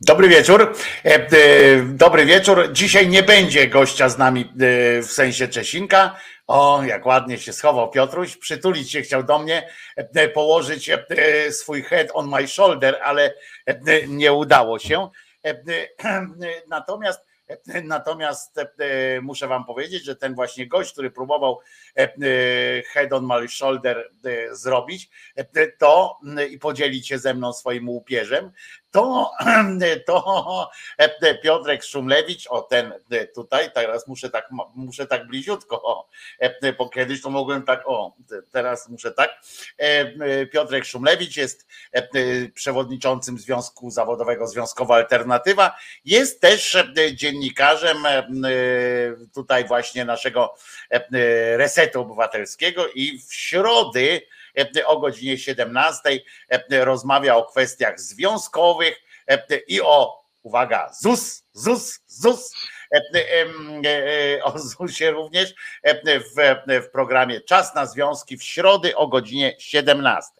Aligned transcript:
Dobry 0.00 0.28
wieczór. 0.28 0.74
E, 1.04 1.14
e, 1.14 1.28
dobry 1.82 2.26
wieczór. 2.26 2.72
Dzisiaj 2.72 3.08
nie 3.08 3.22
będzie 3.22 3.68
gościa 3.68 4.08
z 4.08 4.18
nami 4.18 4.40
e, 4.40 5.02
w 5.02 5.06
sensie 5.06 5.48
Czesinka. 5.48 6.16
O, 6.46 6.82
jak 6.84 7.06
ładnie 7.06 7.38
się 7.38 7.52
schował 7.52 7.90
Piotruś. 7.90 8.36
Przytulić 8.36 8.92
się 8.92 9.02
chciał 9.02 9.22
do 9.22 9.38
mnie, 9.38 9.68
położyć 10.34 10.90
swój 11.50 11.82
head 11.82 12.08
on 12.14 12.28
my 12.28 12.48
shoulder, 12.48 12.98
ale 13.02 13.34
nie 14.08 14.32
udało 14.32 14.78
się. 14.78 15.10
Natomiast 16.68 17.20
Natomiast 17.84 18.60
muszę 19.22 19.48
wam 19.48 19.64
powiedzieć, 19.64 20.04
że 20.04 20.16
ten 20.16 20.34
właśnie 20.34 20.66
gość, 20.66 20.92
który 20.92 21.10
próbował 21.10 21.60
head 22.92 23.12
on 23.12 23.26
my 23.26 23.48
shoulder 23.48 24.10
zrobić, 24.50 25.10
to 25.78 26.18
i 26.50 26.58
podzielić 26.58 27.08
się 27.08 27.18
ze 27.18 27.34
mną 27.34 27.52
swoim 27.52 27.88
łupieżem, 27.88 28.52
to, 28.96 29.30
to 30.06 30.70
Piotrek 31.42 31.84
Szumlewicz, 31.84 32.46
o 32.46 32.62
ten 32.62 32.92
tutaj, 33.34 33.70
teraz 33.74 34.08
muszę 34.08 34.30
tak, 34.30 34.48
muszę 34.74 35.06
tak 35.06 35.26
bliziutko, 35.26 36.08
bo 36.78 36.88
kiedyś 36.88 37.22
to 37.22 37.30
mogłem 37.30 37.62
tak, 37.62 37.82
o, 37.86 38.16
teraz 38.52 38.88
muszę 38.88 39.12
tak. 39.12 39.30
Piotrek 40.52 40.84
Szumlewicz 40.84 41.36
jest 41.36 41.66
przewodniczącym 42.54 43.38
Związku 43.38 43.90
Zawodowego 43.90 44.46
Związkowa 44.46 44.94
Alternatywa, 44.94 45.76
jest 46.04 46.40
też 46.40 46.76
dziennikarzem 47.14 47.96
tutaj 49.34 49.64
właśnie 49.64 50.04
naszego 50.04 50.54
Resetu 51.56 52.00
Obywatelskiego 52.00 52.88
i 52.94 53.18
w 53.18 53.34
środy 53.34 54.22
o 54.86 55.00
godzinie 55.00 55.38
17 55.38 56.20
rozmawia 56.70 57.36
o 57.36 57.44
kwestiach 57.44 58.00
związkowych 58.00 59.02
i 59.68 59.80
o, 59.80 60.24
uwaga, 60.42 60.92
ZUS, 61.00 61.42
ZUS, 61.52 62.00
ZUS. 62.06 62.52
O 64.42 64.58
ZUSie 64.58 65.10
również 65.10 65.54
w, 66.04 66.56
w 66.82 66.90
programie 66.90 67.40
Czas 67.40 67.74
na 67.74 67.86
Związki 67.86 68.36
w 68.36 68.42
środę 68.42 68.96
o 68.96 69.08
godzinie 69.08 69.56
17. 69.58 70.32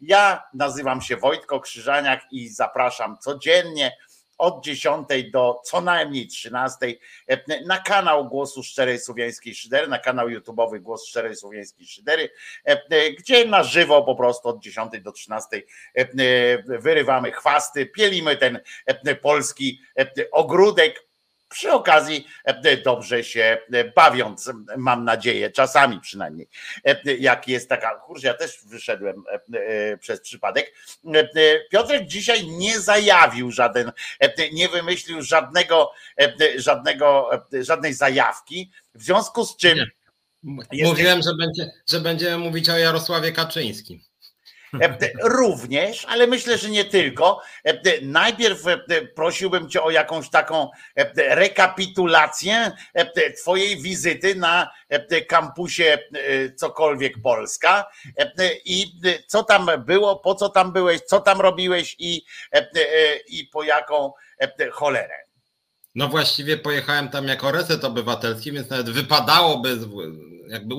Ja 0.00 0.42
nazywam 0.54 1.02
się 1.02 1.16
Wojtko 1.16 1.60
Krzyżaniak 1.60 2.20
i 2.30 2.48
zapraszam 2.48 3.18
codziennie 3.18 3.96
od 4.38 4.64
10 4.64 5.08
do 5.32 5.60
co 5.64 5.80
najmniej 5.80 6.26
13 6.26 6.94
e, 7.28 7.64
na 7.66 7.78
kanał 7.78 8.28
Głosu 8.28 8.62
Szczerej 8.62 8.98
Słowiańskiej 8.98 9.54
Szydery, 9.54 9.88
na 9.88 9.98
kanał 9.98 10.28
YouTube'owy 10.28 10.80
Głos 10.80 11.06
Szczerej 11.06 11.36
Słowiańskiej 11.36 11.86
Szydery, 11.86 12.30
e, 12.66 12.82
e, 12.90 13.10
gdzie 13.10 13.44
na 13.44 13.62
żywo 13.62 14.02
po 14.02 14.14
prostu 14.14 14.48
od 14.48 14.62
10 14.62 15.00
do 15.00 15.12
13 15.12 15.62
wyrywamy 16.66 17.32
chwasty, 17.32 17.86
pielimy 17.86 18.36
ten 18.36 18.60
polski 19.22 19.80
ogródek 20.32 21.05
przy 21.48 21.72
okazji 21.72 22.26
e, 22.44 22.76
dobrze 22.76 23.24
się 23.24 23.58
e, 23.72 23.84
bawiąc, 23.84 24.50
mam 24.76 25.04
nadzieję, 25.04 25.50
czasami 25.50 26.00
przynajmniej. 26.00 26.48
E, 26.84 27.14
jak 27.14 27.48
jest 27.48 27.68
taka, 27.68 27.94
kurczę, 27.94 28.26
ja 28.26 28.34
też 28.34 28.58
wyszedłem 28.64 29.24
przez 30.00 30.20
przypadek. 30.20 30.74
Piotrek 31.70 32.06
dzisiaj 32.06 32.46
nie 32.46 32.80
zajawił 32.80 33.50
żaden, 33.50 33.92
nie 34.52 34.68
wymyślił 34.68 35.22
żadnego, 35.22 35.92
żadnego, 36.56 37.30
żadnej 37.60 37.94
zajawki, 37.94 38.70
w 38.94 39.02
związku 39.02 39.44
z 39.44 39.56
czym. 39.56 39.78
Mówiłem, 40.84 41.22
że, 41.22 41.34
będzie, 41.34 41.70
że 41.88 42.00
będziemy 42.00 42.38
mówić 42.38 42.68
o 42.68 42.78
Jarosławie 42.78 43.32
Kaczyńskim. 43.32 44.00
E, 44.74 44.98
również, 45.22 46.04
ale 46.04 46.26
myślę, 46.26 46.58
że 46.58 46.70
nie 46.70 46.84
tylko. 46.84 47.40
E, 47.64 48.00
najpierw 48.02 48.66
e, 48.66 48.78
prosiłbym 49.14 49.68
Cię 49.68 49.82
o 49.82 49.90
jakąś 49.90 50.30
taką 50.30 50.70
rekapitulację 51.16 52.72
Twojej 53.42 53.82
wizyty 53.82 54.34
na 54.34 54.70
kampusie 55.28 55.98
cokolwiek 56.56 57.22
Polska 57.22 57.86
i 58.64 58.92
co 59.26 59.42
tam 59.42 59.70
było, 59.86 60.16
po 60.16 60.34
co 60.34 60.48
tam 60.48 60.72
byłeś, 60.72 61.00
co 61.00 61.20
tam 61.20 61.40
robiłeś 61.40 61.96
i, 61.98 62.22
i 63.28 63.44
po 63.52 63.62
jaką 63.62 64.12
cholerę. 64.72 65.14
No 65.94 66.08
właściwie 66.08 66.58
pojechałem 66.58 67.08
tam 67.08 67.28
jako 67.28 67.52
reset 67.52 67.84
obywatelski, 67.84 68.52
więc 68.52 68.70
nawet 68.70 68.90
wypadałoby 68.90 69.78
jakby 70.48 70.74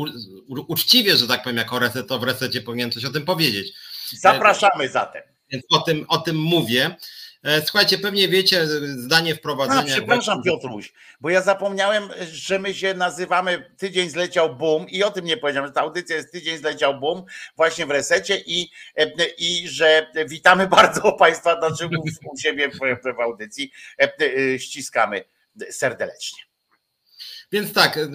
uczciwie, 0.68 1.18
że 1.18 1.28
tak 1.28 1.44
powiem, 1.44 1.58
jako 1.58 1.80
reset, 1.80 2.08
to 2.08 2.20
w 2.20 2.24
resecie 2.24 2.62
powinien 2.62 2.92
coś 2.92 3.06
o 3.06 3.12
tym 3.12 3.26
powiedzieć. 3.26 3.74
Zapraszamy 4.12 4.90
zatem. 4.90 5.22
Więc 5.50 5.64
o 5.72 5.80
tym, 5.80 6.06
o 6.08 6.18
tym 6.18 6.36
mówię. 6.36 6.96
E, 7.44 7.62
słuchajcie, 7.62 7.98
pewnie 7.98 8.28
wiecie 8.28 8.68
zdanie 8.98 9.36
wprowadzenia. 9.36 9.94
A, 9.94 9.98
przepraszam 9.98 10.44
Piotruś, 10.44 10.94
bo 11.22 11.30
ja 11.30 11.42
zapomniałem, 11.42 12.10
że 12.32 12.60
my 12.60 12.74
się 12.74 12.94
nazywamy 12.94 13.72
Tydzień 13.78 14.10
zleciał 14.10 14.56
boom 14.56 14.90
i 14.90 15.04
o 15.04 15.12
tym 15.12 15.26
nie 15.26 15.38
powiedziałem, 15.38 15.68
że 15.70 15.74
ta 15.74 15.82
audycja 15.82 16.16
jest 16.16 16.32
Tydzień 16.32 16.58
zleciał 16.58 17.00
boom 17.00 17.24
właśnie 17.56 17.86
w 17.86 17.92
resecie 17.92 18.38
i, 18.46 18.72
e, 18.96 19.06
i 19.38 19.68
że 19.68 20.12
witamy 20.28 20.68
bardzo 20.78 21.12
Państwa, 21.12 21.60
znaczy 21.60 21.90
u 22.32 22.38
siebie 22.38 22.70
w, 22.70 22.80
w 23.18 23.20
audycji, 23.20 23.72
e, 24.00 24.60
ściskamy 24.60 25.24
serdecznie. 25.70 26.47
Więc 27.52 27.74
tak, 27.74 27.98
e, 27.98 28.10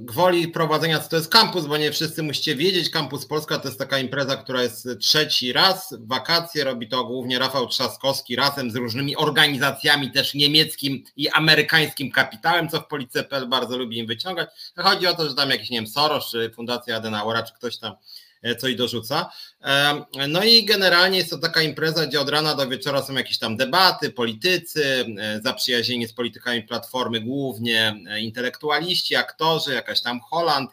gwoli 0.00 0.48
prowadzenia, 0.48 1.00
co 1.00 1.08
to 1.08 1.16
jest 1.16 1.28
kampus, 1.28 1.66
bo 1.66 1.76
nie 1.76 1.92
wszyscy 1.92 2.22
musicie 2.22 2.56
wiedzieć, 2.56 2.90
Kampus 2.90 3.26
Polska 3.26 3.58
to 3.58 3.68
jest 3.68 3.78
taka 3.78 3.98
impreza, 3.98 4.36
która 4.36 4.62
jest 4.62 4.88
trzeci 5.00 5.52
raz, 5.52 5.94
wakacje, 6.00 6.64
robi 6.64 6.88
to 6.88 7.04
głównie 7.04 7.38
Rafał 7.38 7.68
Trzaskowski 7.68 8.36
razem 8.36 8.70
z 8.70 8.76
różnymi 8.76 9.16
organizacjami, 9.16 10.10
też 10.10 10.34
niemieckim 10.34 11.04
i 11.16 11.28
amerykańskim 11.28 12.10
kapitałem, 12.10 12.68
co 12.68 12.80
w 12.80 12.86
Policji.pl 12.86 13.48
bardzo 13.48 13.78
lubi 13.78 13.98
im 13.98 14.06
wyciągać. 14.06 14.50
Chodzi 14.76 15.06
o 15.06 15.14
to, 15.14 15.28
że 15.28 15.34
tam 15.34 15.50
jakiś, 15.50 15.70
nie 15.70 15.78
wiem, 15.78 15.86
Soros, 15.86 16.30
czy 16.30 16.50
Fundacja 16.50 16.96
Adenauera, 16.96 17.42
czy 17.42 17.54
ktoś 17.54 17.78
tam 17.78 17.92
E, 17.92 18.21
coś 18.58 18.74
dorzuca. 18.74 19.30
E, 19.64 20.04
no 20.28 20.44
i 20.44 20.64
generalnie 20.64 21.18
jest 21.18 21.30
to 21.30 21.38
taka 21.38 21.62
impreza, 21.62 22.06
gdzie 22.06 22.20
od 22.20 22.28
rana 22.28 22.54
do 22.54 22.68
wieczora 22.68 23.02
są 23.02 23.14
jakieś 23.14 23.38
tam 23.38 23.56
debaty, 23.56 24.10
politycy, 24.10 25.04
e, 25.18 25.40
zaprzyjaźnieni 25.44 26.06
z 26.06 26.12
politykami 26.12 26.62
Platformy, 26.62 27.20
głównie 27.20 27.94
intelektualiści, 28.20 29.16
aktorzy, 29.16 29.74
jakaś 29.74 30.02
tam 30.02 30.20
Holand, 30.20 30.70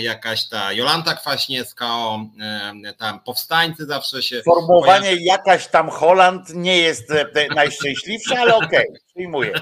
jakaś 0.00 0.48
ta 0.48 0.72
Jolanta 0.72 1.14
Kwaśniewska, 1.14 1.88
tam 2.98 3.20
powstańcy 3.20 3.86
zawsze 3.86 4.22
się... 4.22 4.42
Formułowanie 4.42 5.16
jakaś 5.20 5.68
tam 5.68 5.90
Holand 5.90 6.54
nie 6.54 6.78
jest 6.78 7.12
najszczęśliwsze, 7.54 8.38
ale 8.38 8.54
okej, 8.56 8.88
okay, 8.88 9.00
przyjmuję. 9.14 9.52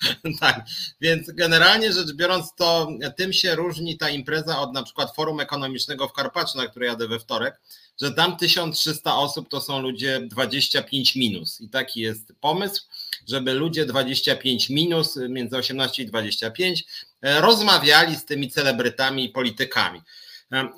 tak, 0.40 0.66
więc 1.00 1.30
generalnie 1.30 1.92
rzecz 1.92 2.12
biorąc, 2.12 2.54
to 2.54 2.88
tym 3.16 3.32
się 3.32 3.54
różni 3.54 3.98
ta 3.98 4.10
impreza 4.10 4.58
od 4.60 4.72
na 4.72 4.82
przykład 4.82 5.14
Forum 5.14 5.40
Ekonomicznego 5.40 6.08
w 6.08 6.12
Karpaczu, 6.12 6.58
na 6.58 6.66
które 6.66 6.86
jadę 6.86 7.08
we 7.08 7.18
wtorek, 7.18 7.60
że 8.00 8.12
tam 8.12 8.36
1300 8.36 9.16
osób 9.16 9.48
to 9.48 9.60
są 9.60 9.80
ludzie 9.80 10.20
25 10.20 11.16
minus. 11.16 11.60
I 11.60 11.68
taki 11.68 12.00
jest 12.00 12.32
pomysł, 12.40 12.82
żeby 13.28 13.54
ludzie 13.54 13.86
25 13.86 14.70
minus, 14.70 15.18
między 15.28 15.56
18 15.56 16.02
i 16.02 16.06
25, 16.06 16.84
e, 17.22 17.40
rozmawiali 17.40 18.16
z 18.16 18.24
tymi 18.24 18.50
celebrytami 18.50 19.24
i 19.24 19.28
politykami. 19.28 20.00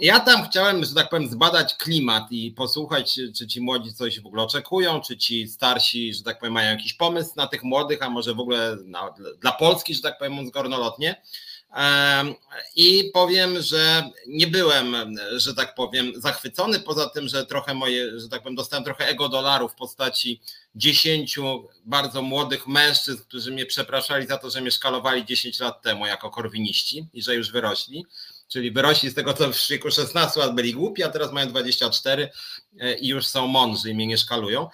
Ja 0.01 0.21
tam 0.21 0.45
chciałem, 0.45 0.85
że 0.85 0.95
tak 0.95 1.09
powiem, 1.09 1.29
zbadać 1.29 1.75
klimat 1.75 2.33
i 2.33 2.51
posłuchać, 2.51 3.21
czy 3.37 3.47
ci 3.47 3.61
młodzi 3.61 3.95
coś 3.95 4.21
w 4.21 4.27
ogóle 4.27 4.43
oczekują, 4.43 5.01
czy 5.01 5.17
ci 5.17 5.49
starsi, 5.49 6.15
że 6.15 6.23
tak 6.23 6.39
powiem, 6.39 6.53
mają 6.53 6.71
jakiś 6.71 6.95
pomysł 6.95 7.31
na 7.37 7.47
tych 7.47 7.63
młodych, 7.63 8.03
a 8.03 8.11
może 8.11 8.35
w 8.35 8.41
ogóle 8.41 8.77
na, 8.85 9.15
dla 9.41 9.53
Polski, 9.53 9.95
że 9.95 10.03
tak 10.03 10.19
powiem, 10.19 10.33
mówiąc 10.33 10.53
górnolotnie. 10.53 11.23
I 12.77 13.11
powiem, 13.15 13.63
że 13.63 14.11
nie 14.27 14.47
byłem, 14.47 15.17
że 15.37 15.55
tak 15.55 15.75
powiem, 15.75 16.13
zachwycony, 16.17 16.81
poza 16.81 17.09
tym, 17.09 17.29
że 17.29 17.47
trochę 17.47 17.75
moje, 17.75 18.21
że 18.21 18.29
tak 18.29 18.43
powiem, 18.43 18.57
dostałem 18.57 18.85
trochę 18.85 19.07
ego 19.07 19.29
dolarów 19.29 19.73
w 19.73 19.77
postaci 19.77 20.41
dziesięciu 20.75 21.69
bardzo 21.85 22.23
młodych 22.23 22.67
mężczyzn, 22.67 23.23
którzy 23.23 23.53
mnie 23.53 23.67
przepraszali 23.67 24.27
za 24.27 24.39
to, 24.39 24.51
że 24.51 24.61
mnie 24.61 24.71
szkalowali 24.71 25.25
10 25.25 25.61
lat 25.61 25.83
temu 25.83 26.07
jako 26.07 26.31
korwiniści 26.31 27.07
i 27.13 27.23
że 27.23 27.35
już 27.35 27.51
wyrośli 27.51 28.07
czyli 28.51 28.71
wyrośli 28.71 29.11
z 29.11 29.15
tego, 29.15 29.35
co 29.35 29.53
w 29.53 29.69
wieku 29.69 29.91
16 29.91 30.41
lat 30.41 30.55
byli 30.55 30.75
głupi, 30.75 31.03
a 31.03 31.09
teraz 31.09 31.33
mają 31.33 31.49
24 31.49 32.31
e, 32.81 32.95
i 32.95 33.09
już 33.09 33.27
są 33.27 33.47
mądrzy 33.47 33.91
i 33.91 33.95
mnie 33.95 34.07
nie 34.07 34.19
szkalują. 34.19 34.69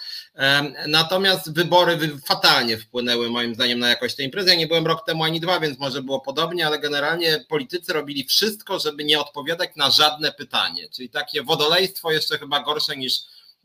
Natomiast 0.86 1.52
wybory 1.52 1.98
fatalnie 2.26 2.78
wpłynęły 2.78 3.30
moim 3.30 3.54
zdaniem 3.54 3.78
na 3.78 3.88
jakość 3.88 4.14
tej 4.14 4.26
imprezy. 4.26 4.48
Ja 4.48 4.54
nie 4.54 4.66
byłem 4.66 4.86
rok 4.86 5.06
temu 5.06 5.24
ani 5.24 5.40
dwa, 5.40 5.60
więc 5.60 5.78
może 5.78 6.02
było 6.02 6.20
podobnie, 6.20 6.66
ale 6.66 6.78
generalnie 6.78 7.44
politycy 7.48 7.92
robili 7.92 8.24
wszystko, 8.24 8.78
żeby 8.78 9.04
nie 9.04 9.20
odpowiadać 9.20 9.70
na 9.76 9.90
żadne 9.90 10.32
pytanie, 10.32 10.88
czyli 10.88 11.08
takie 11.08 11.42
wodolejstwo 11.42 12.12
jeszcze 12.12 12.38
chyba 12.38 12.60
gorsze 12.60 12.96
niż 12.96 13.20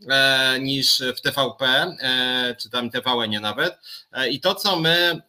e, 0.09 0.59
niż 0.59 1.03
w 1.17 1.21
TVP, 1.21 1.65
e, 1.65 2.55
czy 2.59 2.69
tam 2.69 2.89
TVN 2.89 3.29
nie 3.29 3.39
nawet. 3.39 3.77
I 4.29 4.39
to, 4.39 4.55
co 4.55 4.79
my 4.79 5.21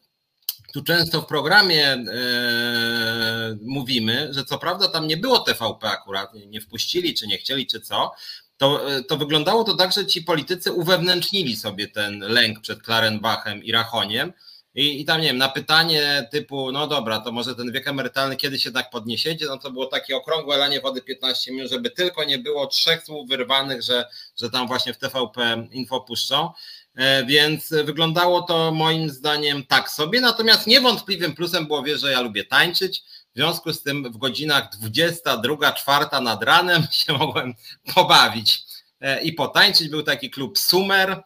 tu 0.73 0.83
często 0.83 1.23
w 1.23 1.27
programie 1.27 1.87
e, 1.87 3.57
mówimy, 3.63 4.29
że 4.31 4.45
co 4.45 4.59
prawda 4.59 4.89
tam 4.89 5.07
nie 5.07 5.17
było 5.17 5.39
TVP 5.39 5.89
akurat, 5.89 6.35
nie 6.35 6.61
wpuścili, 6.61 7.15
czy 7.15 7.27
nie 7.27 7.39
chcieli, 7.39 7.67
czy 7.67 7.81
co, 7.81 8.13
to, 8.57 8.81
to 9.09 9.17
wyglądało 9.17 9.65
to 9.65 9.77
tak, 9.77 9.93
że 9.93 10.07
ci 10.07 10.23
politycy 10.23 10.73
uwewnętrznili 10.73 11.57
sobie 11.57 11.89
ten 11.89 12.19
lęk 12.19 12.61
przed 12.61 12.83
Klarenbachem 12.83 13.65
i 13.65 13.73
Rachoniem. 13.73 14.33
I, 14.75 15.01
I 15.01 15.05
tam 15.05 15.21
nie 15.21 15.27
wiem, 15.27 15.39
na 15.39 15.49
pytanie 15.49 16.29
typu, 16.31 16.73
no 16.73 16.87
dobra, 16.87 17.21
to 17.21 17.33
może 17.33 17.55
ten 17.55 17.73
wiek 17.73 17.89
emerytalny 17.89 18.37
kiedy 18.37 18.59
się 18.59 18.73
tak 18.73 18.91
podniesiecie, 18.91 19.47
no 19.47 19.59
to 19.59 19.71
było 19.71 19.87
takie 19.87 20.17
okrągłe 20.17 20.57
lanie 20.57 20.81
wody 20.81 21.03
15 21.03 21.53
minut, 21.53 21.71
żeby 21.71 21.91
tylko 21.91 22.25
nie 22.25 22.39
było 22.39 22.67
trzech 22.67 23.05
słów 23.05 23.29
wyrwanych, 23.29 23.83
że, 23.83 24.05
że 24.37 24.51
tam 24.51 24.67
właśnie 24.67 24.95
w 24.95 24.99
TVP 24.99 25.67
info 25.73 26.01
puszczą. 26.01 26.51
E, 26.95 27.25
więc 27.25 27.69
wyglądało 27.85 28.43
to 28.43 28.73
moim 28.73 29.11
zdaniem 29.11 29.67
tak 29.67 29.91
sobie. 29.91 30.21
Natomiast 30.21 30.67
niewątpliwym 30.67 31.35
plusem 31.35 31.67
było, 31.67 31.83
wie, 31.83 31.99
że 31.99 32.13
ja 32.13 32.21
lubię 32.21 32.45
tańczyć. 32.45 33.03
W 33.35 33.37
związku 33.37 33.73
z 33.73 33.83
tym 33.83 34.13
w 34.13 34.17
godzinach 34.17 34.69
22, 34.73 35.73
4 35.73 36.05
nad 36.23 36.43
ranem 36.43 36.87
się 36.91 37.13
mogłem 37.13 37.55
pobawić 37.95 38.63
e, 39.01 39.23
i 39.23 39.33
potańczyć. 39.33 39.89
Był 39.89 40.03
taki 40.03 40.31
klub 40.31 40.59
Sumer, 40.59 41.23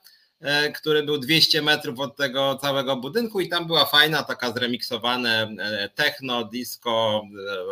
który 0.75 1.03
był 1.03 1.19
200 1.19 1.63
metrów 1.63 2.01
od 2.01 2.17
tego 2.17 2.59
całego 2.61 2.97
budynku 2.97 3.41
i 3.41 3.49
tam 3.49 3.67
była 3.67 3.85
fajna, 3.85 4.23
taka 4.23 4.53
zremiksowane 4.53 5.57
techno, 5.95 6.45
disco, 6.45 7.23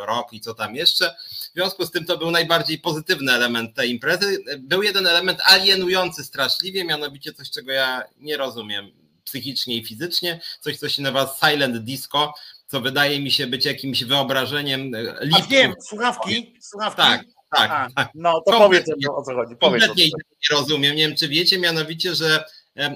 rock 0.07 0.33
i 0.33 0.41
co 0.41 0.55
tam 0.55 0.75
jeszcze. 0.75 1.15
W 1.31 1.55
związku 1.55 1.87
z 1.87 1.91
tym 1.91 2.05
to 2.05 2.19
był 2.19 2.31
najbardziej 2.31 2.79
pozytywny 2.79 3.33
element 3.33 3.75
tej 3.75 3.91
imprezy. 3.91 4.45
Był 4.59 4.83
jeden 4.83 5.07
element 5.07 5.39
alienujący 5.45 6.25
straszliwie, 6.25 6.85
mianowicie 6.85 7.33
coś, 7.33 7.51
czego 7.51 7.73
ja 7.73 8.03
nie 8.21 8.37
rozumiem 8.37 8.91
psychicznie 9.25 9.77
i 9.77 9.87
fizycznie, 9.87 10.41
coś, 10.61 10.79
co 10.79 10.89
się 10.89 11.03
nazywa 11.03 11.37
silent 11.41 11.79
disco, 11.79 12.35
co 12.67 12.81
wydaje 12.81 13.21
mi 13.21 13.31
się 13.31 13.47
być 13.47 13.65
jakimś 13.65 14.05
wyobrażeniem. 14.05 14.93
A 15.33 15.43
wiem, 15.43 15.75
słuchawki, 15.81 16.57
słuchawki. 16.61 16.97
Tak, 16.97 17.25
tak, 17.51 17.71
A, 17.71 17.89
tak. 17.97 18.09
No 18.15 18.41
to 18.47 18.53
powiedz 18.53 18.87
o 19.17 19.23
co 19.23 19.35
chodzi. 19.35 19.57
Kompletnie 19.57 20.05
nie 20.05 20.11
rozumiem. 20.51 20.97
Nie 20.97 21.09
wiem, 21.09 21.17
czy 21.17 21.29
wiecie 21.29 21.59
mianowicie, 21.59 22.15
że 22.15 22.45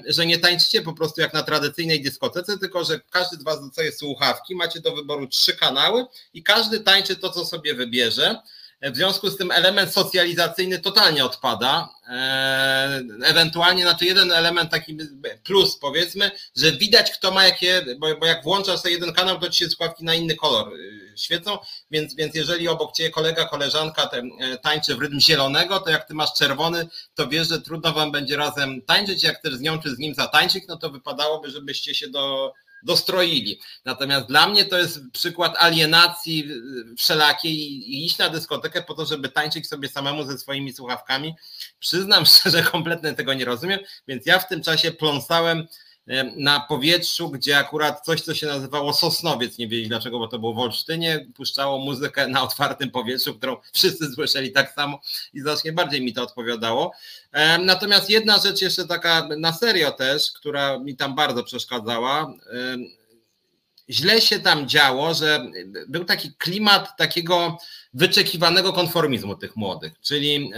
że 0.07 0.25
nie 0.25 0.37
tańczycie 0.37 0.81
po 0.81 0.93
prostu 0.93 1.21
jak 1.21 1.33
na 1.33 1.43
tradycyjnej 1.43 2.01
dyskotece, 2.01 2.57
tylko 2.57 2.83
że 2.83 2.99
każdy 3.09 3.37
z 3.37 3.43
Was 3.43 3.61
dostaje 3.61 3.91
słuchawki, 3.91 4.55
macie 4.55 4.79
do 4.81 4.95
wyboru 4.95 5.27
trzy 5.27 5.57
kanały 5.57 6.05
i 6.33 6.43
każdy 6.43 6.79
tańczy 6.79 7.15
to, 7.15 7.29
co 7.29 7.45
sobie 7.45 7.75
wybierze. 7.75 8.41
W 8.81 8.95
związku 8.95 9.29
z 9.29 9.37
tym 9.37 9.51
element 9.51 9.93
socjalizacyjny 9.93 10.79
totalnie 10.79 11.25
odpada. 11.25 11.89
E, 12.09 13.01
ewentualnie, 13.23 13.83
znaczy 13.83 14.05
jeden 14.05 14.31
element 14.31 14.71
taki 14.71 14.97
plus 15.43 15.77
powiedzmy, 15.77 16.31
że 16.55 16.71
widać 16.71 17.11
kto 17.11 17.31
ma 17.31 17.45
jakie, 17.45 17.85
bo, 17.99 18.15
bo 18.15 18.25
jak 18.25 18.43
włączasz 18.43 18.79
sobie 18.79 18.93
jeden 18.93 19.13
kanał, 19.13 19.39
to 19.39 19.49
ci 19.49 19.57
się 19.57 19.69
słuchawki 19.69 20.03
na 20.03 20.15
inny 20.15 20.35
kolor 20.35 20.73
y, 20.73 21.13
świecą, 21.17 21.57
więc, 21.91 22.15
więc 22.15 22.35
jeżeli 22.35 22.67
obok 22.67 22.95
ciebie 22.95 23.09
kolega, 23.09 23.45
koleżanka 23.45 24.07
te, 24.07 24.17
e, 24.39 24.57
tańczy 24.57 24.95
w 24.95 24.99
rytm 24.99 25.19
zielonego, 25.19 25.79
to 25.79 25.89
jak 25.89 26.07
ty 26.07 26.13
masz 26.13 26.33
czerwony, 26.33 26.87
to 27.15 27.27
wiesz, 27.27 27.47
że 27.47 27.61
trudno 27.61 27.93
wam 27.93 28.11
będzie 28.11 28.37
razem 28.37 28.81
tańczyć, 28.81 29.23
jak 29.23 29.39
chcesz 29.39 29.53
z 29.53 29.61
nią 29.61 29.79
czy 29.79 29.95
z 29.95 29.97
nim 29.97 30.15
zatańczyć, 30.15 30.63
no 30.67 30.77
to 30.77 30.89
wypadałoby, 30.89 31.49
żebyście 31.49 31.95
się 31.95 32.07
do 32.07 32.53
dostroili. 32.83 33.59
Natomiast 33.85 34.27
dla 34.27 34.47
mnie 34.47 34.65
to 34.65 34.77
jest 34.77 34.99
przykład 35.13 35.55
alienacji 35.57 36.49
wszelakiej 36.97 37.55
i 37.55 38.05
iść 38.05 38.17
na 38.17 38.29
dyskotekę 38.29 38.81
po 38.81 38.93
to, 38.93 39.05
żeby 39.05 39.29
tańczyć 39.29 39.67
sobie 39.67 39.89
samemu 39.89 40.23
ze 40.23 40.37
swoimi 40.37 40.73
słuchawkami. 40.73 41.35
Przyznam 41.79 42.25
szczerze, 42.35 42.63
kompletnie 42.63 43.13
tego 43.13 43.33
nie 43.33 43.45
rozumiem, 43.45 43.79
więc 44.07 44.25
ja 44.25 44.39
w 44.39 44.47
tym 44.47 44.63
czasie 44.63 44.91
pląsałem 44.91 45.67
na 46.35 46.59
powietrzu, 46.59 47.29
gdzie 47.29 47.57
akurat 47.57 48.05
coś, 48.05 48.21
co 48.21 48.33
się 48.33 48.47
nazywało 48.47 48.93
Sosnowiec, 48.93 49.57
nie 49.57 49.67
wiedzieli 49.67 49.89
dlaczego, 49.89 50.19
bo 50.19 50.27
to 50.27 50.39
było 50.39 50.53
w 50.53 50.59
Olsztynie, 50.59 51.25
puszczało 51.35 51.77
muzykę 51.77 52.27
na 52.27 52.43
otwartym 52.43 52.91
powietrzu, 52.91 53.35
którą 53.35 53.57
wszyscy 53.73 54.11
słyszeli 54.13 54.51
tak 54.51 54.73
samo 54.73 54.99
i 55.33 55.39
znacznie 55.39 55.73
bardziej 55.73 56.01
mi 56.01 56.13
to 56.13 56.23
odpowiadało. 56.23 56.91
Natomiast 57.59 58.09
jedna 58.09 58.37
rzecz 58.37 58.61
jeszcze 58.61 58.87
taka 58.87 59.27
na 59.37 59.53
serio 59.53 59.91
też, 59.91 60.31
która 60.31 60.79
mi 60.79 60.95
tam 60.95 61.15
bardzo 61.15 61.43
przeszkadzała, 61.43 62.33
źle 63.89 64.21
się 64.21 64.39
tam 64.39 64.67
działo, 64.67 65.13
że 65.13 65.45
był 65.87 66.05
taki 66.05 66.33
klimat 66.33 66.97
takiego 66.97 67.57
wyczekiwanego 67.93 68.73
konformizmu 68.73 69.35
tych 69.35 69.55
młodych, 69.55 69.93
czyli, 70.01 70.51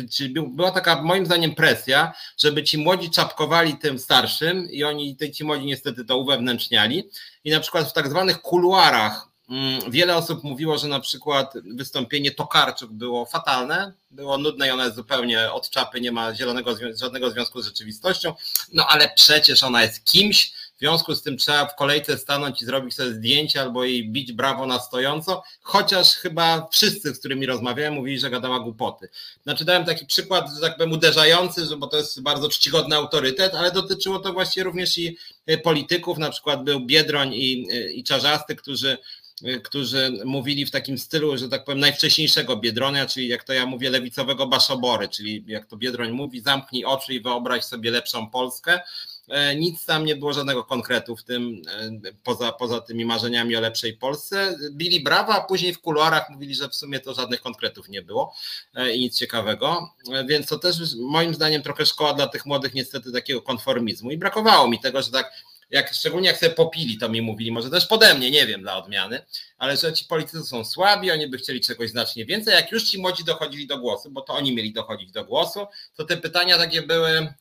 e, 0.00 0.06
czyli 0.08 0.34
była 0.48 0.70
taka 0.70 1.02
moim 1.02 1.26
zdaniem 1.26 1.54
presja, 1.54 2.12
żeby 2.38 2.62
ci 2.62 2.78
młodzi 2.78 3.10
czapkowali 3.10 3.78
tym 3.78 3.98
starszym 3.98 4.70
i 4.70 4.84
oni, 4.84 5.16
ci 5.32 5.44
młodzi 5.44 5.64
niestety 5.64 6.04
to 6.04 6.18
uwewnętrzniali. 6.18 7.08
I 7.44 7.50
na 7.50 7.60
przykład 7.60 7.88
w 7.88 7.92
tak 7.92 8.08
zwanych 8.08 8.40
kuluarach 8.40 9.28
mm, 9.48 9.90
wiele 9.90 10.16
osób 10.16 10.44
mówiło, 10.44 10.78
że 10.78 10.88
na 10.88 11.00
przykład 11.00 11.54
wystąpienie 11.76 12.30
Tokarczuk 12.30 12.92
było 12.92 13.26
fatalne, 13.26 13.92
było 14.10 14.38
nudne 14.38 14.68
i 14.68 14.70
ona 14.70 14.84
jest 14.84 14.96
zupełnie 14.96 15.52
od 15.52 15.70
czapy, 15.70 16.00
nie 16.00 16.12
ma 16.12 16.34
zielonego, 16.34 16.70
żadnego 16.94 17.30
związku 17.30 17.62
z 17.62 17.66
rzeczywistością, 17.66 18.34
no 18.72 18.86
ale 18.86 19.10
przecież 19.16 19.62
ona 19.62 19.82
jest 19.82 20.04
kimś, 20.04 20.52
w 20.76 20.78
związku 20.78 21.14
z 21.14 21.22
tym 21.22 21.36
trzeba 21.36 21.66
w 21.66 21.76
kolejce 21.76 22.18
stanąć 22.18 22.62
i 22.62 22.64
zrobić 22.64 22.94
sobie 22.94 23.12
zdjęcie 23.12 23.60
albo 23.60 23.84
jej 23.84 24.08
bić 24.08 24.32
brawo 24.32 24.66
na 24.66 24.78
stojąco, 24.78 25.42
chociaż 25.62 26.14
chyba 26.14 26.68
wszyscy, 26.72 27.14
z 27.14 27.18
którymi 27.18 27.46
rozmawiałem, 27.46 27.94
mówili, 27.94 28.18
że 28.18 28.30
gadała 28.30 28.60
głupoty. 28.60 29.08
Znaczy 29.42 29.64
dałem 29.64 29.84
taki 29.84 30.06
przykład, 30.06 30.50
że 30.54 30.60
tak 30.60 30.76
powiem, 30.76 30.92
uderzający, 30.92 31.76
bo 31.76 31.86
to 31.86 31.96
jest 31.96 32.22
bardzo 32.22 32.48
czcigodny 32.48 32.96
autorytet, 32.96 33.54
ale 33.54 33.72
dotyczyło 33.72 34.18
to 34.18 34.32
właściwie 34.32 34.64
również 34.64 34.98
i 34.98 35.16
e, 35.46 35.58
polityków, 35.58 36.18
na 36.18 36.30
przykład 36.30 36.64
był 36.64 36.80
Biedroń 36.86 37.34
i, 37.34 37.66
e, 37.72 37.92
i 37.92 38.04
Czarzasty, 38.04 38.56
którzy 38.56 38.98
e, 39.44 39.60
którzy 39.60 40.12
mówili 40.24 40.66
w 40.66 40.70
takim 40.70 40.98
stylu, 40.98 41.38
że 41.38 41.48
tak 41.48 41.64
powiem, 41.64 41.80
najwcześniejszego 41.80 42.56
Biedronia, 42.56 43.06
czyli 43.06 43.28
jak 43.28 43.44
to 43.44 43.52
ja 43.52 43.66
mówię, 43.66 43.90
lewicowego 43.90 44.46
Baszobory, 44.46 45.08
czyli 45.08 45.44
jak 45.46 45.66
to 45.66 45.76
Biedroń 45.76 46.10
mówi, 46.10 46.40
zamknij 46.40 46.84
oczy 46.84 47.14
i 47.14 47.20
wyobraź 47.20 47.64
sobie 47.64 47.90
lepszą 47.90 48.30
Polskę. 48.30 48.80
E, 49.28 49.56
nic 49.56 49.84
tam 49.84 50.04
nie 50.04 50.16
było 50.16 50.32
żadnego 50.32 50.64
konkretu 50.64 51.16
w 51.16 51.24
tym, 51.24 51.62
e, 52.06 52.12
poza, 52.24 52.52
poza 52.52 52.80
tymi 52.80 53.04
marzeniami 53.04 53.56
o 53.56 53.60
lepszej 53.60 53.96
Polsce. 53.96 54.58
Bili 54.70 55.02
brawa, 55.02 55.34
a 55.34 55.40
później 55.40 55.74
w 55.74 55.80
kuluarach 55.80 56.30
mówili, 56.30 56.54
że 56.54 56.68
w 56.68 56.74
sumie 56.74 57.00
to 57.00 57.14
żadnych 57.14 57.40
konkretów 57.40 57.88
nie 57.88 58.02
było 58.02 58.34
e, 58.74 58.94
i 58.94 59.00
nic 59.00 59.18
ciekawego. 59.18 59.90
Więc 60.28 60.46
to 60.46 60.58
też 60.58 60.76
moim 60.96 61.34
zdaniem 61.34 61.62
trochę 61.62 61.86
szkoła 61.86 62.14
dla 62.14 62.26
tych 62.26 62.46
młodych 62.46 62.74
niestety 62.74 63.12
takiego 63.12 63.42
konformizmu 63.42 64.10
i 64.10 64.18
brakowało 64.18 64.68
mi 64.68 64.80
tego, 64.80 65.02
że 65.02 65.10
tak 65.10 65.32
jak, 65.70 65.94
szczególnie 65.94 66.28
jak 66.28 66.38
sobie 66.38 66.54
popili, 66.54 66.98
to 66.98 67.08
mi 67.08 67.22
mówili, 67.22 67.52
może 67.52 67.70
też 67.70 67.86
pode 67.86 68.14
mnie, 68.14 68.30
nie 68.30 68.46
wiem, 68.46 68.62
dla 68.62 68.76
odmiany, 68.76 69.20
ale 69.58 69.76
że 69.76 69.92
ci 69.92 70.04
politycy 70.04 70.42
są 70.42 70.64
słabi, 70.64 71.10
oni 71.10 71.28
by 71.28 71.38
chcieli 71.38 71.60
czegoś 71.60 71.90
znacznie 71.90 72.24
więcej. 72.26 72.54
Jak 72.54 72.72
już 72.72 72.84
ci 72.84 72.98
młodzi 72.98 73.24
dochodzili 73.24 73.66
do 73.66 73.78
głosu, 73.78 74.10
bo 74.10 74.20
to 74.20 74.34
oni 74.34 74.54
mieli 74.54 74.72
dochodzić 74.72 75.12
do 75.12 75.24
głosu, 75.24 75.66
to 75.96 76.04
te 76.04 76.16
pytania 76.16 76.58
takie 76.58 76.82
były, 76.82 77.34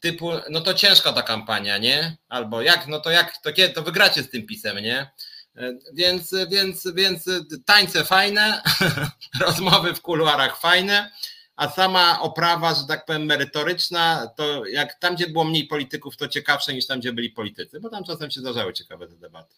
typu, 0.00 0.30
no 0.50 0.60
to 0.60 0.74
ciężka 0.74 1.12
ta 1.12 1.22
kampania, 1.22 1.78
nie? 1.78 2.16
Albo 2.28 2.62
jak, 2.62 2.86
no 2.86 3.00
to 3.00 3.10
jak, 3.10 3.38
to 3.42 3.52
kiedy 3.52 3.74
to 3.74 3.82
wygracie 3.82 4.22
z 4.22 4.30
tym 4.30 4.46
pisem, 4.46 4.78
nie? 4.78 5.10
Więc, 5.92 6.34
więc, 6.50 6.88
więc 6.94 7.24
tańce 7.64 8.04
fajne, 8.04 8.62
rozmowy 9.46 9.94
w 9.94 10.00
kuluarach 10.00 10.60
fajne, 10.60 11.10
a 11.56 11.70
sama 11.70 12.20
oprawa, 12.20 12.74
że 12.74 12.86
tak 12.88 13.04
powiem, 13.04 13.24
merytoryczna, 13.24 14.26
to 14.36 14.66
jak 14.66 14.98
tam, 14.98 15.14
gdzie 15.14 15.26
było 15.26 15.44
mniej 15.44 15.66
polityków, 15.66 16.16
to 16.16 16.28
ciekawsze 16.28 16.74
niż 16.74 16.86
tam, 16.86 17.00
gdzie 17.00 17.12
byli 17.12 17.30
politycy, 17.30 17.80
bo 17.80 17.90
tam 17.90 18.04
czasem 18.04 18.30
się 18.30 18.40
zdarzały 18.40 18.72
ciekawe 18.72 19.08
te 19.08 19.16
debaty 19.16 19.54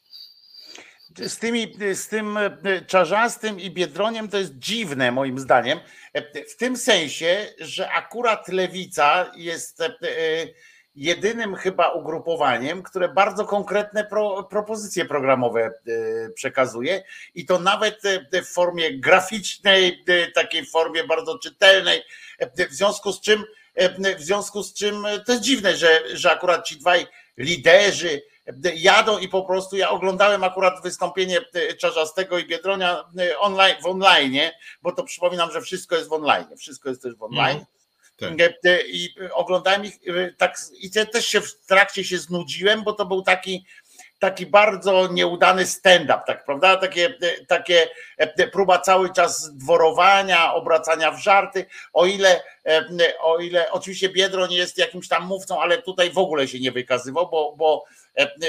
z, 1.19 1.39
tymi, 1.39 1.73
z 1.95 2.09
tym 2.09 2.37
e, 2.37 2.51
czarzastym 2.87 3.61
i 3.61 3.71
biedroniem 3.71 4.29
to 4.29 4.39
jest 4.39 4.59
dziwne 4.59 5.13
moim 5.13 5.39
zdaniem, 5.39 5.81
e, 6.13 6.45
w 6.45 6.57
tym 6.57 6.77
sensie, 6.77 7.47
że 7.59 7.91
akurat 7.91 8.49
lewica 8.49 9.33
jest 9.37 9.81
e, 9.81 9.91
jedynym 10.95 11.55
chyba 11.55 11.93
ugrupowaniem, 11.93 12.83
które 12.83 13.09
bardzo 13.09 13.45
konkretne 13.45 14.05
pro, 14.05 14.45
propozycje 14.45 15.05
programowe 15.05 15.73
przekazuje. 16.35 17.03
I 17.35 17.47
to 17.47 17.59
nawet 17.59 18.03
w 18.33 18.53
formie 18.53 18.99
graficznej, 18.99 20.05
takiej 20.35 20.67
formie 20.67 21.05
bardzo 21.05 21.39
czytelnej, 21.39 22.03
w 22.69 22.73
związku 22.73 23.13
z 23.13 23.21
czym 23.21 23.45
w 24.19 24.23
związku 24.23 24.63
z 24.63 24.75
czym 24.75 25.07
to 25.27 25.33
jest 25.33 25.45
dziwne, 25.45 25.77
że, 25.77 26.01
że 26.13 26.33
akurat 26.33 26.67
ci 26.67 26.77
dwaj 26.77 27.07
liderzy, 27.37 28.23
jadą 28.75 29.19
i 29.19 29.29
po 29.29 29.43
prostu 29.43 29.77
ja 29.77 29.91
oglądałem 29.91 30.45
akurat 30.45 30.83
wystąpienie 30.83 31.41
e, 31.55 31.75
Czarzastego 31.75 32.39
i 32.39 32.47
Biedronia 32.47 33.05
e, 33.19 33.39
online, 33.39 33.77
w 33.83 33.87
online, 33.87 34.39
bo 34.83 34.93
to 34.93 35.05
przypominam, 35.05 35.53
że 35.53 35.61
wszystko 35.61 35.97
jest 35.97 36.09
w 36.09 36.13
online, 36.13 36.47
wszystko 36.59 36.89
jest 36.89 37.03
też 37.03 37.15
w 37.15 37.23
online. 37.23 37.57
Mm. 37.57 38.37
Tak. 38.39 38.51
E, 38.65 38.81
I 38.87 39.15
oglądałem 39.33 39.85
ich 39.85 39.99
tak 40.37 40.57
i 40.81 40.91
też 40.91 41.27
się 41.27 41.41
w 41.41 41.67
trakcie 41.67 42.05
się 42.05 42.19
znudziłem, 42.19 42.83
bo 42.83 42.93
to 42.93 43.07
był 43.07 43.23
taki 43.23 43.65
taki 44.21 44.47
bardzo 44.47 45.09
nieudany 45.13 45.67
stand-up, 45.67 46.21
tak, 46.27 46.45
prawda? 46.45 46.77
Takie, 46.77 47.15
takie 47.49 47.89
próba 48.53 48.79
cały 48.79 49.13
czas 49.13 49.57
dworowania, 49.57 50.55
obracania 50.55 51.11
w 51.11 51.23
żarty, 51.23 51.67
o 51.93 52.07
ile, 52.07 52.43
o 53.21 53.39
ile 53.39 53.73
oczywiście 53.73 54.09
Biedroń 54.09 54.53
jest 54.53 54.79
jakimś 54.79 55.09
tam 55.09 55.27
mówcą, 55.27 55.63
ale 55.63 55.83
tutaj 55.83 56.11
w 56.11 56.19
ogóle 56.19 56.49
się 56.49 56.61
nie 56.61 56.73
wykazywał, 56.73 57.29
bo, 57.31 57.55
bo 57.57 57.85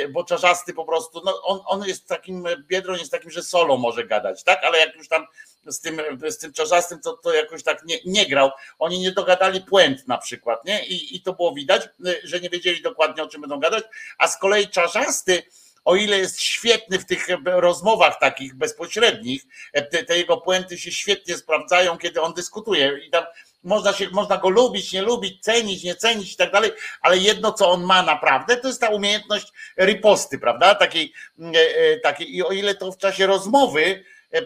bo 0.10 0.24
Czarzasty 0.24 0.74
po 0.74 0.86
prostu, 0.86 1.22
no 1.25 1.41
on, 1.44 1.60
on 1.65 1.88
jest 1.88 2.08
takim, 2.08 2.48
Biedroń 2.68 3.00
jest 3.00 3.12
takim, 3.12 3.32
że 3.32 3.44
solo 3.44 3.77
może 3.77 4.08
gadać, 4.08 4.44
tak, 4.44 4.63
ale 4.63 4.80
jak 4.80 4.96
już 4.96 5.08
tam 5.08 5.27
z 5.65 5.80
tym, 5.80 6.01
z 6.30 6.38
tym 6.38 6.53
czarzastym, 6.53 7.00
to, 7.00 7.18
to 7.18 7.34
jakoś 7.34 7.63
tak 7.63 7.86
nie, 7.86 7.98
nie 8.06 8.25
grał. 8.25 8.51
Oni 8.80 9.00
nie 9.00 9.12
dogadali 9.12 9.62
puent 9.62 10.08
na 10.08 10.18
przykład, 10.18 10.65
nie? 10.65 10.86
I, 10.86 11.15
I 11.15 11.22
to 11.22 11.34
było 11.34 11.53
widać, 11.53 11.89
że 12.24 12.39
nie 12.39 12.50
wiedzieli 12.50 12.82
dokładnie 12.82 13.24
o 13.24 13.27
czym 13.27 13.41
będą 13.41 13.60
gadać, 13.60 13.84
a 14.18 14.27
z 14.27 14.38
kolei 14.38 14.68
czarzasty 14.68 15.44
o 15.86 15.96
ile 15.96 16.18
jest 16.18 16.41
świetny 16.41 17.00
w 17.00 17.06
tych 17.06 17.27
rozmowach 17.46 18.20
takich 18.20 18.56
bezpośrednich, 18.56 19.41
te, 19.74 20.03
te, 20.03 20.18
jego 20.18 20.38
puenty 20.38 20.77
się 20.77 20.91
świetnie 20.91 21.38
sprawdzają, 21.38 21.98
kiedy 21.98 22.22
on 22.22 22.34
dyskutuje 22.34 23.00
i 23.08 23.10
tam 23.10 23.24
można 23.63 23.94
się, 23.94 24.10
można 24.10 24.38
go 24.38 24.50
lubić, 24.50 24.94
nie 24.94 25.01
lubić, 25.01 25.44
cenić, 25.44 25.84
nie 25.84 25.96
cenić 25.96 26.34
i 26.34 26.36
tak 26.36 26.51
dalej, 26.51 26.72
ale 27.01 27.18
jedno, 27.18 27.51
co 27.51 27.72
on 27.72 27.84
ma 27.84 28.03
naprawdę, 28.03 28.58
to 28.58 28.68
jest 28.68 28.82
ta 28.82 28.89
umiejętność 28.89 29.48
riposty, 29.80 30.39
prawda? 30.39 30.75
Takiej, 30.75 31.13
e, 31.39 31.46
e, 31.56 32.00
takiej 32.00 32.36
i 32.36 32.44
o 32.44 32.51
ile 32.51 32.75
to 32.75 32.91
w 32.91 32.98
czasie 32.98 33.27
rozmowy 33.27 34.03
e, 34.34 34.41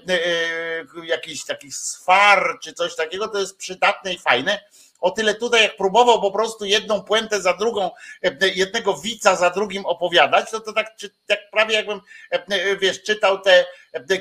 jakiś 1.03 1.45
takich 1.45 1.75
sfar 1.75 2.57
czy 2.63 2.73
coś 2.73 2.95
takiego, 2.95 3.27
to 3.27 3.39
jest 3.39 3.57
przydatne 3.57 4.13
i 4.13 4.19
fajne, 4.19 4.59
o 5.01 5.11
tyle 5.11 5.35
tutaj, 5.35 5.61
jak 5.61 5.77
próbował 5.77 6.21
po 6.21 6.31
prostu 6.31 6.65
jedną 6.65 7.03
puentę 7.03 7.41
za 7.41 7.53
drugą, 7.53 7.91
jednego 8.55 8.97
wica 8.97 9.35
za 9.35 9.49
drugim 9.49 9.85
opowiadać, 9.85 10.51
to 10.51 10.59
to 10.59 10.73
tak 10.73 10.87
jak 11.29 11.39
prawie 11.51 11.75
jakbym, 11.75 12.01
wiesz, 12.81 13.03
czytał 13.03 13.39
te 13.39 13.65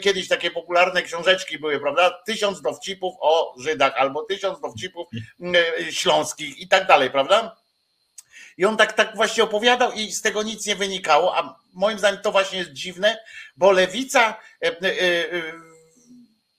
kiedyś 0.00 0.28
takie 0.28 0.50
popularne 0.50 1.02
książeczki 1.02 1.58
były, 1.58 1.80
prawda? 1.80 2.22
Tysiąc 2.26 2.62
dowcipów 2.62 3.14
o 3.20 3.54
Żydach 3.58 3.92
albo 3.96 4.24
tysiąc 4.24 4.60
dowcipów 4.60 5.08
śląskich 5.90 6.58
i 6.58 6.68
tak 6.68 6.86
dalej, 6.86 7.10
prawda? 7.10 7.56
I 8.56 8.64
on 8.64 8.76
tak, 8.76 8.92
tak 8.92 9.16
właśnie 9.16 9.44
opowiadał 9.44 9.92
i 9.92 10.12
z 10.12 10.22
tego 10.22 10.42
nic 10.42 10.66
nie 10.66 10.76
wynikało, 10.76 11.36
a 11.38 11.58
moim 11.72 11.98
zdaniem 11.98 12.20
to 12.20 12.32
właśnie 12.32 12.58
jest 12.58 12.72
dziwne, 12.72 13.18
bo 13.56 13.72
lewica, 13.72 14.36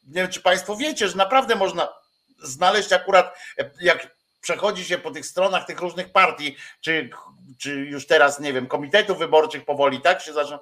nie 0.07 0.21
wiem 0.21 0.29
czy 0.31 0.41
Państwo 0.41 0.75
wiecie, 0.75 1.09
że 1.09 1.17
naprawdę 1.17 1.55
można 1.55 1.93
znaleźć 2.39 2.93
akurat, 2.93 3.37
jak 3.81 4.14
przechodzi 4.45 4.85
się 4.85 4.97
po 4.97 5.11
tych 5.11 5.25
stronach 5.25 5.65
tych 5.65 5.79
różnych 5.79 6.11
partii, 6.11 6.55
czy, 6.81 7.09
czy 7.57 7.75
już 7.75 8.07
teraz, 8.07 8.39
nie 8.39 8.53
wiem, 8.53 8.67
komitetów 8.67 9.17
wyborczych 9.17 9.65
powoli, 9.65 10.01
tak 10.01 10.21
się 10.21 10.33
zaczną, 10.33 10.59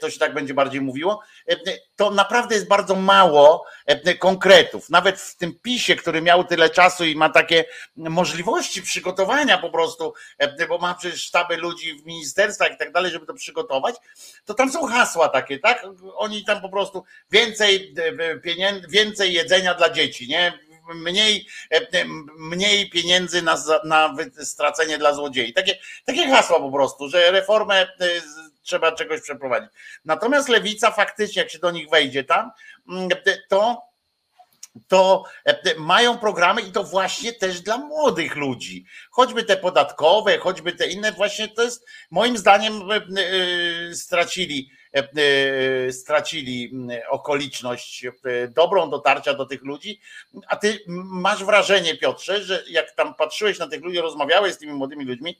to 0.00 0.10
się 0.10 0.18
tak 0.18 0.34
będzie 0.34 0.54
bardziej 0.54 0.80
mówiło, 0.80 1.20
to 1.96 2.10
naprawdę 2.10 2.54
jest 2.54 2.68
bardzo 2.68 2.94
mało 2.94 3.66
konkretów. 4.18 4.90
Nawet 4.90 5.20
w 5.20 5.36
tym 5.36 5.58
PiSie, 5.62 5.96
który 5.96 6.22
miał 6.22 6.44
tyle 6.44 6.70
czasu 6.70 7.04
i 7.04 7.16
ma 7.16 7.28
takie 7.28 7.64
możliwości 7.96 8.82
przygotowania 8.82 9.58
po 9.58 9.70
prostu, 9.70 10.14
bo 10.68 10.78
ma 10.78 10.94
przecież 10.94 11.22
sztaby 11.22 11.56
ludzi 11.56 11.94
w 11.94 12.06
ministerstwach 12.06 12.72
i 12.72 12.76
tak 12.76 12.92
dalej, 12.92 13.12
żeby 13.12 13.26
to 13.26 13.34
przygotować, 13.34 13.94
to 14.44 14.54
tam 14.54 14.72
są 14.72 14.86
hasła 14.86 15.28
takie, 15.28 15.58
tak? 15.58 15.86
Oni 16.16 16.44
tam 16.44 16.60
po 16.60 16.68
prostu 16.68 17.04
więcej 17.30 17.94
pieniędzy, 18.42 18.88
więcej 18.88 19.32
jedzenia 19.32 19.74
dla 19.74 19.90
dzieci, 19.90 20.28
nie? 20.28 20.58
Mniej, 20.94 21.46
e, 21.70 22.04
mniej 22.38 22.90
pieniędzy 22.90 23.42
na, 23.42 23.56
na 23.84 24.14
stracenie 24.42 24.98
dla 24.98 25.14
złodziei. 25.14 25.52
Takie, 25.52 25.78
takie 26.04 26.28
hasła 26.28 26.60
po 26.60 26.72
prostu, 26.72 27.08
że 27.08 27.30
reformę 27.30 27.82
e, 27.82 27.88
trzeba 28.62 28.92
czegoś 28.92 29.20
przeprowadzić. 29.20 29.70
Natomiast 30.04 30.48
lewica 30.48 30.90
faktycznie, 30.90 31.42
jak 31.42 31.50
się 31.50 31.58
do 31.58 31.70
nich 31.70 31.90
wejdzie 31.90 32.24
tam, 32.24 32.50
mm, 32.88 33.08
to 33.48 33.94
to 34.88 35.24
e, 35.44 35.74
mają 35.78 36.18
programy 36.18 36.62
i 36.62 36.72
to 36.72 36.84
właśnie 36.84 37.32
też 37.32 37.60
dla 37.60 37.78
młodych 37.78 38.36
ludzi. 38.36 38.84
Choćby 39.10 39.44
te 39.44 39.56
podatkowe, 39.56 40.38
choćby 40.38 40.72
te 40.72 40.86
inne, 40.86 41.12
właśnie 41.12 41.48
to 41.48 41.62
jest 41.62 41.86
moim 42.10 42.38
zdaniem 42.38 42.82
stracili 43.92 44.70
E, 44.70 44.70
e, 44.70 44.83
stracili 45.90 46.72
okoliczność 47.08 48.04
e, 48.04 48.10
dobrą 48.48 48.90
dotarcia 48.90 49.34
do 49.34 49.46
tych 49.46 49.62
ludzi. 49.62 50.00
A 50.48 50.56
ty 50.56 50.78
masz 50.96 51.44
wrażenie, 51.44 51.96
Piotrze, 51.96 52.42
że 52.42 52.64
jak 52.68 52.94
tam 52.94 53.14
patrzyłeś 53.14 53.58
na 53.58 53.68
tych 53.68 53.82
ludzi, 53.82 53.98
rozmawiałeś 53.98 54.54
z 54.54 54.58
tymi 54.58 54.72
młodymi 54.72 55.04
ludźmi, 55.04 55.38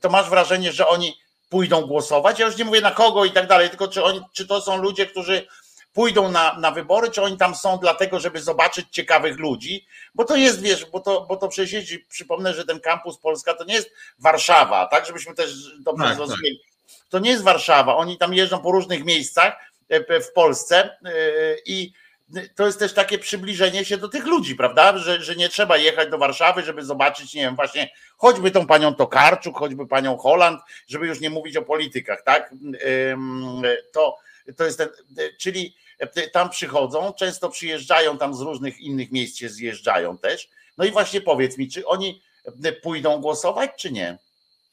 to 0.00 0.10
masz 0.10 0.30
wrażenie, 0.30 0.72
że 0.72 0.88
oni 0.88 1.18
pójdą 1.48 1.86
głosować. 1.86 2.38
Ja 2.38 2.46
już 2.46 2.56
nie 2.56 2.64
mówię 2.64 2.80
na 2.80 2.90
kogo 2.90 3.24
i 3.24 3.30
tak 3.30 3.46
dalej, 3.46 3.70
tylko 3.70 3.88
czy, 3.88 4.04
oni, 4.04 4.20
czy 4.32 4.46
to 4.46 4.60
są 4.60 4.76
ludzie, 4.76 5.06
którzy 5.06 5.46
pójdą 5.92 6.30
na, 6.30 6.58
na 6.58 6.70
wybory, 6.70 7.10
czy 7.10 7.22
oni 7.22 7.36
tam 7.36 7.54
są 7.54 7.78
dlatego, 7.78 8.20
żeby 8.20 8.40
zobaczyć 8.40 8.86
ciekawych 8.90 9.38
ludzi, 9.38 9.86
bo 10.14 10.24
to 10.24 10.36
jest, 10.36 10.60
wiesz, 10.60 10.84
bo 10.84 11.00
to, 11.00 11.26
bo 11.28 11.36
to 11.36 11.48
przecież 11.48 11.98
przypomnę, 12.08 12.54
że 12.54 12.64
ten 12.64 12.80
kampus 12.80 13.18
Polska 13.18 13.54
to 13.54 13.64
nie 13.64 13.74
jest 13.74 13.90
Warszawa, 14.18 14.86
tak, 14.86 15.06
żebyśmy 15.06 15.34
też 15.34 15.78
dobrze 15.78 16.04
tak, 16.04 16.16
zrozumieli. 16.16 16.58
Tak 16.58 16.73
to 17.08 17.18
nie 17.18 17.30
jest 17.30 17.42
Warszawa. 17.42 17.96
Oni 17.96 18.18
tam 18.18 18.34
jeżdżą 18.34 18.58
po 18.58 18.72
różnych 18.72 19.04
miejscach 19.04 19.56
e, 19.88 20.20
w 20.20 20.32
Polsce 20.32 20.76
e, 20.84 21.10
i 21.66 21.92
to 22.54 22.66
jest 22.66 22.78
też 22.78 22.92
takie 22.92 23.18
przybliżenie 23.18 23.84
się 23.84 23.98
do 23.98 24.08
tych 24.08 24.26
ludzi, 24.26 24.54
prawda? 24.54 24.98
Że, 24.98 25.22
że 25.22 25.36
nie 25.36 25.48
trzeba 25.48 25.76
jechać 25.76 26.10
do 26.10 26.18
Warszawy, 26.18 26.62
żeby 26.62 26.84
zobaczyć, 26.84 27.34
nie 27.34 27.42
wiem, 27.42 27.56
właśnie 27.56 27.90
choćby 28.16 28.50
tą 28.50 28.66
panią 28.66 28.94
Tokarczuk, 28.94 29.58
choćby 29.58 29.86
panią 29.86 30.16
Holland, 30.16 30.60
żeby 30.88 31.06
już 31.06 31.20
nie 31.20 31.30
mówić 31.30 31.56
o 31.56 31.62
politykach, 31.62 32.22
tak? 32.22 32.54
To, 33.92 34.18
to 34.56 34.64
jest 34.64 34.78
ten, 34.78 34.88
czyli 35.38 35.76
tam 36.32 36.50
przychodzą, 36.50 37.12
często 37.12 37.48
przyjeżdżają 37.48 38.18
tam 38.18 38.34
z 38.34 38.40
różnych 38.40 38.80
innych 38.80 39.12
miejsc 39.12 39.38
się 39.38 39.48
zjeżdżają 39.48 40.18
też. 40.18 40.48
No 40.78 40.84
i 40.84 40.90
właśnie 40.90 41.20
powiedz 41.20 41.58
mi, 41.58 41.68
czy 41.68 41.86
oni 41.86 42.22
pójdą 42.82 43.20
głosować, 43.20 43.70
czy 43.76 43.92
nie? 43.92 44.18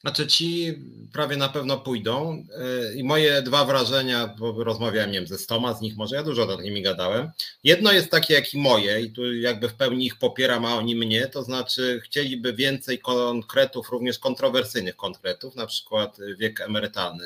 Znaczy 0.01 0.27
ci 0.27 0.79
prawie 1.13 1.37
na 1.37 1.49
pewno 1.49 1.77
pójdą 1.77 2.45
e, 2.57 2.95
i 2.95 3.03
moje 3.03 3.41
dwa 3.41 3.65
wrażenia, 3.65 4.35
bo 4.39 4.63
rozmawiałem 4.63 5.11
nie 5.11 5.19
wiem, 5.19 5.27
ze 5.27 5.37
stoma 5.37 5.73
z 5.73 5.81
nich, 5.81 5.97
może 5.97 6.15
ja 6.15 6.23
dużo 6.23 6.43
o 6.57 6.61
nimi 6.61 6.81
gadałem. 6.81 7.31
Jedno 7.63 7.91
jest 7.91 8.11
takie 8.11 8.33
jak 8.33 8.53
i 8.53 8.57
moje 8.61 9.01
i 9.01 9.11
tu 9.11 9.35
jakby 9.35 9.69
w 9.69 9.73
pełni 9.73 10.05
ich 10.05 10.19
popieram, 10.19 10.65
a 10.65 10.75
oni 10.75 10.95
mnie, 10.95 11.27
to 11.27 11.43
znaczy 11.43 12.01
chcieliby 12.03 12.53
więcej 12.53 12.99
konkretów, 12.99 13.89
również 13.89 14.19
kontrowersyjnych 14.19 14.95
konkretów, 14.95 15.55
na 15.55 15.65
przykład 15.65 16.17
wiek 16.37 16.61
emerytalny 16.61 17.25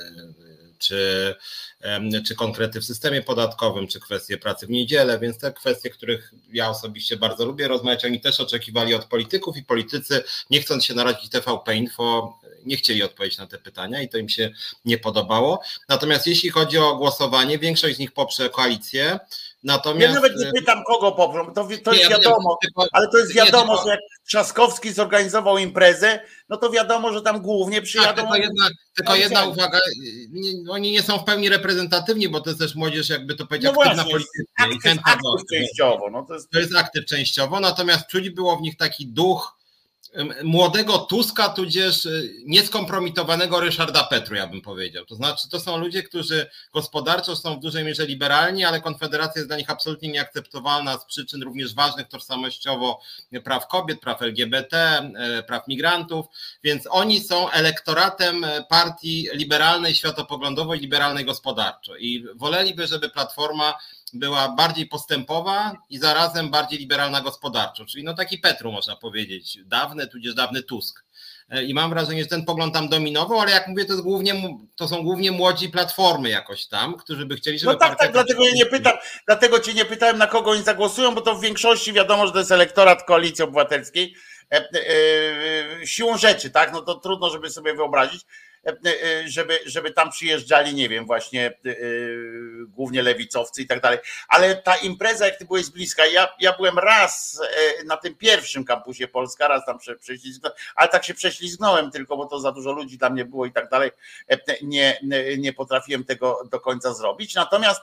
czy, 0.77 1.35
czy 2.27 2.35
konkrety 2.35 2.81
w 2.81 2.85
systemie 2.85 3.21
podatkowym, 3.21 3.87
czy 3.87 3.99
kwestie 3.99 4.37
pracy 4.37 4.67
w 4.67 4.69
niedzielę, 4.69 5.19
więc 5.19 5.37
te 5.37 5.53
kwestie, 5.53 5.89
których 5.89 6.33
ja 6.53 6.69
osobiście 6.69 7.17
bardzo 7.17 7.45
lubię 7.45 7.67
rozmawiać, 7.67 8.05
oni 8.05 8.21
też 8.21 8.39
oczekiwali 8.39 8.93
od 8.93 9.05
polityków 9.05 9.57
i 9.57 9.63
politycy, 9.63 10.23
nie 10.49 10.61
chcąc 10.61 10.85
się 10.85 10.93
narazić 10.93 11.29
TVP 11.29 11.75
Info, 11.75 12.39
nie 12.65 12.77
chcieli 12.77 13.03
odpowiedzieć 13.03 13.37
na 13.37 13.47
te 13.47 13.57
pytania 13.57 14.01
i 14.01 14.09
to 14.09 14.17
im 14.17 14.29
się 14.29 14.51
nie 14.85 14.97
podobało. 14.97 15.61
Natomiast 15.89 16.27
jeśli 16.27 16.49
chodzi 16.49 16.77
o 16.77 16.95
głosowanie, 16.95 17.59
większość 17.59 17.95
z 17.95 17.99
nich 17.99 18.11
poprze 18.11 18.49
koalicję, 18.49 19.19
Natomiast... 19.65 20.07
Ja 20.07 20.13
nawet 20.13 20.37
nie 20.37 20.51
pytam, 20.51 20.83
kogo 20.83 21.11
poprą, 21.11 21.53
to, 21.53 21.67
to 21.83 21.93
jest 21.93 22.09
wiadomo, 22.09 22.57
nie, 22.63 22.85
ale 22.91 23.07
to 23.07 23.17
jest 23.17 23.33
wiadomo, 23.33 23.83
że 23.83 23.89
jak 23.89 23.99
Trzaskowski 24.27 24.93
zorganizował 24.93 25.57
imprezę, 25.57 26.19
no 26.49 26.57
to 26.57 26.69
wiadomo, 26.69 27.13
że 27.13 27.21
tam 27.21 27.41
głównie 27.41 27.81
przyjadą. 27.81 28.07
Tak, 28.07 28.15
tylko 28.15 28.35
jedna, 28.35 28.69
tylko 28.95 29.15
jedna 29.15 29.45
uwaga, 29.45 29.79
oni 30.69 30.91
nie 30.91 31.03
są 31.03 31.17
w 31.17 31.23
pełni 31.23 31.49
reprezentatywni, 31.49 32.29
bo 32.29 32.41
to 32.41 32.49
jest 32.49 32.59
też 32.59 32.75
młodzież, 32.75 33.09
jakby 33.09 33.35
to 33.35 33.47
powiedzieć, 33.47 33.71
no 33.75 33.81
aktywna 33.81 34.03
politycznie. 34.03 34.43
Aktyw, 34.57 34.97
aktyw 35.05 35.47
częściowo. 35.51 36.09
No 36.09 36.25
to, 36.25 36.33
jest... 36.33 36.49
to 36.49 36.59
jest 36.59 36.75
aktyw 36.75 37.05
częściowo, 37.05 37.59
natomiast 37.59 38.07
czuli 38.07 38.31
było 38.31 38.57
w 38.57 38.61
nich 38.61 38.77
taki 38.77 39.07
duch 39.07 39.54
młodego 40.43 40.97
Tuska, 40.97 41.49
tudzież 41.49 42.05
y, 42.05 42.33
nieskompromitowanego 42.45 43.59
Ryszarda 43.59 44.03
Petru, 44.03 44.35
ja 44.35 44.47
bym 44.47 44.61
powiedział. 44.61 45.05
To 45.05 45.15
znaczy, 45.15 45.49
to 45.49 45.59
są 45.59 45.77
ludzie, 45.77 46.03
którzy 46.03 46.49
gospodarczo 46.73 47.35
są 47.35 47.55
w 47.55 47.59
dużej 47.59 47.83
mierze 47.83 48.05
liberalni, 48.05 48.63
ale 48.63 48.81
Konfederacja 48.81 49.39
jest 49.39 49.49
dla 49.49 49.57
nich 49.57 49.69
absolutnie 49.69 50.09
nieakceptowalna 50.09 50.97
z 50.97 51.05
przyczyn 51.05 51.43
również 51.43 51.73
ważnych 51.73 52.07
tożsamościowo 52.07 53.01
praw 53.43 53.67
kobiet, 53.67 53.99
praw 53.99 54.21
LGBT, 54.21 55.01
y, 55.39 55.43
praw 55.43 55.67
migrantów, 55.67 56.25
więc 56.63 56.87
oni 56.89 57.21
są 57.21 57.49
elektoratem 57.49 58.43
y, 58.43 58.63
partii 58.69 59.27
liberalnej 59.33 59.95
światopoglądowo 59.95 60.75
i 60.75 60.79
liberalnej 60.79 61.25
gospodarczo 61.25 61.95
i 61.95 62.25
woleliby, 62.35 62.87
żeby 62.87 63.09
Platforma 63.09 63.73
była 64.15 64.49
bardziej 64.49 64.87
postępowa 64.87 65.77
i 65.89 65.97
zarazem 65.97 66.49
bardziej 66.49 66.79
liberalna 66.79 67.21
gospodarczo, 67.21 67.85
czyli 67.85 68.03
no 68.03 68.13
taki 68.13 68.37
Petru 68.37 68.71
można 68.71 68.95
powiedzieć, 68.95 69.57
dawny, 69.65 70.07
tudzież 70.07 70.33
dawny 70.33 70.63
Tusk. 70.63 71.05
E, 71.49 71.63
I 71.63 71.73
mam 71.73 71.89
wrażenie, 71.89 72.23
że 72.23 72.29
ten 72.29 72.45
pogląd 72.45 72.73
tam 72.73 72.89
dominował, 72.89 73.39
ale 73.39 73.51
jak 73.51 73.67
mówię, 73.67 73.85
to, 73.85 74.03
głównie, 74.03 74.33
to 74.75 74.87
są 74.87 75.03
głównie 75.03 75.31
młodzi 75.31 75.69
platformy 75.69 76.29
jakoś 76.29 76.67
tam, 76.67 76.97
którzy 76.97 77.25
by 77.25 77.35
chcieli, 77.35 77.59
żeby. 77.59 77.73
No 77.73 77.79
tak, 77.79 77.99
tak, 77.99 78.11
dlatego 78.11 78.45
ja 78.45 78.51
nie 78.55 78.65
pytam, 78.65 78.93
dlatego 79.27 79.59
cię 79.59 79.73
nie 79.73 79.85
pytałem, 79.85 80.17
na 80.17 80.27
kogo 80.27 80.51
oni 80.51 80.63
zagłosują, 80.63 81.15
bo 81.15 81.21
to 81.21 81.35
w 81.35 81.41
większości 81.41 81.93
wiadomo, 81.93 82.27
że 82.27 82.33
to 82.33 82.39
jest 82.39 82.51
elektorat 82.51 83.03
koalicji 83.03 83.43
obywatelskiej. 83.43 84.15
E, 84.51 84.69
e, 85.81 85.87
siłą 85.87 86.17
rzeczy, 86.17 86.49
tak? 86.49 86.73
No 86.73 86.81
to 86.81 86.95
trudno, 86.95 87.29
żeby 87.29 87.49
sobie 87.49 87.75
wyobrazić. 87.75 88.21
E, 88.65 88.71
e, 88.71 89.29
żeby, 89.29 89.59
żeby 89.65 89.91
tam 89.91 90.11
przyjeżdżali, 90.11 90.73
nie 90.73 90.89
wiem, 90.89 91.05
właśnie 91.05 91.47
e, 91.47 91.75
głównie 92.67 93.01
lewicowcy 93.01 93.61
i 93.61 93.67
tak 93.67 93.81
dalej. 93.81 93.99
Ale 94.27 94.55
ta 94.55 94.75
impreza, 94.75 95.25
jak 95.25 95.37
ty 95.37 95.45
byłeś 95.45 95.69
bliska, 95.69 96.05
ja, 96.05 96.27
ja 96.39 96.53
byłem 96.53 96.79
raz 96.79 97.41
na 97.85 97.97
tym 97.97 98.15
pierwszym 98.15 98.65
kampusie 98.65 99.07
Polska, 99.07 99.47
raz 99.47 99.65
tam 99.65 99.77
prześlizgnąłem, 99.99 100.57
ale 100.75 100.89
tak 100.89 101.05
się 101.05 101.13
prześlizgnąłem 101.13 101.91
tylko, 101.91 102.17
bo 102.17 102.25
to 102.25 102.39
za 102.39 102.51
dużo 102.51 102.71
ludzi 102.71 102.97
tam 102.97 103.15
nie 103.15 103.25
było 103.25 103.45
i 103.45 103.51
tak 103.51 103.69
dalej. 103.69 103.91
Nie, 104.61 104.99
nie 105.37 105.53
potrafiłem 105.53 106.03
tego 106.03 106.41
do 106.51 106.59
końca 106.59 106.93
zrobić. 106.93 107.35
Natomiast, 107.35 107.81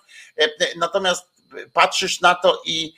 natomiast 0.77 1.27
patrzysz 1.73 2.21
na 2.21 2.35
to 2.35 2.63
i 2.65 2.95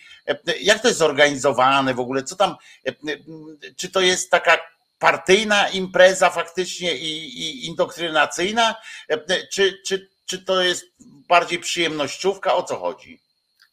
jak 0.61 0.83
to 0.83 0.89
jest 0.89 0.99
zorganizowane 0.99 1.95
w 1.95 2.01
ogóle, 2.01 2.23
co 2.23 2.37
tam, 2.37 2.57
czy 3.77 3.91
to 3.91 4.01
jest 4.01 4.31
taka 4.31 4.59
partyjna 5.05 5.69
impreza 5.69 6.31
faktycznie 6.31 6.97
i, 6.97 7.41
i 7.43 7.67
indoktrynacyjna, 7.67 8.75
czy, 9.53 9.79
czy, 9.87 10.09
czy 10.27 10.39
to 10.39 10.63
jest 10.63 10.85
bardziej 11.29 11.59
przyjemnościówka, 11.59 12.55
o 12.55 12.63
co 12.63 12.77
chodzi? 12.77 13.21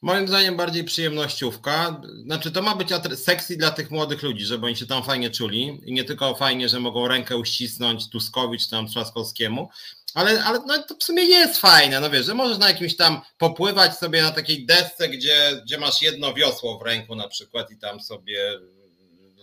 Moim 0.01 0.27
zdaniem 0.27 0.57
bardziej 0.57 0.83
przyjemnościówka. 0.83 2.01
Znaczy, 2.23 2.51
to 2.51 2.61
ma 2.61 2.75
być 2.75 2.89
sexy 3.15 3.57
dla 3.57 3.71
tych 3.71 3.91
młodych 3.91 4.23
ludzi, 4.23 4.45
żeby 4.45 4.65
oni 4.65 4.75
się 4.75 4.85
tam 4.85 5.03
fajnie 5.03 5.29
czuli. 5.29 5.81
I 5.85 5.93
nie 5.93 6.03
tylko 6.03 6.35
fajnie, 6.35 6.69
że 6.69 6.79
mogą 6.79 7.07
rękę 7.07 7.37
uścisnąć 7.37 8.09
Tuskowi 8.09 8.59
czy 8.59 8.69
tam 8.69 8.87
Trzaskowskiemu, 8.87 9.69
ale, 10.13 10.43
ale 10.43 10.59
no, 10.67 10.83
to 10.83 10.95
w 10.95 11.03
sumie 11.03 11.23
jest 11.23 11.61
fajne, 11.61 11.99
no 11.99 12.09
wiesz, 12.09 12.25
że 12.25 12.33
możesz 12.33 12.57
na 12.57 12.67
jakimś 12.67 12.95
tam 12.95 13.21
popływać 13.37 13.97
sobie 13.97 14.21
na 14.21 14.31
takiej 14.31 14.65
desce, 14.65 15.09
gdzie, 15.09 15.61
gdzie 15.65 15.77
masz 15.77 16.01
jedno 16.01 16.33
wiosło 16.33 16.79
w 16.79 16.81
ręku 16.81 17.15
na 17.15 17.27
przykład 17.27 17.71
i 17.71 17.77
tam 17.77 17.99
sobie 17.99 18.59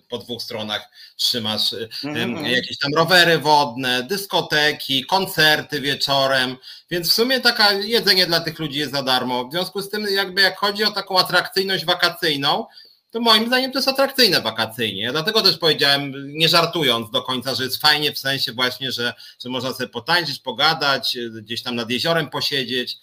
po 0.09 0.19
dwóch 0.19 0.43
stronach 0.43 0.91
trzymasz 1.17 1.73
mm-hmm. 1.73 2.47
jakieś 2.47 2.79
tam 2.79 2.95
rowery 2.95 3.39
wodne, 3.39 4.03
dyskoteki, 4.03 5.07
koncerty 5.07 5.81
wieczorem, 5.81 6.57
więc 6.91 7.11
w 7.11 7.13
sumie 7.13 7.41
taka 7.41 7.73
jedzenie 7.73 8.27
dla 8.27 8.41
tych 8.41 8.59
ludzi 8.59 8.79
jest 8.79 8.93
za 8.93 9.03
darmo. 9.03 9.49
W 9.49 9.53
związku 9.53 9.83
z 9.83 9.91
tym 9.91 10.07
jakby 10.11 10.41
jak 10.41 10.59
chodzi 10.59 10.85
o 10.85 10.91
taką 10.91 11.19
atrakcyjność 11.19 11.85
wakacyjną, 11.85 12.67
to 13.11 13.21
moim 13.21 13.47
zdaniem 13.47 13.73
to 13.73 13.79
jest 13.79 13.89
atrakcyjne 13.89 14.41
wakacyjnie. 14.41 15.03
Ja 15.03 15.13
dlatego 15.13 15.43
też 15.43 15.59
powiedziałem, 15.59 16.13
nie 16.27 16.49
żartując 16.49 17.11
do 17.11 17.23
końca, 17.23 17.55
że 17.55 17.65
jest 17.65 17.81
fajnie 17.81 18.13
w 18.13 18.19
sensie 18.19 18.53
właśnie, 18.53 18.93
że, 18.93 19.15
że 19.43 19.49
można 19.49 19.73
sobie 19.73 19.89
potańczyć, 19.89 20.39
pogadać, 20.39 21.17
gdzieś 21.43 21.63
tam 21.63 21.75
nad 21.75 21.91
jeziorem 21.91 22.31
posiedzieć. 22.31 22.99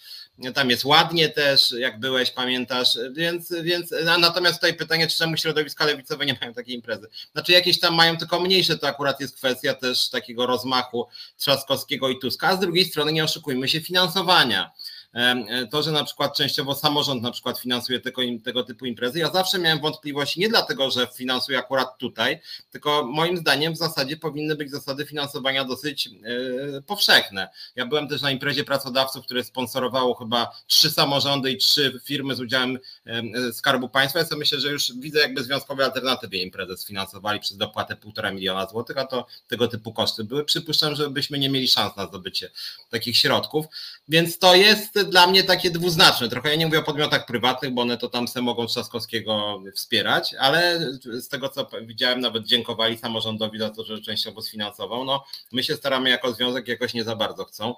Tam 0.53 0.69
jest 0.69 0.85
ładnie 0.85 1.29
też, 1.29 1.71
jak 1.71 1.99
byłeś, 1.99 2.31
pamiętasz, 2.31 2.97
więc, 3.11 3.53
więc 3.63 3.93
natomiast 4.19 4.55
tutaj 4.55 4.73
pytanie, 4.73 5.07
czy 5.07 5.17
czemu 5.17 5.37
środowiska 5.37 5.85
lewicowe 5.85 6.25
nie 6.25 6.37
mają 6.41 6.53
takiej 6.53 6.75
imprezy? 6.75 7.07
Znaczy 7.31 7.51
jakieś 7.51 7.79
tam 7.79 7.95
mają 7.95 8.17
tylko 8.17 8.39
mniejsze, 8.39 8.77
to 8.77 8.87
akurat 8.87 9.19
jest 9.21 9.35
kwestia 9.35 9.73
też 9.73 10.09
takiego 10.09 10.45
rozmachu 10.45 11.07
Trzaskowskiego 11.37 12.09
i 12.09 12.19
Tuska, 12.19 12.47
a 12.47 12.55
z 12.55 12.59
drugiej 12.59 12.85
strony 12.85 13.11
nie 13.11 13.23
oszukujmy 13.23 13.67
się 13.67 13.81
finansowania. 13.81 14.71
E, 15.15 15.67
to, 15.67 15.84
że 15.84 15.91
na 15.91 16.03
przykład 16.03 16.38
częściowo 16.38 16.75
samorząd 16.75 17.24
na 17.24 17.31
przykład 17.31 17.60
finansuje 17.60 18.00
tego, 18.00 18.22
tego 18.43 18.63
typu 18.63 18.86
imprezy. 18.86 19.19
Ja 19.19 19.31
zawsze 19.31 19.60
miałem 19.60 19.79
wątpliwości 19.79 20.39
nie 20.39 20.50
dlatego, 20.50 20.91
że 20.91 21.07
finansuje 21.07 21.57
akurat 21.57 21.98
tutaj, 21.98 22.39
tylko 22.72 23.05
moim 23.05 23.38
zdaniem 23.38 23.74
w 23.74 23.77
zasadzie 23.77 24.17
powinny 24.17 24.55
być 24.55 24.72
zasady 24.72 25.05
finansowania 25.05 25.65
dosyć 25.65 26.07
e, 26.07 26.81
powszechne. 26.81 27.50
Ja 27.75 27.86
byłem 27.86 28.07
też 28.07 28.22
na 28.22 28.31
imprezie 28.31 28.63
pracodawców, 28.63 29.25
które 29.25 29.43
sponsorowało 29.43 30.15
chyba 30.15 30.51
trzy 30.67 30.91
samorządy 30.91 31.51
i 31.51 31.57
trzy 31.57 32.00
firmy 32.03 32.36
z 32.36 32.39
udziałem 32.39 32.79
e, 33.05 33.53
Skarbu 33.53 33.89
Państwa. 33.89 34.19
Ja 34.19 34.25
sobie 34.25 34.39
myślę, 34.39 34.60
że 34.60 34.72
już 34.72 34.93
widzę 35.00 35.19
jakby 35.19 35.43
związkowe 35.43 35.86
alternatywy 35.86 36.38
imprezę 36.38 36.77
sfinansowali 36.77 37.39
przez 37.39 37.57
dopłatę 37.57 37.95
półtora 37.95 38.31
miliona 38.31 38.67
złotych, 38.67 38.98
a 38.98 39.05
to 39.05 39.25
tego 39.48 39.67
typu 39.67 39.93
koszty 39.93 40.24
były. 40.24 40.45
Przypuszczam, 40.45 40.95
że 40.95 41.10
byśmy 41.10 41.39
nie 41.39 41.50
mieli 41.50 41.67
szans 41.67 41.95
na 41.95 42.07
zdobycie 42.07 42.51
takich 42.89 43.17
środków. 43.17 43.65
Więc 44.07 44.39
to 44.39 44.55
jest 44.55 45.04
dla 45.05 45.27
mnie 45.27 45.43
takie 45.43 45.71
dwuznaczne. 45.71 46.29
Trochę 46.29 46.50
ja 46.50 46.55
nie 46.55 46.65
mówię 46.65 46.79
o 46.79 46.83
podmiotach 46.83 47.25
prywatnych, 47.25 47.71
bo 47.71 47.81
one 47.81 47.97
to 47.97 48.09
tam 48.09 48.27
se 48.27 48.41
mogą 48.41 48.67
Trzaskowskiego 48.67 49.62
wspierać, 49.74 50.35
ale 50.39 50.79
z 51.03 51.27
tego 51.27 51.50
co 51.50 51.67
widziałem, 51.81 52.19
nawet 52.19 52.45
dziękowali 52.45 52.97
samorządowi 52.97 53.59
za 53.59 53.69
to, 53.69 53.83
że 53.83 54.01
częściowo 54.01 54.41
sfinansował. 54.41 55.05
No, 55.05 55.25
my 55.51 55.63
się 55.63 55.75
staramy 55.75 56.09
jako 56.09 56.33
związek, 56.33 56.67
jakoś 56.67 56.93
nie 56.93 57.03
za 57.03 57.15
bardzo 57.15 57.45
chcą. 57.45 57.75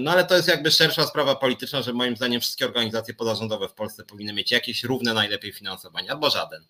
No 0.00 0.10
ale 0.10 0.24
to 0.24 0.36
jest 0.36 0.48
jakby 0.48 0.70
szersza 0.70 1.06
sprawa 1.06 1.36
polityczna, 1.36 1.82
że 1.82 1.92
moim 1.92 2.16
zdaniem 2.16 2.40
wszystkie 2.40 2.66
organizacje 2.66 3.14
pozarządowe 3.14 3.68
w 3.68 3.72
Polsce 3.72 4.04
powinny 4.04 4.32
mieć 4.32 4.50
jakieś 4.50 4.84
równe 4.84 5.14
najlepiej 5.14 5.52
finansowanie, 5.52 6.10
albo 6.10 6.30
żaden, 6.30 6.64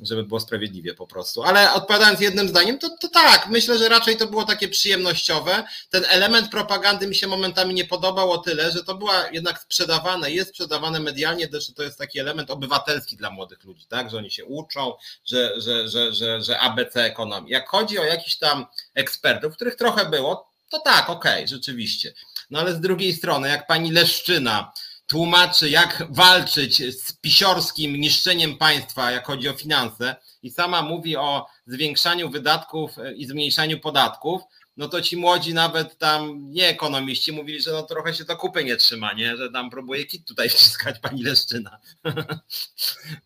żeby 0.00 0.24
było 0.24 0.40
sprawiedliwie 0.40 0.94
po 0.94 1.06
prostu. 1.06 1.42
Ale 1.42 1.72
odpowiadając 1.72 2.20
jednym 2.20 2.48
zdaniem, 2.48 2.78
to, 2.78 2.88
to 3.00 3.08
tak, 3.08 3.46
myślę, 3.48 3.78
że 3.78 3.88
raczej 3.88 4.16
to 4.16 4.26
było 4.26 4.44
takie 4.44 4.68
przyjemnościowe. 4.68 5.64
Ten 5.90 6.04
element 6.08 6.50
propagandy 6.50 7.06
mi 7.06 7.14
się 7.14 7.26
momentami 7.26 7.74
nie 7.74 7.84
podobał 7.84 8.32
o 8.32 8.38
tyle, 8.38 8.72
że 8.72 8.84
to 8.84 8.94
była 8.94 9.28
jednak 9.40 9.62
sprzedawane, 9.62 10.30
jest 10.30 10.50
sprzedawane 10.50 11.00
medialnie, 11.00 11.48
że 11.52 11.72
to 11.72 11.82
jest 11.82 11.98
taki 11.98 12.18
element 12.18 12.50
obywatelski 12.50 13.16
dla 13.16 13.30
młodych 13.30 13.64
ludzi, 13.64 13.86
tak? 13.88 14.10
Że 14.10 14.16
oni 14.16 14.30
się 14.30 14.44
uczą, 14.44 14.92
że, 15.24 15.60
że, 15.60 15.88
że, 15.88 16.14
że, 16.14 16.42
że 16.42 16.60
ABC 16.60 17.04
ekonomii. 17.04 17.52
Jak 17.52 17.68
chodzi 17.68 17.98
o 17.98 18.04
jakichś 18.04 18.36
tam 18.36 18.66
ekspertów, 18.94 19.54
których 19.54 19.76
trochę 19.76 20.06
było, 20.06 20.50
to 20.70 20.78
tak, 20.78 21.10
okej, 21.10 21.32
okay, 21.32 21.48
rzeczywiście. 21.48 22.12
No 22.50 22.60
ale 22.60 22.74
z 22.74 22.80
drugiej 22.80 23.14
strony, 23.14 23.48
jak 23.48 23.66
pani 23.66 23.92
Leszczyna 23.92 24.72
tłumaczy, 25.06 25.70
jak 25.70 26.06
walczyć 26.10 26.76
z 26.76 27.12
pisiorskim 27.12 27.96
niszczeniem 27.96 28.58
państwa, 28.58 29.10
jak 29.10 29.26
chodzi 29.26 29.48
o 29.48 29.52
finanse, 29.52 30.16
i 30.42 30.50
sama 30.50 30.82
mówi 30.82 31.16
o 31.16 31.46
zwiększaniu 31.66 32.30
wydatków 32.30 32.90
i 33.16 33.26
zmniejszaniu 33.26 33.80
podatków, 33.80 34.42
no 34.80 34.88
to 34.88 35.02
ci 35.02 35.16
młodzi 35.16 35.54
nawet 35.54 35.98
tam 35.98 36.52
nie 36.52 36.68
ekonomiści 36.68 37.32
mówili, 37.32 37.60
że 37.60 37.72
no 37.72 37.82
trochę 37.82 38.14
się 38.14 38.24
to 38.24 38.36
kupy 38.36 38.64
nie 38.64 38.76
trzyma, 38.76 39.12
nie? 39.12 39.36
że 39.36 39.50
tam 39.50 39.70
próbuje 39.70 40.04
kit 40.04 40.26
tutaj 40.26 40.48
wciskać 40.48 40.98
pani 40.98 41.22
Leszczyna. 41.22 41.78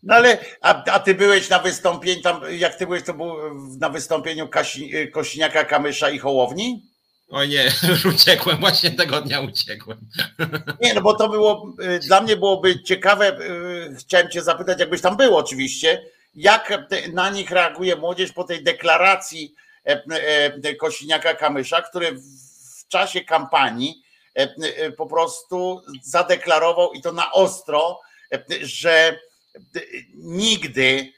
No 0.03 0.15
ale, 0.15 0.37
a, 0.61 0.83
a 0.91 0.99
ty 0.99 1.15
byłeś 1.15 1.49
na 1.49 1.59
wystąpieniu, 1.59 2.21
tam 2.21 2.41
jak 2.51 2.75
ty 2.75 2.85
byłeś, 2.85 3.03
to 3.03 3.13
był 3.13 3.35
na 3.79 3.89
wystąpieniu 3.89 4.47
Kasi, 4.47 5.11
Kośniaka, 5.11 5.65
Kamysza 5.65 6.09
i 6.09 6.19
Hołowni? 6.19 6.81
O 7.29 7.45
nie, 7.45 7.71
uciekłem, 8.15 8.57
właśnie 8.57 8.91
tego 8.91 9.21
dnia 9.21 9.41
uciekłem. 9.41 9.97
Nie, 10.81 10.93
no 10.93 11.01
bo 11.01 11.13
to 11.13 11.29
było, 11.29 11.75
y, 11.95 11.99
dla 11.99 12.21
mnie 12.21 12.37
byłoby 12.37 12.83
ciekawe, 12.83 13.39
y, 13.39 13.95
chciałem 13.99 14.29
cię 14.29 14.41
zapytać, 14.41 14.79
jakbyś 14.79 15.01
tam 15.01 15.17
był 15.17 15.37
oczywiście, 15.37 16.05
jak 16.35 16.89
na 17.13 17.29
nich 17.29 17.51
reaguje 17.51 17.95
młodzież 17.95 18.31
po 18.31 18.43
tej 18.43 18.63
deklaracji 18.63 19.55
E, 19.85 20.03
e, 20.63 20.75
Kosiniaka-Kamysza, 20.75 21.81
który 21.89 22.11
w 22.11 22.87
czasie 22.87 23.21
kampanii 23.21 24.03
e, 24.33 24.91
po 24.91 25.05
prostu 25.05 25.81
zadeklarował 26.03 26.93
i 26.93 27.01
to 27.01 27.11
na 27.11 27.31
ostro, 27.31 27.99
że 28.61 29.19
nigdy 30.15 31.11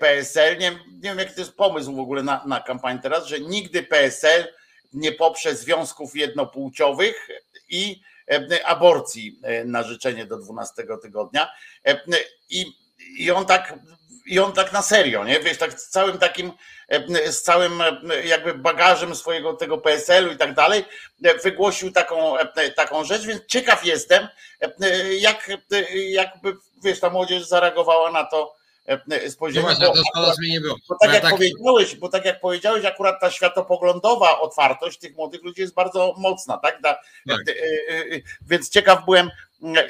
PSL, 0.00 0.58
nie, 0.58 0.70
nie 0.70 1.00
wiem 1.02 1.18
jaki 1.18 1.34
to 1.34 1.40
jest 1.40 1.56
pomysł 1.56 1.96
w 1.96 2.00
ogóle 2.00 2.22
na, 2.22 2.44
na 2.46 2.60
kampanię 2.60 3.00
teraz, 3.02 3.26
że 3.26 3.40
nigdy 3.40 3.82
PSL 3.82 4.48
nie 4.92 5.12
poprze 5.12 5.54
związków 5.54 6.16
jednopłciowych 6.16 7.28
i 7.68 8.00
aborcji 8.64 9.40
na 9.64 9.82
życzenie 9.82 10.26
do 10.26 10.38
12 10.38 10.84
tygodnia. 11.02 11.48
I, 12.50 12.66
i 13.18 13.30
on 13.30 13.46
tak 13.46 13.74
i 14.26 14.38
on 14.38 14.52
tak 14.52 14.72
na 14.72 14.82
serio, 14.82 15.24
nie? 15.24 15.40
Wiesz, 15.40 15.58
tak 15.58 15.80
z 15.80 15.88
całym 15.88 16.18
takim, 16.18 16.52
e, 16.88 17.32
z 17.32 17.42
całym 17.42 17.80
e, 17.80 17.92
jakby 18.24 18.54
bagażem 18.54 19.14
swojego 19.14 19.54
tego 19.54 19.78
PSL-u 19.78 20.32
i 20.32 20.36
tak 20.36 20.54
dalej, 20.54 20.84
e, 21.24 21.38
wygłosił 21.38 21.92
taką, 21.92 22.34
taką 22.76 23.04
rzecz, 23.04 23.22
więc 23.22 23.46
ciekaw 23.46 23.84
jestem, 23.84 24.28
jak 25.18 25.50
jakby, 25.92 26.56
wiesz, 26.84 27.00
ta 27.00 27.10
młodzież 27.10 27.44
zareagowała 27.44 28.10
na 28.10 28.24
to 28.24 28.54
spojrzenie. 29.28 29.66
No 29.66 29.74
właśnie, 29.74 29.86
bo, 29.86 30.20
akurat, 30.20 30.36
nie 30.48 30.60
było. 30.60 30.76
Bo 30.88 30.96
tak, 31.00 31.12
jak 31.12 31.22
tak... 31.22 31.30
powiedziałeś, 31.30 31.96
bo 31.96 32.08
tak 32.08 32.24
jak 32.24 32.40
powiedziałeś, 32.40 32.84
akurat 32.84 33.20
ta 33.20 33.30
światopoglądowa 33.30 34.40
otwartość 34.40 34.98
tych 34.98 35.16
młodych 35.16 35.42
ludzi 35.42 35.60
jest 35.60 35.74
bardzo 35.74 36.14
mocna, 36.18 36.58
tak? 36.58 36.80
Da, 36.80 36.98
tak. 37.28 37.40
Więc 38.46 38.70
ciekaw 38.70 39.04
byłem, 39.04 39.30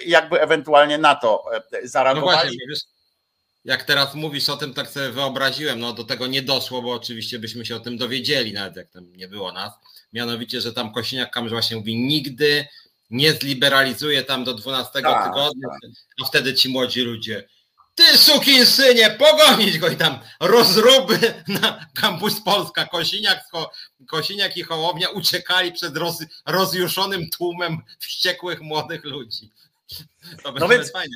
jakby 0.07 0.40
ewentualnie 0.40 0.99
na 0.99 1.14
to 1.14 1.45
zareagowali. 1.83 2.59
No 2.59 2.66
właśnie, 2.66 2.92
jak 3.64 3.85
teraz 3.85 4.14
mówisz 4.14 4.48
o 4.48 4.57
tym, 4.57 4.75
tak 4.75 4.90
sobie 4.90 5.11
wyobraziłem, 5.11 5.79
no 5.81 5.92
do 5.92 6.05
tego 6.05 6.27
nie 6.27 6.42
doszło, 6.42 6.83
bo 6.83 6.92
oczywiście 6.92 7.38
byśmy 7.38 7.66
się 7.66 7.77
o 7.77 7.81
tym 7.81 7.96
dowiedzieli, 7.96 8.53
nawet 8.53 8.77
jak 8.77 8.90
tam 8.90 9.16
nie 9.16 9.29
było 9.29 9.53
nas. 9.53 9.72
Mianowicie, 10.12 10.61
że 10.61 10.72
tam 10.72 10.92
Kosiniak 10.92 11.31
Kamysz 11.31 11.53
właśnie 11.53 11.77
mówi, 11.77 11.96
nigdy 11.96 12.66
nie 13.11 13.33
zliberalizuje 13.33 14.22
tam 14.22 14.44
do 14.44 14.55
12 14.55 15.03
tak, 15.03 15.25
tygodnia, 15.25 15.68
tak. 15.68 15.90
a 16.22 16.27
wtedy 16.27 16.55
ci 16.55 16.68
młodzi 16.68 17.01
ludzie, 17.01 17.48
ty 17.94 18.18
sukin 18.18 18.66
synie, 18.66 19.11
pogonić 19.11 19.79
go 19.79 19.88
i 19.88 19.96
tam 19.96 20.18
rozruby 20.40 21.18
na 21.62 21.87
kampus 21.94 22.40
Polska, 22.40 22.87
Kosiniak, 22.87 23.44
Kosiniak 24.07 24.57
i 24.57 24.62
Hołownia 24.62 25.09
uciekali 25.09 25.72
przed 25.72 25.96
roz, 25.96 26.18
rozjuszonym 26.46 27.31
tłumem 27.31 27.79
wściekłych 27.98 28.61
młodych 28.61 29.05
ludzi. 29.05 29.51
To 30.42 30.53
no 30.53 30.68
więc, 30.68 30.92
fajnie. 30.92 31.14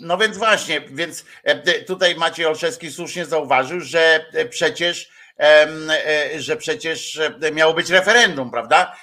No 0.00 0.18
więc 0.18 0.38
właśnie, 0.38 0.80
więc 0.80 1.24
e, 1.44 1.82
tutaj 1.84 2.16
Maciej 2.16 2.46
Olszewski 2.46 2.92
słusznie 2.92 3.26
zauważył, 3.26 3.80
że 3.80 4.24
e, 4.32 4.46
przecież 4.46 5.18
że 6.36 6.56
przecież 6.56 7.20
miało 7.52 7.74
być 7.74 7.90
referendum, 7.90 8.50
prawda? 8.50 8.96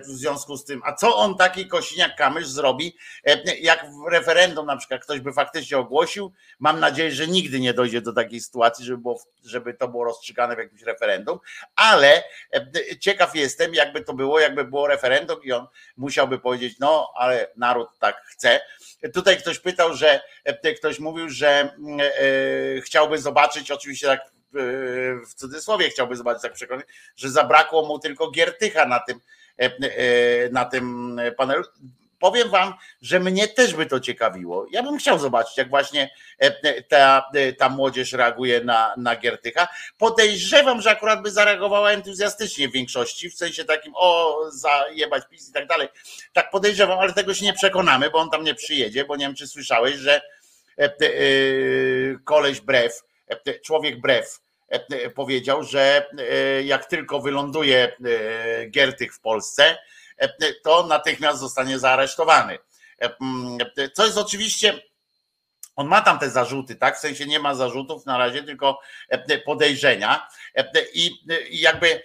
W 0.00 0.06
związku 0.06 0.56
z 0.56 0.64
tym, 0.64 0.82
a 0.84 0.92
co 0.92 1.16
on 1.16 1.36
taki 1.36 1.68
Kosiniak-Kamysz 1.68 2.44
zrobi, 2.44 2.96
jak 3.60 3.86
referendum 4.10 4.66
na 4.66 4.76
przykład 4.76 5.02
ktoś 5.02 5.20
by 5.20 5.32
faktycznie 5.32 5.78
ogłosił, 5.78 6.32
mam 6.58 6.80
nadzieję, 6.80 7.10
że 7.12 7.26
nigdy 7.26 7.60
nie 7.60 7.74
dojdzie 7.74 8.00
do 8.00 8.12
takiej 8.12 8.40
sytuacji, 8.40 8.84
żeby, 8.84 8.98
było, 8.98 9.22
żeby 9.44 9.74
to 9.74 9.88
było 9.88 10.04
rozstrzygane 10.04 10.56
w 10.56 10.58
jakimś 10.58 10.82
referendum, 10.82 11.38
ale 11.76 12.22
ciekaw 13.00 13.36
jestem, 13.36 13.74
jakby 13.74 14.04
to 14.04 14.14
było, 14.14 14.40
jakby 14.40 14.64
było 14.64 14.86
referendum 14.86 15.42
i 15.42 15.52
on 15.52 15.66
musiałby 15.96 16.38
powiedzieć, 16.38 16.78
no 16.78 17.12
ale 17.16 17.48
naród 17.56 17.88
tak 17.98 18.22
chce. 18.26 18.60
Tutaj 19.14 19.38
ktoś 19.38 19.58
pytał, 19.58 19.94
że 19.94 20.20
ktoś 20.78 20.98
mówił, 20.98 21.28
że 21.28 21.76
chciałby 22.84 23.18
zobaczyć, 23.18 23.70
oczywiście 23.70 24.06
tak 24.06 24.20
w 25.28 25.34
cudzysłowie 25.34 25.90
chciałby 25.90 26.16
zobaczyć, 26.16 26.42
tak 26.42 26.52
przekonać, 26.52 26.86
że 27.16 27.30
zabrakło 27.30 27.86
mu 27.86 27.98
tylko 27.98 28.30
Giertycha 28.30 28.86
na 28.86 29.00
tym, 29.00 29.20
na 30.52 30.64
tym 30.64 31.16
panelu 31.36 31.64
powiem 32.20 32.50
wam, 32.50 32.74
że 33.02 33.20
mnie 33.20 33.48
też 33.48 33.74
by 33.74 33.86
to 33.86 34.00
ciekawiło. 34.00 34.66
Ja 34.70 34.82
bym 34.82 34.98
chciał 34.98 35.18
zobaczyć, 35.18 35.56
jak 35.56 35.68
właśnie 35.68 36.10
e, 36.38 36.82
ta, 36.82 37.30
e, 37.34 37.52
ta 37.52 37.68
młodzież 37.68 38.12
reaguje 38.12 38.64
na, 38.64 38.94
na 38.96 39.16
Giertycha. 39.16 39.68
Podejrzewam, 39.98 40.82
że 40.82 40.90
akurat 40.90 41.22
by 41.22 41.30
zareagowała 41.30 41.90
entuzjastycznie 41.90 42.68
w 42.68 42.72
większości, 42.72 43.30
w 43.30 43.34
sensie 43.34 43.64
takim, 43.64 43.92
o, 43.96 44.36
zajebać 44.50 45.22
PiS 45.30 45.48
i 45.48 45.52
tak 45.52 45.66
dalej. 45.66 45.88
Tak 46.32 46.50
podejrzewam, 46.50 46.98
ale 46.98 47.12
tego 47.12 47.34
się 47.34 47.44
nie 47.44 47.52
przekonamy, 47.52 48.10
bo 48.10 48.18
on 48.18 48.30
tam 48.30 48.44
nie 48.44 48.54
przyjedzie, 48.54 49.04
bo 49.04 49.16
nie 49.16 49.26
wiem, 49.26 49.34
czy 49.34 49.46
słyszałeś, 49.46 49.96
że 49.96 50.20
e, 50.78 50.90
koleś 52.24 52.60
brew, 52.60 53.02
człowiek 53.64 54.00
brew, 54.00 54.40
powiedział, 55.14 55.64
że 55.64 56.06
jak 56.64 56.86
tylko 56.86 57.20
wyląduje 57.20 57.96
Giertych 58.70 59.14
w 59.14 59.20
Polsce, 59.20 59.78
to 60.62 60.86
natychmiast 60.86 61.40
zostanie 61.40 61.78
zaaresztowany. 61.78 62.58
Co 63.92 64.04
jest 64.04 64.18
oczywiście, 64.18 64.80
on 65.76 65.86
ma 65.86 66.00
tam 66.00 66.18
te 66.18 66.30
zarzuty, 66.30 66.76
tak? 66.76 66.96
W 66.96 67.00
sensie 67.00 67.26
nie 67.26 67.38
ma 67.38 67.54
zarzutów 67.54 68.06
na 68.06 68.18
razie, 68.18 68.42
tylko 68.42 68.80
podejrzenia. 69.44 70.28
I 70.94 71.10
jakby 71.50 72.02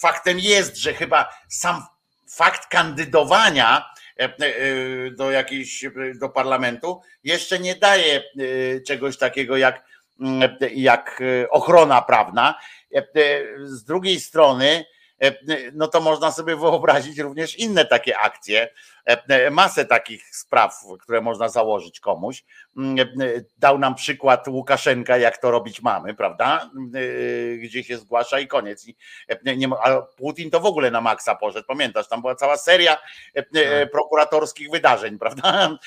faktem 0.00 0.38
jest, 0.38 0.76
że 0.76 0.94
chyba 0.94 1.34
sam 1.48 1.86
fakt 2.28 2.66
kandydowania 2.66 3.90
do 5.16 5.30
jakiejś, 5.30 5.84
do 6.20 6.28
parlamentu 6.28 7.00
jeszcze 7.24 7.58
nie 7.58 7.74
daje 7.74 8.22
czegoś 8.86 9.18
takiego 9.18 9.56
jak, 9.56 9.84
jak 10.74 11.22
ochrona 11.50 12.02
prawna. 12.02 12.54
Z 13.64 13.84
drugiej 13.84 14.20
strony, 14.20 14.84
E, 14.84 14.95
no 15.72 15.88
to 15.88 16.00
można 16.00 16.32
sobie 16.32 16.56
wyobrazić 16.56 17.18
również 17.18 17.58
inne 17.58 17.84
takie 17.84 18.18
akcje, 18.18 18.62
e, 18.62 18.68
masę 19.50 19.84
takich 19.84 20.36
spraw, 20.36 20.80
które 21.00 21.20
można 21.20 21.48
założyć 21.48 22.00
komuś. 22.00 22.44
Mm, 22.76 22.98
e, 22.98 23.04
dał 23.58 23.78
nam 23.78 23.94
przykład 23.94 24.48
Łukaszenka, 24.48 25.16
jak 25.16 25.38
to 25.38 25.50
robić 25.50 25.82
mamy, 25.82 26.14
prawda? 26.14 26.70
Gdzie 27.58 27.84
się 27.84 27.98
zgłasza 27.98 28.40
i 28.40 28.46
koniec. 28.46 28.88
I 28.88 28.96
nie, 29.56 29.68
a 29.82 30.02
Putin 30.02 30.50
to 30.50 30.60
w 30.60 30.66
ogóle 30.66 30.90
na 30.90 31.00
maksa 31.00 31.34
poszedł, 31.34 31.66
pamiętasz? 31.66 32.08
Tam 32.08 32.20
była 32.20 32.34
cała 32.34 32.56
seria 32.56 32.96
tak. 33.34 33.44
prokuratorskich 33.92 34.70
wydarzeń, 34.70 35.18
prawda? 35.26 35.78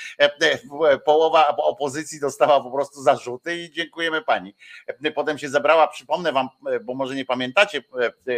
Połowa 1.06 1.48
opozycji 1.58 2.20
dostała 2.20 2.64
po 2.64 2.72
prostu 2.72 3.02
zarzuty 3.02 3.58
i 3.58 3.72
dziękujemy 3.72 4.22
pani. 4.22 4.56
Potem 5.16 5.38
się 5.38 5.50
zebrała, 5.50 5.88
przypomnę 5.88 6.32
wam, 6.32 6.50
bo 6.82 6.94
może 6.94 7.16
nie 7.16 7.26
pamiętacie, 7.26 7.84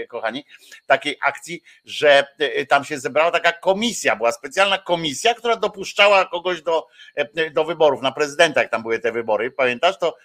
kochani, 0.10 0.46
takiej 0.86 1.17
akcji, 1.26 1.63
że 1.86 2.28
e, 2.39 2.65
tam 2.65 2.84
się 2.84 3.00
zebrała 3.00 3.32
taka 3.32 3.52
komisja, 3.52 4.15
była 4.15 4.32
specjalna 4.32 4.71
komisja, 4.78 5.34
która 5.34 5.56
dopuszczała 5.56 6.26
kogoś 6.26 6.62
do, 6.62 6.88
e, 7.16 7.52
do 7.52 7.66
wyborów 7.66 8.02
na 8.02 8.12
prezydenta, 8.12 8.62
jak 8.62 8.72
tam 8.72 8.82
były 8.82 9.00
te 9.00 9.12
wybory, 9.12 9.52
pamiętasz? 9.52 10.00
To 10.00 10.18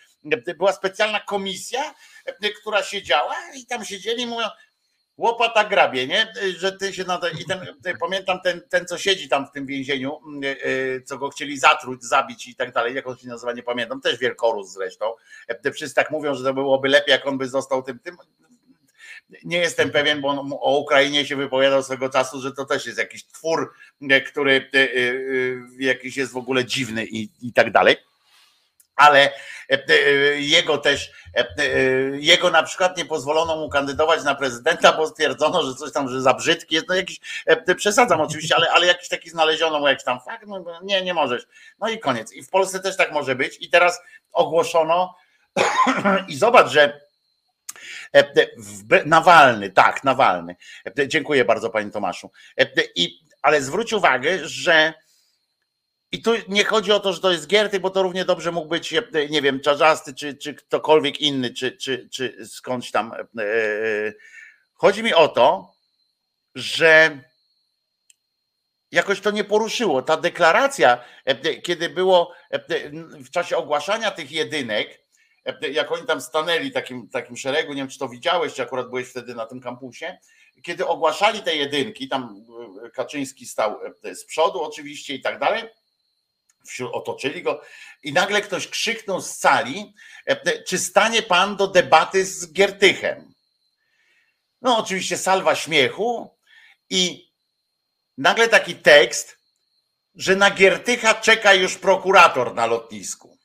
e, 0.48 0.54
była 0.54 0.72
specjalna 0.72 1.20
komisja, 1.20 1.94
która 2.60 2.82
siedziała 2.82 3.34
i 3.54 3.66
tam 3.66 3.84
siedzieli 3.84 4.22
i 4.22 4.26
mówią, 4.26 4.46
łopata 5.16 5.64
grabie, 5.64 6.06
nie? 6.06 6.32
Że 6.56 6.72
ty 6.72 6.92
się 6.92 7.04
na 7.04 7.18
to, 7.18 7.28
i 7.28 7.44
ten, 7.44 7.60
pamiętam 8.00 8.40
ten, 8.40 8.60
ten, 8.68 8.86
co 8.86 8.98
siedzi 8.98 9.28
tam 9.28 9.46
w 9.46 9.50
tym 9.50 9.66
więzieniu, 9.66 10.20
co 11.04 11.18
go 11.18 11.28
chcieli 11.28 11.58
zatruć, 11.58 12.04
zabić 12.04 12.48
i 12.48 12.54
tak 12.54 12.72
dalej, 12.72 12.94
jak 12.94 13.06
on 13.06 13.16
się 13.16 13.28
nazywa, 13.28 13.52
nie 13.52 13.62
pamiętam, 13.62 14.00
też 14.00 14.18
wielkorus 14.18 14.72
zresztą. 14.72 15.12
Wszyscy 15.74 15.94
tak 15.94 16.10
mówią, 16.10 16.34
że 16.34 16.44
to 16.44 16.54
byłoby 16.54 16.88
lepiej, 16.88 17.12
jak 17.12 17.26
on 17.26 17.38
by 17.38 17.48
został 17.48 17.82
tym, 17.82 17.98
tym 17.98 18.16
nie 19.44 19.58
jestem 19.58 19.90
pewien, 19.90 20.20
bo 20.20 20.28
on 20.28 20.52
o 20.60 20.78
Ukrainie 20.78 21.26
się 21.26 21.36
wypowiadał 21.36 21.82
swego 21.82 22.08
czasu, 22.08 22.40
że 22.40 22.52
to 22.52 22.64
też 22.64 22.86
jest 22.86 22.98
jakiś 22.98 23.24
twór, 23.24 23.72
e, 24.10 24.20
który 24.20 24.70
e, 24.74 24.78
e, 24.78 24.86
jakiś 25.78 26.16
jest 26.16 26.32
w 26.32 26.36
ogóle 26.36 26.64
dziwny 26.64 27.06
i, 27.06 27.30
i 27.42 27.52
tak 27.52 27.72
dalej 27.72 27.96
ale 28.96 29.32
jego 30.36 30.78
też, 30.78 31.12
jego 32.12 32.50
na 32.50 32.62
przykład 32.62 32.96
nie 32.96 33.04
pozwolono 33.04 33.56
mu 33.56 33.68
kandydować 33.68 34.24
na 34.24 34.34
prezydenta, 34.34 34.92
bo 34.92 35.06
stwierdzono, 35.06 35.62
że 35.62 35.74
coś 35.74 35.92
tam, 35.92 36.08
że 36.08 36.20
za 36.20 36.34
brzydki 36.34 36.74
jest, 36.74 36.88
no 36.88 36.94
jakiś, 36.94 37.20
przesadzam 37.76 38.20
oczywiście, 38.20 38.56
ale, 38.56 38.70
ale 38.70 38.86
jakiś 38.86 39.08
taki 39.08 39.30
znaleziono 39.30 39.80
mu 39.80 39.88
jakiś 39.88 40.04
tam 40.04 40.20
fakt, 40.20 40.46
no 40.46 40.64
nie, 40.82 41.02
nie 41.02 41.14
możesz. 41.14 41.46
No 41.80 41.88
i 41.88 41.98
koniec. 41.98 42.32
I 42.32 42.42
w 42.42 42.50
Polsce 42.50 42.80
też 42.80 42.96
tak 42.96 43.12
może 43.12 43.34
być 43.34 43.56
i 43.60 43.70
teraz 43.70 44.00
ogłoszono 44.32 45.16
i 46.28 46.36
zobacz, 46.36 46.68
że 46.68 47.05
Nawalny, 49.06 49.70
tak, 49.70 50.04
Nawalny. 50.04 50.56
E, 50.98 51.08
dziękuję 51.08 51.44
bardzo, 51.44 51.70
panie 51.70 51.90
Tomaszu. 51.90 52.30
I, 52.94 53.20
ale 53.42 53.62
zwróć 53.62 53.92
uwagę, 53.92 54.38
że 54.48 54.94
i 56.12 56.22
tu 56.22 56.32
nie 56.48 56.64
chodzi 56.64 56.92
o 56.92 57.00
to, 57.00 57.12
że 57.12 57.20
to 57.20 57.32
jest 57.32 57.46
Gierty, 57.46 57.80
bo 57.80 57.90
to 57.90 58.02
równie 58.02 58.24
dobrze 58.24 58.52
mógł 58.52 58.68
być, 58.68 58.94
nie 59.30 59.42
wiem, 59.42 59.60
Czarzasty, 59.60 60.14
czy, 60.14 60.34
czy 60.34 60.54
ktokolwiek 60.54 61.20
inny, 61.20 61.50
czy, 61.50 61.72
czy, 61.72 62.08
czy 62.12 62.46
skądś 62.46 62.90
tam. 62.90 63.12
Chodzi 64.74 65.02
mi 65.02 65.14
o 65.14 65.28
to, 65.28 65.74
że 66.54 67.18
jakoś 68.92 69.20
to 69.20 69.30
nie 69.30 69.44
poruszyło. 69.44 70.02
Ta 70.02 70.16
deklaracja, 70.16 71.04
kiedy 71.62 71.88
było 71.88 72.34
w 73.24 73.30
czasie 73.30 73.56
ogłaszania 73.56 74.10
tych 74.10 74.32
jedynek, 74.32 75.05
jak 75.72 75.92
oni 75.92 76.06
tam 76.06 76.20
stanęli 76.20 76.70
takim, 76.70 77.08
takim 77.08 77.36
szeregu, 77.36 77.72
nie 77.72 77.82
wiem 77.82 77.88
czy 77.88 77.98
to 77.98 78.08
widziałeś, 78.08 78.54
czy 78.54 78.62
akurat 78.62 78.88
byłeś 78.88 79.08
wtedy 79.08 79.34
na 79.34 79.46
tym 79.46 79.60
kampusie, 79.60 80.18
kiedy 80.62 80.86
ogłaszali 80.86 81.42
te 81.42 81.56
jedynki, 81.56 82.08
tam 82.08 82.44
e, 82.86 82.90
Kaczyński 82.90 83.46
stał 83.46 83.80
e, 84.04 84.14
z 84.14 84.24
przodu 84.24 84.62
oczywiście 84.62 85.14
i 85.14 85.20
tak 85.20 85.38
dalej, 85.38 85.62
otoczyli 86.92 87.42
go 87.42 87.62
i 88.02 88.12
nagle 88.12 88.42
ktoś 88.42 88.68
krzyknął 88.68 89.20
z 89.20 89.30
sali, 89.30 89.94
e, 90.26 90.62
czy 90.62 90.78
stanie 90.78 91.22
pan 91.22 91.56
do 91.56 91.68
debaty 91.68 92.24
z 92.24 92.52
Giertychem? 92.52 93.34
No 94.62 94.78
oczywiście 94.78 95.18
salwa 95.18 95.54
śmiechu 95.54 96.36
i 96.90 97.32
nagle 98.18 98.48
taki 98.48 98.74
tekst, 98.74 99.38
że 100.14 100.36
na 100.36 100.50
Giertycha 100.50 101.14
czeka 101.14 101.54
już 101.54 101.78
prokurator 101.78 102.54
na 102.54 102.66
lotnisku. 102.66 103.35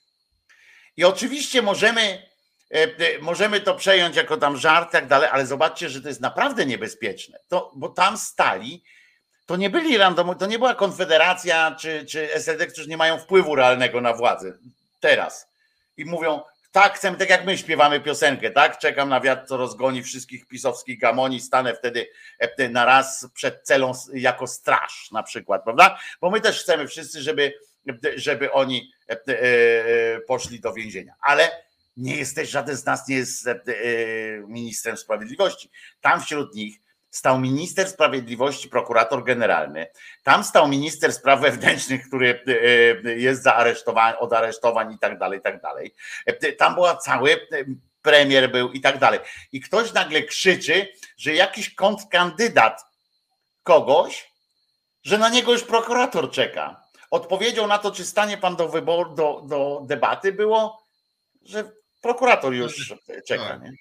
I 0.97 1.03
oczywiście 1.03 1.61
możemy, 1.61 2.27
e, 2.71 2.75
e, 2.75 3.19
możemy 3.21 3.61
to 3.61 3.75
przejąć 3.75 4.15
jako 4.15 4.37
tam 4.37 4.57
żart, 4.57 4.91
tak 4.91 5.07
dalej, 5.07 5.29
ale 5.31 5.45
zobaczcie, 5.45 5.89
że 5.89 6.01
to 6.01 6.07
jest 6.07 6.21
naprawdę 6.21 6.65
niebezpieczne. 6.65 7.39
To, 7.47 7.71
bo 7.75 7.89
tam 7.89 8.17
stali, 8.17 8.83
to 9.45 9.55
nie 9.55 9.69
byli 9.69 9.97
randomowi, 9.97 10.39
to 10.39 10.45
nie 10.45 10.57
była 10.57 10.75
Konfederacja 10.75 11.75
czy, 11.79 12.05
czy 12.05 12.33
SLD, 12.33 12.67
którzy 12.67 12.89
nie 12.89 12.97
mają 12.97 13.17
wpływu 13.19 13.55
realnego 13.55 14.01
na 14.01 14.13
władzę 14.13 14.53
teraz. 14.99 15.47
I 15.97 16.05
mówią, 16.05 16.41
tak, 16.71 16.93
chcemy, 16.95 17.17
tak 17.17 17.29
jak 17.29 17.45
my 17.45 17.57
śpiewamy 17.57 17.99
piosenkę, 17.99 18.51
tak? 18.51 18.77
Czekam 18.77 19.09
na 19.09 19.21
wiatr, 19.21 19.47
co 19.47 19.57
rozgoni 19.57 20.03
wszystkich 20.03 20.47
pisowskich 20.47 20.99
gamoni, 20.99 21.41
stanę 21.41 21.75
wtedy 21.75 22.07
e, 22.39 22.69
na 22.69 22.85
raz 22.85 23.27
przed 23.33 23.63
celą 23.63 23.91
jako 24.13 24.47
straż 24.47 25.11
na 25.11 25.23
przykład, 25.23 25.63
prawda? 25.63 25.99
Bo 26.21 26.29
my 26.29 26.41
też 26.41 26.61
chcemy 26.61 26.87
wszyscy, 26.87 27.21
żeby 27.21 27.53
żeby 28.15 28.51
oni 28.51 28.91
e, 29.09 29.17
e, 29.27 30.19
poszli 30.19 30.59
do 30.59 30.73
więzienia. 30.73 31.13
Ale 31.21 31.51
nie 31.97 32.15
jesteś, 32.15 32.49
żaden 32.49 32.77
z 32.77 32.85
nas 32.85 33.07
nie 33.07 33.15
jest 33.15 33.47
e, 33.47 33.63
ministrem 34.47 34.97
sprawiedliwości. 34.97 35.69
Tam 36.01 36.21
wśród 36.21 36.55
nich 36.55 36.75
stał 37.09 37.39
minister 37.39 37.89
sprawiedliwości, 37.89 38.69
prokurator 38.69 39.23
generalny. 39.23 39.87
Tam 40.23 40.43
stał 40.43 40.67
minister 40.67 41.13
spraw 41.13 41.41
wewnętrznych, 41.41 42.07
który 42.07 42.43
jest 43.17 43.43
zaaresztowany, 43.43 44.17
od 44.17 44.33
aresztowań 44.33 44.93
i 44.93 44.99
tak 44.99 45.19
dalej, 45.19 45.39
i 45.39 45.41
tak 45.41 45.61
dalej. 45.61 45.93
Tam 46.57 46.73
była 46.73 46.95
cały 46.95 47.47
premier 48.01 48.51
był 48.51 48.71
i 48.71 48.81
tak 48.81 48.97
dalej. 48.97 49.19
I 49.51 49.61
ktoś 49.61 49.93
nagle 49.93 50.23
krzyczy, 50.23 50.87
że 51.17 51.33
jakiś 51.33 51.75
kontrkandydat 51.75 52.81
kogoś, 53.63 54.31
że 55.03 55.17
na 55.17 55.29
niego 55.29 55.51
już 55.51 55.63
prokurator 55.63 56.31
czeka. 56.31 56.80
Odpowiedzią 57.11 57.67
na 57.67 57.77
to, 57.77 57.91
czy 57.91 58.05
stanie 58.05 58.37
pan 58.37 58.55
do 58.55 58.69
wyboru, 58.69 59.15
do, 59.15 59.41
do 59.45 59.81
debaty, 59.85 60.31
było, 60.31 60.83
że 61.41 61.71
prokurator 62.01 62.53
już 62.53 62.93
czeka. 63.27 63.47
Tak. 63.47 63.61
Nie? 63.61 63.73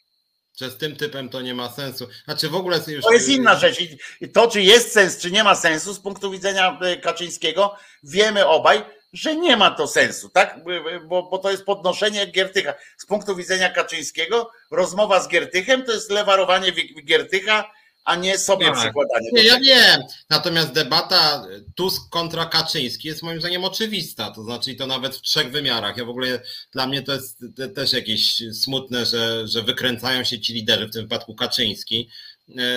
że 0.61 0.71
z 0.71 0.77
tym 0.77 0.97
typem 0.97 1.29
to 1.29 1.41
nie 1.41 1.55
ma 1.55 1.71
sensu. 1.71 2.09
Znaczy 2.25 2.49
w 2.49 2.55
ogóle 2.55 2.81
już... 2.87 3.05
To 3.05 3.13
jest 3.13 3.29
inna 3.29 3.57
rzecz. 3.57 3.79
I 4.21 4.29
to, 4.29 4.49
czy 4.49 4.63
jest 4.63 4.93
sens, 4.93 5.19
czy 5.19 5.31
nie 5.31 5.45
ma 5.45 5.55
sensu 5.55 5.95
z 5.95 6.01
punktu 6.01 6.31
widzenia 6.31 6.79
e, 6.81 6.97
Kaczyńskiego, 6.97 7.77
wiemy 8.03 8.47
obaj, 8.47 8.85
że 9.13 9.37
nie 9.37 9.57
ma 9.57 9.71
to 9.71 9.87
sensu, 9.87 10.29
tak? 10.29 10.59
Bo, 11.07 11.23
bo 11.23 11.39
to 11.39 11.51
jest 11.51 11.65
podnoszenie 11.65 12.27
Giertycha. 12.27 12.75
Z 12.99 13.07
punktu 13.07 13.37
widzenia 13.37 13.71
Kaczyńskiego, 13.71 14.51
rozmowa 14.71 15.21
z 15.21 15.29
Giertychem 15.29 15.85
to 15.85 15.93
jest 15.93 16.11
lewarowanie 16.11 16.73
Giertycha 17.05 17.71
a 18.05 18.17
nie 18.17 18.39
sobie 18.39 18.67
tak. 18.67 18.79
przykładanie. 18.79 19.31
Nie, 19.33 19.43
ja 19.43 19.61
wiem. 19.61 20.03
Natomiast 20.31 20.73
debata 20.73 21.47
Tusk 21.75 22.11
kontra 22.11 22.47
Kaczyński 22.47 23.09
jest 23.09 23.23
moim 23.23 23.41
zdaniem 23.41 23.65
oczywista. 23.65 24.31
To 24.31 24.45
znaczy 24.45 24.75
to 24.75 24.87
nawet 24.87 25.17
w 25.17 25.21
trzech 25.21 25.51
wymiarach. 25.51 25.97
Ja 25.97 26.05
w 26.05 26.09
ogóle 26.09 26.41
dla 26.73 26.87
mnie 26.87 27.03
to 27.03 27.13
jest 27.13 27.45
też 27.75 27.93
jakieś 27.93 28.43
smutne, 28.53 29.07
że, 29.07 29.49
że 29.49 29.63
wykręcają 29.63 30.25
się 30.25 30.41
ci 30.41 30.55
liderzy, 30.55 30.87
w 30.87 30.93
tym 30.93 31.03
wypadku 31.03 31.35
Kaczyński 31.35 32.09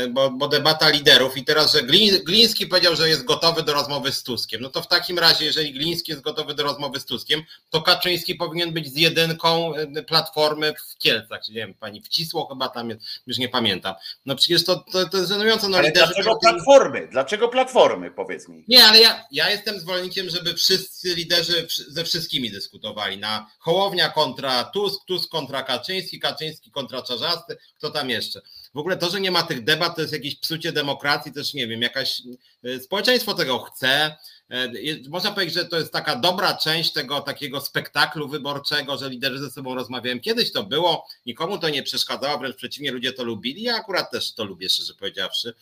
bo, 0.10 0.32
bo, 0.32 0.48
debata 0.48 0.90
liderów 0.90 1.38
i 1.38 1.46
teraz, 1.46 1.74
że 1.74 1.84
Gliński 2.26 2.68
powiedział, 2.68 2.96
że 2.96 3.10
jest 3.10 3.24
gotowy 3.24 3.64
do 3.64 3.74
rozmowy 3.74 4.12
z 4.12 4.24
Tuskiem. 4.24 4.62
No 4.62 4.70
to 4.70 4.82
w 4.82 4.88
takim 4.88 5.20
razie, 5.20 5.46
jeżeli 5.46 5.74
Gliński 5.74 6.12
jest 6.12 6.24
gotowy 6.24 6.54
do 6.54 6.64
rozmowy 6.64 7.00
z 7.00 7.06
Tuskiem, 7.06 7.44
to 7.70 7.82
Kaczyński 7.82 8.36
powinien 8.36 8.74
być 8.74 8.88
z 8.88 8.96
jedynką 8.96 9.76
e, 9.76 10.04
platformy 10.04 10.74
w 10.74 10.98
Kielcach, 10.98 11.50
nie 11.50 11.56
wiem, 11.56 11.74
pani 11.74 12.02
Wcisło 12.02 12.48
chyba 12.48 12.70
tam 12.70 12.90
jest, 12.90 13.02
już 13.28 13.38
nie 13.38 13.50
pamiętam. 13.50 13.96
No 14.26 14.36
przecież 14.36 14.66
to, 14.66 14.76
to, 14.76 15.10
to 15.10 15.18
jest 15.18 15.30
żenujące. 15.30 15.70
No, 15.70 15.78
ale 15.78 15.88
liderzy, 15.88 16.14
dlaczego 16.14 16.36
platformy? 16.36 17.08
Dlaczego 17.12 17.48
platformy, 17.48 18.12
powiedz 18.12 18.48
mi? 18.48 18.64
Nie, 18.68 18.86
ale 18.86 19.00
ja, 19.00 19.26
ja 19.32 19.50
jestem 19.50 19.80
zwolennikiem, 19.80 20.30
żeby 20.30 20.54
wszyscy 20.54 21.16
liderzy 21.16 21.68
ze 21.88 22.04
wszystkimi 22.04 22.52
dyskutowali. 22.52 23.18
Na 23.18 23.52
Hołownia 23.60 24.10
kontra 24.10 24.64
Tusk, 24.64 25.06
Tusk 25.06 25.30
kontra 25.30 25.64
Kaczyński, 25.64 26.20
Kaczyński 26.20 26.72
kontra 26.72 27.02
Czarzasty, 27.02 27.58
kto 27.78 27.90
tam 27.90 28.10
jeszcze. 28.10 28.42
W 28.74 28.78
ogóle 28.78 28.98
to, 28.98 29.10
że 29.10 29.22
nie 29.22 29.32
ma 29.32 29.44
tych 29.44 29.64
debat, 29.64 29.96
to 29.96 30.02
jest 30.02 30.14
jakieś 30.14 30.36
psucie 30.36 30.72
demokracji, 30.72 31.34
też 31.34 31.54
nie 31.54 31.68
wiem, 31.68 31.82
jakaś 31.82 32.22
e, 32.64 32.80
społeczeństwo 32.80 33.34
tego 33.34 33.60
chce. 33.60 34.16
E, 34.50 34.72
można 35.10 35.32
powiedzieć, 35.32 35.56
że 35.56 35.66
to 35.66 35.80
jest 35.80 35.94
taka 35.94 36.16
dobra 36.16 36.58
część 36.58 36.94
tego 36.94 37.22
takiego 37.22 37.62
spektaklu 37.62 38.30
wyborczego, 38.30 38.98
że 38.98 39.10
liderzy 39.10 39.40
ze 39.40 39.52
sobą 39.52 39.76
rozmawiają. 39.76 40.20
Kiedyś 40.20 40.52
to 40.52 40.64
było, 40.64 41.08
nikomu 41.26 41.58
to 41.58 41.70
nie 41.70 41.84
przeszkadzało, 41.84 42.40
wręcz 42.40 42.56
przeciwnie, 42.56 42.92
ludzie 42.92 43.14
to 43.14 43.24
lubili. 43.24 43.62
Ja 43.62 43.76
akurat 43.76 44.12
też 44.12 44.34
to 44.34 44.44
lubię, 44.44 44.70
szczerze 44.70 44.94
powiedziawszy. 44.94 45.54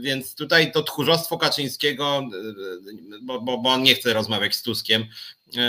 Więc 0.00 0.34
tutaj 0.34 0.72
to 0.72 0.82
tchórzostwo 0.82 1.38
Kaczyńskiego, 1.38 2.18
e, 2.18 3.20
bo, 3.22 3.40
bo, 3.40 3.58
bo 3.58 3.70
on 3.70 3.82
nie 3.82 3.94
chce 3.94 4.12
rozmawiać 4.12 4.54
z 4.54 4.62
Tuskiem, 4.62 5.06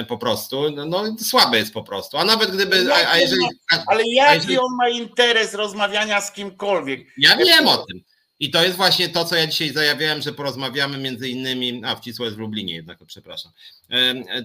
po 0.07 0.17
prostu, 0.17 0.71
no, 0.71 0.85
no 0.85 1.17
słabe 1.19 1.57
jest 1.57 1.73
po 1.73 1.83
prostu. 1.83 2.17
A 2.17 2.25
nawet 2.25 2.51
gdyby. 2.51 2.93
A, 2.93 3.11
a 3.11 3.17
jeżeli, 3.17 3.45
ale 3.87 4.03
jaki 4.07 4.35
jeżeli, 4.35 4.57
on 4.57 4.75
ma 4.75 4.89
interes 4.89 5.53
rozmawiania 5.53 6.21
z 6.21 6.31
kimkolwiek? 6.31 7.07
Ja 7.17 7.37
wiem 7.37 7.67
o 7.67 7.77
tym. 7.77 8.01
I 8.39 8.51
to 8.51 8.63
jest 8.63 8.77
właśnie 8.77 9.09
to, 9.09 9.25
co 9.25 9.35
ja 9.35 9.47
dzisiaj 9.47 9.69
zajawiałem, 9.69 10.21
że 10.21 10.33
porozmawiamy 10.33 10.97
między 10.97 11.29
innymi, 11.29 11.81
a 11.85 11.95
wcisło 11.95 12.25
jest 12.25 12.37
w 12.37 12.39
Lublinie 12.39 12.75
jednak, 12.75 12.97
przepraszam. 13.07 13.51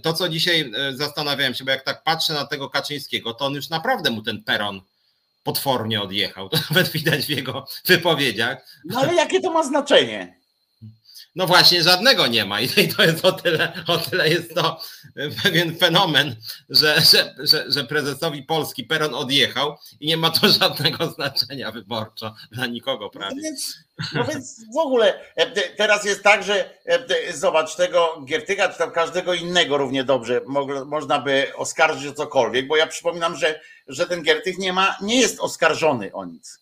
To, 0.02 0.12
co 0.12 0.28
dzisiaj 0.28 0.72
e, 0.76 0.96
zastanawiałem 0.96 1.54
się, 1.54 1.64
bo 1.64 1.70
jak 1.70 1.84
tak 1.84 2.02
patrzę 2.02 2.32
na 2.32 2.46
tego 2.46 2.70
Kaczyńskiego, 2.70 3.34
to 3.34 3.46
on 3.46 3.54
już 3.54 3.68
naprawdę 3.68 4.10
mu 4.10 4.22
ten 4.22 4.42
peron 4.42 4.80
potwornie 5.42 6.02
odjechał. 6.02 6.48
To 6.50 6.58
nawet 6.70 6.88
widać 6.88 7.26
w 7.26 7.28
jego 7.28 7.66
wypowiedziach. 7.86 8.78
No 8.84 9.00
ale 9.00 9.14
jakie 9.14 9.40
to 9.40 9.52
ma 9.52 9.64
znaczenie? 9.64 10.39
No 11.34 11.46
właśnie, 11.46 11.82
żadnego 11.82 12.26
nie 12.26 12.44
ma 12.44 12.60
i 12.60 12.68
to 12.96 13.02
jest 13.02 13.24
o 13.24 13.32
tyle, 13.32 13.72
o 13.86 13.98
tyle 13.98 14.28
jest 14.28 14.54
to 14.54 14.80
pewien 15.42 15.76
fenomen, 15.78 16.36
że, 16.68 17.00
że, 17.00 17.34
że, 17.38 17.72
że 17.72 17.84
prezesowi 17.84 18.42
Polski 18.42 18.84
Peron 18.84 19.14
odjechał 19.14 19.76
i 20.00 20.06
nie 20.06 20.16
ma 20.16 20.30
to 20.30 20.48
żadnego 20.48 21.06
znaczenia 21.06 21.70
wyborczo 21.70 22.34
dla 22.52 22.66
nikogo 22.66 23.10
prawie. 23.10 23.36
No 23.36 23.42
więc, 23.42 23.76
no 24.14 24.24
więc 24.24 24.64
w 24.74 24.78
ogóle 24.78 25.20
e, 25.36 25.50
teraz 25.76 26.04
jest 26.04 26.22
tak, 26.22 26.44
że 26.44 26.70
e, 26.86 27.32
zobacz 27.32 27.76
tego 27.76 28.22
Giertyga, 28.24 28.68
czy 28.68 28.78
tam 28.78 28.90
każdego 28.90 29.34
innego 29.34 29.76
równie 29.76 30.04
dobrze 30.04 30.40
można 30.86 31.18
by 31.18 31.52
oskarżyć 31.56 32.06
o 32.06 32.14
cokolwiek, 32.14 32.66
bo 32.66 32.76
ja 32.76 32.86
przypominam, 32.86 33.36
że, 33.36 33.60
że 33.86 34.06
ten 34.06 34.22
Giertych 34.22 34.58
nie 34.58 34.72
ma, 34.72 34.96
nie 35.02 35.20
jest 35.20 35.40
oskarżony 35.40 36.12
o 36.12 36.24
nic. 36.24 36.60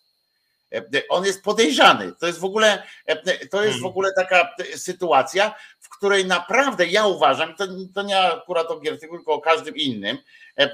E, 0.71 1.07
on 1.09 1.25
jest 1.25 1.43
podejrzany. 1.43 2.11
To 2.19 2.27
jest 2.27 2.39
w 2.39 2.45
ogóle, 2.45 2.83
e, 3.05 3.15
to 3.47 3.63
jest 3.63 3.77
w 3.77 3.81
hmm. 3.81 3.85
ogóle 3.85 4.13
taka 4.13 4.55
sytuacja, 4.75 5.55
w 5.79 5.89
której 5.89 6.25
naprawdę 6.25 6.85
ja 6.85 7.05
uważam, 7.05 7.55
to, 7.55 7.67
to 7.95 8.01
nie 8.01 8.19
akurat 8.19 8.71
o 8.71 8.79
Giertyku, 8.79 9.17
tylko 9.17 9.33
o 9.33 9.41
każdym 9.41 9.75
innym, 9.75 10.17
e, 10.57 10.69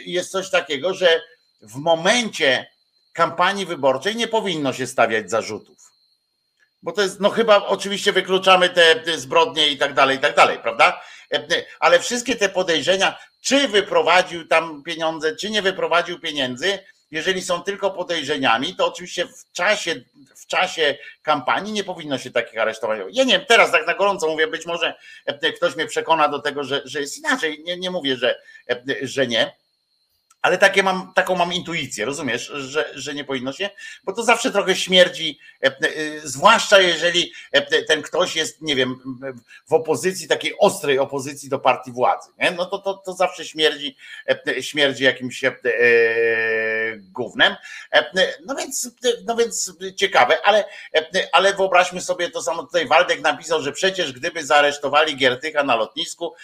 jest 0.00 0.30
coś 0.30 0.50
takiego, 0.50 0.94
że 0.94 1.20
w 1.62 1.76
momencie 1.76 2.66
kampanii 3.12 3.66
wyborczej 3.66 4.16
nie 4.16 4.28
powinno 4.28 4.72
się 4.72 4.86
stawiać 4.86 5.30
zarzutów. 5.30 5.92
Bo 6.82 6.92
to 6.92 7.02
jest, 7.02 7.20
no 7.20 7.30
chyba 7.30 7.66
oczywiście 7.66 8.12
wykluczamy 8.12 8.70
te 8.70 9.18
zbrodnie 9.18 9.68
i 9.68 9.78
tak 9.78 9.94
dalej, 9.94 10.16
i 10.16 10.20
tak 10.20 10.36
dalej, 10.36 10.58
prawda? 10.58 11.02
Ale 11.80 12.00
wszystkie 12.00 12.36
te 12.36 12.48
podejrzenia, 12.48 13.18
czy 13.40 13.68
wyprowadził 13.68 14.48
tam 14.48 14.82
pieniądze, 14.82 15.36
czy 15.36 15.50
nie 15.50 15.62
wyprowadził 15.62 16.20
pieniędzy, 16.20 16.78
jeżeli 17.12 17.42
są 17.42 17.62
tylko 17.62 17.90
podejrzeniami, 17.90 18.76
to 18.76 18.86
oczywiście 18.86 19.26
w 19.26 19.52
czasie, 19.52 19.94
w 20.36 20.46
czasie 20.46 20.98
kampanii 21.22 21.72
nie 21.72 21.84
powinno 21.84 22.18
się 22.18 22.30
takich 22.30 22.58
aresztować. 22.58 23.00
Ja 23.10 23.24
nie 23.24 23.32
wiem, 23.32 23.46
teraz 23.48 23.72
tak 23.72 23.86
na 23.86 23.94
gorąco 23.94 24.28
mówię, 24.28 24.46
być 24.46 24.66
może 24.66 24.94
ktoś 25.56 25.76
mnie 25.76 25.86
przekona 25.86 26.28
do 26.28 26.38
tego, 26.38 26.64
że, 26.64 26.82
że 26.84 27.00
jest 27.00 27.18
inaczej. 27.18 27.62
Nie, 27.64 27.76
nie 27.76 27.90
mówię, 27.90 28.16
że, 28.16 28.38
że 29.02 29.26
nie 29.26 29.52
ale 30.42 30.58
takie 30.58 30.82
mam, 30.82 31.12
taką 31.14 31.36
mam 31.36 31.52
intuicję, 31.52 32.04
rozumiesz, 32.04 32.46
że, 32.46 32.92
że 32.94 33.14
nie 33.14 33.24
powinno 33.24 33.52
się, 33.52 33.70
bo 34.04 34.12
to 34.12 34.22
zawsze 34.22 34.50
trochę 34.50 34.76
śmierdzi, 34.76 35.38
e, 35.62 35.66
e, 35.66 35.72
zwłaszcza 36.24 36.80
jeżeli 36.80 37.32
e, 37.52 37.82
ten 37.84 38.02
ktoś 38.02 38.36
jest, 38.36 38.62
nie 38.62 38.76
wiem, 38.76 38.96
w 39.68 39.72
opozycji, 39.72 40.28
takiej 40.28 40.54
ostrej 40.58 40.98
opozycji 40.98 41.48
do 41.48 41.58
partii 41.58 41.92
władzy, 41.92 42.30
nie? 42.38 42.50
no 42.50 42.66
to, 42.66 42.78
to, 42.78 42.94
to 42.94 43.12
zawsze 43.12 43.44
śmierdzi, 43.44 43.96
śmierdzi 44.60 45.04
jakimś 45.04 45.44
e, 45.44 45.52
gównem. 46.96 47.56
No 48.46 48.54
więc, 48.54 48.90
no 49.26 49.36
więc 49.36 49.72
ciekawe, 49.96 50.46
ale, 50.46 50.64
ale 51.32 51.54
wyobraźmy 51.54 52.00
sobie 52.00 52.30
to 52.30 52.42
samo 52.42 52.62
tutaj 52.62 52.86
Waldek 52.86 53.20
napisał, 53.20 53.62
że 53.62 53.72
przecież 53.72 54.12
gdyby 54.12 54.46
zaaresztowali 54.46 55.16
Giertycha 55.16 55.62
na 55.62 55.76
lotnisku, 55.76 56.34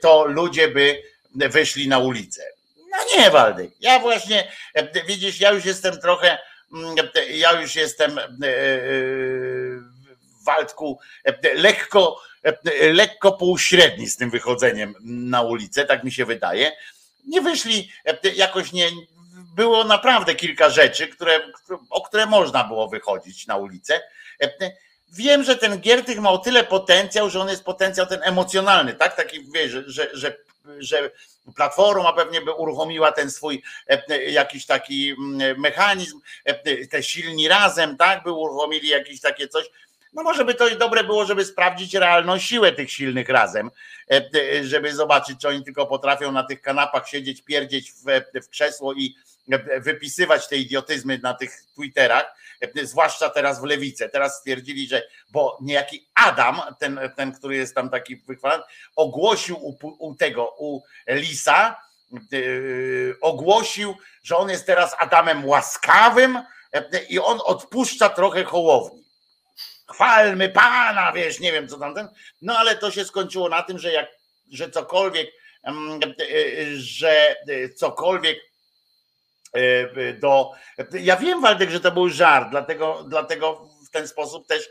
to 0.00 0.24
ludzie 0.24 0.68
by 0.68 1.02
wyszli 1.34 1.88
na 1.88 1.98
ulicę 1.98 2.42
no 2.90 3.18
nie, 3.18 3.30
Waldek. 3.30 3.70
Ja 3.80 3.98
właśnie, 3.98 4.52
e, 4.74 5.04
widzisz, 5.04 5.40
ja 5.40 5.50
już 5.50 5.64
jestem 5.64 6.00
trochę, 6.00 6.38
mm, 6.72 6.96
ja 7.30 7.60
już 7.60 7.76
jestem 7.76 8.18
e, 8.18 8.22
e, 8.22 8.28
w 10.40 10.44
Waldku 10.44 10.98
lekko, 11.54 12.20
lekko 12.92 13.32
półśredni 13.32 14.06
z 14.06 14.16
tym 14.16 14.30
wychodzeniem 14.30 14.94
na 15.00 15.42
ulicę, 15.42 15.84
tak 15.84 16.04
mi 16.04 16.12
się 16.12 16.24
wydaje. 16.24 16.72
Nie 17.26 17.40
wyszli, 17.40 17.92
jakoś 18.36 18.72
nie, 18.72 18.90
było 19.58 19.84
naprawdę 19.84 20.34
kilka 20.34 20.70
rzeczy, 20.70 21.08
które, 21.08 21.40
o 21.90 22.00
które 22.00 22.26
można 22.26 22.64
było 22.64 22.88
wychodzić 22.88 23.46
na 23.46 23.56
ulicę. 23.56 24.00
Wiem, 25.12 25.44
że 25.44 25.56
ten 25.56 25.80
Giertych 25.80 26.20
ma 26.20 26.30
o 26.30 26.38
tyle 26.38 26.64
potencjał, 26.64 27.30
że 27.30 27.40
on 27.40 27.48
jest 27.48 27.64
potencjał 27.64 28.06
ten 28.06 28.20
emocjonalny, 28.22 28.94
tak? 28.94 29.16
Taki, 29.16 29.46
wiesz, 29.54 29.70
że, 29.70 29.84
że, 29.86 30.10
że, 30.12 30.36
że 30.78 31.10
Platforma 31.56 32.12
pewnie 32.12 32.40
by 32.40 32.52
uruchomiła 32.52 33.12
ten 33.12 33.30
swój 33.30 33.62
jakiś 34.28 34.66
taki 34.66 35.10
mm, 35.10 35.60
mechanizm, 35.60 36.20
te 36.90 37.02
silni 37.02 37.48
razem, 37.48 37.96
tak, 37.96 38.22
by 38.22 38.32
uruchomili 38.32 38.88
jakieś 38.88 39.20
takie 39.20 39.48
coś. 39.48 39.70
No 40.12 40.22
może 40.22 40.44
by 40.44 40.54
to 40.54 40.76
dobre 40.76 41.04
było, 41.04 41.24
żeby 41.26 41.44
sprawdzić 41.44 41.94
realną 41.94 42.38
siłę 42.38 42.72
tych 42.72 42.92
silnych 42.92 43.28
razem, 43.28 43.70
żeby 44.62 44.94
zobaczyć, 44.94 45.40
czy 45.40 45.48
oni 45.48 45.64
tylko 45.64 45.86
potrafią 45.86 46.32
na 46.32 46.42
tych 46.42 46.60
kanapach 46.60 47.08
siedzieć, 47.08 47.42
pierdzieć 47.42 47.92
w, 47.92 48.04
w 48.44 48.48
krzesło 48.48 48.94
i 48.94 49.14
wypisywać 49.80 50.48
te 50.48 50.56
idiotyzmy 50.56 51.20
na 51.22 51.34
tych 51.34 51.50
Twitterach, 51.74 52.34
zwłaszcza 52.82 53.30
teraz 53.30 53.60
w 53.60 53.64
lewicę. 53.64 54.08
Teraz 54.08 54.38
stwierdzili, 54.38 54.88
że 54.88 55.02
bo 55.30 55.58
niejaki 55.60 56.08
Adam, 56.14 56.60
ten, 56.78 57.00
ten 57.16 57.32
który 57.32 57.56
jest 57.56 57.74
tam 57.74 57.90
taki 57.90 58.16
wychwalany, 58.16 58.62
ogłosił 58.96 59.56
u, 59.56 59.76
u 59.98 60.14
tego, 60.14 60.54
u 60.58 60.82
Lisa, 61.08 61.76
yy, 62.32 63.16
ogłosił, 63.20 63.96
że 64.22 64.36
on 64.36 64.50
jest 64.50 64.66
teraz 64.66 64.96
Adamem 64.98 65.44
łaskawym 65.44 66.42
yy, 66.72 67.00
i 67.08 67.18
on 67.18 67.38
odpuszcza 67.44 68.08
trochę 68.08 68.44
hołowni. 68.44 69.04
Chwalmy 69.90 70.48
Pana, 70.48 71.12
wiesz, 71.12 71.40
nie 71.40 71.52
wiem 71.52 71.68
co 71.68 71.78
tam 71.78 71.94
ten. 71.94 72.08
No 72.42 72.58
ale 72.58 72.76
to 72.76 72.90
się 72.90 73.04
skończyło 73.04 73.48
na 73.48 73.62
tym, 73.62 73.78
że 73.78 73.92
jak, 73.92 74.08
że 74.52 74.70
cokolwiek, 74.70 75.30
yy, 76.18 76.76
że 76.76 77.36
cokolwiek 77.76 78.47
do. 80.20 80.52
Ja 80.92 81.16
wiem, 81.16 81.40
Waldek, 81.40 81.70
że 81.70 81.80
to 81.80 81.92
był 81.92 82.08
żart, 82.08 82.50
dlatego, 82.50 83.04
dlatego 83.08 83.68
w 83.88 83.90
ten 83.90 84.08
sposób 84.08 84.46
też 84.46 84.70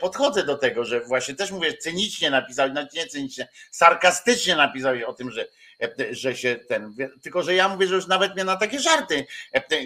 podchodzę 0.00 0.44
do 0.44 0.58
tego, 0.58 0.84
że 0.84 1.00
właśnie 1.00 1.34
też 1.34 1.50
mówię, 1.50 1.76
cynicznie 1.76 2.30
napisałeś, 2.30 2.72
no 2.74 2.82
nie 2.94 3.06
cynicznie, 3.06 3.48
sarkastycznie 3.70 4.56
napisałeś 4.56 5.02
o 5.02 5.12
tym, 5.12 5.30
że, 5.30 5.46
że 6.10 6.36
się 6.36 6.56
ten, 6.56 6.94
tylko 7.22 7.42
że 7.42 7.54
ja 7.54 7.68
mówię, 7.68 7.86
że 7.86 7.94
już 7.94 8.06
nawet 8.06 8.34
mnie 8.34 8.44
na 8.44 8.56
takie 8.56 8.80
żarty 8.80 9.26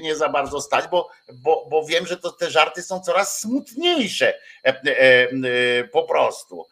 nie 0.02 0.16
za 0.16 0.28
bardzo 0.28 0.60
stać, 0.60 0.84
bo, 0.90 1.10
bo, 1.32 1.66
bo 1.70 1.86
wiem, 1.86 2.06
że 2.06 2.16
to 2.16 2.30
te 2.30 2.50
żarty 2.50 2.82
są 2.82 3.00
coraz 3.00 3.40
smutniejsze 3.40 4.34
po 5.92 6.02
prostu. 6.02 6.66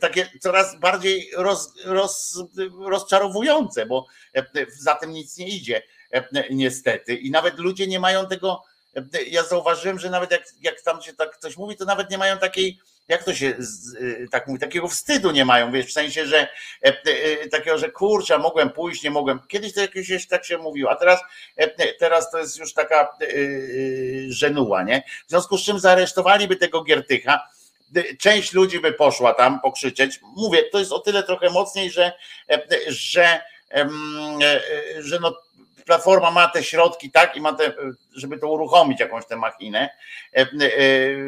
Takie 0.00 0.28
coraz 0.40 0.80
bardziej 0.80 1.30
roz, 1.36 1.74
roz, 1.84 2.38
rozczarowujące, 2.86 3.86
bo 3.86 4.06
za 4.68 4.94
tym 4.94 5.10
nic 5.10 5.36
nie 5.38 5.48
idzie 5.48 5.82
niestety. 6.50 7.14
I 7.14 7.30
nawet 7.30 7.58
ludzie 7.58 7.86
nie 7.86 8.00
mają 8.00 8.26
tego. 8.26 8.62
Ja 9.26 9.42
zauważyłem, 9.42 9.98
że 9.98 10.10
nawet 10.10 10.30
jak, 10.30 10.42
jak 10.60 10.80
tam 10.80 11.02
się 11.02 11.12
tak 11.12 11.38
coś 11.38 11.56
mówi, 11.56 11.76
to 11.76 11.84
nawet 11.84 12.10
nie 12.10 12.18
mają 12.18 12.38
takiej, 12.38 12.78
jak 13.08 13.24
to 13.24 13.34
się 13.34 13.54
tak 14.30 14.46
mówi, 14.46 14.60
takiego 14.60 14.88
wstydu 14.88 15.30
nie 15.30 15.44
mają, 15.44 15.72
wiesz, 15.72 15.86
w 15.86 15.92
sensie, 15.92 16.26
że 16.26 16.48
takiego, 17.50 17.78
że 17.78 17.90
kurczę, 17.90 18.38
mogłem 18.38 18.70
pójść, 18.70 19.02
nie 19.02 19.10
mogłem. 19.10 19.40
Kiedyś 19.48 19.74
to 19.74 19.80
jakieś 19.80 20.26
tak 20.26 20.44
się 20.44 20.58
mówiło, 20.58 20.90
a 20.90 20.96
teraz, 20.96 21.20
teraz 21.98 22.30
to 22.30 22.38
jest 22.38 22.58
już 22.58 22.74
taka 22.74 23.08
żenuła, 24.28 24.82
nie? 24.82 25.02
W 25.26 25.30
związku 25.30 25.58
z 25.58 25.64
czym 25.64 25.78
zaaresztowaliby 25.78 26.56
tego 26.56 26.82
Giertycha, 26.82 27.48
część 28.18 28.52
ludzi 28.52 28.80
by 28.80 28.92
poszła 28.92 29.34
tam 29.34 29.60
pokrzyczeć. 29.60 30.20
Mówię, 30.36 30.62
to 30.72 30.78
jest 30.78 30.92
o 30.92 30.98
tyle 30.98 31.22
trochę 31.22 31.50
mocniej, 31.50 31.90
że, 31.90 32.12
że, 32.88 33.40
że 34.98 35.18
no, 35.20 35.34
Platforma 35.88 36.30
ma 36.30 36.48
te 36.48 36.64
środki, 36.64 37.10
tak, 37.10 37.36
i 37.36 37.40
ma 37.40 37.52
te, 37.52 37.72
żeby 38.16 38.38
to 38.38 38.48
uruchomić, 38.48 39.00
jakąś 39.00 39.26
tę 39.26 39.36
machinę. 39.36 39.88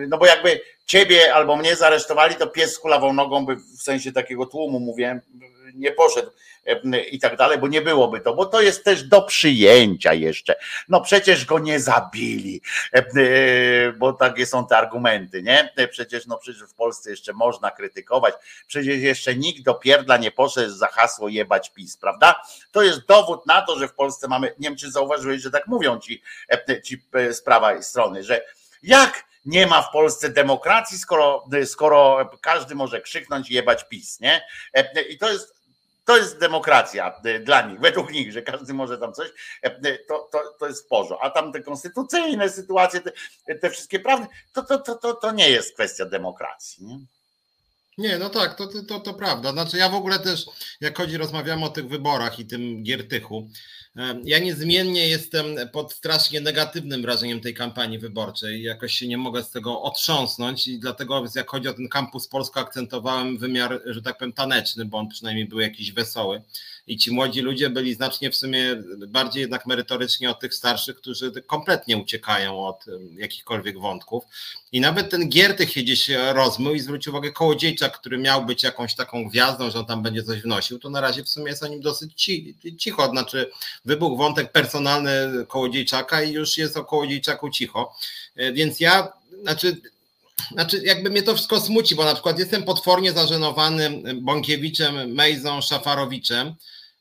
No 0.09 0.18
bo 0.18 0.27
jakby 0.27 0.61
ciebie 0.87 1.35
albo 1.35 1.57
mnie 1.57 1.77
zaresztowali, 1.77 2.35
to 2.35 2.46
pies 2.46 2.75
z 2.75 2.79
kulawą 2.79 3.12
nogą 3.12 3.46
by 3.46 3.57
w 3.57 3.83
sensie 3.83 4.12
takiego 4.12 4.46
tłumu, 4.46 4.81
mówię, 4.81 5.20
nie 5.74 5.92
poszedł 5.92 6.30
i 7.11 7.18
tak 7.18 7.37
dalej, 7.37 7.59
bo 7.59 7.68
nie 7.68 7.83
byłoby 7.83 8.20
to, 8.20 8.35
bo 8.35 8.46
to 8.46 8.61
jest 8.61 8.85
też 8.85 9.02
do 9.02 9.22
przyjęcia 9.22 10.14
jeszcze. 10.14 10.56
No 10.88 11.00
przecież 11.00 11.44
go 11.44 11.59
nie 11.59 11.80
zabili, 11.80 12.62
bo 13.98 14.12
takie 14.12 14.46
są 14.46 14.66
te 14.66 14.76
argumenty, 14.76 15.42
nie? 15.42 15.72
Przecież, 15.90 16.26
no 16.26 16.38
przecież 16.38 16.62
w 16.62 16.74
Polsce 16.74 17.11
jeszcze 17.11 17.33
można 17.33 17.70
krytykować, 17.70 18.35
przecież 18.66 18.96
jeszcze 18.96 19.35
nikt 19.35 19.62
do 19.62 19.74
pierdla 19.74 20.16
nie 20.16 20.30
poszedł 20.30 20.74
za 20.74 20.87
hasło 20.87 21.28
jebać 21.28 21.72
PiS, 21.72 21.96
prawda? 21.96 22.42
To 22.72 22.83
jest 22.83 23.06
dowód 23.06 23.46
na 23.46 23.62
to, 23.62 23.78
że 23.78 23.88
w 23.88 23.94
Polsce 23.94 24.28
mamy, 24.28 24.54
nie 24.59 24.68
wiem 24.68 24.76
czy 24.76 24.90
zauważyłeś, 24.90 25.42
że 25.42 25.50
tak 25.50 25.66
mówią 25.66 25.98
ci, 25.98 26.22
ci 26.85 27.02
z 27.30 27.42
prawej 27.42 27.83
strony, 27.83 28.24
że 28.24 28.44
jak 28.83 29.24
nie 29.44 29.66
ma 29.66 29.83
w 29.83 29.90
Polsce 29.90 30.28
demokracji, 30.28 30.98
skoro, 30.98 31.44
skoro 31.64 32.30
każdy 32.40 32.74
może 32.74 33.00
krzyknąć 33.00 33.50
i 33.50 33.54
jebać 33.54 33.88
PiS, 33.88 34.20
nie? 34.20 34.42
I 35.11 35.18
to 35.18 35.33
jest 35.33 35.60
to 36.04 36.16
jest 36.16 36.38
demokracja 36.38 37.20
e, 37.24 37.40
dla 37.40 37.62
nich, 37.62 37.80
według 37.80 38.12
nich, 38.12 38.32
że 38.32 38.42
każdy 38.42 38.74
może 38.74 38.98
tam 38.98 39.12
coś, 39.12 39.28
e, 39.62 39.98
to, 39.98 40.28
to, 40.32 40.38
to 40.58 40.66
jest 40.66 40.84
w 40.84 40.88
porządku. 40.88 41.26
A 41.26 41.30
tam 41.30 41.52
te 41.52 41.62
konstytucyjne 41.62 42.50
sytuacje, 42.50 43.00
te, 43.46 43.54
te 43.54 43.70
wszystkie 43.70 44.00
prawne, 44.00 44.26
to, 44.52 44.62
to, 44.62 44.78
to, 44.78 44.94
to, 44.94 45.14
to 45.14 45.32
nie 45.32 45.50
jest 45.50 45.74
kwestia 45.74 46.06
demokracji. 46.06 46.86
Nie? 46.86 46.98
Nie, 47.98 48.18
no 48.18 48.30
tak, 48.30 48.54
to, 48.54 48.68
to, 48.88 49.00
to 49.00 49.14
prawda. 49.14 49.52
Znaczy 49.52 49.76
ja 49.76 49.88
w 49.88 49.94
ogóle 49.94 50.18
też, 50.18 50.46
jak 50.80 50.98
chodzi, 50.98 51.16
rozmawiamy 51.16 51.64
o 51.64 51.68
tych 51.68 51.88
wyborach 51.88 52.38
i 52.38 52.46
tym 52.46 52.82
Giertychu, 52.82 53.48
ja 54.24 54.38
niezmiennie 54.38 55.09
jestem 55.09 55.44
pod 55.72 55.92
strasznie 55.92 56.40
negatywnym 56.40 57.03
wrażeniem 57.03 57.40
tej 57.40 57.55
kampanii 57.55 57.98
wyborczej. 57.98 58.62
Jakoś 58.62 58.94
się 58.94 59.09
nie 59.09 59.18
mogę 59.18 59.44
z 59.44 59.50
tego 59.50 59.83
otrząsnąć 59.83 60.68
i 60.68 60.79
dlatego 60.79 61.24
jak 61.35 61.50
chodzi 61.50 61.68
o 61.68 61.74
ten 61.74 61.88
kampus 61.88 62.29
Polsko 62.29 62.61
akcentowałem 62.61 63.38
wymiar, 63.38 63.83
że 63.87 64.03
tak 64.03 64.18
powiem, 64.18 64.33
taneczny, 64.33 64.85
bo 64.85 64.98
on 64.98 65.09
przynajmniej 65.09 65.46
był 65.46 65.61
jakiś 65.61 65.92
wesoły 65.92 66.42
i 66.87 66.96
ci 66.96 67.11
młodzi 67.11 67.40
ludzie 67.40 67.70
byli 67.70 67.94
znacznie 67.94 68.31
w 68.31 68.37
sumie 68.37 68.83
bardziej 69.09 69.40
jednak 69.40 69.66
merytorycznie 69.66 70.31
od 70.31 70.40
tych 70.40 70.55
starszych, 70.55 70.96
którzy 70.96 71.33
kompletnie 71.46 71.96
uciekają 71.96 72.66
od 72.66 72.85
jakichkolwiek 73.16 73.79
wątków. 73.79 74.24
I 74.72 74.81
nawet 74.81 75.11
ten 75.11 75.29
Giertych 75.29 75.72
się 75.72 75.83
gdzieś 75.83 76.11
rozmył 76.33 76.74
i 76.74 76.81
zwrócił 76.81 77.12
uwagę 77.12 77.33
Kołodziejczak, 77.33 77.98
który 77.98 78.18
miał 78.18 78.46
być 78.46 78.62
jakąś 78.62 78.94
taką 78.94 79.29
gwiazdą, 79.29 79.70
że 79.70 79.79
on 79.79 79.87
tam 79.87 80.03
będzie 80.03 80.22
coś 80.22 80.42
wnosił, 80.42 80.79
to 80.79 80.90
na 80.90 81.00
razie 81.00 81.24
w 81.24 81.29
sumie 81.29 81.46
jest 81.46 81.62
o 81.62 81.68
nim 81.68 81.81
dosyć 81.81 82.31
cicho, 82.79 83.11
znaczy 83.11 83.50
wybuchł 83.84 84.16
wątek 84.16 84.52
personalny 84.52 85.10
Kołodziejczaka 85.48 86.22
i 86.22 86.32
już 86.32 86.58
jest 86.58 86.76
o 86.76 86.84
Kołodziejczaku 86.84 87.50
cicho. 87.50 87.94
E, 88.36 88.52
więc 88.52 88.80
ja, 88.80 89.12
znaczy 89.42 89.76
znaczy, 90.52 90.82
jakby 90.84 91.10
mnie 91.10 91.22
to 91.22 91.34
wszystko 91.34 91.60
smuci, 91.60 91.94
bo 91.94 92.04
na 92.04 92.14
przykład 92.14 92.38
jestem 92.38 92.62
potwornie 92.62 93.12
zażenowany 93.12 94.02
Bąkiewiczem, 94.14 95.12
Mejzą, 95.12 95.60
Szafarowiczem, 95.60 96.54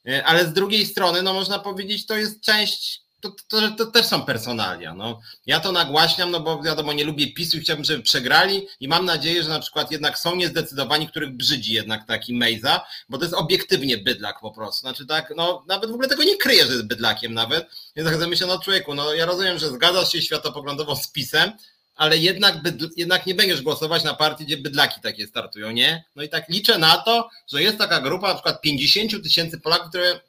E, 0.08 0.26
ale 0.26 0.46
z 0.46 0.54
drugiej 0.54 0.86
strony, 0.86 1.22
no 1.22 1.34
można 1.34 1.60
powiedzieć, 1.60 2.06
to 2.06 2.18
jest 2.18 2.42
część 2.42 3.02
to, 3.22 3.36
to, 3.48 3.72
to, 3.72 3.86
też 3.86 4.06
są 4.06 4.26
personalia. 4.26 4.94
No. 4.94 5.22
Ja 5.46 5.60
to 5.60 5.72
nagłaśniam, 5.72 6.32
no 6.32 6.40
bo 6.40 6.64
wiadomo, 6.64 6.94
nie 6.94 7.04
lubię 7.04 7.34
PiSu 7.34 7.58
i 7.58 7.60
chciałbym, 7.60 7.86
żeby 7.86 8.04
przegrali 8.04 8.68
i 8.80 8.88
mam 8.88 9.06
nadzieję, 9.06 9.44
że 9.44 9.50
na 9.50 9.60
przykład 9.60 9.92
jednak 9.92 10.20
są 10.20 10.36
niezdecydowani, 10.36 11.08
których 11.08 11.30
brzydzi 11.30 11.74
jednak 11.74 12.08
taki 12.08 12.34
Mejza, 12.34 12.82
bo 13.10 13.18
to 13.18 13.24
jest 13.24 13.36
obiektywnie 13.36 13.98
bydlak 13.98 14.40
po 14.40 14.52
prostu. 14.52 14.80
Znaczy 14.80 15.06
tak, 15.06 15.34
no 15.36 15.64
nawet 15.68 15.90
w 15.90 15.94
ogóle 15.94 16.08
tego 16.08 16.24
nie 16.24 16.38
kryje, 16.38 16.66
że 16.66 16.74
jest 16.74 16.88
bydlakiem 16.88 17.34
nawet. 17.34 17.70
Więc 17.96 18.10
tak 18.10 18.30
myślę, 18.30 18.48
no 18.48 18.60
człowieku, 18.60 18.96
no 18.96 19.14
ja 19.14 19.26
rozumiem, 19.26 19.60
że 19.60 19.70
zgadzasz 19.70 20.12
się 20.12 20.22
światopoglądowo 20.22 20.96
z 20.96 21.08
PiSem, 21.08 21.52
ale 21.96 22.18
jednak, 22.18 22.56
jednak 22.98 23.26
nie 23.26 23.36
będziesz 23.36 23.62
głosować 23.62 24.04
na 24.04 24.14
partię, 24.14 24.46
gdzie 24.46 24.58
bydlaki 24.58 25.02
takie 25.02 25.28
startują, 25.28 25.72
nie? 25.72 26.04
No 26.16 26.24
i 26.24 26.30
tak 26.30 26.50
liczę 26.50 26.78
na 26.78 26.98
to, 26.98 27.30
że 27.52 27.64
jest 27.64 27.78
taka 27.78 28.02
grupa 28.02 28.28
na 28.28 28.34
przykład 28.34 28.62
50 28.62 29.24
tysięcy 29.24 29.60
Polaków, 29.60 29.90
które 29.90 30.20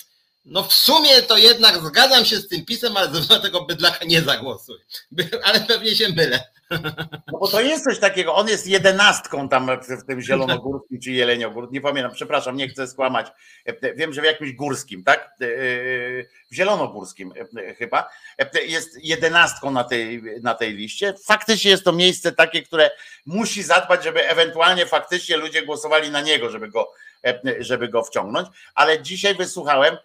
no 0.44 0.62
w 0.62 0.72
sumie 0.72 1.22
to 1.22 1.36
jednak 1.36 1.76
zgadzam 1.76 2.24
się 2.24 2.36
z 2.36 2.48
tym 2.48 2.64
pisem, 2.64 2.96
ale 2.96 3.10
za 3.22 3.40
tego 3.40 3.64
bydlaka 3.64 4.04
nie 4.04 4.22
zagłosuj. 4.22 4.78
Ale 5.44 5.60
pewnie 5.60 5.96
się 5.96 6.08
mylę. 6.08 6.44
No 7.32 7.38
bo 7.38 7.48
to 7.48 7.60
jest 7.60 7.84
coś 7.84 7.98
takiego, 7.98 8.34
on 8.34 8.48
jest 8.48 8.66
jedenastką 8.66 9.48
tam 9.48 9.70
w 10.02 10.06
tym 10.06 10.20
zielonogórskim 10.20 11.00
czy 11.00 11.10
jeleniogórskim, 11.10 11.74
nie 11.74 11.80
pamiętam, 11.80 12.12
przepraszam, 12.14 12.56
nie 12.56 12.68
chcę 12.68 12.88
skłamać. 12.88 13.26
Wiem, 13.96 14.12
że 14.12 14.20
w 14.20 14.24
jakimś 14.24 14.52
górskim, 14.52 15.04
tak? 15.04 15.30
W 16.50 16.54
zielonogórskim 16.54 17.32
chyba. 17.78 18.08
Jest 18.66 19.04
jedenastką 19.04 19.70
na 19.70 19.84
tej, 19.84 20.22
na 20.42 20.54
tej 20.54 20.74
liście. 20.74 21.14
Faktycznie 21.24 21.70
jest 21.70 21.84
to 21.84 21.92
miejsce 21.92 22.32
takie, 22.32 22.62
które 22.62 22.90
musi 23.26 23.62
zadbać, 23.62 24.04
żeby 24.04 24.28
ewentualnie 24.28 24.86
faktycznie 24.86 25.36
ludzie 25.36 25.66
głosowali 25.66 26.10
na 26.10 26.20
niego, 26.20 26.50
żeby 26.50 26.68
go 26.68 26.92
E, 26.92 27.09
żeby 27.60 27.88
go 27.88 28.02
wciągnąć, 28.02 28.48
ale 28.74 29.02
dzisiaj 29.02 29.34
wysłuchałem 29.34 29.96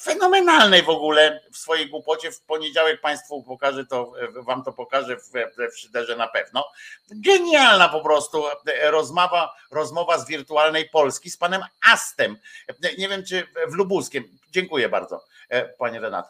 fenomenalnej 0.00 0.82
w 0.82 0.88
ogóle 0.88 1.40
w 1.52 1.56
swojej 1.56 1.90
głupocie. 1.90 2.32
W 2.32 2.40
poniedziałek 2.40 3.00
Państwu 3.00 3.42
pokażę 3.42 3.86
to, 3.86 4.12
e, 4.38 4.42
Wam 4.42 4.64
to 4.64 4.72
pokażę 4.72 5.16
w, 5.16 5.30
w 5.72 5.78
Szyderze 5.78 6.16
na 6.16 6.28
pewno. 6.28 6.64
Genialna 7.10 7.88
po 7.88 8.00
prostu 8.00 8.44
rozmowa, 8.82 9.54
rozmowa 9.70 10.18
z 10.18 10.28
wirtualnej 10.28 10.88
Polski 10.88 11.30
z 11.30 11.36
panem 11.36 11.62
Astem. 11.92 12.36
Nie 12.98 13.08
wiem, 13.08 13.24
czy 13.24 13.46
w 13.68 13.74
Lubuskiem. 13.74 14.24
Dziękuję 14.50 14.88
bardzo, 14.88 15.24
e, 15.48 15.68
panie 15.68 16.00
Renato. 16.00 16.28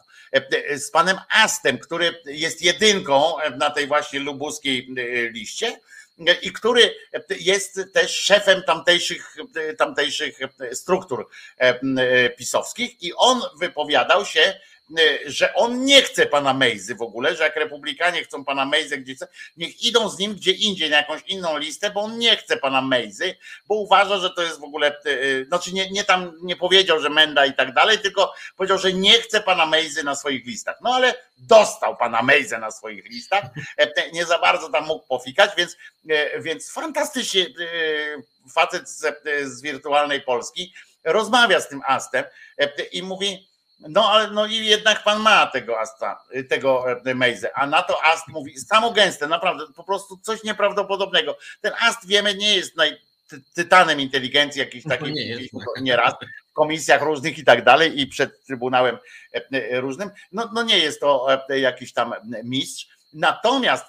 Z 0.75 0.91
panem 0.91 1.17
Astem, 1.29 1.77
który 1.77 2.21
jest 2.25 2.61
jedynką 2.61 3.35
na 3.57 3.69
tej 3.69 3.87
właśnie 3.87 4.19
lubuskiej 4.19 4.87
liście 5.31 5.79
i 6.41 6.51
który 6.51 6.95
jest 7.39 7.79
też 7.93 8.15
szefem 8.15 8.63
tamtejszych, 8.63 9.35
tamtejszych 9.77 10.39
struktur 10.73 11.27
pisowskich 12.37 13.03
i 13.03 13.13
on 13.13 13.41
wypowiadał 13.59 14.25
się 14.25 14.53
że 15.25 15.53
on 15.53 15.85
nie 15.85 16.01
chce 16.01 16.25
pana 16.25 16.53
Mejzy 16.53 16.95
w 16.95 17.01
ogóle, 17.01 17.35
że 17.35 17.43
jak 17.43 17.55
republikanie 17.55 18.23
chcą 18.23 18.45
pana 18.45 18.65
Mejzy 18.65 18.97
gdzie 18.97 19.15
chce, 19.15 19.27
niech 19.57 19.83
idą 19.83 20.09
z 20.09 20.19
nim 20.19 20.35
gdzie 20.35 20.51
indziej 20.51 20.89
na 20.89 20.97
jakąś 20.97 21.21
inną 21.27 21.57
listę, 21.57 21.91
bo 21.91 22.01
on 22.01 22.17
nie 22.17 22.37
chce 22.37 22.57
pana 22.57 22.81
Mejzy, 22.81 23.35
bo 23.67 23.75
uważa, 23.75 24.17
że 24.17 24.29
to 24.29 24.41
jest 24.41 24.59
w 24.59 24.63
ogóle, 24.63 24.95
y, 25.05 25.09
y, 25.09 25.45
znaczy 25.47 25.73
nie, 25.73 25.91
nie 25.91 26.03
tam 26.03 26.33
nie 26.41 26.55
powiedział, 26.55 26.99
że 26.99 27.09
Menda 27.09 27.45
i 27.45 27.53
tak 27.53 27.73
dalej, 27.73 27.99
tylko 27.99 28.33
powiedział, 28.57 28.77
że 28.77 28.93
nie 28.93 29.13
chce 29.13 29.41
pana 29.41 29.65
Mejzy 29.65 30.03
na 30.03 30.15
swoich 30.15 30.45
listach. 30.45 30.77
No 30.81 30.95
ale 30.95 31.13
dostał 31.37 31.97
pana 31.97 32.21
Mejzę 32.21 32.57
na 32.57 32.71
swoich 32.71 33.05
listach, 33.05 33.43
e, 33.77 34.11
nie 34.11 34.25
za 34.25 34.39
bardzo 34.39 34.69
tam 34.69 34.85
mógł 34.85 35.07
pofikać, 35.07 35.51
więc, 35.57 35.77
e, 36.09 36.41
więc 36.41 36.71
fantastycznie 36.71 37.45
facet 38.53 38.89
z, 38.89 39.23
z 39.43 39.61
wirtualnej 39.61 40.21
Polski 40.21 40.73
rozmawia 41.03 41.61
z 41.61 41.69
tym 41.69 41.81
Astem 41.85 42.23
e, 42.57 42.83
i 42.83 43.03
mówi, 43.03 43.52
no 43.89 44.11
ale 44.11 44.31
no 44.31 44.45
i 44.45 44.65
jednak 44.65 45.03
pan 45.03 45.21
ma 45.21 45.47
tego 45.47 45.79
Asta, 45.79 46.23
tego 46.49 46.85
e, 47.05 47.15
Mejze, 47.15 47.57
a 47.57 47.67
na 47.67 47.81
to 47.81 48.03
Ast 48.03 48.27
mówi 48.27 48.59
samo 48.59 48.91
gęste, 48.91 49.27
naprawdę 49.27 49.63
po 49.75 49.83
prostu 49.83 50.17
coś 50.17 50.43
nieprawdopodobnego. 50.43 51.37
Ten 51.61 51.73
Ast 51.79 52.07
wiemy 52.07 52.35
nie 52.35 52.55
jest 52.55 52.77
naj, 52.77 52.97
tytanem 53.53 53.99
inteligencji 53.99 54.59
jakiś 54.59 54.83
taki 54.83 55.03
no 55.03 55.09
nie 55.09 55.37
nieraz 55.81 56.13
w 56.49 56.53
komisjach 56.53 57.01
różnych 57.01 57.37
i 57.37 57.43
tak 57.43 57.63
dalej 57.63 58.01
i 58.01 58.07
przed 58.07 58.45
Trybunałem 58.45 58.97
e, 59.33 59.41
e, 59.51 59.81
różnym. 59.81 60.09
No, 60.31 60.49
no 60.53 60.63
nie 60.63 60.77
jest 60.79 60.99
to 60.99 61.27
jakiś 61.49 61.93
tam 61.93 62.13
mistrz. 62.43 62.87
Natomiast 63.13 63.85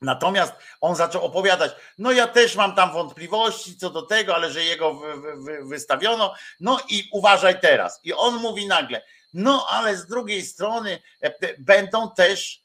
Natomiast 0.00 0.52
on 0.80 0.96
zaczął 0.96 1.24
opowiadać, 1.24 1.72
no 1.98 2.12
ja 2.12 2.26
też 2.26 2.56
mam 2.56 2.74
tam 2.74 2.92
wątpliwości 2.92 3.76
co 3.76 3.90
do 3.90 4.02
tego, 4.02 4.34
ale 4.34 4.50
że 4.50 4.64
jego 4.64 4.94
wy, 4.94 5.36
wy, 5.36 5.64
wystawiono, 5.64 6.34
no 6.60 6.80
i 6.88 7.08
uważaj 7.12 7.60
teraz. 7.60 8.00
I 8.04 8.12
on 8.12 8.34
mówi 8.34 8.66
nagle, 8.66 9.02
no 9.34 9.66
ale 9.70 9.96
z 9.96 10.06
drugiej 10.06 10.42
strony 10.42 11.02
e, 11.20 11.32
będą 11.58 12.10
też 12.10 12.62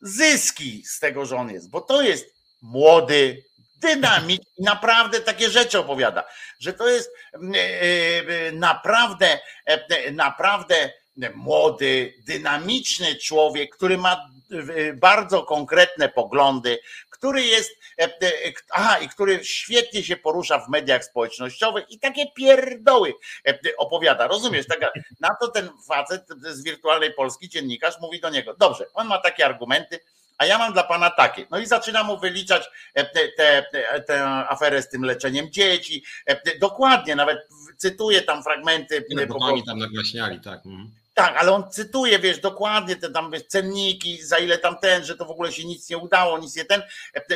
zyski 0.00 0.84
z 0.86 1.00
tego, 1.00 1.26
że 1.26 1.36
on 1.36 1.50
jest, 1.50 1.70
bo 1.70 1.80
to 1.80 2.02
jest 2.02 2.34
młody, 2.62 3.44
dynamiczny, 3.76 4.46
naprawdę 4.58 5.20
takie 5.20 5.50
rzeczy 5.50 5.78
opowiada, 5.78 6.24
że 6.60 6.72
to 6.72 6.88
jest 6.88 7.10
e, 7.34 7.58
e, 8.48 8.52
naprawdę, 8.52 9.40
naprawdę 10.12 10.92
młody, 11.34 12.14
dynamiczny 12.26 13.16
człowiek, 13.16 13.76
który 13.76 13.98
ma 13.98 14.28
bardzo 14.94 15.42
konkretne 15.42 16.08
poglądy, 16.08 16.78
który 17.10 17.42
jest, 17.42 17.70
e, 17.98 18.04
e, 18.04 18.52
aha, 18.70 18.98
i 18.98 19.08
który 19.08 19.44
świetnie 19.44 20.04
się 20.04 20.16
porusza 20.16 20.58
w 20.58 20.68
mediach 20.68 21.04
społecznościowych 21.04 21.90
i 21.90 21.98
takie 21.98 22.26
pierdoły 22.36 23.14
e, 23.48 23.58
opowiada. 23.76 24.26
Rozumiesz? 24.26 24.66
Tak, 24.66 24.92
na 25.20 25.34
to 25.40 25.48
ten 25.48 25.68
facet 25.88 26.26
z 26.42 26.62
wirtualnej 26.62 27.14
Polski, 27.14 27.48
dziennikarz, 27.48 27.94
mówi 28.00 28.20
do 28.20 28.30
niego: 28.30 28.54
Dobrze, 28.54 28.86
on 28.94 29.06
ma 29.06 29.18
takie 29.18 29.46
argumenty, 29.46 30.00
a 30.38 30.46
ja 30.46 30.58
mam 30.58 30.72
dla 30.72 30.82
pana 30.82 31.10
takie. 31.10 31.46
No 31.50 31.58
i 31.58 31.66
zaczyna 31.66 32.02
mu 32.02 32.18
wyliczać 32.18 32.64
tę 34.06 34.24
aferę 34.48 34.82
z 34.82 34.88
tym 34.88 35.04
leczeniem 35.04 35.52
dzieci. 35.52 36.04
Dokładnie, 36.60 37.16
nawet 37.16 37.38
cytuję 37.76 38.22
tam 38.22 38.42
fragmenty. 38.42 39.04
No, 39.10 39.26
bo 39.26 39.38
oni 39.38 39.64
tam 39.64 39.78
nagłaśniali, 39.78 40.40
tak. 40.40 40.66
Mhm. 40.66 41.03
Tak, 41.14 41.36
ale 41.36 41.52
on 41.52 41.70
cytuje, 41.70 42.18
wiesz, 42.18 42.38
dokładnie 42.38 42.96
te 42.96 43.10
tam 43.10 43.30
wiesz, 43.30 43.46
cenniki, 43.46 44.22
za 44.22 44.38
ile 44.38 44.58
tam 44.58 44.78
ten, 44.78 45.04
że 45.04 45.16
to 45.16 45.24
w 45.24 45.30
ogóle 45.30 45.52
się 45.52 45.64
nic 45.64 45.90
nie 45.90 45.98
udało, 45.98 46.38
nic 46.38 46.56
nie 46.56 46.64
ten, 46.64 46.82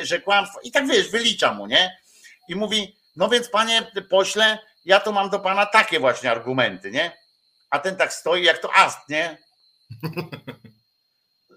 że 0.02 0.20
kłamstwo. 0.20 0.60
I 0.62 0.72
tak 0.72 0.86
wiesz, 0.86 1.10
wylicza 1.10 1.54
mu, 1.54 1.66
nie? 1.66 1.98
I 2.48 2.54
mówi, 2.54 2.96
no 3.16 3.28
więc 3.28 3.48
panie 3.48 3.92
pośle, 4.10 4.58
ja 4.84 5.00
tu 5.00 5.12
mam 5.12 5.30
do 5.30 5.40
pana 5.40 5.66
takie 5.66 6.00
właśnie 6.00 6.30
argumenty, 6.30 6.90
nie? 6.90 7.18
A 7.70 7.78
ten 7.78 7.96
tak 7.96 8.12
stoi 8.12 8.44
jak 8.44 8.58
to 8.58 8.74
ast, 8.74 9.08
nie? 9.08 9.38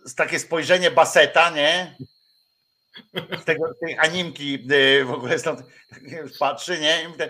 Z 0.05 0.15
takie 0.15 0.39
spojrzenie 0.39 0.91
baseta, 0.91 1.49
nie? 1.49 1.95
Z 3.41 3.45
tego, 3.45 3.73
tej 3.73 3.97
animki 3.97 4.67
y, 4.71 5.05
w 5.05 5.11
ogóle 5.11 5.39
stąd 5.39 5.61
patrzy, 6.39 6.79
nie? 6.79 7.09
Mówi, 7.09 7.23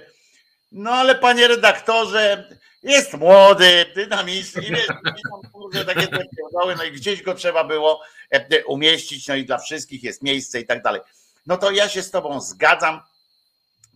no 0.71 0.91
ale 0.91 1.15
panie 1.15 1.47
redaktorze, 1.47 2.49
jest 2.83 3.13
młody, 3.13 3.85
dynamiczny, 3.95 4.61
wiesz, 4.61 4.87
kurde, 5.53 5.85
takie 5.85 6.07
pierdoły, 6.07 6.75
no 6.77 6.83
i 6.83 6.91
gdzieś 6.91 7.23
go 7.23 7.33
trzeba 7.33 7.63
było 7.63 8.01
e, 8.29 8.65
umieścić, 8.65 9.27
no 9.27 9.35
i 9.35 9.45
dla 9.45 9.57
wszystkich 9.57 10.03
jest 10.03 10.23
miejsce 10.23 10.59
i 10.59 10.65
tak 10.65 10.81
dalej. 10.81 11.01
No 11.45 11.57
to 11.57 11.71
ja 11.71 11.89
się 11.89 12.01
z 12.01 12.11
tobą 12.11 12.41
zgadzam, 12.41 13.01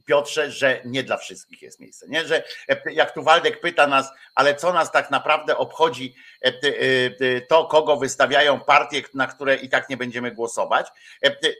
Piotrze, 0.05 0.51
że 0.51 0.81
nie 0.85 1.03
dla 1.03 1.17
wszystkich 1.17 1.61
jest 1.61 1.79
miejsce. 1.79 2.07
Nie? 2.09 2.27
Że 2.27 2.43
e, 2.69 2.93
jak 2.93 3.13
tu 3.13 3.23
Waldek 3.23 3.61
pyta 3.61 3.87
nas, 3.87 4.09
ale 4.35 4.55
co 4.55 4.73
nas 4.73 4.91
tak 4.91 5.11
naprawdę 5.11 5.57
obchodzi 5.57 6.15
e, 6.41 7.41
to, 7.41 7.65
kogo 7.65 7.97
wystawiają 7.97 8.59
partie, 8.59 9.01
na 9.13 9.27
które 9.27 9.55
i 9.55 9.69
tak 9.69 9.89
nie 9.89 9.97
będziemy 9.97 10.31
głosować, 10.31 10.87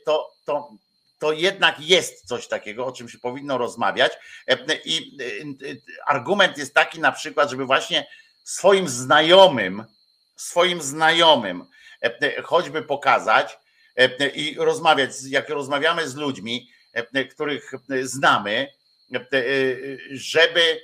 to, 0.06 0.32
to 0.46 0.72
to 1.20 1.32
jednak 1.32 1.80
jest 1.80 2.28
coś 2.28 2.48
takiego, 2.48 2.86
o 2.86 2.92
czym 2.92 3.10
się 3.10 3.20
powinno 3.20 3.58
rozmawiać. 3.58 4.12
E, 4.48 4.58
I 4.86 5.18
e, 5.20 5.70
e, 5.72 5.76
argument 6.08 6.58
jest 6.58 6.74
taki 6.74 7.00
na 7.00 7.12
przykład, 7.12 7.50
żeby 7.50 7.66
właśnie 7.66 8.08
swoim 8.44 8.90
znajomym, 8.90 9.84
swoim 10.36 10.82
znajomym 10.82 11.66
choćby 12.44 12.82
pokazać 12.82 13.58
i 14.34 14.56
rozmawiać, 14.60 15.12
jak 15.30 15.50
rozmawiamy 15.50 16.10
z 16.10 16.16
ludźmi, 16.16 16.70
których 17.32 17.72
znamy, 18.02 18.68
żeby 20.12 20.82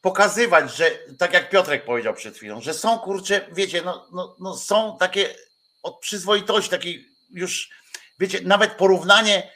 pokazywać, 0.00 0.76
że 0.76 0.90
tak 1.18 1.32
jak 1.32 1.50
Piotrek 1.50 1.84
powiedział 1.84 2.14
przed 2.14 2.36
chwilą, 2.36 2.60
że 2.60 2.74
są 2.74 2.98
kurcze, 2.98 3.46
wiecie, 3.52 3.82
no, 3.82 4.08
no, 4.12 4.36
no 4.40 4.56
są 4.56 4.96
takie 5.00 5.34
od 5.82 6.00
przyzwoitości, 6.00 6.70
takiej 6.70 7.08
już 7.30 7.70
wiecie, 8.20 8.40
nawet 8.44 8.72
porównanie, 8.72 9.52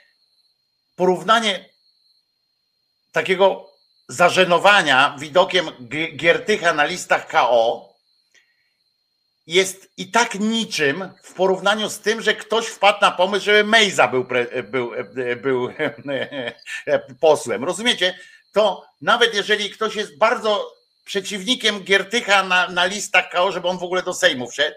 porównanie 0.97 1.69
takiego 3.13 3.71
zażenowania 4.09 5.17
widokiem 5.19 5.71
Giertycha 6.17 6.73
na 6.73 6.85
listach 6.85 7.29
KO 7.29 7.95
jest 9.47 9.91
i 9.97 10.11
tak 10.11 10.35
niczym 10.35 11.11
w 11.23 11.33
porównaniu 11.33 11.91
z 11.91 11.99
tym, 11.99 12.23
że 12.23 12.35
ktoś 12.35 12.67
wpadł 12.67 12.99
na 13.01 13.11
pomysł, 13.11 13.45
żeby 13.45 13.65
Mejza 13.65 14.09
był, 14.09 14.27
był, 14.65 14.93
był 15.43 15.69
posłem. 17.21 17.65
Rozumiecie? 17.65 18.19
To 18.53 18.87
nawet 19.01 19.35
jeżeli 19.35 19.71
ktoś 19.71 19.97
jest 19.97 20.19
bardzo 20.19 20.75
przeciwnikiem 21.05 21.81
Giertycha 21.81 22.43
na, 22.43 22.69
na 22.69 22.85
listach 22.85 23.31
KO, 23.31 23.53
żeby 23.53 23.69
on 23.69 23.79
w 23.79 23.83
ogóle 23.83 24.03
do 24.03 24.15
Sejmu 24.15 24.51
wszedł, 24.51 24.77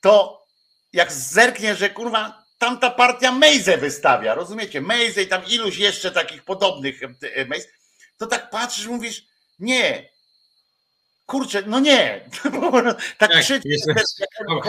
to 0.00 0.44
jak 0.92 1.12
zerknie, 1.12 1.74
że 1.74 1.90
kurwa 1.90 2.43
tamta 2.64 2.90
partia 2.90 3.32
Mejze 3.32 3.78
wystawia, 3.78 4.34
rozumiecie? 4.34 4.80
Mejze 4.80 5.22
i 5.22 5.26
tam 5.26 5.42
iluś 5.48 5.76
jeszcze 5.78 6.10
takich 6.10 6.44
podobnych 6.44 7.00
e, 7.34 7.44
Mejz, 7.44 7.68
to 8.16 8.26
tak 8.26 8.50
patrzysz, 8.50 8.86
mówisz, 8.86 9.26
nie, 9.58 10.08
kurczę, 11.26 11.62
no 11.66 11.80
nie. 11.80 12.30
tak 13.18 13.30
krzyczy. 13.30 13.68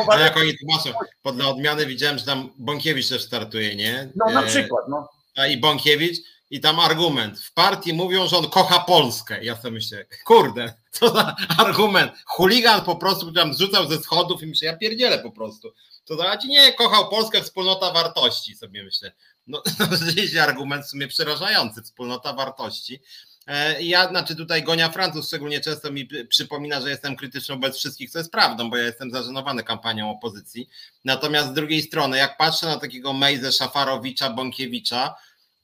A 0.08 0.20
jak 0.20 0.38
oni 0.38 0.58
tłumaczą, 0.58 0.90
pod 1.22 1.36
dla 1.36 1.48
odmiany 1.48 1.86
widziałem, 1.86 2.18
że 2.18 2.26
tam 2.26 2.50
Bąkiewicz 2.58 3.10
też 3.10 3.24
startuje, 3.24 3.76
nie? 3.76 4.12
No 4.16 4.32
na 4.32 4.44
e, 4.44 4.48
przykład, 4.48 4.86
no. 4.90 5.10
A 5.36 5.48
i 5.48 5.58
Bąkiewicz 5.58 6.18
i 6.50 6.60
tam 6.60 6.80
argument. 6.80 7.40
W 7.40 7.54
partii 7.54 7.94
mówią, 7.94 8.28
że 8.28 8.38
on 8.38 8.50
kocha 8.50 8.80
Polskę. 8.80 9.44
Ja 9.44 9.56
sobie 9.56 9.72
myślę, 9.72 10.06
kurde, 10.26 10.74
co 10.92 11.10
za 11.10 11.36
argument. 11.58 12.12
Chuligan 12.26 12.82
po 12.82 12.96
prostu 12.96 13.32
tam 13.32 13.54
zrzucał 13.54 13.88
ze 13.88 13.98
schodów 13.98 14.44
i 14.44 14.48
myślę, 14.48 14.68
ja 14.68 14.78
pierdzielę 14.78 15.20
po 15.20 15.32
prostu 15.32 15.74
to 16.06 16.16
zobaczcie, 16.16 16.48
nie, 16.48 16.74
kochał 16.74 17.10
Polskę, 17.10 17.42
wspólnota 17.42 17.92
wartości, 17.92 18.56
sobie 18.56 18.84
myślę. 18.84 19.12
No, 19.48 19.62
to 20.36 20.42
argument 20.44 20.86
w 20.86 20.90
sumie 20.90 21.08
przerażający, 21.08 21.82
wspólnota 21.82 22.34
wartości. 22.34 23.00
E, 23.48 23.84
ja, 23.84 24.10
znaczy 24.10 24.36
tutaj 24.36 24.64
Gonia 24.64 24.90
Francuz 24.90 25.28
szczególnie 25.28 25.60
często 25.60 25.92
mi 25.92 26.08
przypomina, 26.30 26.82
że 26.82 26.90
jestem 26.90 27.16
krytyczny 27.16 27.56
wobec 27.56 27.78
wszystkich, 27.78 28.10
co 28.10 28.18
jest 28.18 28.32
prawdą, 28.32 28.70
bo 28.70 28.78
ja 28.78 28.84
jestem 28.84 29.12
zażenowany 29.12 29.64
kampanią 29.64 30.12
opozycji. 30.12 30.70
Natomiast 31.06 31.50
z 31.50 31.54
drugiej 31.54 31.82
strony, 31.82 32.18
jak 32.18 32.38
patrzę 32.38 32.66
na 32.68 32.80
takiego 32.80 33.14
Mejzę, 33.14 33.52
Szafarowicza, 33.52 34.30
Bąkiewicza, 34.30 35.16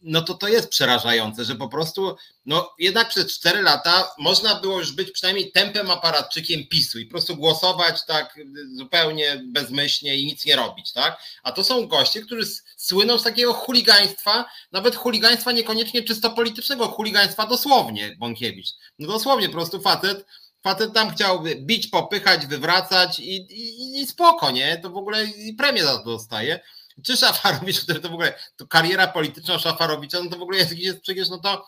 no 0.02 0.22
to 0.22 0.34
to 0.34 0.48
jest 0.48 0.70
przerażające, 0.70 1.46
że 1.46 1.56
po 1.56 1.68
prostu, 1.68 2.16
no 2.46 2.74
jednak 2.80 3.10
przez 3.10 3.34
4 3.34 3.62
lata 3.62 4.12
można 4.18 4.56
było 4.56 4.80
już 4.80 4.92
być 4.92 5.12
przynajmniej 5.12 5.52
tempem 5.52 5.92
aparatczykiem 5.92 6.68
PiSu 6.68 7.00
i 7.00 7.06
po 7.06 7.12
prostu 7.12 7.36
głosować 7.36 8.06
tak 8.06 8.40
zupełnie 8.78 9.42
bezmyślnie 9.46 10.18
i 10.18 10.26
nic 10.26 10.46
nie 10.46 10.56
robić, 10.56 10.92
tak? 10.92 11.20
A 11.44 11.52
to 11.52 11.64
są 11.64 11.88
goście, 11.88 12.22
którzy 12.22 12.48
słyną 12.78 13.18
z 13.18 13.24
takiego 13.24 13.54
chuligaństwa, 13.54 14.46
nawet 14.72 14.96
chuligaństwa 14.96 15.52
niekoniecznie 15.52 16.04
czysto 16.04 16.30
politycznego, 16.30 16.88
chuligaństwa 16.88 17.48
dosłownie, 17.48 18.16
Bąkiewicz. 18.20 18.70
No 19.00 19.08
dosłownie, 19.08 19.48
po 19.48 19.54
prostu 19.54 19.82
facet 19.82 20.26
Facet 20.64 20.94
tam 20.94 21.12
chciałby 21.12 21.56
bić, 21.56 21.88
popychać, 21.88 22.48
wywracać 22.48 23.20
i, 23.20 23.36
i, 23.36 24.02
i 24.02 24.08
spoko, 24.08 24.52
nie? 24.52 24.78
To 24.78 24.90
w 24.90 24.98
ogóle 24.98 25.26
i 25.26 25.54
premię 25.54 25.84
za 25.84 25.98
to 25.98 26.04
dostaje 26.04 26.60
czy 27.04 27.18
Szafarowicz, 27.18 27.82
który 27.82 28.00
to 28.00 28.10
w 28.10 28.14
ogóle, 28.14 28.34
to 28.56 28.68
kariera 28.68 29.08
polityczna 29.08 29.60
Szafarowicza, 29.60 30.24
no 30.24 30.30
to 30.30 30.38
w 30.38 30.42
ogóle 30.42 30.58
jest, 30.58 30.78
jest 30.78 31.02
przecież, 31.02 31.30
no 31.30 31.38
to, 31.38 31.68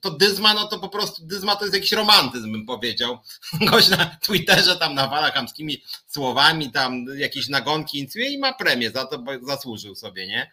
to 0.00 0.10
Dyzma, 0.10 0.54
no 0.54 0.66
to 0.66 0.78
po 0.78 0.88
prostu 0.88 1.26
Dyzma 1.26 1.56
to 1.56 1.64
jest 1.64 1.74
jakiś 1.74 1.92
romantyzm, 1.92 2.52
bym 2.52 2.66
powiedział. 2.66 3.18
Gość 3.70 3.88
na 3.88 4.16
Twitterze 4.22 4.76
tam 4.76 4.94
nawala 4.94 5.30
chamskimi 5.30 5.82
słowami, 6.06 6.72
tam 6.72 7.06
jakieś 7.16 7.48
nagonki 7.48 7.98
inicjuje 7.98 8.30
i 8.30 8.38
ma 8.38 8.52
premię 8.52 8.90
za 8.90 9.06
to, 9.06 9.18
bo 9.18 9.32
zasłużył 9.42 9.94
sobie, 9.94 10.26
nie? 10.26 10.52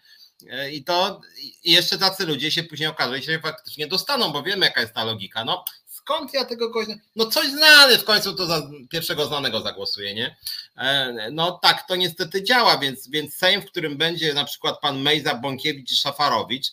I 0.71 0.83
to 0.83 1.21
i 1.63 1.71
jeszcze 1.71 1.97
tacy 1.97 2.25
ludzie 2.25 2.51
się 2.51 2.63
później 2.63 2.89
okażą, 2.89 3.15
że 3.15 3.21
się 3.21 3.39
faktycznie 3.39 3.87
dostaną, 3.87 4.31
bo 4.31 4.43
wiemy, 4.43 4.65
jaka 4.65 4.81
jest 4.81 4.93
ta 4.93 5.03
logika. 5.03 5.45
No, 5.45 5.65
skąd 6.01 6.33
ja 6.33 6.45
tego 6.45 6.69
gościa, 6.69 6.93
no 7.15 7.25
coś 7.25 7.47
znany, 7.47 7.97
w 7.97 8.03
końcu 8.03 8.33
to 8.33 8.45
za 8.45 8.61
pierwszego 8.89 9.25
znanego 9.25 9.61
zagłosuje, 9.61 10.13
nie? 10.13 10.35
E, 10.77 11.29
no 11.31 11.51
tak 11.51 11.87
to 11.87 11.95
niestety 11.95 12.43
działa, 12.43 12.77
więc, 12.77 13.09
więc 13.09 13.33
Sejm, 13.33 13.61
w 13.61 13.65
którym 13.65 13.97
będzie 13.97 14.33
na 14.33 14.45
przykład 14.45 14.79
pan 14.79 15.01
Mejza, 15.01 15.35
Bąkiewicz 15.35 15.91
i 15.91 15.95
Szafarowicz, 15.95 16.67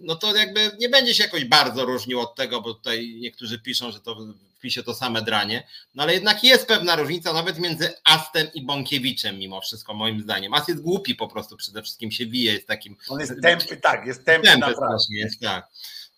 no 0.00 0.16
to 0.16 0.36
jakby 0.36 0.70
nie 0.80 0.88
będzie 0.88 1.14
się 1.14 1.22
jakoś 1.22 1.44
bardzo 1.44 1.84
różnił 1.84 2.20
od 2.20 2.34
tego, 2.34 2.60
bo 2.60 2.74
tutaj 2.74 3.16
niektórzy 3.20 3.58
piszą, 3.58 3.92
że 3.92 4.00
to 4.00 4.14
w 4.14 4.60
PiSie 4.60 4.82
to 4.82 4.94
same 4.94 5.22
dranie, 5.22 5.66
no 5.94 6.02
ale 6.02 6.14
jednak 6.14 6.44
jest 6.44 6.66
pewna 6.66 6.96
różnica 6.96 7.32
nawet 7.32 7.58
między 7.58 7.92
Astem 8.04 8.46
i 8.54 8.62
Bąkiewiczem 8.62 9.38
mimo 9.38 9.60
wszystko 9.60 9.94
moim 9.94 10.20
zdaniem. 10.20 10.54
Ast 10.54 10.68
jest 10.68 10.82
głupi 10.82 11.14
po 11.14 11.28
prostu, 11.28 11.56
przede 11.56 11.82
wszystkim 11.82 12.10
się 12.10 12.26
wije, 12.26 12.52
jest 12.52 12.66
takim... 12.66 12.96
On 13.08 13.20
jest 13.20 13.32
tępy, 13.42 13.76
tak, 13.76 14.06
jest 14.06 14.24
tępy, 14.24 14.48
tępy 14.48 14.74
jest, 15.10 15.40
tak 15.40 15.68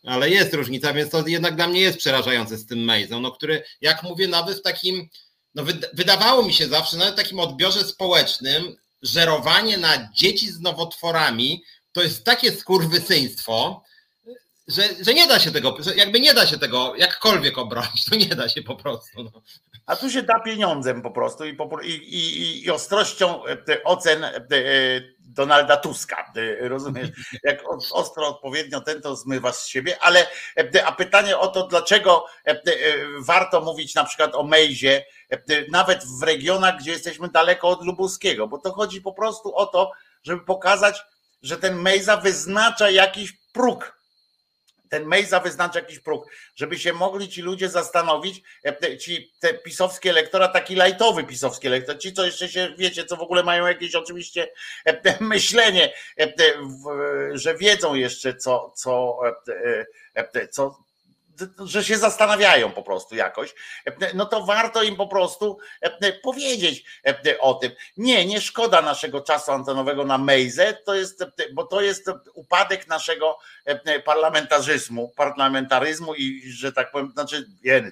ale 0.06 0.30
jest 0.30 0.54
różnica, 0.54 0.92
więc 0.92 1.10
to 1.10 1.28
jednak 1.28 1.56
dla 1.56 1.68
mnie 1.68 1.80
jest 1.80 1.98
przerażające 1.98 2.56
z 2.56 2.66
tym 2.66 2.84
Mejzą, 2.84 3.20
no, 3.20 3.32
który, 3.32 3.64
jak 3.80 4.02
mówię, 4.02 4.28
nawet 4.28 4.58
w 4.58 4.62
takim, 4.62 5.08
no 5.54 5.64
wydawało 5.92 6.42
mi 6.42 6.54
się 6.54 6.68
zawsze, 6.68 6.96
nawet 6.96 7.14
w 7.14 7.16
takim 7.16 7.40
odbiorze 7.40 7.84
społecznym, 7.84 8.76
żerowanie 9.02 9.78
na 9.78 10.12
dzieci 10.14 10.50
z 10.50 10.60
nowotworami 10.60 11.64
to 11.92 12.02
jest 12.02 12.24
takie 12.24 12.52
skurwysyństwo, 12.52 13.82
że, 14.68 14.82
że 15.00 15.14
nie 15.14 15.26
da 15.26 15.40
się 15.40 15.50
tego, 15.50 15.76
jakby 15.96 16.20
nie 16.20 16.34
da 16.34 16.46
się 16.46 16.58
tego 16.58 16.94
jakkolwiek 16.96 17.58
obronić, 17.58 18.04
to 18.10 18.16
nie 18.16 18.26
da 18.26 18.48
się 18.48 18.62
po 18.62 18.76
prostu. 18.76 19.22
No. 19.22 19.42
A 19.86 19.96
tu 19.96 20.10
się 20.10 20.22
da 20.22 20.40
pieniądzem 20.40 21.02
po 21.02 21.10
prostu 21.10 21.44
i, 21.44 21.56
i, 21.82 22.64
i, 22.64 22.70
ostrością 22.70 23.46
e, 23.46 23.84
ocen 23.84 24.24
e, 24.24 24.32
Donalda 25.20 25.76
Tuska. 25.76 26.32
E, 26.36 26.68
rozumiesz? 26.68 27.08
Jak 27.44 27.62
ostro 27.92 28.28
odpowiednio 28.28 28.80
ten 28.80 29.02
to 29.02 29.16
zmywa 29.16 29.52
z 29.52 29.66
siebie, 29.66 29.96
ale 30.00 30.26
a 30.84 30.92
pytanie 30.92 31.38
o 31.38 31.48
to, 31.48 31.66
dlaczego 31.66 32.26
warto 33.20 33.60
mówić 33.60 33.94
na 33.94 34.04
przykład 34.04 34.34
o 34.34 34.42
Mejzie, 34.42 35.04
nawet 35.70 36.04
w 36.20 36.22
regionach, 36.22 36.78
gdzie 36.78 36.90
jesteśmy 36.90 37.28
daleko 37.28 37.68
od 37.68 37.84
Lubuskiego, 37.84 38.48
bo 38.48 38.58
to 38.58 38.72
chodzi 38.72 39.00
po 39.00 39.12
prostu 39.12 39.56
o 39.56 39.66
to, 39.66 39.92
żeby 40.22 40.44
pokazać, 40.44 41.02
że 41.42 41.56
ten 41.56 41.76
Mejza 41.76 42.16
wyznacza 42.16 42.90
jakiś 42.90 43.32
próg 43.52 44.01
ten 44.92 45.06
Mejza 45.06 45.40
wyznacza 45.40 45.78
jakiś 45.78 45.98
próg, 45.98 46.26
żeby 46.54 46.78
się 46.78 46.92
mogli 46.92 47.28
ci 47.28 47.42
ludzie 47.42 47.68
zastanowić, 47.68 48.42
e, 48.64 48.98
ci 48.98 49.32
te 49.40 49.54
pisowskie 49.54 50.10
elektora, 50.10 50.48
taki 50.48 50.74
lajtowy 50.74 51.24
pisowski 51.24 51.66
elektor, 51.66 51.98
ci 51.98 52.12
co 52.12 52.26
jeszcze 52.26 52.48
się, 52.48 52.74
wiecie, 52.78 53.04
co 53.04 53.16
w 53.16 53.20
ogóle 53.20 53.42
mają 53.42 53.66
jakieś 53.66 53.94
oczywiście 53.94 54.52
e, 54.86 55.16
myślenie, 55.24 55.92
e, 56.20 56.32
że 57.32 57.56
wiedzą 57.56 57.94
jeszcze 57.94 58.34
co, 58.34 58.72
co, 58.76 59.20
co 60.50 60.81
że 61.64 61.84
się 61.84 61.98
zastanawiają 61.98 62.72
po 62.72 62.82
prostu 62.82 63.14
jakoś, 63.14 63.54
no 64.14 64.26
to 64.26 64.44
warto 64.44 64.82
im 64.82 64.96
po 64.96 65.06
prostu 65.06 65.58
powiedzieć 66.22 66.84
o 67.40 67.54
tym. 67.54 67.72
Nie, 67.96 68.26
nie 68.26 68.40
szkoda 68.40 68.82
naszego 68.82 69.20
czasu 69.20 69.52
antenowego 69.52 70.04
na 70.04 70.18
Mejzę, 70.18 70.74
to 70.84 70.94
jest, 70.94 71.24
bo 71.52 71.64
to 71.64 71.80
jest 71.80 72.10
upadek 72.34 72.88
naszego 72.88 73.38
parlamentaryzmu, 74.04 75.12
parlamentaryzmu 75.16 76.14
i 76.14 76.52
że 76.52 76.72
tak 76.72 76.90
powiem, 76.90 77.10
znaczy, 77.12 77.46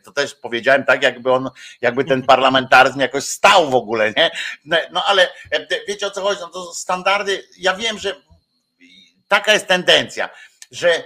to 0.04 0.12
też 0.12 0.34
powiedziałem 0.34 0.84
tak, 0.84 1.02
jakby 1.02 1.32
on, 1.32 1.50
jakby 1.80 2.04
ten 2.04 2.22
parlamentaryzm 2.22 3.00
jakoś 3.00 3.24
stał 3.24 3.70
w 3.70 3.74
ogóle, 3.74 4.12
nie? 4.16 4.30
No 4.92 5.04
ale 5.06 5.32
wiecie 5.88 6.06
o 6.06 6.10
co 6.10 6.22
chodzi, 6.22 6.40
no 6.40 6.48
to 6.48 6.74
standardy, 6.74 7.48
ja 7.58 7.74
wiem, 7.74 7.98
że 7.98 8.16
taka 9.28 9.52
jest 9.52 9.66
tendencja, 9.66 10.30
że 10.70 11.04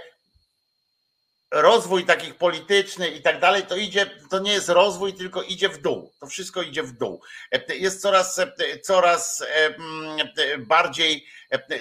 rozwój 1.55 2.05
takich 2.05 2.35
polityczny 2.35 3.09
i 3.09 3.21
tak 3.21 3.39
dalej, 3.39 3.63
to 3.63 3.75
idzie, 3.75 4.09
to 4.29 4.39
nie 4.39 4.53
jest 4.53 4.69
rozwój, 4.69 5.13
tylko 5.13 5.43
idzie 5.43 5.69
w 5.69 5.81
dół. 5.81 6.11
To 6.19 6.27
wszystko 6.27 6.61
idzie 6.61 6.83
w 6.83 6.91
dół. 6.91 7.21
Jest 7.69 8.01
coraz, 8.01 8.41
coraz 8.83 9.45
bardziej, 10.59 11.25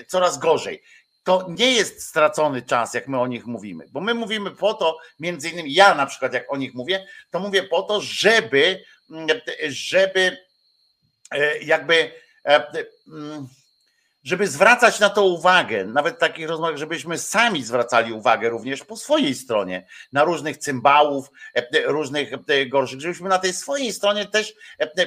coraz 0.07 0.39
gorzej. 0.39 0.83
To 1.25 1.47
nie 1.49 1.72
jest 1.72 2.03
stracony 2.03 2.62
czas, 2.62 2.95
jak 2.95 3.09
my 3.09 3.20
o 3.20 3.27
nich 3.27 3.47
mówimy, 3.47 3.87
bo 3.93 4.01
my 4.01 4.14
mówimy 4.14 4.51
po 4.51 4.75
to, 4.75 4.99
między 5.20 5.51
innymi 5.51 5.75
ja 5.75 5.95
na 5.95 6.07
przykład, 6.07 6.33
jak 6.33 6.53
o 6.53 6.57
nich 6.57 6.75
mówię, 6.75 7.07
to 7.31 7.41
mówię 7.41 7.62
po 7.62 7.83
to, 7.83 8.01
żeby, 8.01 8.85
żeby 9.68 10.37
e, 11.31 11.59
jakby 11.59 12.12
e, 12.45 12.66
mm, 13.09 13.49
żeby 14.25 14.49
zwracać 14.49 15.01
na 15.01 15.11
to 15.11 15.25
uwagę, 15.25 15.85
nawet 15.85 16.16
w 16.16 16.18
takich 16.18 16.49
rozmowach, 16.49 16.77
żebyśmy 16.77 17.18
sami 17.18 17.64
zwracali 17.64 18.12
uwagę 18.12 18.49
również 18.49 18.85
po 18.85 18.97
swojej 18.97 19.35
stronie, 19.35 19.87
na 20.12 20.25
różnych 20.25 20.57
cymbałów, 20.57 21.31
e, 21.57 21.59
e, 21.59 21.83
różnych 21.87 22.33
e, 22.49 22.66
gorszych, 22.66 23.01
żebyśmy 23.01 23.29
na 23.29 23.39
tej 23.39 23.53
swojej 23.53 23.93
stronie 23.93 24.27
też 24.27 24.55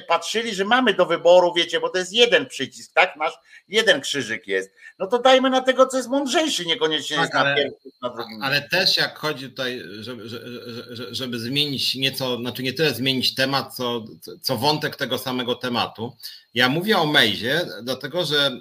patrzyli, 0.08 0.56
że 0.56 0.66
mamy 0.66 0.94
do 0.94 1.06
wyboru, 1.06 1.54
wiecie, 1.54 1.80
bo 1.80 1.90
to 1.90 1.98
jest 1.98 2.14
jeden 2.14 2.46
przycisk, 2.46 2.94
tak? 2.94 3.16
Nasz 3.16 3.34
jeden 3.68 4.02
krzyżyk 4.02 4.48
jest. 4.48 4.72
No 5.00 5.08
to 5.08 5.20
dajmy 5.20 5.50
na 5.50 5.62
tego, 5.62 5.88
co 5.88 5.98
jest 5.98 6.10
mądrzejszy, 6.10 6.66
niekoniecznie 6.66 7.18
tak, 7.18 7.24
jest 7.24 7.34
na 7.34 7.56
pierwszym, 7.56 7.92
na 8.02 8.10
drugim. 8.10 8.44
Ale 8.44 8.62
też 8.62 8.98
jak 8.98 9.18
chodzi 9.18 9.50
tutaj, 9.50 9.82
żeby, 10.00 10.30
żeby, 10.30 11.08
żeby 11.12 11.40
zmienić 11.40 11.96
nieco, 11.96 12.38
znaczy 12.38 12.64
nie 12.64 12.74
tyle 12.74 12.94
zmienić 12.94 13.36
temat, 13.36 13.76
co, 13.76 14.06
co 14.42 14.58
wątek 14.58 14.96
tego 14.96 15.18
samego 15.18 15.56
tematu. 15.56 16.16
Ja 16.54 16.70
mówię 16.70 16.98
o 16.98 17.06
Mejzie, 17.06 17.62
dlatego 17.84 18.26
że 18.26 18.60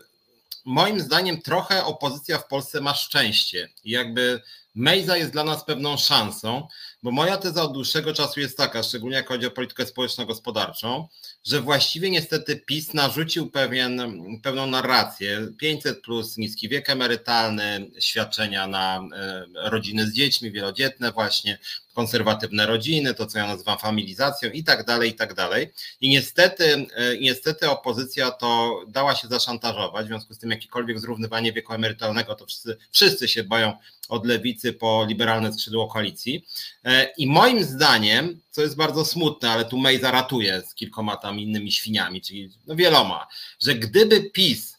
moim 0.67 1.01
zdaniem 1.01 1.43
trochę 1.43 1.85
opozycja 1.85 2.39
w 2.39 2.49
Polsce 2.49 2.81
ma 2.81 2.95
szczęście. 2.95 3.69
I 3.85 3.91
jakby 3.91 4.43
Mejza 4.75 5.17
jest 5.17 5.33
dla 5.33 5.45
nas 5.45 5.65
pewną 5.65 5.97
szansą, 5.97 6.69
bo 7.03 7.11
moja 7.11 7.37
teza 7.37 7.63
od 7.63 7.73
dłuższego 7.73 8.15
czasu 8.15 8.41
jest 8.41 8.57
taka, 8.57 8.83
szczególnie 8.83 9.17
jak 9.17 9.29
chodzi 9.29 9.47
o 9.47 9.51
politykę 9.51 9.87
społeczno-gospodarczą, 9.87 11.09
że 11.47 11.61
właściwie 11.61 12.11
niestety 12.11 12.57
PiS 12.57 12.95
narzucił 12.95 13.51
pewien, 13.51 14.01
pewną 14.43 14.67
narrację. 14.67 15.49
500 15.59 16.03
plus 16.03 16.37
niski 16.37 16.69
wiek 16.69 16.91
emerytalny, 16.91 17.91
świadczenia 17.99 18.67
na 18.67 19.09
e, 19.15 19.47
rodziny 19.71 20.07
z 20.07 20.13
dziećmi, 20.13 20.53
wielodzietne 20.53 21.13
właśnie, 21.13 21.59
konserwatywne 21.95 22.67
rodziny, 22.67 23.15
to 23.15 23.27
co 23.27 23.39
ja 23.39 23.47
nazywam 23.47 23.79
familizacją 23.79 24.51
i 24.51 24.65
tak 24.65 24.85
dalej, 24.85 25.11
i 25.11 25.15
tak 25.15 25.35
dalej. 25.35 25.73
I 26.01 26.09
niestety, 26.09 26.87
e, 26.95 27.19
niestety 27.19 27.71
opozycja 27.71 28.31
to 28.31 28.81
dała 28.89 29.15
się 29.15 29.29
zaszantażować, 29.29 30.05
w 30.07 30.09
związku 30.09 30.35
z 30.35 30.39
tym 30.39 30.51
jakiekolwiek 30.51 31.01
zrównywanie 31.01 31.53
wieku 31.53 31.73
emerytalnego, 31.73 32.35
to 32.35 32.47
wszyscy, 32.47 32.77
wszyscy 32.91 33.29
się 33.29 33.45
boją 33.45 33.73
od 34.09 34.27
lewicy 34.27 34.73
po 34.73 35.07
liberalne 35.09 35.53
skrzydło 35.53 35.89
koalicji. 35.89 36.47
E, 36.85 37.05
I 37.19 37.27
moim 37.27 37.65
zdaniem, 37.65 38.41
co 38.57 38.63
jest 38.63 38.77
bardzo 38.77 39.05
smutne, 39.05 39.51
ale 39.51 39.65
tu 39.65 39.79
Mej 39.79 40.01
zaratuje 40.01 40.63
z 40.67 40.75
kilkoma 40.75 41.17
tam 41.17 41.41
innymi 41.41 41.73
świniami, 41.73 42.23
czyli 42.23 42.51
no 42.67 42.77
wieloma, 42.77 43.27
że 43.61 43.75
gdyby 43.75 44.31
PiS 44.31 44.77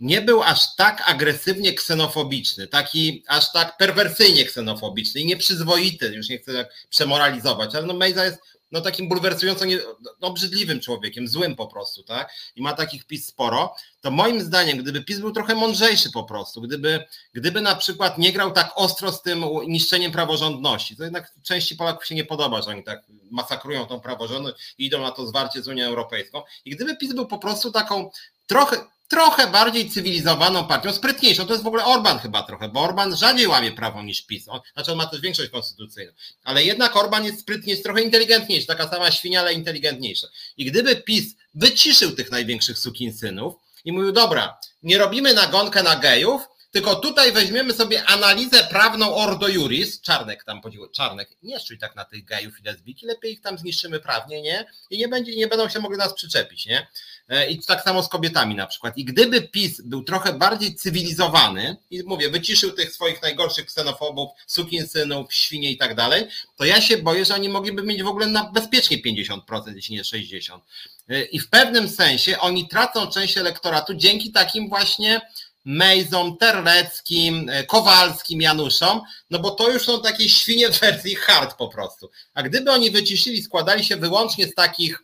nie 0.00 0.20
był 0.20 0.42
aż 0.42 0.76
tak 0.76 1.02
agresywnie 1.06 1.72
ksenofobiczny, 1.74 2.66
taki 2.66 3.24
aż 3.26 3.52
tak 3.52 3.76
perwersyjnie 3.76 4.44
ksenofobiczny 4.44 5.20
i 5.20 5.26
nieprzyzwoity, 5.26 6.06
już 6.14 6.28
nie 6.28 6.38
chcę 6.38 6.54
tak 6.54 6.74
przemoralizować, 6.88 7.74
ale 7.74 7.86
no 7.86 7.94
Mejza 7.94 8.24
jest 8.24 8.38
no 8.72 8.80
takim 8.80 9.08
bulwersująco 9.08 9.64
nie, 9.64 9.78
no, 10.00 10.28
obrzydliwym 10.28 10.80
człowiekiem, 10.80 11.28
złym 11.28 11.56
po 11.56 11.66
prostu, 11.66 12.02
tak? 12.02 12.32
I 12.56 12.62
ma 12.62 12.72
takich 12.72 13.06
PiS 13.06 13.26
sporo, 13.26 13.74
to 14.00 14.10
moim 14.10 14.40
zdaniem, 14.40 14.78
gdyby 14.78 15.04
PiS 15.04 15.18
był 15.18 15.32
trochę 15.32 15.54
mądrzejszy 15.54 16.10
po 16.10 16.24
prostu, 16.24 16.60
gdyby, 16.60 17.04
gdyby 17.32 17.60
na 17.60 17.74
przykład 17.74 18.18
nie 18.18 18.32
grał 18.32 18.52
tak 18.52 18.72
ostro 18.74 19.12
z 19.12 19.22
tym 19.22 19.44
niszczeniem 19.66 20.12
praworządności, 20.12 20.96
to 20.96 21.04
jednak 21.04 21.32
części 21.42 21.76
Polaków 21.76 22.06
się 22.06 22.14
nie 22.14 22.24
podoba, 22.24 22.62
że 22.62 22.70
oni 22.70 22.84
tak 22.84 23.02
masakrują 23.30 23.86
tą 23.86 24.00
praworządność 24.00 24.74
i 24.78 24.86
idą 24.86 25.02
na 25.02 25.10
to 25.10 25.26
zwarcie 25.26 25.62
z 25.62 25.68
Unią 25.68 25.86
Europejską. 25.86 26.42
I 26.64 26.70
gdyby 26.70 26.96
PiS 26.96 27.14
był 27.14 27.26
po 27.26 27.38
prostu 27.38 27.72
taką 27.72 28.10
trochę, 28.46 28.76
trochę 29.10 29.46
bardziej 29.46 29.90
cywilizowaną 29.90 30.66
partią, 30.66 30.92
sprytniejszą. 30.92 31.46
To 31.46 31.52
jest 31.52 31.64
w 31.64 31.66
ogóle 31.66 31.84
Orban 31.84 32.18
chyba 32.18 32.42
trochę, 32.42 32.68
bo 32.68 32.80
Orban 32.80 33.16
rzadziej 33.16 33.46
łamie 33.46 33.72
prawo 33.72 34.02
niż 34.02 34.22
PiS. 34.22 34.48
On, 34.48 34.60
znaczy 34.74 34.92
on 34.92 34.98
ma 34.98 35.06
też 35.06 35.20
większość 35.20 35.50
konstytucyjną. 35.50 36.12
Ale 36.44 36.64
jednak 36.64 36.96
Orban 36.96 37.24
jest 37.24 37.40
sprytniejszy, 37.40 37.82
trochę 37.82 38.02
inteligentniejszy, 38.02 38.66
taka 38.66 38.88
sama 38.88 39.10
świnia, 39.10 39.40
ale 39.40 39.52
inteligentniejsza. 39.52 40.26
I 40.56 40.64
gdyby 40.64 40.96
PiS 40.96 41.34
wyciszył 41.54 42.12
tych 42.12 42.30
największych 42.30 42.78
sukinsynów 42.78 43.54
i 43.84 43.92
mówił, 43.92 44.12
dobra, 44.12 44.58
nie 44.82 44.98
robimy 44.98 45.34
nagonkę 45.34 45.82
na 45.82 45.96
gejów, 45.96 46.42
tylko 46.70 46.94
tutaj 46.94 47.32
weźmiemy 47.32 47.72
sobie 47.72 48.04
analizę 48.04 48.64
prawną 48.64 49.14
Ordo 49.14 49.48
Juris, 49.48 50.00
Czarnek 50.00 50.44
tam 50.44 50.60
podzielił, 50.60 50.88
Czarnek, 50.88 51.28
nie 51.42 51.60
szczuj 51.60 51.78
tak 51.78 51.96
na 51.96 52.04
tych 52.04 52.24
gejów 52.24 52.60
i 52.60 52.62
lesbijki, 52.62 53.06
lepiej 53.06 53.32
ich 53.32 53.40
tam 53.40 53.58
zniszczymy 53.58 54.00
prawnie, 54.00 54.42
nie? 54.42 54.66
I 54.90 54.98
nie, 54.98 55.08
będzie, 55.08 55.36
nie 55.36 55.46
będą 55.46 55.68
się 55.68 55.78
mogli 55.78 55.98
nas 55.98 56.14
przyczepić, 56.14 56.66
nie? 56.66 56.86
E, 57.30 57.50
I 57.50 57.58
tak 57.58 57.82
samo 57.82 58.02
z 58.02 58.08
kobietami 58.08 58.54
na 58.54 58.66
przykład. 58.66 58.98
I 58.98 59.04
gdyby 59.04 59.42
PiS 59.42 59.80
był 59.80 60.02
trochę 60.02 60.32
bardziej 60.32 60.74
cywilizowany 60.74 61.76
i 61.90 62.02
mówię, 62.02 62.30
wyciszył 62.30 62.72
tych 62.72 62.92
swoich 62.92 63.22
najgorszych 63.22 63.66
ksenofobów, 63.66 64.30
sukinsynów, 64.46 65.34
świnie 65.34 65.70
i 65.70 65.76
tak 65.76 65.94
dalej, 65.94 66.26
to 66.56 66.64
ja 66.64 66.80
się 66.80 66.98
boję, 66.98 67.24
że 67.24 67.34
oni 67.34 67.48
mogliby 67.48 67.82
mieć 67.82 68.02
w 68.02 68.06
ogóle 68.06 68.26
na 68.26 68.50
bezpiecznie 68.50 68.98
50%, 69.02 69.40
jeśli 69.74 69.96
nie 69.96 70.02
60%. 70.02 70.60
E, 71.08 71.22
I 71.22 71.38
w 71.40 71.48
pewnym 71.48 71.88
sensie 71.88 72.38
oni 72.38 72.68
tracą 72.68 73.06
część 73.06 73.38
elektoratu 73.38 73.94
dzięki 73.94 74.32
takim 74.32 74.68
właśnie 74.68 75.20
Mejzom, 75.64 76.36
Terleckim, 76.36 77.48
e, 77.48 77.64
Kowalskim, 77.64 78.40
Januszom, 78.40 79.00
no 79.30 79.38
bo 79.38 79.50
to 79.50 79.70
już 79.70 79.84
są 79.84 80.02
takie 80.02 80.28
świnie 80.28 80.68
w 80.68 80.80
wersji 80.80 81.14
hard 81.14 81.56
po 81.56 81.68
prostu. 81.68 82.10
A 82.34 82.42
gdyby 82.42 82.70
oni 82.70 82.90
wyciszyli, 82.90 83.42
składali 83.42 83.84
się 83.84 83.96
wyłącznie 83.96 84.46
z 84.46 84.54
takich 84.54 85.02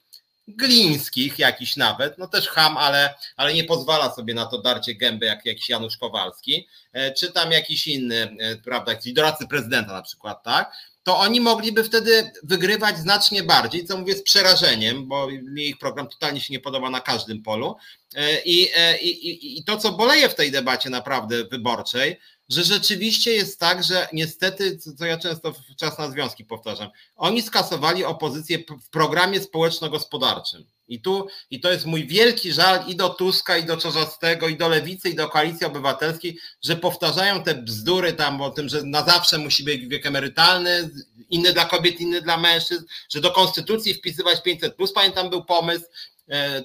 glińskich 0.49 1.39
jakiś 1.39 1.77
nawet, 1.77 2.19
no 2.19 2.29
też 2.29 2.49
ham, 2.49 2.77
ale, 2.77 3.15
ale 3.37 3.55
nie 3.55 3.65
pozwala 3.65 4.15
sobie 4.15 4.35
na 4.35 4.47
to 4.47 4.59
darcie 4.59 4.95
gęby 4.95 5.27
jak 5.27 5.47
jakiś 5.47 5.69
Janusz 5.69 5.97
Kowalski, 5.97 6.69
e, 6.93 7.13
czy 7.13 7.33
tam 7.33 7.53
jakiś 7.53 7.87
inny, 7.87 8.37
e, 8.41 8.57
prawda, 8.57 8.93
jakiś 8.93 9.13
doradcy 9.13 9.49
prezydenta 9.49 9.93
na 9.93 10.03
przykład, 10.03 10.43
tak, 10.43 10.73
to 11.03 11.19
oni 11.19 11.41
mogliby 11.41 11.85
wtedy 11.85 12.31
wygrywać 12.43 12.99
znacznie 12.99 13.43
bardziej, 13.43 13.85
co 13.85 13.97
mówię 13.97 14.15
z 14.15 14.23
przerażeniem, 14.23 15.09
bo 15.09 15.29
mi 15.31 15.69
ich 15.69 15.79
program 15.79 16.09
totalnie 16.09 16.41
się 16.41 16.55
nie 16.55 16.61
podoba 16.61 16.91
na 16.91 17.01
każdym 17.01 17.43
polu. 17.43 17.77
E, 18.15 18.43
I, 18.43 18.69
i, 19.03 19.29
i, 19.29 19.59
i 19.59 19.65
to, 19.65 19.77
co 19.77 19.93
boleje 19.93 20.29
w 20.29 20.35
tej 20.35 20.51
debacie 20.51 20.91
naprawdę 20.91 21.45
wyborczej, 21.45 22.21
że 22.49 22.65
rzeczywiście 22.65 23.33
jest 23.33 23.61
tak, 23.61 23.85
że 23.85 24.09
niestety, 24.13 24.79
co 24.99 25.05
ja 25.05 25.19
często 25.19 25.53
w 25.53 25.77
czas 25.77 25.99
na 25.99 26.11
związki 26.11 26.45
powtarzam, 26.45 26.91
oni 27.17 27.43
skasowali 27.43 28.05
opozycję 28.05 28.59
w 28.85 28.91
programie 28.91 29.41
społeczno-gospodarczym. 29.41 30.65
I 30.89 31.01
tu, 31.01 31.27
i 31.51 31.61
to 31.61 31.73
jest 31.73 31.87
mój 31.87 32.07
wielki 32.07 32.53
żal 32.53 32.85
i 32.89 32.97
do 32.97 33.09
Tuska, 33.09 33.57
i 33.57 33.65
do 33.65 33.77
Czarzastego, 33.77 34.49
i 34.49 34.57
do 34.57 34.69
Lewicy, 34.69 35.09
i 35.09 35.15
do 35.15 35.29
Koalicji 35.29 35.67
Obywatelskiej, 35.67 36.39
że 36.63 36.77
powtarzają 36.77 37.43
te 37.43 37.55
bzdury 37.55 38.13
tam 38.13 38.41
o 38.41 38.51
tym, 38.51 38.69
że 38.69 38.83
na 38.83 39.05
zawsze 39.05 39.39
musi 39.39 39.65
być 39.65 39.87
wiek 39.87 40.07
emerytalny, 40.07 40.91
inny 41.31 41.53
dla 41.53 41.65
kobiet, 41.65 42.01
inny 42.01 42.23
dla 42.23 42.37
mężczyzn, 42.37 42.85
że 43.09 43.21
do 43.21 43.31
konstytucji 43.31 43.95
wpisywać 43.95 44.43
500 44.43 44.77
plus, 44.77 44.93
pamiętam 44.93 45.31
był 45.31 45.45
pomysł, 45.45 45.85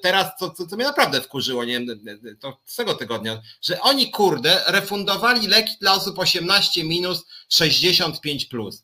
Teraz, 0.01 0.32
co, 0.39 0.49
co, 0.49 0.68
co 0.68 0.76
mnie 0.76 0.86
naprawdę 0.86 1.22
wkurzyło, 1.22 1.66
nie 1.66 1.80
wiem, 1.80 1.99
to 2.39 2.57
z 2.66 2.76
tego 2.76 2.93
tygodnia, 2.93 3.41
że 3.62 3.82
oni, 3.82 4.12
kurde, 4.12 4.64
refundowali 4.68 5.47
leki 5.47 5.74
dla 5.82 5.93
osób 5.93 6.20
18 6.20 6.84
minus 6.84 7.26
65 7.49 8.45
plus. 8.45 8.84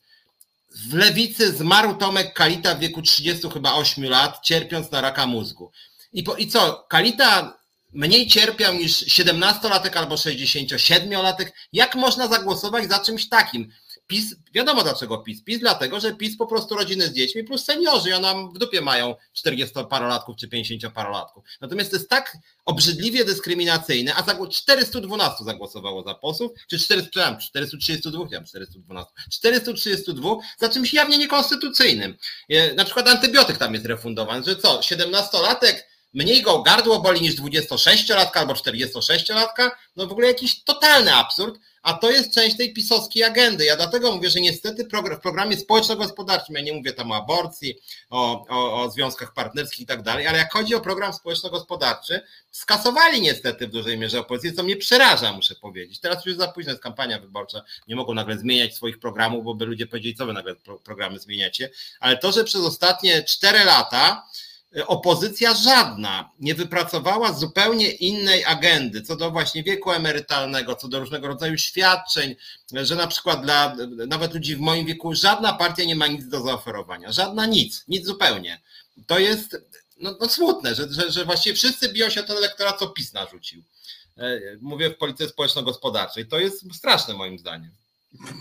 W 0.70 0.94
lewicy 0.94 1.52
zmarł 1.52 1.96
Tomek 1.96 2.34
Kalita 2.34 2.74
w 2.74 2.80
wieku 2.80 3.02
30 3.02 3.50
chyba 3.50 3.74
8 3.74 4.04
lat, 4.04 4.38
cierpiąc 4.42 4.90
na 4.90 5.00
raka 5.00 5.26
mózgu. 5.26 5.72
I, 6.12 6.22
po, 6.22 6.36
i 6.36 6.46
co? 6.46 6.86
Kalita 6.88 7.58
mniej 7.92 8.26
cierpiał 8.26 8.74
niż 8.74 8.92
17-latek 8.92 9.98
albo 9.98 10.14
67-latek. 10.14 11.50
Jak 11.72 11.94
można 11.94 12.28
zagłosować 12.28 12.88
za 12.88 12.98
czymś 12.98 13.28
takim? 13.28 13.72
PiS, 14.08 14.34
wiadomo 14.54 14.82
dlaczego 14.82 15.18
PiS. 15.18 15.44
PiS 15.44 15.60
dlatego, 15.60 16.00
że 16.00 16.14
PiS 16.14 16.36
po 16.36 16.46
prostu 16.46 16.74
rodziny 16.74 17.06
z 17.06 17.12
dziećmi 17.12 17.44
plus 17.44 17.64
seniorzy 17.64 18.10
i 18.10 18.12
ona 18.12 18.34
w 18.34 18.58
dupie 18.58 18.80
mają 18.80 19.14
40-parolatków 19.36 20.36
czy 20.36 20.48
50-parolatków. 20.48 21.42
Natomiast 21.60 21.90
to 21.90 21.96
jest 21.96 22.10
tak 22.10 22.36
obrzydliwie 22.64 23.24
dyskryminacyjne, 23.24 24.14
a 24.14 24.46
412 24.50 25.44
zagłosowało 25.44 26.02
za 26.02 26.14
posłów, 26.14 26.52
czy 26.68 26.78
400, 26.78 27.36
432, 27.36 28.18
nie 28.18 28.44
412, 28.44 29.12
432 29.30 30.36
za 30.58 30.68
czymś 30.68 30.94
jawnie 30.94 31.18
niekonstytucyjnym. 31.18 32.16
Na 32.76 32.84
przykład 32.84 33.08
antybiotyk 33.08 33.58
tam 33.58 33.74
jest 33.74 33.86
refundowany, 33.86 34.44
że 34.44 34.56
co, 34.56 34.80
17-latek 34.80 35.74
mniej 36.14 36.42
go 36.42 36.62
gardło 36.62 37.00
boli 37.00 37.20
niż 37.20 37.36
26-latka 37.36 38.38
albo 38.38 38.52
46-latka, 38.52 39.70
no 39.96 40.06
w 40.06 40.12
ogóle 40.12 40.28
jakiś 40.28 40.64
totalny 40.64 41.14
absurd, 41.14 41.58
a 41.88 41.92
to 41.92 42.10
jest 42.10 42.34
część 42.34 42.56
tej 42.56 42.72
pisowskiej 42.72 43.24
agendy. 43.24 43.64
Ja 43.64 43.76
dlatego 43.76 44.16
mówię, 44.16 44.30
że 44.30 44.40
niestety 44.40 44.84
w 44.84 45.20
programie 45.20 45.56
społeczno-gospodarczym, 45.56 46.54
ja 46.54 46.60
nie 46.60 46.72
mówię 46.72 46.92
tam 46.92 47.10
o 47.10 47.16
aborcji, 47.16 47.74
o, 48.10 48.46
o, 48.48 48.82
o 48.82 48.90
związkach 48.90 49.34
partnerskich 49.34 49.80
i 49.80 49.86
tak 49.86 50.02
dalej, 50.02 50.26
ale 50.26 50.38
jak 50.38 50.52
chodzi 50.52 50.74
o 50.74 50.80
program 50.80 51.12
społeczno-gospodarczy, 51.12 52.20
skasowali 52.50 53.20
niestety 53.20 53.68
w 53.68 53.70
dużej 53.70 53.98
mierze 53.98 54.20
opozycję, 54.20 54.52
co 54.52 54.62
mnie 54.62 54.76
przeraża, 54.76 55.32
muszę 55.32 55.54
powiedzieć. 55.54 56.00
Teraz 56.00 56.26
już 56.26 56.36
za 56.36 56.48
późno 56.48 56.72
jest 56.72 56.82
kampania 56.82 57.18
wyborcza, 57.18 57.62
nie 57.88 57.96
mogą 57.96 58.14
nagle 58.14 58.38
zmieniać 58.38 58.74
swoich 58.74 58.98
programów, 58.98 59.44
bo 59.44 59.54
by 59.54 59.64
ludzie 59.64 59.86
powiedzieli, 59.86 60.14
co 60.14 60.26
wy 60.26 60.32
nagle 60.32 60.54
programy 60.84 61.18
zmieniacie, 61.18 61.70
ale 62.00 62.16
to, 62.16 62.32
że 62.32 62.44
przez 62.44 62.62
ostatnie 62.62 63.22
cztery 63.22 63.64
lata 63.64 64.28
opozycja 64.86 65.54
żadna 65.54 66.30
nie 66.40 66.54
wypracowała 66.54 67.32
zupełnie 67.32 67.90
innej 67.90 68.44
agendy 68.44 69.02
co 69.02 69.16
do 69.16 69.30
właśnie 69.30 69.62
wieku 69.62 69.92
emerytalnego, 69.92 70.74
co 70.74 70.88
do 70.88 71.00
różnego 71.00 71.28
rodzaju 71.28 71.58
świadczeń, 71.58 72.36
że 72.72 72.94
na 72.94 73.06
przykład 73.06 73.42
dla 73.42 73.76
nawet 74.06 74.34
ludzi 74.34 74.56
w 74.56 74.60
moim 74.60 74.86
wieku 74.86 75.14
żadna 75.14 75.52
partia 75.52 75.84
nie 75.84 75.96
ma 75.96 76.06
nic 76.06 76.28
do 76.28 76.40
zaoferowania. 76.42 77.12
Żadna 77.12 77.46
nic, 77.46 77.84
nic 77.88 78.06
zupełnie. 78.06 78.60
To 79.06 79.18
jest 79.18 79.56
no, 80.00 80.16
no 80.20 80.28
smutne, 80.28 80.74
że, 80.74 80.92
że, 80.92 81.10
że 81.10 81.24
właściwie 81.24 81.56
wszyscy 81.56 81.92
biją 81.92 82.10
się 82.10 82.20
o 82.20 82.24
ten 82.24 82.36
elektorat, 82.36 82.78
co 82.78 82.88
PiS 82.88 83.12
narzucił. 83.12 83.62
E, 84.16 84.40
mówię 84.60 84.90
w 84.90 84.96
polityce 84.96 85.28
społeczno-gospodarczej. 85.28 86.26
To 86.26 86.38
jest 86.38 86.74
straszne 86.74 87.14
moim 87.14 87.38
zdaniem. 87.38 87.70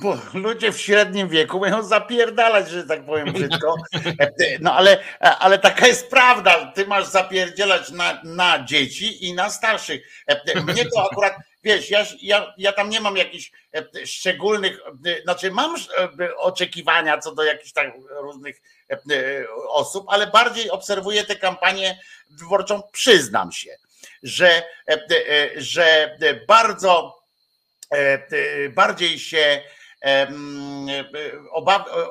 Bo 0.01 0.17
ludzie 0.33 0.71
w 0.71 0.81
średnim 0.81 1.29
wieku 1.29 1.59
mają 1.59 1.83
zapierdalać, 1.83 2.69
że 2.69 2.83
tak 2.83 3.05
powiem 3.05 3.33
brzydko. 3.33 3.75
No 4.59 4.73
ale, 4.73 5.03
ale 5.19 5.59
taka 5.59 5.87
jest 5.87 6.09
prawda. 6.09 6.71
Ty 6.75 6.87
masz 6.87 7.05
zapierdzielać 7.05 7.91
na, 7.91 8.21
na 8.23 8.63
dzieci 8.65 9.25
i 9.25 9.33
na 9.33 9.49
starszych. 9.49 10.23
Mnie 10.63 10.85
to 10.85 11.11
akurat, 11.11 11.33
wiesz, 11.63 11.89
ja, 11.89 12.05
ja, 12.21 12.53
ja 12.57 12.73
tam 12.73 12.89
nie 12.89 13.01
mam 13.01 13.17
jakichś 13.17 13.51
szczególnych, 14.05 14.79
znaczy 15.23 15.51
mam 15.51 15.75
oczekiwania 16.37 17.17
co 17.17 17.35
do 17.35 17.43
jakichś 17.43 17.71
tak 17.71 17.93
różnych 18.09 18.61
osób, 19.69 20.05
ale 20.09 20.27
bardziej 20.27 20.69
obserwuję 20.69 21.23
tę 21.23 21.35
kampanię 21.35 21.99
wyborczą, 22.29 22.81
przyznam 22.91 23.51
się, 23.51 23.71
że, 24.23 24.63
że 25.57 26.17
bardzo 26.47 27.16
E, 27.16 27.16
bardziej 28.75 29.19
się 29.19 29.61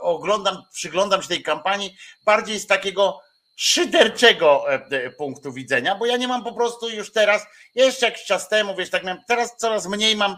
oglądam, 0.00 0.62
przyglądam 0.72 1.22
się 1.22 1.28
tej 1.28 1.42
kampanii 1.42 1.96
bardziej 2.24 2.58
z 2.58 2.66
takiego 2.66 3.20
szyderczego 3.56 4.72
e, 4.72 5.10
punktu 5.10 5.52
widzenia, 5.52 5.94
bo 5.94 6.06
ja 6.06 6.16
nie 6.16 6.28
mam 6.28 6.44
po 6.44 6.52
prostu 6.52 6.88
już 6.88 7.12
teraz, 7.12 7.46
jeszcze 7.74 8.06
jakiś 8.06 8.24
czas 8.24 8.48
temu, 8.48 8.76
wiesz, 8.76 8.90
tak 8.90 9.04
miałem, 9.04 9.22
teraz 9.28 9.56
coraz 9.56 9.86
mniej 9.86 10.16
mam 10.16 10.36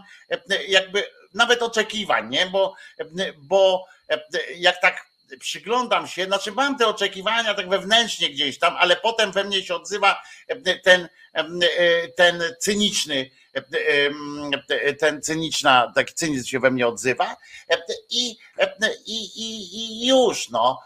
jakby 0.67 1.03
nawet 1.33 1.63
oczekiwań, 1.63 2.29
nie, 2.29 2.45
bo, 2.45 2.75
bo 3.37 3.85
jak 4.55 4.81
tak 4.81 5.09
przyglądam 5.39 6.07
się, 6.07 6.25
znaczy 6.25 6.51
mam 6.51 6.77
te 6.77 6.87
oczekiwania 6.87 7.53
tak 7.53 7.69
wewnętrznie 7.69 8.29
gdzieś 8.29 8.59
tam, 8.59 8.75
ale 8.77 8.95
potem 8.95 9.31
we 9.31 9.43
mnie 9.43 9.63
się 9.63 9.75
odzywa 9.75 10.21
ten, 10.83 11.09
ten 12.15 12.43
cyniczny 12.59 13.29
ten 14.99 15.21
cyniczna, 15.21 15.91
taki 15.95 16.13
cynizm 16.13 16.47
się 16.47 16.59
we 16.59 16.71
mnie 16.71 16.87
odzywa. 16.87 17.37
I, 18.09 18.37
i, 19.05 19.25
i, 19.35 19.77
i 19.77 20.07
już, 20.07 20.49
no. 20.49 20.79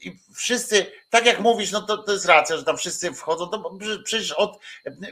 I 0.00 0.18
wszyscy, 0.34 0.92
tak 1.10 1.26
jak 1.26 1.40
mówisz, 1.40 1.72
no 1.72 1.82
to, 1.82 1.98
to 1.98 2.12
jest 2.12 2.26
racja, 2.26 2.56
że 2.56 2.64
tam 2.64 2.76
wszyscy 2.76 3.12
wchodzą, 3.12 3.48
to 3.48 3.70
przecież 4.04 4.32
od, 4.32 4.58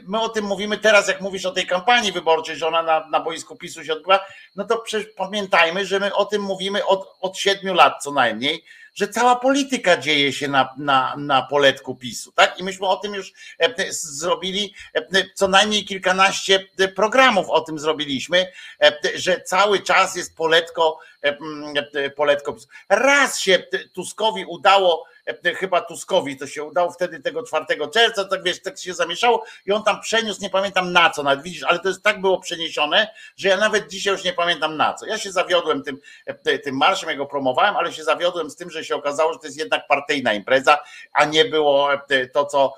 my 0.07 0.21
o 0.21 0.29
tym 0.29 0.45
mówimy 0.45 0.77
teraz, 0.77 1.07
jak 1.07 1.21
mówisz 1.21 1.45
o 1.45 1.51
tej 1.51 1.67
kampanii 1.67 2.11
wyborczej, 2.11 2.55
że 2.55 2.67
ona 2.67 2.83
na, 2.83 3.07
na 3.07 3.19
boisku 3.19 3.55
PiSu 3.55 3.83
się 3.83 3.93
odbyła, 3.93 4.19
no 4.55 4.63
to 4.65 4.77
przecież 4.77 5.07
pamiętajmy, 5.17 5.85
że 5.85 5.99
my 5.99 6.15
o 6.15 6.25
tym 6.25 6.41
mówimy 6.41 6.85
od, 6.85 7.15
od 7.21 7.37
siedmiu 7.37 7.73
lat 7.73 8.03
co 8.03 8.11
najmniej, 8.11 8.65
że 8.95 9.07
cała 9.07 9.35
polityka 9.35 9.97
dzieje 9.97 10.33
się 10.33 10.47
na, 10.47 10.69
na, 10.77 11.15
na 11.17 11.41
poletku 11.41 11.95
PiSu, 11.95 12.31
tak? 12.31 12.59
I 12.59 12.63
myśmy 12.63 12.87
o 12.87 12.95
tym 12.95 13.13
już 13.13 13.33
e, 13.59 13.93
zrobili 13.93 14.73
e, 14.93 15.25
co 15.33 15.47
najmniej 15.47 15.85
kilkanaście 15.85 16.67
programów 16.95 17.49
o 17.49 17.61
tym 17.61 17.79
zrobiliśmy, 17.79 18.47
e, 18.81 18.93
że 19.15 19.41
cały 19.41 19.79
czas 19.79 20.15
jest 20.15 20.35
poletko, 20.35 20.99
poletko 22.15 22.53
PiSu. 22.53 22.67
Raz 22.89 23.39
się 23.39 23.63
Tuskowi 23.93 24.45
udało 24.45 25.05
E, 25.14 25.14
chyba 25.55 25.81
Tuskowi 25.81 26.37
to 26.37 26.47
się 26.47 26.63
udało 26.63 26.91
wtedy 26.91 27.19
tego 27.19 27.43
4 27.43 27.65
czerwca, 27.93 28.25
tak 28.25 28.43
wiesz, 28.43 28.61
tak 28.61 28.79
się 28.79 28.93
zamieszało 28.93 29.45
i 29.65 29.71
on 29.71 29.83
tam 29.83 30.01
przeniósł, 30.01 30.41
nie 30.41 30.49
pamiętam 30.49 30.91
na 30.91 31.09
co, 31.09 31.23
nawet 31.23 31.43
widzisz, 31.43 31.63
ale 31.63 31.79
to 31.79 31.87
jest 31.87 32.03
tak 32.03 32.21
było 32.21 32.39
przeniesione, 32.39 33.07
że 33.37 33.47
ja 33.47 33.57
nawet 33.57 33.87
dzisiaj 33.87 34.13
już 34.13 34.23
nie 34.23 34.33
pamiętam 34.33 34.77
na 34.77 34.93
co. 34.93 35.05
Ja 35.05 35.17
się 35.17 35.31
zawiodłem 35.31 35.83
tym, 35.83 35.99
e, 36.25 36.59
tym 36.59 36.77
marszem, 36.77 37.19
ja 37.19 37.25
promowałem, 37.25 37.77
ale 37.77 37.93
się 37.93 38.03
zawiodłem 38.03 38.49
z 38.49 38.55
tym, 38.55 38.69
że 38.69 38.85
się 38.85 38.95
okazało, 38.95 39.33
że 39.33 39.39
to 39.39 39.45
jest 39.45 39.59
jednak 39.59 39.87
partyjna 39.87 40.33
impreza, 40.33 40.77
a 41.13 41.25
nie 41.25 41.45
było 41.45 41.93
e, 41.93 42.27
to, 42.27 42.45
co, 42.45 42.73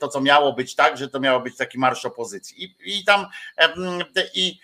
to, 0.00 0.08
co 0.08 0.20
miało 0.20 0.52
być 0.52 0.74
tak, 0.74 0.98
że 0.98 1.08
to 1.08 1.20
miało 1.20 1.40
być 1.40 1.56
taki 1.56 1.78
marsz 1.78 2.04
opozycji. 2.04 2.64
I, 2.64 2.98
i 2.98 3.04
tam 3.04 3.26
i, 4.34 4.58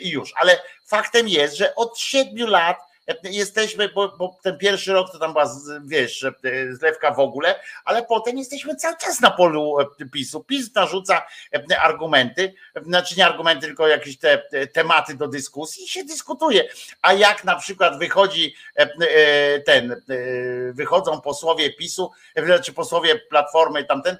i 0.00 0.10
już. 0.10 0.32
Ale 0.36 0.62
faktem 0.86 1.28
jest, 1.28 1.56
że 1.56 1.74
od 1.74 1.98
siedmiu 1.98 2.46
lat 2.46 2.91
jesteśmy, 3.24 3.88
bo, 3.88 4.16
bo, 4.18 4.38
ten 4.42 4.58
pierwszy 4.58 4.92
rok 4.92 5.12
to 5.12 5.18
tam 5.18 5.32
była, 5.32 5.50
wiesz, 5.84 6.24
e, 6.24 6.32
zlewka 6.70 7.14
w 7.14 7.20
ogóle, 7.20 7.60
ale 7.84 8.02
potem 8.02 8.38
jesteśmy 8.38 8.76
cały 8.76 8.96
czas 8.96 9.20
na 9.20 9.30
polu 9.30 9.80
e, 9.80 10.06
PiSu. 10.12 10.44
PiS 10.44 10.74
narzuca 10.74 11.22
e, 11.70 11.80
argumenty, 11.80 12.54
znaczy 12.82 13.14
nie 13.18 13.26
argumenty, 13.26 13.66
tylko 13.66 13.88
jakieś 13.88 14.18
te 14.18 14.42
tematy 14.72 15.14
do 15.14 15.28
dyskusji 15.28 15.84
i 15.84 15.88
się 15.88 16.04
dyskutuje. 16.04 16.68
A 17.02 17.12
jak 17.12 17.44
na 17.44 17.56
przykład 17.56 17.98
wychodzi 17.98 18.54
ten, 19.66 20.02
wychodzą 20.72 21.20
posłowie 21.20 21.72
PiSu, 21.72 22.10
czy 22.64 22.72
posłowie 22.72 23.18
Platformy 23.18 23.84
tamten, 23.84 24.16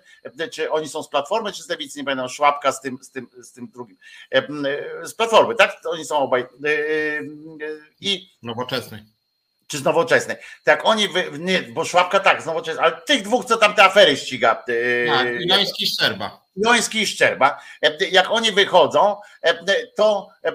czy 0.53 0.71
oni 0.71 0.89
są 0.89 1.03
z 1.03 1.09
Platformy, 1.09 1.53
czy 1.53 1.63
z 1.63 1.69
Lewicy, 1.69 1.99
nie 1.99 2.05
pamiętam, 2.05 2.29
Szłapka 2.29 2.73
z 2.73 2.81
tym, 2.81 2.99
z 3.03 3.11
tym, 3.11 3.29
z 3.43 3.53
tym 3.53 3.69
drugim, 3.69 3.97
z 5.03 5.15
Platformy, 5.15 5.55
tak? 5.55 5.77
Oni 5.85 6.05
są 6.05 6.19
obaj. 6.19 6.47
I 8.01 8.33
no 8.43 8.55
bo 8.55 8.67
nowoczesnej. 8.73 9.03
Czy 9.67 9.79
z 9.79 9.85
nowoczesnej. 9.85 10.37
Tak 10.65 10.81
oni, 10.85 11.09
wy, 11.09 11.31
nie, 11.39 11.63
bo 11.63 11.85
Szłapka 11.85 12.21
tak, 12.21 12.43
z 12.43 12.47
nowoczesnej, 12.47 12.85
ale 12.85 13.01
tych 13.07 13.23
dwóch, 13.23 13.45
co 13.45 13.57
tam 13.57 13.75
te 13.75 13.85
afery 13.85 14.17
ściga. 14.17 14.65
Yy, 14.69 15.07
tak, 15.09 15.27
Joński 15.41 15.85
i 15.85 15.87
Szczerba. 15.87 16.43
Joński 16.57 17.01
i 17.01 17.07
Szczerba. 17.07 17.61
E, 17.83 18.09
jak 18.11 18.31
oni 18.31 18.53
wychodzą, 18.53 19.17
e, 19.43 19.87
to, 19.97 20.29
e, 20.45 20.53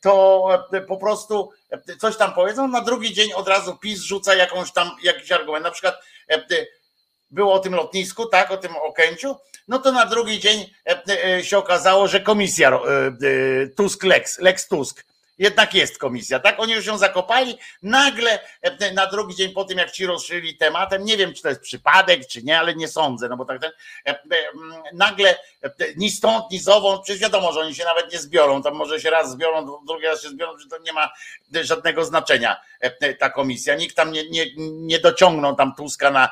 to 0.00 0.48
po 0.88 0.96
prostu 0.96 1.52
coś 1.98 2.16
tam 2.16 2.34
powiedzą, 2.34 2.68
na 2.68 2.80
drugi 2.80 3.14
dzień 3.14 3.32
od 3.32 3.48
razu 3.48 3.76
PiS 3.76 4.00
rzuca 4.00 4.34
jakąś 4.34 4.72
tam, 4.72 4.90
jakiś 5.02 5.32
argument. 5.32 5.64
Na 5.64 5.70
przykład 5.70 5.94
było 7.30 7.52
o 7.52 7.58
tym 7.58 7.74
lotnisku, 7.74 8.26
tak, 8.26 8.50
o 8.50 8.56
tym 8.56 8.76
Okęciu, 8.76 9.36
no 9.68 9.78
to 9.78 9.92
na 9.92 10.06
drugi 10.06 10.40
dzień 10.40 10.70
się 11.42 11.58
okazało, 11.58 12.08
że 12.08 12.20
komisja 12.20 12.80
Tusk 13.76 14.04
Lex, 14.04 14.38
Lex 14.38 14.68
Tusk 14.68 15.04
jednak 15.38 15.74
jest 15.74 15.98
komisja, 15.98 16.40
tak? 16.40 16.60
Oni 16.60 16.72
już 16.72 16.86
ją 16.86 16.98
zakopali, 16.98 17.58
nagle 17.82 18.38
e, 18.62 18.92
na 18.92 19.06
drugi 19.06 19.34
dzień 19.34 19.52
po 19.52 19.64
tym, 19.64 19.78
jak 19.78 19.90
ci 19.90 20.06
rozszyli 20.06 20.56
tematem, 20.56 21.04
nie 21.04 21.16
wiem, 21.16 21.34
czy 21.34 21.42
to 21.42 21.48
jest 21.48 21.60
przypadek, 21.60 22.26
czy 22.26 22.42
nie, 22.42 22.58
ale 22.58 22.74
nie 22.74 22.88
sądzę, 22.88 23.28
no 23.28 23.36
bo 23.36 23.44
tak 23.44 23.60
ten, 23.60 23.70
e, 24.06 24.10
e, 24.10 24.20
nagle 24.92 25.38
ni 25.96 26.10
stąd, 26.10 26.50
ni 26.50 26.58
zowąd, 26.58 27.02
przecież 27.02 27.22
wiadomo, 27.22 27.52
że 27.52 27.60
oni 27.60 27.74
się 27.74 27.84
nawet 27.84 28.12
nie 28.12 28.18
zbiorą, 28.18 28.62
tam 28.62 28.74
może 28.74 29.00
się 29.00 29.10
raz 29.10 29.30
zbiorą, 29.30 29.84
drugi 29.86 30.06
raz 30.06 30.22
się 30.22 30.28
zbiorą, 30.28 30.58
że 30.58 30.68
to 30.68 30.78
nie 30.78 30.92
ma 30.92 31.10
żadnego 31.62 32.04
znaczenia 32.04 32.60
ta 33.18 33.30
komisja, 33.30 33.74
nikt 33.74 33.96
tam 33.96 34.12
nie, 34.12 34.30
nie, 34.30 34.46
nie 34.56 34.98
dociągną 34.98 35.56
tam 35.56 35.74
Tuska 35.74 36.10
na 36.10 36.28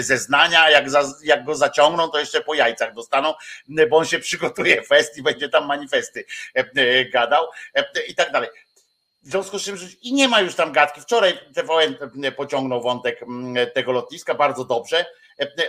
zeznania, 0.00 0.70
jak, 0.70 0.90
za, 0.90 1.02
jak 1.24 1.44
go 1.44 1.54
zaciągną, 1.54 2.08
to 2.08 2.18
jeszcze 2.18 2.40
po 2.40 2.54
jajcach 2.54 2.94
dostaną, 2.94 3.34
bo 3.90 3.96
on 3.96 4.04
się 4.04 4.18
przygotuje 4.18 4.82
fest 4.82 5.18
i 5.18 5.22
będzie 5.22 5.48
tam 5.48 5.66
manifesty 5.66 6.24
gadał 7.12 7.46
i 8.08 8.14
tak 8.14 8.32
dalej. 8.32 8.48
W 9.22 9.30
związku 9.30 9.58
z 9.58 9.62
czym 9.62 9.76
i 10.02 10.12
nie 10.12 10.28
ma 10.28 10.40
już 10.40 10.54
tam 10.54 10.72
gadki. 10.72 11.00
Wczoraj 11.00 11.38
TVN 11.54 11.96
pociągnął 12.36 12.82
wątek 12.82 13.20
tego 13.74 13.92
lotniska 13.92 14.34
bardzo 14.34 14.64
dobrze, 14.64 15.06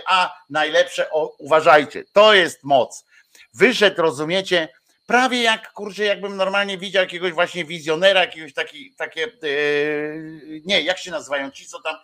a 0.06 0.34
najlepsze, 0.50 1.10
o, 1.10 1.34
uważajcie, 1.38 2.04
to 2.12 2.34
jest 2.34 2.64
moc. 2.64 3.04
Wyszedł, 3.54 4.02
rozumiecie, 4.02 4.68
prawie 5.08 5.42
jak 5.42 5.72
kurczę, 5.72 6.04
jakbym 6.04 6.36
normalnie 6.36 6.78
widział 6.78 7.02
jakiegoś 7.02 7.32
właśnie 7.32 7.64
wizjonera, 7.64 8.20
jakiegoś 8.20 8.54
taki, 8.54 8.94
takie, 8.94 9.20
yy, 9.42 10.62
nie, 10.64 10.80
jak 10.80 10.98
się 10.98 11.10
nazywają 11.10 11.50
ci, 11.50 11.66
co 11.66 11.82
tam, 11.82 11.96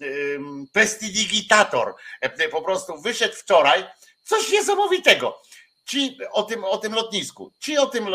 yy, 0.00 0.38
prestidigitator. 0.72 1.94
Po 2.50 2.62
prostu 2.62 3.00
wyszedł 3.00 3.34
wczoraj, 3.34 3.84
coś 4.24 4.52
niesamowitego 4.52 5.42
ci 5.86 6.18
o 6.32 6.42
tym, 6.42 6.64
o 6.64 6.78
tym 6.78 6.94
lotnisku, 6.94 7.52
ci 7.60 7.78
o 7.78 7.86
tym, 7.86 8.06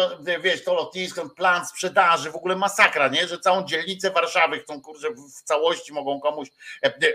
wiesz, 0.41 0.63
to 0.63 0.73
lotnisko, 0.73 1.29
plan 1.29 1.65
sprzedaży, 1.65 2.31
w 2.31 2.35
ogóle 2.35 2.55
masakra, 2.55 3.07
nie? 3.07 3.27
Że 3.27 3.39
całą 3.39 3.65
dzielnicę 3.65 4.11
Warszawy 4.11 4.59
chcą, 4.59 4.81
kurczę, 4.81 5.09
w 5.09 5.43
całości 5.43 5.93
mogą 5.93 6.19
komuś 6.19 6.49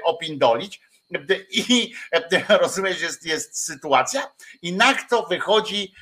opindolić. 0.04 0.80
E, 1.14 1.18
I 1.50 1.94
rozumiesz, 2.60 3.00
jest, 3.00 3.26
jest 3.26 3.64
sytuacja, 3.64 4.32
i 4.62 4.72
na 4.72 4.94
kto 4.94 5.26
wychodzi, 5.26 5.94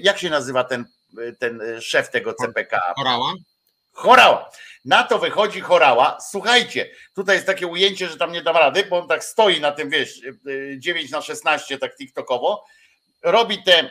jak 0.00 0.18
się 0.18 0.30
nazywa 0.30 0.64
ten, 0.64 0.84
ten 1.38 1.62
szef 1.80 2.10
tego 2.10 2.34
CPK? 2.34 2.80
Chorała. 2.96 3.32
Chorała. 3.92 4.50
Na 4.84 5.02
to 5.02 5.18
wychodzi 5.18 5.60
chorała. 5.60 6.18
Słuchajcie, 6.30 6.90
tutaj 7.14 7.36
jest 7.36 7.46
takie 7.46 7.66
ujęcie, 7.66 8.08
że 8.08 8.16
tam 8.16 8.32
nie 8.32 8.42
da 8.42 8.52
rady, 8.52 8.84
bo 8.84 8.98
on 8.98 9.08
tak 9.08 9.24
stoi 9.24 9.60
na 9.60 9.72
tym, 9.72 9.90
wiesz, 9.90 10.20
9 10.76 11.10
na 11.10 11.22
16 11.22 11.78
tak 11.78 11.96
TikTokowo 11.96 12.64
robi 13.22 13.62
tę 13.62 13.90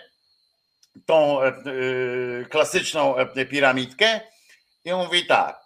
tą 1.05 1.41
e, 1.41 1.53
klasyczną 2.49 3.17
e, 3.17 3.45
piramidkę 3.45 4.21
i 4.85 4.93
mówi 4.93 5.25
tak. 5.25 5.59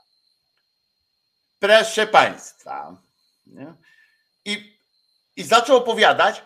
Proszę 1.59 2.07
Państwa. 2.07 2.97
I, 4.45 4.77
I 5.35 5.43
zaczął 5.43 5.77
opowiadać, 5.77 6.41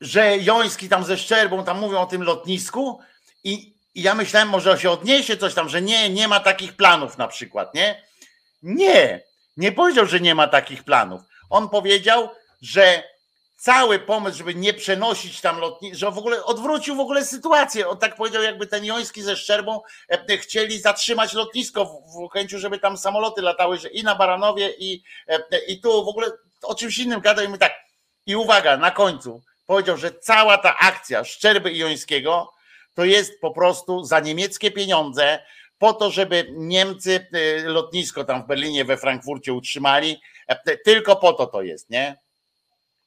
że 0.00 0.38
Joński 0.38 0.88
tam 0.88 1.04
ze 1.04 1.18
Szczerbą 1.18 1.64
tam 1.64 1.78
mówią 1.78 1.98
o 2.00 2.06
tym 2.06 2.22
lotnisku 2.22 3.00
i, 3.44 3.74
i 3.94 4.02
ja 4.02 4.14
myślałem, 4.14 4.48
może 4.48 4.78
się 4.78 4.90
odniesie 4.90 5.36
coś 5.36 5.54
tam, 5.54 5.68
że 5.68 5.82
nie, 5.82 6.10
nie 6.10 6.28
ma 6.28 6.40
takich 6.40 6.76
planów 6.76 7.18
na 7.18 7.28
przykład, 7.28 7.74
nie? 7.74 8.02
Nie, 8.62 9.22
nie 9.56 9.72
powiedział, 9.72 10.06
że 10.06 10.20
nie 10.20 10.34
ma 10.34 10.48
takich 10.48 10.84
planów. 10.84 11.20
On 11.50 11.68
powiedział, 11.68 12.28
że 12.62 13.02
cały 13.56 13.98
pomysł, 13.98 14.38
żeby 14.38 14.54
nie 14.54 14.74
przenosić 14.74 15.40
tam 15.40 15.58
lotnisk, 15.58 15.98
że 15.98 16.10
w 16.10 16.18
ogóle 16.18 16.44
odwrócił 16.44 16.96
w 16.96 17.00
ogóle 17.00 17.24
sytuację. 17.24 17.88
On 17.88 17.98
tak 17.98 18.16
powiedział, 18.16 18.42
jakby 18.42 18.66
ten 18.66 18.84
Joński 18.84 19.22
ze 19.22 19.36
Szczerbą 19.36 19.80
e, 20.08 20.38
chcieli 20.38 20.80
zatrzymać 20.80 21.32
lotnisko 21.32 21.84
w 21.84 22.32
chęciu, 22.32 22.58
żeby 22.58 22.78
tam 22.78 22.96
samoloty 22.96 23.42
latały 23.42 23.78
że 23.78 23.88
i 23.88 24.02
na 24.02 24.14
Baranowie 24.14 24.70
i, 24.78 25.02
e, 25.28 25.58
i 25.58 25.80
tu 25.80 26.04
w 26.04 26.08
ogóle 26.08 26.30
o 26.62 26.74
czymś 26.74 26.98
innym 26.98 27.20
gadał 27.20 27.44
i 27.44 27.48
my 27.48 27.58
tak. 27.58 27.72
I 28.26 28.36
uwaga, 28.36 28.76
na 28.76 28.90
końcu 28.90 29.42
powiedział, 29.66 29.96
że 29.96 30.12
cała 30.12 30.58
ta 30.58 30.78
akcja 30.78 31.24
Szczerby 31.24 31.74
Jońskiego 31.74 32.52
to 32.94 33.04
jest 33.04 33.40
po 33.40 33.50
prostu 33.50 34.04
za 34.04 34.20
niemieckie 34.20 34.70
pieniądze, 34.70 35.38
po 35.78 35.92
to, 35.92 36.10
żeby 36.10 36.46
Niemcy 36.56 37.26
e, 37.32 37.62
lotnisko 37.62 38.24
tam 38.24 38.42
w 38.42 38.46
Berlinie, 38.46 38.84
we 38.84 38.96
Frankfurcie 38.96 39.52
utrzymali. 39.52 40.20
Tylko 40.84 41.16
po 41.16 41.32
to 41.32 41.46
to 41.46 41.62
jest, 41.62 41.90
nie? 41.90 42.16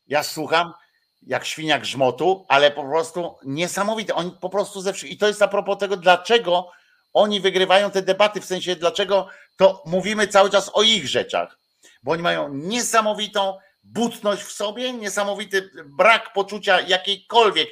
Ja 0.08 0.24
słucham 0.24 0.74
jak 1.22 1.46
świnia 1.46 1.80
grzmotu, 1.80 2.46
ale 2.48 2.72
po 2.72 2.84
prostu 2.84 3.36
niesamowite. 3.44 4.16
Oni 4.16 4.32
po 4.42 4.50
prostu 4.50 4.82
ze 4.82 4.94
I 5.08 5.18
to 5.18 5.28
jest 5.28 5.42
a 5.42 5.48
propos 5.48 5.78
tego, 5.78 5.98
dlaczego 5.98 6.72
oni 7.14 7.42
wygrywają 7.42 7.92
te 7.92 8.02
debaty, 8.02 8.42
w 8.42 8.46
sensie 8.46 8.76
dlaczego 8.76 9.28
to 9.58 9.84
mówimy 9.86 10.28
cały 10.28 10.50
czas 10.50 10.72
o 10.74 10.84
ich 10.84 11.08
rzeczach. 11.08 11.61
Bo 12.04 12.12
oni 12.12 12.24
mają 12.24 12.54
niesamowitą 12.54 13.58
butność 13.84 14.44
w 14.44 14.52
sobie, 14.52 14.94
niesamowity 14.94 15.70
brak 15.98 16.34
poczucia 16.34 16.82
jakiejkolwiek 16.82 17.70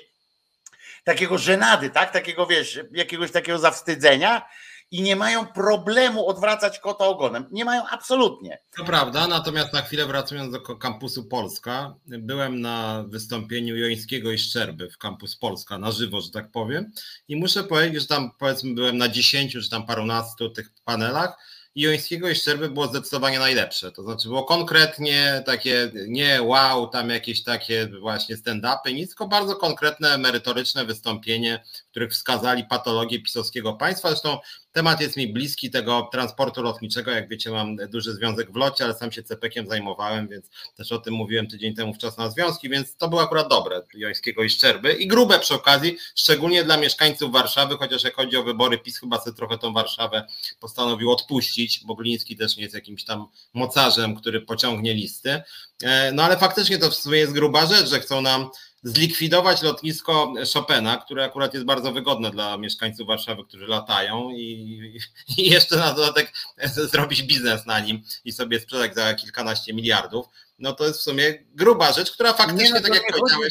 takiego 1.03 1.37
żenady, 1.37 1.89
tak? 1.89 2.11
Takiego 2.11 2.47
wiesz, 2.47 2.79
jakiegoś 2.91 3.31
takiego 3.31 3.59
zawstydzenia 3.59 4.49
i 4.91 5.01
nie 5.01 5.15
mają 5.15 5.47
problemu 5.47 6.27
odwracać 6.27 6.79
kota 6.79 7.05
ogonem. 7.05 7.45
Nie 7.51 7.65
mają 7.65 7.87
absolutnie. 7.87 8.59
To 8.77 8.83
prawda, 8.83 9.27
natomiast 9.27 9.73
na 9.73 9.81
chwilę 9.81 10.05
wracając 10.05 10.53
do 10.53 10.61
kampusu 10.61 11.23
Polska, 11.23 11.95
byłem 12.05 12.61
na 12.61 13.05
wystąpieniu 13.07 13.77
Jońskiego 13.77 14.31
i 14.31 14.37
Szczerby 14.37 14.89
w 14.89 14.97
kampus 14.97 15.35
Polska 15.35 15.77
na 15.77 15.91
żywo, 15.91 16.21
że 16.21 16.31
tak 16.31 16.51
powiem 16.51 16.91
i 17.27 17.35
muszę 17.35 17.63
powiedzieć, 17.63 18.01
że 18.01 18.07
tam 18.07 18.31
powiedzmy 18.39 18.73
byłem 18.73 18.97
na 18.97 19.09
dziesięciu 19.09 19.61
czy 19.61 19.69
tam 19.69 19.85
parunastu 19.85 20.49
tych 20.49 20.69
panelach 20.85 21.37
Jońskiego 21.81 22.29
i 22.29 22.35
Szczerby 22.35 22.69
było 22.69 22.87
zdecydowanie 22.87 23.39
najlepsze. 23.39 23.91
To 23.91 24.03
znaczy 24.03 24.27
było 24.27 24.43
konkretnie 24.43 25.43
takie, 25.45 25.91
nie 26.07 26.43
wow, 26.43 26.87
tam 26.87 27.09
jakieś 27.09 27.43
takie 27.43 27.87
właśnie 27.99 28.35
stand-upy, 28.37 28.93
nic, 28.93 29.09
tylko 29.09 29.27
bardzo 29.27 29.55
konkretne, 29.55 30.17
merytoryczne 30.17 30.85
wystąpienie, 30.85 31.63
w 31.87 31.89
których 31.91 32.11
wskazali 32.11 32.63
patologię 32.63 33.21
pisowskiego 33.21 33.73
państwa. 33.73 34.09
Zresztą 34.09 34.37
Temat 34.71 35.01
jest 35.01 35.17
mi 35.17 35.33
bliski 35.33 35.71
tego 35.71 36.09
transportu 36.11 36.61
lotniczego. 36.61 37.11
Jak 37.11 37.29
wiecie, 37.29 37.51
mam 37.51 37.75
duży 37.75 38.13
związek 38.13 38.51
w 38.51 38.55
locie, 38.55 38.83
ale 38.83 38.93
sam 38.93 39.11
się 39.11 39.23
CPK-iem 39.23 39.67
zajmowałem, 39.67 40.27
więc 40.27 40.49
też 40.75 40.91
o 40.91 40.97
tym 40.97 41.13
mówiłem 41.13 41.47
tydzień 41.47 41.75
temu 41.75 41.93
w 41.93 41.97
czas 41.97 42.17
na 42.17 42.29
związki, 42.29 42.69
więc 42.69 42.95
to 42.95 43.07
było 43.07 43.21
akurat 43.21 43.47
dobre 43.47 43.81
Jońskiego 43.93 44.43
i 44.43 44.49
Szczerby 44.49 44.93
i 44.93 45.07
grube 45.07 45.39
przy 45.39 45.53
okazji, 45.53 45.97
szczególnie 46.15 46.63
dla 46.63 46.77
mieszkańców 46.77 47.31
Warszawy, 47.31 47.77
chociaż 47.77 48.03
jak 48.03 48.15
chodzi 48.15 48.37
o 48.37 48.43
wybory, 48.43 48.77
PiS 48.77 48.99
chyba 48.99 49.19
sobie 49.19 49.35
trochę 49.35 49.57
tą 49.57 49.73
Warszawę 49.73 50.27
postanowił 50.59 51.11
odpuścić, 51.11 51.81
bo 51.85 51.95
Gliński 51.95 52.37
też 52.37 52.57
nie 52.57 52.63
jest 52.63 52.75
jakimś 52.75 53.03
tam 53.03 53.27
mocarzem, 53.53 54.15
który 54.15 54.41
pociągnie 54.41 54.93
listy. 54.93 55.41
E, 55.83 56.11
no 56.11 56.23
ale 56.23 56.37
faktycznie 56.37 56.77
to 56.77 56.91
w 56.91 56.95
sumie 56.95 57.17
jest 57.17 57.33
gruba 57.33 57.65
rzecz, 57.65 57.89
że 57.89 57.99
chcą 57.99 58.21
nam 58.21 58.49
zlikwidować 58.83 59.61
lotnisko 59.61 60.33
Chopina, 60.53 60.97
które 60.97 61.23
akurat 61.23 61.53
jest 61.53 61.65
bardzo 61.65 61.91
wygodne 61.91 62.31
dla 62.31 62.57
mieszkańców 62.57 63.07
Warszawy, 63.07 63.43
którzy 63.43 63.67
latają 63.67 64.29
i, 64.29 64.99
i 65.37 65.49
jeszcze 65.49 65.77
na 65.77 65.93
dodatek 65.93 66.33
zrobić 66.91 67.23
biznes 67.23 67.65
na 67.65 67.79
nim 67.79 68.01
i 68.25 68.31
sobie 68.31 68.59
sprzedać 68.59 68.95
za 68.95 69.13
kilkanaście 69.13 69.73
miliardów, 69.73 70.25
no 70.59 70.73
to 70.73 70.85
jest 70.85 70.99
w 70.99 71.03
sumie 71.03 71.43
gruba 71.53 71.93
rzecz, 71.93 72.11
która 72.11 72.33
faktycznie, 72.33 72.65
nie, 72.65 72.73
no 72.73 72.81
tak 72.81 72.93
jak 72.93 73.03
powiedziałeś... 73.11 73.49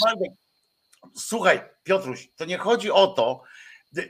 Słuchaj, 1.17 1.61
Piotruś, 1.85 2.29
to 2.37 2.45
nie 2.45 2.59
chodzi 2.59 2.91
o 2.91 3.07
to, 3.07 3.43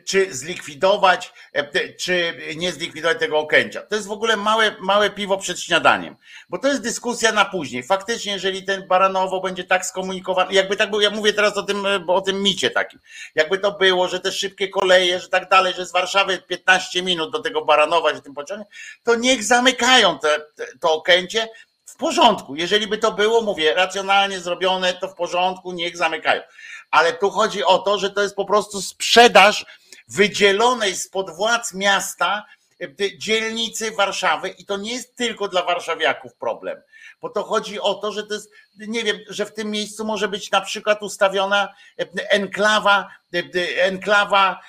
czy 0.05 0.35
zlikwidować, 0.35 1.33
e, 1.53 1.89
czy 1.95 2.35
nie 2.57 2.73
zlikwidować 2.73 3.19
tego 3.19 3.39
okęcia. 3.39 3.83
To 3.83 3.97
jest 3.97 4.09
w 4.09 4.13
ogóle 4.13 4.37
małe, 4.37 4.77
małe 4.81 5.11
piwo 5.11 5.39
przed 5.39 5.61
śniadaniem, 5.61 6.17
bo 6.49 6.59
to 6.59 6.69
jest 6.69 6.83
dyskusja 6.83 7.33
na 7.33 7.45
później. 7.45 7.83
Faktycznie, 7.83 8.33
jeżeli 8.33 8.65
ten 8.65 8.87
Baranowo 8.89 9.41
będzie 9.41 9.65
tak 9.65 9.87
skomunikowany, 9.87 10.55
jakby 10.55 10.77
tak 10.77 10.91
był, 10.91 11.01
ja 11.01 11.11
mówię 11.11 11.33
teraz 11.33 11.57
o 11.57 11.63
tym, 11.63 11.87
o 12.07 12.21
tym 12.21 12.43
micie 12.43 12.71
takim, 12.71 13.01
jakby 13.35 13.59
to 13.59 13.73
było, 13.73 14.09
że 14.09 14.21
te 14.21 14.33
szybkie 14.33 14.69
koleje, 14.69 15.21
że 15.21 15.29
tak 15.29 15.49
dalej, 15.49 15.75
że 15.75 15.87
z 15.87 15.93
Warszawy 15.93 16.39
15 16.39 17.03
minut 17.03 17.33
do 17.33 17.43
tego 17.43 17.65
Baranowa 17.65 18.15
się 18.15 18.23
tym 18.23 18.35
pociągnie, 18.35 18.67
to 19.05 19.15
niech 19.15 19.45
zamykają 19.45 20.19
te, 20.19 20.41
te, 20.57 20.67
to 20.81 20.93
okęcie, 20.93 21.49
w 21.85 21.97
porządku. 21.97 22.57
Jeżeli 22.57 22.87
by 22.87 22.99
to 22.99 23.13
było, 23.13 23.43
mówię, 23.43 23.75
racjonalnie 23.75 24.41
zrobione, 24.41 24.95
to 24.95 25.09
w 25.09 25.15
porządku, 25.15 25.73
niech 25.73 25.97
zamykają 25.97 26.43
ale 26.91 27.13
tu 27.13 27.31
chodzi 27.31 27.65
o 27.65 27.79
to, 27.79 27.99
że 27.99 28.11
to 28.11 28.23
jest 28.23 28.37
po 28.37 28.45
prostu 28.45 28.83
sprzedaż 28.83 29.67
wydzielonej 30.09 30.97
spod 30.97 31.31
władz 31.31 31.75
miasta 31.75 32.45
e, 32.81 33.19
dzielnicy 33.19 33.91
Warszawy. 33.91 34.49
I 34.49 34.65
to 34.65 34.77
nie 34.77 34.93
jest 34.93 35.17
tylko 35.17 35.49
dla 35.49 35.63
warszawiaków 35.63 36.35
problem, 36.35 36.83
bo 37.21 37.31
to 37.31 37.45
chodzi 37.45 37.81
o 37.81 37.95
to, 37.95 38.13
że 38.13 38.23
to 38.23 38.35
jest, 38.35 38.51
nie 38.79 39.05
wiem, 39.05 39.19
że 39.29 39.47
w 39.47 39.55
tym 39.55 39.71
miejscu 39.71 40.05
może 40.05 40.29
być 40.29 40.51
na 40.51 40.61
przykład 40.61 41.03
ustawiona 41.03 41.75
e, 41.99 42.31
enklawa, 42.31 43.09
e, 43.35 43.85
enklawa 43.85 44.61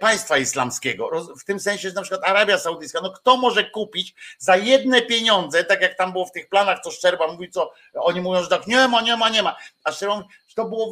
państwa 0.00 0.38
islamskiego, 0.38 1.10
w 1.40 1.44
tym 1.44 1.60
sensie, 1.60 1.88
że 1.88 1.94
na 1.94 2.02
przykład 2.02 2.24
Arabia 2.24 2.58
Saudyjska, 2.58 3.00
no 3.02 3.10
kto 3.10 3.36
może 3.36 3.70
kupić 3.70 4.14
za 4.38 4.56
jedne 4.56 5.02
pieniądze, 5.02 5.64
tak 5.64 5.82
jak 5.82 5.96
tam 5.96 6.12
było 6.12 6.26
w 6.26 6.32
tych 6.32 6.48
planach, 6.48 6.80
co 6.84 6.90
Szczerba 6.90 7.26
mówi, 7.26 7.50
co 7.50 7.72
oni 7.94 8.20
mówią, 8.20 8.42
że 8.42 8.48
tak 8.48 8.66
nie 8.66 8.88
ma, 8.88 9.00
nie 9.00 9.16
ma, 9.16 9.28
nie 9.28 9.42
ma, 9.42 9.56
a 9.84 9.92
Szczerba 9.92 10.16
mówi, 10.16 10.28
że 10.48 10.54
to 10.54 10.64
było 10.64 10.90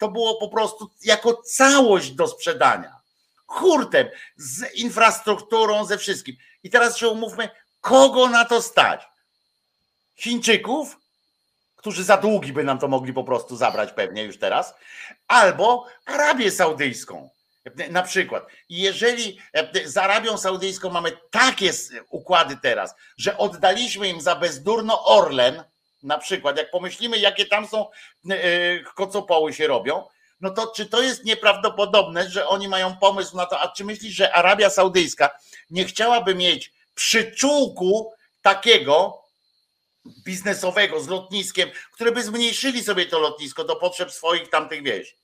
to 0.00 0.08
było 0.08 0.34
po 0.34 0.48
prostu 0.48 0.90
jako 1.04 1.42
całość 1.42 2.10
do 2.10 2.28
sprzedania. 2.28 3.00
hurtem, 3.46 4.08
z 4.36 4.74
infrastrukturą, 4.74 5.84
ze 5.84 5.98
wszystkim. 5.98 6.36
I 6.62 6.70
teraz 6.70 6.96
się 6.96 7.08
umówmy, 7.08 7.48
kogo 7.80 8.28
na 8.28 8.44
to 8.44 8.62
stać? 8.62 9.08
Chińczyków, 10.16 10.98
którzy 11.76 12.04
za 12.04 12.16
długi 12.16 12.52
by 12.52 12.64
nam 12.64 12.78
to 12.78 12.88
mogli 12.88 13.12
po 13.12 13.24
prostu 13.24 13.56
zabrać 13.56 13.92
pewnie 13.92 14.24
już 14.24 14.38
teraz, 14.38 14.74
albo 15.28 15.86
Arabię 16.06 16.50
Saudyjską. 16.50 17.30
Na 17.90 18.02
przykład, 18.02 18.46
jeżeli 18.68 19.38
e, 19.52 19.88
z 19.88 19.96
Arabią 19.96 20.38
Saudyjską 20.38 20.90
mamy 20.90 21.12
takie 21.30 21.72
układy 22.10 22.56
teraz, 22.62 22.94
że 23.16 23.38
oddaliśmy 23.38 24.08
im 24.08 24.20
za 24.20 24.36
bezdurno 24.36 25.04
Orlen, 25.04 25.64
na 26.02 26.18
przykład, 26.18 26.56
jak 26.56 26.70
pomyślimy, 26.70 27.18
jakie 27.18 27.46
tam 27.46 27.68
są 27.68 27.86
e, 28.30 28.80
kocopoły 28.80 29.52
się 29.52 29.66
robią, 29.66 30.04
no 30.40 30.50
to 30.50 30.72
czy 30.76 30.86
to 30.86 31.02
jest 31.02 31.24
nieprawdopodobne, 31.24 32.30
że 32.30 32.48
oni 32.48 32.68
mają 32.68 32.96
pomysł 32.96 33.36
na 33.36 33.46
to, 33.46 33.60
a 33.60 33.68
czy 33.68 33.84
myślisz, 33.84 34.14
że 34.14 34.32
Arabia 34.32 34.70
Saudyjska 34.70 35.30
nie 35.70 35.84
chciałaby 35.84 36.34
mieć 36.34 36.72
przyczółku 36.94 38.12
takiego 38.42 39.22
biznesowego 40.24 41.00
z 41.00 41.08
lotniskiem, 41.08 41.70
które 41.92 42.12
by 42.12 42.22
zmniejszyli 42.22 42.84
sobie 42.84 43.06
to 43.06 43.18
lotnisko 43.18 43.64
do 43.64 43.76
potrzeb 43.76 44.12
swoich 44.12 44.48
tamtych 44.48 44.82
wieś? 44.82 45.16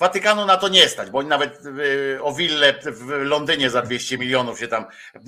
Watykanu 0.00 0.46
na 0.46 0.56
to 0.56 0.68
nie 0.68 0.88
stać, 0.88 1.10
bo 1.10 1.18
oni 1.18 1.28
nawet 1.28 1.66
y, 1.66 2.18
o 2.22 2.32
willę 2.32 2.74
w 2.86 3.08
Londynie 3.08 3.70
za 3.70 3.82
200 3.82 4.18
milionów 4.18 4.58
się 4.58 4.68
tam 4.68 4.86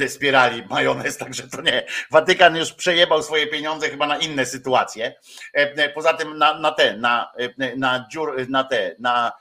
spierali 0.09 0.63
majonez, 0.71 1.19
także 1.25 1.49
to 1.49 1.63
nie. 1.63 1.87
Watykan 2.11 2.57
już 2.57 2.73
przejebał 2.73 3.23
swoje 3.23 3.47
pieniądze 3.47 3.91
chyba 3.91 4.07
na 4.07 4.19
inne 4.19 4.47
sytuacje. 4.47 5.15
E, 5.55 5.61
e, 5.61 5.89
poza 5.89 6.15
tym 6.15 6.39
na, 6.39 6.59
na 6.59 6.73
te, 6.73 6.97
na, 6.97 7.33
e, 7.59 7.77
na, 7.77 8.07
dziur, 8.13 8.49
na 8.49 8.65
te, 8.65 8.97
na 8.99 9.33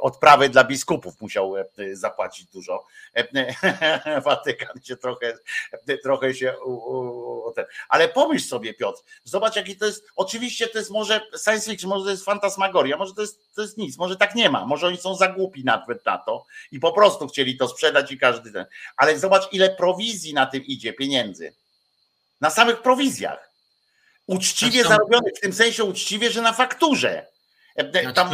odprawy 0.00 0.48
dla 0.48 0.64
biskupów 0.64 1.20
musiał 1.20 1.54
zapłacić 1.92 2.46
dużo. 2.46 2.86
Watykan 4.24 4.82
się 4.82 4.96
trochę, 4.96 5.38
trochę 6.02 6.34
się 6.34 6.54
ale 7.88 8.08
pomyśl 8.08 8.48
sobie, 8.48 8.74
Piotr, 8.74 9.02
zobacz, 9.24 9.56
jaki 9.56 9.76
to 9.76 9.86
jest. 9.86 10.04
Oczywiście 10.16 10.66
to 10.66 10.78
jest 10.78 10.90
może 10.90 11.20
science 11.44 11.70
fiction, 11.70 11.90
może 11.90 12.04
to 12.04 12.10
jest 12.10 12.24
fantasmagoria, 12.24 12.96
może 12.96 13.14
to 13.14 13.20
jest, 13.20 13.54
to 13.54 13.62
jest 13.62 13.78
nic, 13.78 13.98
może 13.98 14.16
tak 14.16 14.34
nie 14.34 14.50
ma, 14.50 14.66
może 14.66 14.86
oni 14.86 14.96
są 14.96 15.14
za 15.14 15.28
głupi 15.28 15.64
nawet 15.64 16.06
na 16.06 16.18
to 16.18 16.44
i 16.72 16.80
po 16.80 16.92
prostu 16.92 17.28
chcieli 17.28 17.56
to 17.56 17.68
sprzedać 17.68 18.12
i 18.12 18.18
każdy 18.18 18.52
ten. 18.52 18.66
Ale 18.96 19.18
zobacz, 19.18 19.52
ile 19.52 19.70
prowizji 19.70 20.34
na 20.34 20.46
tym 20.46 20.64
idzie 20.64 20.92
pieniędzy. 20.92 21.54
Na 22.40 22.50
samych 22.50 22.82
prowizjach. 22.82 23.50
Uczciwie 24.26 24.84
zarobionych, 24.84 25.32
w 25.36 25.40
tym 25.40 25.52
sensie 25.52 25.84
uczciwie, 25.84 26.30
że 26.30 26.42
na 26.42 26.52
fakturze. 26.52 27.26
Znaczy, 27.78 28.12
tam, 28.14 28.30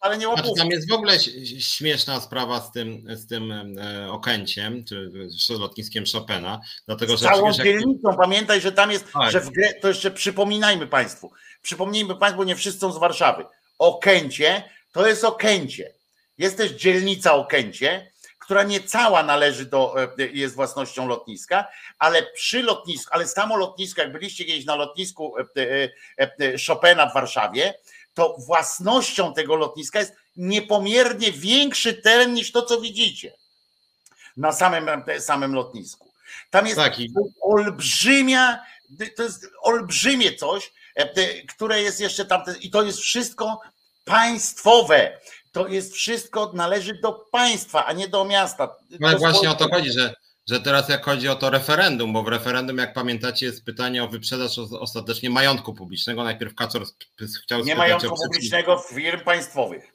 ale 0.00 0.18
nie 0.18 0.26
znaczy, 0.26 0.48
tam 0.56 0.70
jest 0.70 0.90
w 0.90 0.92
ogóle 0.92 1.18
śmieszna 1.60 2.20
sprawa 2.20 2.60
z 2.60 2.72
tym, 2.72 3.06
z 3.08 3.26
tym 3.26 3.52
e, 3.52 4.12
Okęciem, 4.12 4.84
czy 4.84 5.10
z 5.28 5.50
lotniskiem 5.50 6.04
Chopina, 6.12 6.60
dlatego 6.86 7.16
że... 7.16 7.24
całą 7.26 7.52
dzielnicą, 7.52 8.08
jak... 8.08 8.16
pamiętaj, 8.16 8.60
że 8.60 8.72
tam 8.72 8.90
jest, 8.90 9.12
tak. 9.12 9.30
że 9.30 9.40
w 9.40 9.50
grę, 9.50 9.74
to 9.74 9.88
jeszcze 9.88 10.10
przypominajmy 10.10 10.86
Państwu, 10.86 11.32
przypomnijmy 11.62 12.16
Państwu, 12.16 12.42
nie 12.42 12.56
wszyscy 12.56 12.80
są 12.80 12.92
z 12.92 12.98
Warszawy. 12.98 13.44
Okęcie 13.78 14.62
to 14.92 15.06
jest 15.06 15.24
Okęcie. 15.24 15.92
Jest 16.38 16.56
też 16.56 16.70
dzielnica 16.70 17.34
Okęcie, 17.34 18.10
która 18.38 18.62
nie 18.62 18.80
cała 18.80 19.22
należy 19.22 19.66
do, 19.66 20.02
e, 20.02 20.26
jest 20.32 20.54
własnością 20.54 21.08
lotniska, 21.08 21.68
ale 21.98 22.22
przy 22.22 22.62
lotnisku, 22.62 23.10
ale 23.14 23.26
samo 23.26 23.56
lotnisko, 23.56 24.02
jak 24.02 24.12
byliście 24.12 24.44
kiedyś 24.44 24.64
na 24.64 24.74
lotnisku 24.74 25.34
e, 25.38 26.58
Chopina 26.66 27.06
w 27.06 27.14
Warszawie, 27.14 27.74
to 28.14 28.36
własnością 28.46 29.34
tego 29.34 29.56
lotniska 29.56 29.98
jest 29.98 30.12
niepomiernie 30.36 31.32
większy 31.32 31.94
teren 31.94 32.34
niż 32.34 32.52
to, 32.52 32.62
co 32.62 32.80
widzicie 32.80 33.32
na 34.36 34.52
samym, 34.52 34.88
samym 35.18 35.54
lotnisku. 35.54 36.12
Tam 36.50 36.66
jest 36.66 36.78
Taki. 36.78 37.12
olbrzymia, 37.40 38.64
to 39.16 39.22
jest 39.22 39.46
olbrzymie 39.60 40.34
coś, 40.34 40.72
e, 40.94 41.42
które 41.42 41.82
jest 41.82 42.00
jeszcze 42.00 42.24
tam, 42.24 42.42
i 42.60 42.70
to 42.70 42.82
jest 42.82 42.98
wszystko 42.98 43.60
państwowe. 44.04 45.18
To 45.52 45.68
jest 45.68 45.94
wszystko, 45.94 46.52
należy 46.54 46.94
do 46.94 47.12
państwa, 47.12 47.86
a 47.86 47.92
nie 47.92 48.08
do 48.08 48.24
miasta. 48.24 48.76
No 49.00 49.18
właśnie 49.18 49.50
o 49.50 49.54
to 49.54 49.68
chodzi, 49.68 49.92
że 49.92 50.14
że 50.50 50.60
teraz 50.60 50.88
jak 50.88 51.04
chodzi 51.04 51.28
o 51.28 51.34
to 51.34 51.50
referendum, 51.50 52.12
bo 52.12 52.22
w 52.22 52.28
referendum, 52.28 52.78
jak 52.78 52.92
pamiętacie, 52.92 53.46
jest 53.46 53.64
pytanie 53.64 54.04
o 54.04 54.08
wyprzedaż 54.08 54.58
ostatecznie 54.58 55.30
majątku 55.30 55.74
publicznego. 55.74 56.24
Najpierw 56.24 56.54
Kaczor 56.54 56.82
chciał 57.42 57.64
Nie 57.64 57.76
majątku 57.76 58.16
publicznego 58.16 58.78
firm 58.78 59.20
państwowych. 59.20 59.89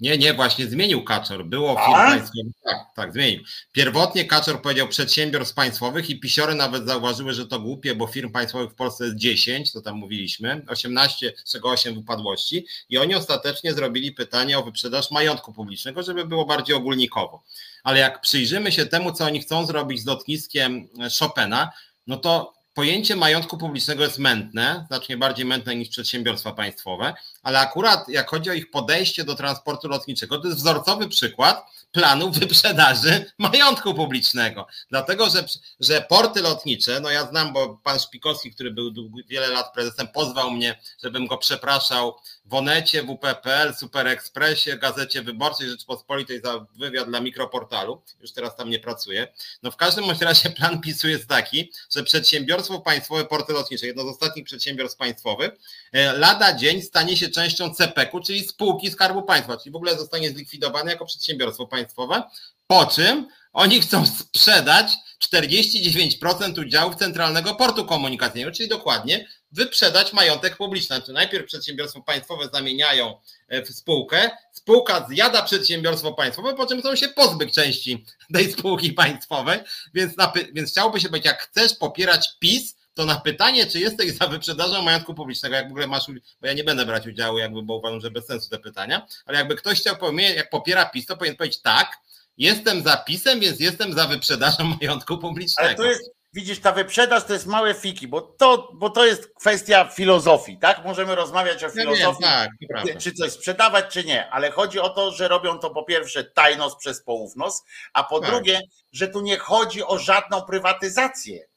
Nie, 0.00 0.18
nie, 0.18 0.34
właśnie 0.34 0.66
zmienił 0.66 1.04
Kaczor. 1.04 1.44
Było 1.46 1.74
firm 1.74 1.92
państwowych. 1.92 2.52
Tak, 2.64 2.78
tak, 2.96 3.12
zmienił. 3.12 3.42
Pierwotnie 3.72 4.24
Kaczor 4.24 4.62
powiedział 4.62 4.88
przedsiębiorstw 4.88 5.54
państwowych 5.54 6.10
i 6.10 6.20
pisiory 6.20 6.54
nawet 6.54 6.86
zauważyły, 6.86 7.32
że 7.34 7.46
to 7.46 7.60
głupie, 7.60 7.94
bo 7.94 8.06
firm 8.06 8.32
państwowych 8.32 8.70
w 8.70 8.74
Polsce 8.74 9.04
jest 9.04 9.16
10, 9.16 9.72
to 9.72 9.80
tam 9.80 9.96
mówiliśmy, 9.96 10.62
18, 10.68 11.32
z 11.44 11.52
czego 11.52 11.70
8 11.70 11.98
upadłości 11.98 12.66
i 12.88 12.98
oni 12.98 13.14
ostatecznie 13.14 13.74
zrobili 13.74 14.12
pytanie 14.12 14.58
o 14.58 14.62
wyprzedaż 14.62 15.10
majątku 15.10 15.52
publicznego, 15.52 16.02
żeby 16.02 16.26
było 16.26 16.44
bardziej 16.44 16.76
ogólnikowo. 16.76 17.42
Ale 17.82 17.98
jak 17.98 18.20
przyjrzymy 18.20 18.72
się 18.72 18.86
temu, 18.86 19.12
co 19.12 19.24
oni 19.24 19.40
chcą 19.40 19.66
zrobić 19.66 20.02
z 20.02 20.06
lotniskiem 20.06 20.88
Chopina, 21.18 21.72
no 22.06 22.16
to 22.16 22.59
pojęcie 22.74 23.16
majątku 23.16 23.58
publicznego 23.58 24.04
jest 24.04 24.18
mętne, 24.18 24.84
znacznie 24.88 25.16
bardziej 25.16 25.46
mętne 25.46 25.76
niż 25.76 25.88
przedsiębiorstwa 25.88 26.52
państwowe, 26.52 27.14
ale 27.42 27.58
akurat 27.58 28.08
jak 28.08 28.30
chodzi 28.30 28.50
o 28.50 28.52
ich 28.52 28.70
podejście 28.70 29.24
do 29.24 29.34
transportu 29.34 29.88
lotniczego, 29.88 30.38
to 30.38 30.48
jest 30.48 30.60
wzorcowy 30.60 31.08
przykład 31.08 31.79
planu 31.92 32.30
wyprzedaży 32.30 33.32
majątku 33.38 33.94
publicznego. 33.94 34.66
Dlatego, 34.90 35.30
że, 35.30 35.44
że 35.80 36.00
porty 36.00 36.42
lotnicze, 36.42 37.00
no 37.00 37.10
ja 37.10 37.26
znam, 37.26 37.52
bo 37.52 37.80
pan 37.84 38.00
Szpikowski, 38.00 38.50
który 38.50 38.70
był 38.70 38.92
wiele 39.28 39.48
lat 39.48 39.72
prezesem, 39.72 40.08
pozwał 40.08 40.50
mnie, 40.50 40.80
żebym 41.02 41.26
go 41.26 41.38
przepraszał 41.38 42.16
w 42.44 42.54
Onecie, 42.54 43.02
w 43.02 43.10
UPPL, 43.10 43.74
Super 43.78 44.06
Expressie, 44.06 44.78
Gazecie 44.78 45.22
Wyborczej 45.22 45.68
Rzeczpospolitej 45.68 46.40
za 46.40 46.66
wywiad 46.78 47.08
dla 47.08 47.20
mikroportalu. 47.20 48.02
Już 48.20 48.32
teraz 48.32 48.56
tam 48.56 48.70
nie 48.70 48.78
pracuję. 48.78 49.28
No 49.62 49.70
w 49.70 49.76
każdym 49.76 50.04
razie 50.20 50.50
plan 50.50 50.80
PiSu 50.84 51.08
jest 51.08 51.28
taki, 51.28 51.72
że 51.94 52.02
przedsiębiorstwo 52.02 52.80
państwowe 52.80 53.24
Porty 53.24 53.52
Lotnicze, 53.52 53.86
jedno 53.86 54.02
z 54.02 54.06
ostatnich 54.06 54.44
przedsiębiorstw 54.44 54.98
państwowych, 54.98 55.50
lada 55.92 56.54
dzień 56.54 56.82
stanie 56.82 57.16
się 57.16 57.28
częścią 57.28 57.74
CPK-u, 57.74 58.20
czyli 58.20 58.48
spółki 58.48 58.90
Skarbu 58.90 59.22
Państwa, 59.22 59.56
czyli 59.56 59.72
w 59.72 59.76
ogóle 59.76 59.98
zostanie 59.98 60.30
zlikwidowane 60.30 60.90
jako 60.90 61.06
przedsiębiorstwo 61.06 61.66
państwowe, 61.66 62.22
po 62.66 62.86
czym 62.86 63.28
oni 63.52 63.80
chcą 63.80 64.06
sprzedać 64.06 64.92
49% 65.34 66.60
udziałów 66.60 66.96
Centralnego 66.96 67.54
Portu 67.54 67.84
Komunikacyjnego, 67.84 68.56
czyli 68.56 68.68
dokładnie 68.68 69.28
wyprzedać 69.52 70.12
majątek 70.12 70.56
publiczny. 70.56 70.96
Znaczy 70.96 71.12
najpierw 71.12 71.46
przedsiębiorstwo 71.46 72.02
państwowe 72.02 72.48
zamieniają 72.52 73.20
e, 73.48 73.62
w 73.62 73.68
spółkę, 73.68 74.30
spółka 74.52 75.06
zjada 75.10 75.42
przedsiębiorstwo 75.42 76.12
państwowe, 76.12 76.54
po 76.54 76.66
czym 76.66 76.80
chcą 76.80 76.96
się 76.96 77.08
pozbyć 77.08 77.54
części 77.54 78.04
tej 78.34 78.52
spółki 78.52 78.92
państwowej, 78.92 79.58
więc, 79.94 80.14
więc 80.52 80.70
chciałoby 80.70 81.00
się 81.00 81.08
być, 81.08 81.24
jak 81.24 81.42
chcesz 81.42 81.74
popierać 81.74 82.28
PiS, 82.38 82.76
to 83.00 83.06
na 83.06 83.20
pytanie, 83.20 83.66
czy 83.66 83.78
jesteś 83.78 84.12
za 84.12 84.26
wyprzedażą 84.26 84.82
majątku 84.82 85.14
publicznego, 85.14 85.56
jak 85.56 85.68
w 85.68 85.70
ogóle 85.70 85.86
masz, 85.86 86.06
bo 86.40 86.46
ja 86.46 86.52
nie 86.52 86.64
będę 86.64 86.86
brać 86.86 87.06
udziału, 87.06 87.38
jakby, 87.38 87.62
bo 87.62 87.76
uważam, 87.76 88.00
że 88.00 88.10
bez 88.10 88.26
sensu 88.26 88.50
te 88.50 88.58
pytania, 88.58 89.06
ale 89.26 89.38
jakby 89.38 89.56
ktoś 89.56 89.80
chciał 89.80 89.96
powiedzieć, 89.96 90.36
jak 90.36 90.50
popiera 90.50 90.86
PiS, 90.86 91.06
to 91.06 91.16
powinien 91.16 91.36
powiedzieć 91.36 91.62
tak, 91.62 91.98
jestem 92.38 92.82
za 92.82 92.96
PiSem, 92.96 93.40
więc 93.40 93.60
jestem 93.60 93.92
za 93.92 94.06
wyprzedażą 94.06 94.64
majątku 94.80 95.18
publicznego. 95.18 95.68
Ale 95.68 95.76
to 95.76 95.84
jest, 95.84 96.10
widzisz, 96.32 96.60
ta 96.60 96.72
wyprzedaż 96.72 97.24
to 97.24 97.32
jest 97.32 97.46
małe 97.46 97.74
fiki, 97.74 98.08
bo 98.08 98.20
to, 98.20 98.70
bo 98.74 98.90
to 98.90 99.06
jest 99.06 99.34
kwestia 99.40 99.84
filozofii, 99.84 100.58
tak? 100.58 100.84
Możemy 100.84 101.14
rozmawiać 101.14 101.64
o 101.64 101.70
filozofii, 101.70 102.22
ja 102.22 102.46
wiem, 102.60 102.86
tak, 102.86 102.98
czy 102.98 103.12
coś 103.12 103.32
sprzedawać, 103.32 103.84
czy 103.92 104.04
nie, 104.04 104.30
ale 104.30 104.50
chodzi 104.50 104.80
o 104.80 104.88
to, 104.88 105.12
że 105.12 105.28
robią 105.28 105.58
to 105.58 105.70
po 105.70 105.84
pierwsze 105.84 106.24
tajnos 106.24 106.76
przez 106.76 107.02
poufnos, 107.02 107.64
a 107.92 108.04
po 108.04 108.20
tak. 108.20 108.30
drugie, 108.30 108.60
że 108.92 109.08
tu 109.08 109.20
nie 109.20 109.38
chodzi 109.38 109.84
o 109.84 109.98
żadną 109.98 110.42
prywatyzację 110.42 111.49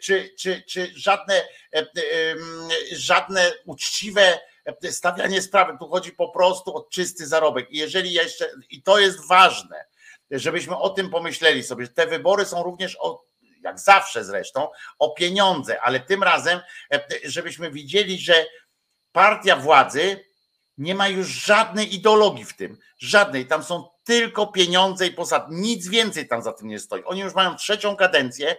czy, 0.00 0.34
czy, 0.38 0.62
czy 0.62 0.92
żadne, 0.94 1.42
żadne 2.92 3.52
uczciwe 3.66 4.38
stawianie 4.90 5.42
sprawy. 5.42 5.76
Tu 5.78 5.88
chodzi 5.88 6.12
po 6.12 6.28
prostu 6.28 6.76
o 6.76 6.82
czysty 6.82 7.26
zarobek. 7.26 7.70
I 7.70 7.78
jeżeli 7.78 8.12
jeszcze, 8.12 8.50
i 8.70 8.82
to 8.82 8.98
jest 8.98 9.28
ważne, 9.28 9.84
żebyśmy 10.30 10.76
o 10.76 10.90
tym 10.90 11.10
pomyśleli 11.10 11.62
sobie, 11.62 11.84
że 11.84 11.92
te 11.92 12.06
wybory 12.06 12.44
są 12.44 12.62
również 12.62 12.96
o, 13.00 13.24
jak 13.62 13.80
zawsze 13.80 14.24
zresztą, 14.24 14.68
o 14.98 15.10
pieniądze, 15.10 15.80
ale 15.80 16.00
tym 16.00 16.22
razem, 16.22 16.60
żebyśmy 17.24 17.70
widzieli, 17.70 18.18
że 18.18 18.46
partia 19.12 19.56
władzy 19.56 20.24
nie 20.78 20.94
ma 20.94 21.08
już 21.08 21.26
żadnej 21.26 21.94
ideologii 21.94 22.44
w 22.44 22.56
tym, 22.56 22.78
żadnej. 22.98 23.46
Tam 23.46 23.62
są 23.62 23.88
tylko 24.04 24.46
pieniądze 24.46 25.06
i 25.06 25.10
posad, 25.10 25.46
nic 25.50 25.88
więcej 25.88 26.28
tam 26.28 26.42
za 26.42 26.52
tym 26.52 26.68
nie 26.68 26.78
stoi. 26.78 27.04
Oni 27.04 27.20
już 27.20 27.34
mają 27.34 27.56
trzecią 27.56 27.96
kadencję, 27.96 28.56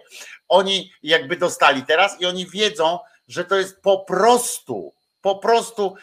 oni 0.48 0.92
jakby 1.02 1.36
dostali 1.36 1.82
teraz 1.82 2.20
i 2.20 2.26
oni 2.26 2.46
wiedzą, 2.46 2.98
że 3.28 3.44
to 3.44 3.56
jest 3.56 3.82
po 3.82 3.98
prostu 3.98 4.94
po 5.20 5.38
prostu 5.38 5.94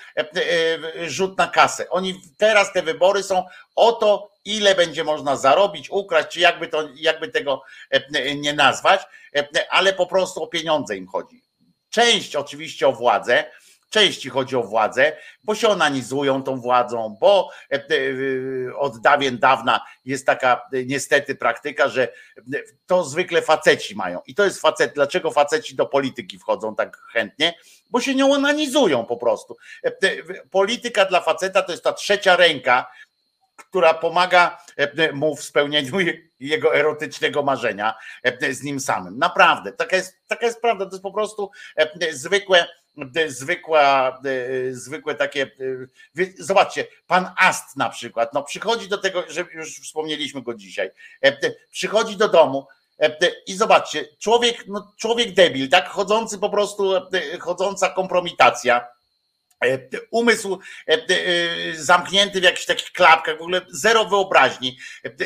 rzut 1.07 1.37
na 1.37 1.47
kasę. 1.47 1.89
Oni 1.89 2.21
teraz 2.37 2.73
te 2.73 2.81
wybory 2.81 3.23
są 3.23 3.45
o 3.75 3.91
to, 3.91 4.31
ile 4.45 4.75
będzie 4.75 5.03
można 5.03 5.35
zarobić, 5.35 5.89
ukraść, 5.89 6.27
czy 6.27 6.39
jakby, 6.39 6.67
to, 6.67 6.89
jakby 6.95 7.27
tego 7.27 7.63
nie 8.35 8.53
nazwać, 8.53 9.01
ale 9.69 9.93
po 9.93 10.07
prostu 10.07 10.43
o 10.43 10.47
pieniądze 10.47 10.97
im 10.97 11.07
chodzi. 11.07 11.43
Część 11.89 12.35
oczywiście 12.35 12.87
o 12.87 12.93
władzę, 12.93 13.51
części 13.91 14.29
chodzi 14.29 14.55
o 14.55 14.63
władzę, 14.63 15.17
bo 15.43 15.55
się 15.55 15.67
onanizują 15.67 16.43
tą 16.43 16.61
władzą, 16.61 17.17
bo 17.19 17.49
e, 17.71 17.75
e, 17.75 18.75
od 18.75 19.01
dawien 19.01 19.37
dawna 19.37 19.85
jest 20.05 20.25
taka 20.25 20.61
e, 20.73 20.85
niestety 20.85 21.35
praktyka, 21.35 21.89
że 21.89 22.13
to 22.85 23.03
zwykle 23.03 23.41
faceci 23.41 23.95
mają. 23.95 24.19
I 24.27 24.35
to 24.35 24.43
jest 24.43 24.61
facet. 24.61 24.93
Dlaczego 24.93 25.31
faceci 25.31 25.75
do 25.75 25.85
polityki 25.85 26.39
wchodzą 26.39 26.75
tak 26.75 26.97
chętnie? 27.13 27.53
Bo 27.89 28.01
się 28.01 28.15
nią 28.15 28.33
onanizują 28.33 29.05
po 29.05 29.17
prostu. 29.17 29.57
Polityka 30.51 31.05
dla 31.05 31.21
faceta 31.21 31.61
to 31.61 31.71
jest 31.71 31.83
ta 31.83 31.93
trzecia 31.93 32.35
ręka, 32.35 32.91
która 33.55 33.93
pomaga 33.93 34.57
mu 35.13 35.35
w 35.35 35.43
spełnieniu 35.43 35.97
jego 36.39 36.75
erotycznego 36.75 37.43
marzenia 37.43 37.95
z 38.51 38.63
nim 38.63 38.79
samym. 38.79 39.17
Naprawdę, 39.17 39.71
taka 39.71 39.95
jest, 39.95 40.17
taka 40.27 40.45
jest 40.45 40.61
prawda. 40.61 40.85
To 40.85 40.91
jest 40.91 41.03
po 41.03 41.13
prostu 41.13 41.51
zwykłe 42.11 42.67
zwykła, 43.27 44.19
e, 44.25 44.73
zwykłe 44.73 45.15
takie. 45.15 45.43
E, 45.43 46.25
zobaczcie, 46.39 46.87
pan 47.07 47.29
Ast 47.37 47.77
na 47.77 47.89
przykład, 47.89 48.33
no 48.33 48.43
przychodzi 48.43 48.87
do 48.87 48.97
tego, 48.97 49.23
że 49.29 49.45
już 49.53 49.79
wspomnieliśmy 49.79 50.41
go 50.41 50.53
dzisiaj, 50.53 50.91
e, 51.21 51.51
przychodzi 51.69 52.17
do 52.17 52.29
domu. 52.29 52.67
I 53.47 53.53
zobaczcie, 53.53 54.05
człowiek, 54.19 54.67
no 54.67 54.93
człowiek 54.97 55.33
debil, 55.33 55.69
tak 55.69 55.89
chodzący 55.89 56.37
po 56.37 56.49
prostu, 56.49 56.91
chodząca 57.39 57.89
kompromitacja 57.89 58.81
E, 58.81 59.00
umysł 60.11 60.59
e, 60.87 60.93
e, 60.93 61.75
zamknięty 61.75 62.41
w 62.41 62.43
jakichś 62.43 62.65
takich 62.65 62.91
klapkach, 62.91 63.37
w 63.37 63.41
ogóle 63.41 63.61
zero 63.69 64.05
wyobraźni, 64.05 64.77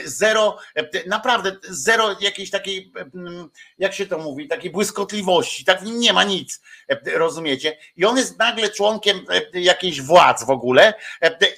zero, 0.05 0.57
naprawdę 1.05 1.57
zero 1.69 2.15
jakiejś 2.21 2.49
takiej, 2.49 2.91
jak 3.77 3.93
się 3.93 4.05
to 4.05 4.17
mówi, 4.17 4.47
takiej 4.47 4.71
błyskotliwości, 4.71 5.65
tak 5.65 5.81
w 5.81 5.86
nim 5.86 5.99
nie 5.99 6.13
ma 6.13 6.23
nic, 6.23 6.61
rozumiecie? 7.05 7.77
I 7.95 8.05
on 8.05 8.17
jest 8.17 8.39
nagle 8.39 8.69
członkiem 8.69 9.25
jakiejś 9.53 10.01
władz 10.01 10.43
w 10.43 10.49
ogóle 10.49 10.93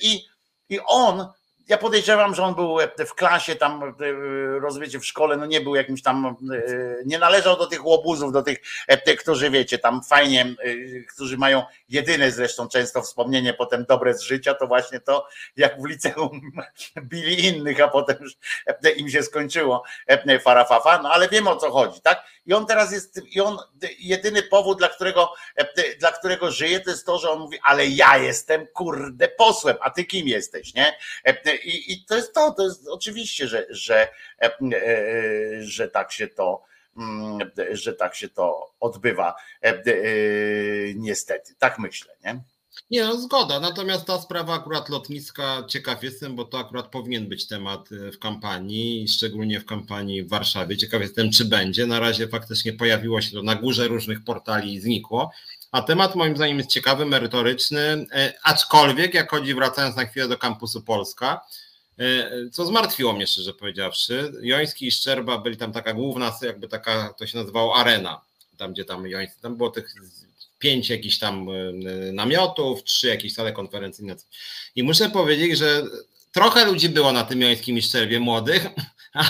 i, 0.02 0.26
i 0.70 0.80
on 0.86 1.28
ja 1.68 1.78
podejrzewam, 1.78 2.36
że 2.36 2.44
on 2.44 2.56
był 2.56 2.78
w 3.08 3.14
klasie 3.16 3.56
tam, 3.56 3.96
rozumiecie, 4.62 5.00
w 5.00 5.06
szkole, 5.06 5.38
no 5.38 5.46
nie 5.46 5.62
był 5.62 5.76
jakimś 5.76 6.02
tam, 6.02 6.36
nie 7.06 7.20
należał 7.20 7.58
do 7.58 7.68
tych 7.68 7.86
łobuzów, 7.86 8.32
do 8.32 8.44
tych, 8.44 8.60
którzy 9.20 9.50
wiecie, 9.50 9.78
tam 9.78 10.04
fajnie, 10.04 10.56
którzy 11.14 11.38
mają 11.38 11.64
jedyne 11.90 12.32
zresztą 12.32 12.68
często 12.68 13.02
wspomnienie 13.02 13.54
potem 13.54 13.86
dobre 13.86 14.14
z 14.14 14.22
życia, 14.22 14.54
to 14.54 14.68
właśnie 14.68 15.00
to, 15.00 15.28
jak 15.58 15.82
w 15.82 15.86
liceum 15.86 16.42
bili 17.02 17.46
innych, 17.46 17.82
a 17.82 17.88
potem 17.88 18.18
już 18.22 18.34
im 18.98 19.10
się 19.10 19.24
skończyło 19.24 19.84
farafafa, 20.44 21.02
no 21.02 21.12
ale 21.12 21.30
wiemy 21.30 21.50
o 21.50 21.56
co 21.56 21.72
chodzi, 21.72 22.02
tak? 22.02 22.24
I 22.46 22.54
on 22.54 22.66
teraz 22.66 22.92
jest, 22.92 23.22
i 23.36 23.42
on, 23.42 23.58
jedyny 24.00 24.44
powód, 24.44 24.78
dla 24.78 24.90
którego, 24.90 25.34
dla 26.00 26.12
którego 26.12 26.52
żyje, 26.52 26.80
to 26.80 26.90
jest 26.90 27.06
to, 27.06 27.20
że 27.20 27.30
on 27.30 27.40
mówi, 27.40 27.60
ale 27.64 27.88
ja 27.88 28.18
jestem 28.18 28.68
kurde 28.74 29.28
posłem, 29.28 29.78
a 29.82 29.90
ty 29.90 30.06
kim 30.06 30.28
jesteś, 30.28 30.74
nie? 30.74 30.98
I, 31.64 31.94
i 31.94 32.06
to 32.06 32.16
jest 32.16 32.34
to, 32.34 32.52
to 32.52 32.64
jest 32.64 32.88
oczywiście, 32.88 33.48
że, 33.48 33.66
że, 33.70 34.08
że 35.60 35.88
tak 35.88 36.12
się 36.12 36.28
to, 36.28 36.68
Mm, 36.98 37.52
że 37.72 37.94
tak 37.94 38.16
się 38.16 38.30
to 38.30 38.74
odbywa. 38.80 39.36
E, 39.64 39.68
e, 39.68 39.84
niestety, 40.96 41.56
tak 41.60 41.80
myślę, 41.80 42.14
nie? 42.26 42.42
Nie, 42.92 43.04
no 43.04 43.18
zgoda. 43.18 43.60
Natomiast 43.60 44.06
ta 44.06 44.20
sprawa 44.20 44.54
akurat 44.54 44.90
lotniska 44.90 45.64
ciekaw 45.68 46.04
jestem, 46.04 46.36
bo 46.36 46.46
to 46.46 46.60
akurat 46.60 46.88
powinien 46.88 47.28
być 47.28 47.48
temat 47.48 47.90
e, 47.92 48.12
w 48.12 48.20
kampanii, 48.20 49.08
szczególnie 49.08 49.60
w 49.60 49.66
kampanii 49.66 50.24
w 50.24 50.30
Warszawie. 50.30 50.78
Ciekaw 50.78 51.02
jestem, 51.02 51.32
czy 51.32 51.46
będzie. 51.46 51.88
Na 51.88 52.00
razie 52.00 52.28
faktycznie 52.28 52.74
pojawiło 52.74 53.22
się 53.22 53.32
to 53.32 53.44
na 53.44 53.56
górze 53.56 53.88
różnych 53.88 54.24
portali 54.24 54.74
i 54.74 54.80
znikło. 54.80 55.32
A 55.72 55.82
temat 55.82 56.16
moim 56.16 56.36
zdaniem 56.36 56.58
jest 56.58 56.70
ciekawy, 56.70 57.06
merytoryczny, 57.06 58.06
aczkolwiek 58.44 59.14
jak 59.14 59.32
chodzi, 59.32 59.54
wracając 59.54 59.96
na 59.96 60.06
chwilę 60.06 60.28
do 60.28 60.38
kampusu 60.38 60.82
Polska, 60.82 61.42
E, 62.00 62.50
co 62.50 62.66
zmartwiło 62.66 63.14
mnie, 63.14 63.28
szczerze 63.28 63.54
powiedziawszy. 63.54 64.32
Joński 64.42 64.88
i 64.88 64.92
Szczerba 64.92 65.38
byli 65.38 65.58
tam 65.58 65.72
taka 65.72 65.94
główna, 65.94 66.38
jakby 66.42 66.68
taka, 66.68 67.14
to 67.14 67.28
się 67.28 67.38
nazywało 67.38 67.76
arena, 67.76 68.22
tam 68.58 68.74
gdzie 68.74 68.86
tam 68.86 69.08
Joński, 69.08 69.42
tam 69.42 69.58
było 69.58 69.70
tych 69.70 69.94
pięć 70.60 70.90
jakichś 70.90 71.18
tam 71.18 71.48
e, 71.50 72.12
namiotów, 72.12 72.84
trzy 72.84 73.08
jakieś 73.08 73.34
sale 73.34 73.52
konferencyjne. 73.52 74.16
I 74.76 74.84
muszę 74.84 75.10
powiedzieć, 75.10 75.58
że 75.58 75.84
trochę 76.32 76.66
ludzi 76.66 76.90
było 76.90 77.12
na 77.12 77.24
tym 77.24 77.42
Jońskim 77.42 77.78
i 77.78 77.82
Szczerbie 77.82 78.20
młodych, 78.20 78.68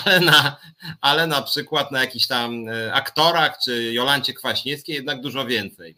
ale 0.04 0.20
na, 0.20 0.56
ale 1.00 1.26
na 1.26 1.42
przykład 1.42 1.92
na 1.92 2.00
jakichś 2.00 2.26
tam 2.26 2.68
e, 2.68 2.92
aktorach 2.92 3.58
czy 3.64 3.92
Jolancie 3.92 4.34
Kwaśniewskiej 4.34 4.94
jednak 4.94 5.20
dużo 5.20 5.46
więcej. 5.46 5.94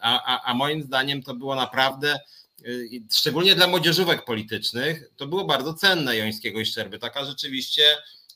A, 0.00 0.22
a, 0.24 0.50
a 0.50 0.54
moim 0.54 0.82
zdaniem 0.82 1.22
to 1.22 1.34
było 1.34 1.54
naprawdę 1.54 2.18
Y, 2.66 3.02
szczególnie 3.12 3.54
dla 3.54 3.66
młodzieżówek 3.66 4.24
politycznych, 4.24 5.10
to 5.16 5.26
było 5.26 5.44
bardzo 5.44 5.74
cenne 5.74 6.16
Jońskiego 6.16 6.60
i 6.60 6.66
Szczerby. 6.66 6.98
Taka 6.98 7.24
rzeczywiście, 7.24 7.82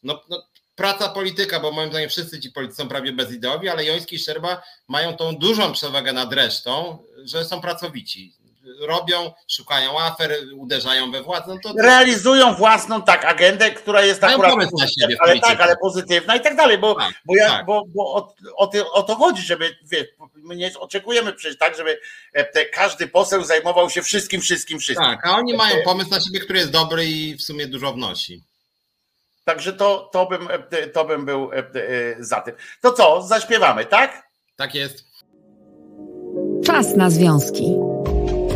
no, 0.03 0.23
no, 0.29 0.47
praca 0.75 1.09
polityka, 1.09 1.61
bo 1.61 1.73
moim 1.73 1.91
zdaniem 1.91 2.11
wszyscy 2.11 2.41
ci 2.41 2.51
politycy 2.51 2.77
są 2.83 2.89
prawie 2.89 3.13
bezideowi, 3.13 3.69
ale 3.69 3.85
Joński 3.85 4.17
i 4.17 4.19
Szczerba 4.19 4.63
mają 4.89 5.17
tą 5.17 5.37
dużą 5.37 5.73
przewagę 5.73 6.13
nad 6.13 6.33
resztą, 6.33 6.99
że 7.25 7.45
są 7.45 7.61
pracowici 7.61 8.35
robią, 8.81 9.33
szukają 9.49 10.01
afer, 10.01 10.37
uderzają 10.57 11.11
we 11.11 11.23
władzę. 11.23 11.55
No 11.55 11.59
to... 11.63 11.83
Realizują 11.83 12.55
własną 12.55 13.03
tak 13.03 13.25
agendę, 13.25 13.71
która 13.71 14.03
jest 14.03 14.23
Mają 14.23 14.43
akurat 14.43 14.73
na 14.79 14.87
siebie 14.87 15.17
ale 15.21 15.41
tak, 15.41 15.61
ale 15.61 15.77
pozytywna 15.77 16.37
i 16.37 16.41
tak 16.41 16.57
dalej, 16.57 16.79
bo, 16.79 16.95
tak, 16.95 17.15
bo, 17.25 17.37
ja, 17.37 17.49
tak. 17.49 17.67
bo, 17.67 17.83
bo 17.87 18.15
o, 18.15 18.35
o, 18.57 18.67
to, 18.67 18.93
o, 18.93 19.03
to 19.03 19.15
chodzi, 19.15 19.43
żeby 19.43 19.77
wiesz, 19.85 20.07
my 20.35 20.57
nie 20.57 20.71
oczekujemy 20.79 21.33
przecież 21.33 21.59
tak, 21.59 21.77
żeby 21.77 22.01
e, 22.33 22.45
te, 22.45 22.67
każdy 22.67 23.09
poseł 23.09 23.45
zajmował 23.45 23.91
się 23.91 24.03
wszystkim, 24.03 24.41
wszystkim, 24.41 24.79
wszystkim. 24.79 25.11
Tak, 25.11 25.27
a 25.27 25.37
oni 25.37 25.57
mają 25.57 25.77
pomysł 25.85 26.11
na 26.11 26.21
siebie, 26.21 26.41
który 26.41 26.59
jest 26.59 26.71
dobry 26.71 27.07
i 27.07 27.37
w 27.37 27.43
sumie 27.43 27.67
dużo 27.67 27.93
wnosi. 27.93 28.43
Także 29.45 29.73
to, 29.73 30.11
to, 30.13 30.27
bym, 30.27 30.49
e, 30.51 30.87
to 30.87 31.05
bym 31.05 31.25
był 31.25 31.51
e, 31.53 31.63
za 32.19 32.41
tym. 32.41 32.55
To 32.81 32.93
co, 32.93 33.23
zaśpiewamy, 33.23 33.85
tak? 33.85 34.23
Tak 34.57 34.75
jest. 34.75 35.05
Czas 36.65 36.97
na 36.97 37.11
związki. 37.11 37.77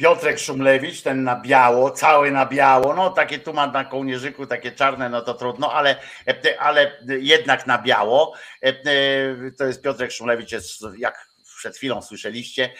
Piotrek 0.00 0.38
Szumlewicz, 0.38 1.02
ten 1.02 1.24
na 1.24 1.40
biało, 1.40 1.90
cały 1.90 2.30
na 2.30 2.46
biało, 2.46 2.94
no 2.94 3.10
takie 3.10 3.38
tu 3.38 3.52
ma 3.52 3.66
na 3.66 3.84
kołnierzyku, 3.84 4.46
takie 4.46 4.72
czarne, 4.72 5.08
no 5.08 5.22
to 5.22 5.34
trudno, 5.34 5.72
ale, 5.72 5.96
ale 6.58 6.98
jednak 7.06 7.66
na 7.66 7.78
biało. 7.78 8.34
To 9.58 9.64
jest 9.64 9.82
Piotrek 9.82 10.12
Szumlewicz, 10.12 10.52
jest 10.52 10.82
jak 10.98 11.30
przed 11.58 11.76
chwilą 11.76 12.02
słyszeliście, 12.02 12.74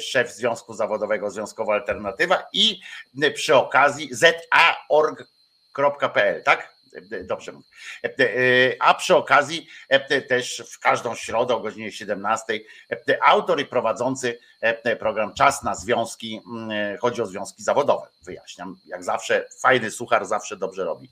szef 0.00 0.30
Związku 0.30 0.74
Zawodowego 0.74 1.30
Związkowa 1.30 1.74
Alternatywa 1.74 2.46
i 2.52 2.80
przy 3.34 3.54
okazji 3.54 4.08
za.org.pl, 4.14 5.22
tak? 6.42 6.73
Dobrze 7.24 7.52
mówię. 7.52 7.66
A 8.80 8.94
przy 8.94 9.16
okazji 9.16 9.68
też 10.28 10.62
w 10.72 10.78
każdą 10.78 11.14
środę 11.14 11.54
o 11.54 11.60
godzinie 11.60 11.92
17 11.92 12.60
autor 13.22 13.60
i 13.60 13.66
prowadzący 13.66 14.38
program 14.98 15.34
Czas 15.34 15.62
na 15.62 15.74
Związki, 15.74 16.40
chodzi 17.00 17.22
o 17.22 17.26
związki 17.26 17.62
zawodowe, 17.62 18.06
wyjaśniam. 18.22 18.78
Jak 18.86 19.04
zawsze, 19.04 19.46
fajny 19.60 19.90
suchar 19.90 20.26
zawsze 20.26 20.56
dobrze 20.56 20.84
robi. 20.84 21.10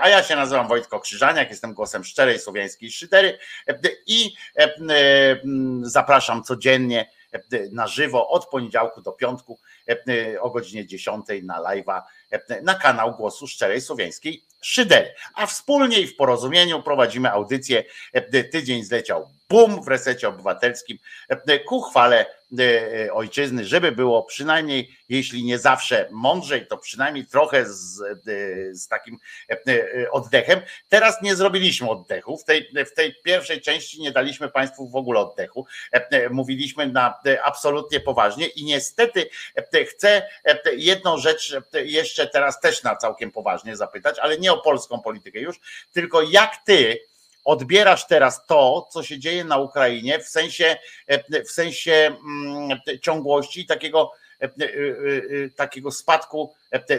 A 0.00 0.08
ja 0.08 0.22
się 0.22 0.36
nazywam 0.36 0.68
Wojtko 0.68 1.00
Krzyżaniak, 1.00 1.50
jestem 1.50 1.74
głosem 1.74 2.04
szczerej 2.04 2.38
słowiańskiej 2.38 2.90
szydery 2.90 3.38
i 4.06 4.36
zapraszam 5.82 6.42
codziennie 6.42 7.10
na 7.72 7.86
żywo 7.86 8.28
od 8.28 8.46
poniedziałku 8.48 9.02
do 9.02 9.12
piątku 9.12 9.58
o 10.40 10.50
godzinie 10.50 10.86
10 10.86 11.26
na 11.42 11.60
live'a 11.60 12.02
na 12.62 12.74
kanał 12.74 13.16
Głosu 13.16 13.46
Szczerej 13.46 13.80
Słowiańskiej 13.80 14.42
Szydery. 14.60 15.14
A 15.34 15.46
wspólnie 15.46 16.00
i 16.00 16.06
w 16.06 16.16
porozumieniu 16.16 16.82
prowadzimy 16.82 17.30
audycję 17.30 17.84
Tydzień 18.52 18.84
zleciał 18.84 19.30
bum 19.48 19.82
w 19.82 19.88
resecie 19.88 20.28
obywatelskim 20.28 20.98
ku 21.66 21.82
chwale 21.82 22.26
ojczyzny, 23.12 23.64
żeby 23.64 23.92
było 23.92 24.22
przynajmniej, 24.22 24.96
jeśli 25.08 25.44
nie 25.44 25.58
zawsze 25.58 26.08
mądrzej, 26.10 26.66
to 26.66 26.78
przynajmniej 26.78 27.26
trochę 27.26 27.66
z, 27.66 28.02
z 28.72 28.88
takim 28.88 29.18
oddechem. 30.10 30.60
Teraz 30.88 31.22
nie 31.22 31.36
zrobiliśmy 31.36 31.90
oddechu. 31.90 32.38
W 32.38 32.44
tej, 32.44 32.70
w 32.86 32.94
tej 32.94 33.14
pierwszej 33.24 33.60
części 33.60 34.00
nie 34.00 34.10
daliśmy 34.10 34.48
Państwu 34.48 34.88
w 34.88 34.96
ogóle 34.96 35.20
oddechu. 35.20 35.66
Mówiliśmy 36.30 36.86
na 36.86 37.18
absolutnie 37.42 38.00
poważnie 38.00 38.46
i 38.46 38.64
niestety 38.64 39.28
chcę 39.90 40.22
jedną 40.76 41.18
rzecz 41.18 41.56
jeszcze 41.72 42.26
teraz 42.26 42.60
też 42.60 42.82
na 42.82 42.96
całkiem 42.96 43.32
poważnie 43.32 43.76
zapytać, 43.76 44.18
ale 44.18 44.38
nie 44.38 44.52
o 44.52 44.58
polską 44.58 45.00
politykę 45.00 45.40
już, 45.40 45.60
tylko 45.92 46.22
jak 46.22 46.56
ty 46.66 46.98
odbierasz 47.46 48.06
teraz 48.06 48.46
to, 48.46 48.88
co 48.90 49.02
się 49.02 49.18
dzieje 49.18 49.44
na 49.44 49.58
Ukrainie 49.58 50.18
w 50.18 50.28
sensie, 50.28 50.76
w 51.46 51.50
sensie 51.50 51.92
mm, 51.92 52.78
ciągłości 53.02 53.66
takiego, 53.66 54.12
e, 54.40 54.44
e, 54.44 54.48
e, 54.48 55.50
takiego 55.56 55.90
spadku 55.90 56.54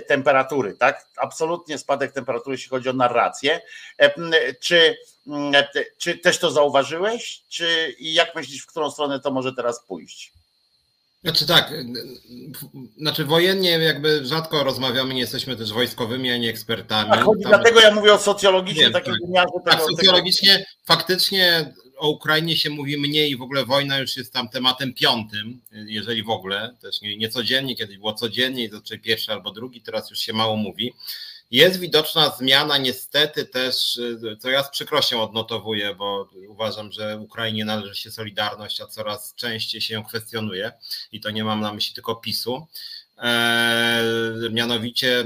temperatury, 0.08 0.74
tak? 0.74 1.08
Absolutnie 1.18 1.78
spadek 1.78 2.12
temperatury, 2.12 2.54
jeśli 2.54 2.70
chodzi 2.70 2.90
o 2.90 2.94
narrację. 2.94 3.62
Czy, 4.60 4.98
czy 5.98 6.18
też 6.18 6.40
to 6.40 6.52
zauważyłeś? 6.52 7.42
Czy 7.50 7.96
i 8.00 8.14
jak 8.14 8.36
myślisz, 8.36 8.64
w 8.64 8.68
którą 8.68 8.92
stronę 8.92 9.20
to 9.20 9.32
może 9.32 9.54
teraz 9.54 9.84
pójść? 9.86 10.37
Znaczy 11.24 11.48
tak, 11.48 11.74
znaczy 12.98 13.26
wojennie 13.26 13.70
jakby 13.70 14.26
rzadko 14.26 14.64
rozmawiamy, 14.64 15.14
nie 15.14 15.20
jesteśmy 15.20 15.56
też 15.56 15.74
wojskowymi 15.74 16.32
ani 16.32 16.48
ekspertami. 16.48 17.12
Tak, 17.12 17.24
chodzi, 17.24 17.44
Tam... 17.44 17.52
dlatego 17.52 17.80
ja 17.80 17.96
mówię 17.96 18.14
o 18.14 18.18
socjologicznym 18.18 18.94
takim 18.94 19.14
tak. 19.14 19.22
wymiarze. 19.22 19.48
Tak, 19.66 19.82
socjologicznie 19.82 20.54
tego... 20.54 20.66
faktycznie 20.86 21.74
o 21.98 22.10
Ukrainie 22.10 22.58
się 22.58 22.70
mówi 22.70 22.98
mniej 22.98 23.32
i 23.32 23.38
w 23.38 23.42
ogóle 23.42 23.66
wojna 23.66 23.98
już 23.98 24.18
jest 24.18 24.34
tam 24.34 24.50
tematem 24.50 24.94
piątym, 24.94 25.62
jeżeli 25.72 26.24
w 26.24 26.30
ogóle, 26.30 26.76
też 26.82 27.02
nie, 27.02 27.18
nie 27.18 27.30
codziennie, 27.30 27.76
kiedyś 27.76 27.98
było 27.98 28.14
codziennie, 28.14 28.70
zazwyczaj 28.70 29.00
pierwszy 29.00 29.32
albo 29.32 29.52
drugi, 29.52 29.82
teraz 29.82 30.10
już 30.10 30.20
się 30.20 30.34
mało 30.34 30.56
mówi. 30.56 30.94
Jest 31.52 31.80
widoczna 31.80 32.30
zmiana, 32.30 32.78
niestety 32.78 33.46
też, 33.46 34.00
co 34.40 34.50
ja 34.50 34.64
z 34.64 34.70
przykrością 34.70 35.22
odnotowuję, 35.22 35.96
bo 35.96 36.30
uważam, 36.48 36.92
że 36.92 37.18
Ukrainie 37.18 37.66
należy 37.66 37.96
się 37.96 38.12
solidarność, 38.12 38.82
a 38.82 38.88
coraz 38.88 39.36
częściej 39.36 39.82
się 39.82 39.94
ją 39.94 40.04
kwestionuje 40.04 40.72
i 41.12 41.20
to 41.20 41.32
nie 41.32 41.44
mam 41.44 41.62
na 41.62 41.74
myśli 41.74 41.94
tylko 41.94 42.16
PiSu. 42.16 42.68
Eee, 43.18 44.50
mianowicie 44.52 45.20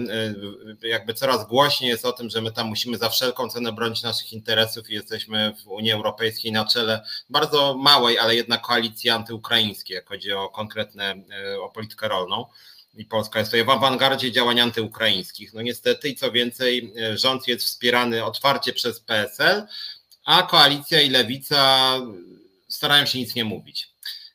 e, 0.83 0.87
jakby 0.87 1.13
coraz 1.13 1.47
głośniej 1.47 1.89
jest 1.89 2.05
o 2.05 2.11
tym, 2.11 2.29
że 2.29 2.41
my 2.41 2.51
tam 2.51 2.67
musimy 2.67 2.97
za 2.97 3.09
wszelką 3.09 3.49
cenę 3.49 3.71
bronić 3.71 4.03
naszych 4.03 4.33
interesów 4.33 4.89
i 4.89 4.93
jesteśmy 4.93 5.53
w 5.63 5.67
Unii 5.67 5.91
Europejskiej 5.91 6.51
na 6.51 6.65
czele 6.65 7.01
bardzo 7.29 7.77
małej, 7.77 8.19
ale 8.19 8.35
jednak 8.35 8.61
koalicji 8.61 9.09
antyukraińskiej, 9.09 9.95
jak 9.95 10.09
chodzi 10.09 10.33
o 10.33 10.49
konkretne, 10.49 11.15
e, 11.31 11.61
o 11.61 11.69
politykę 11.69 12.07
rolną 12.07 12.45
i 12.93 13.05
Polska 13.05 13.39
jest 13.39 13.51
tutaj 13.51 13.65
w 13.65 13.69
awangardzie 13.69 14.31
działań 14.31 14.59
antyukraińskich. 14.59 15.53
No 15.53 15.61
niestety 15.61 16.09
i 16.09 16.15
co 16.15 16.31
więcej, 16.31 16.93
rząd 17.15 17.47
jest 17.47 17.65
wspierany 17.65 18.25
otwarcie 18.25 18.73
przez 18.73 18.99
PSL, 18.99 19.63
a 20.25 20.43
koalicja 20.43 21.01
i 21.01 21.09
lewica 21.09 21.91
starają 22.67 23.05
się 23.05 23.19
nic 23.19 23.35
nie 23.35 23.45
mówić. 23.45 23.91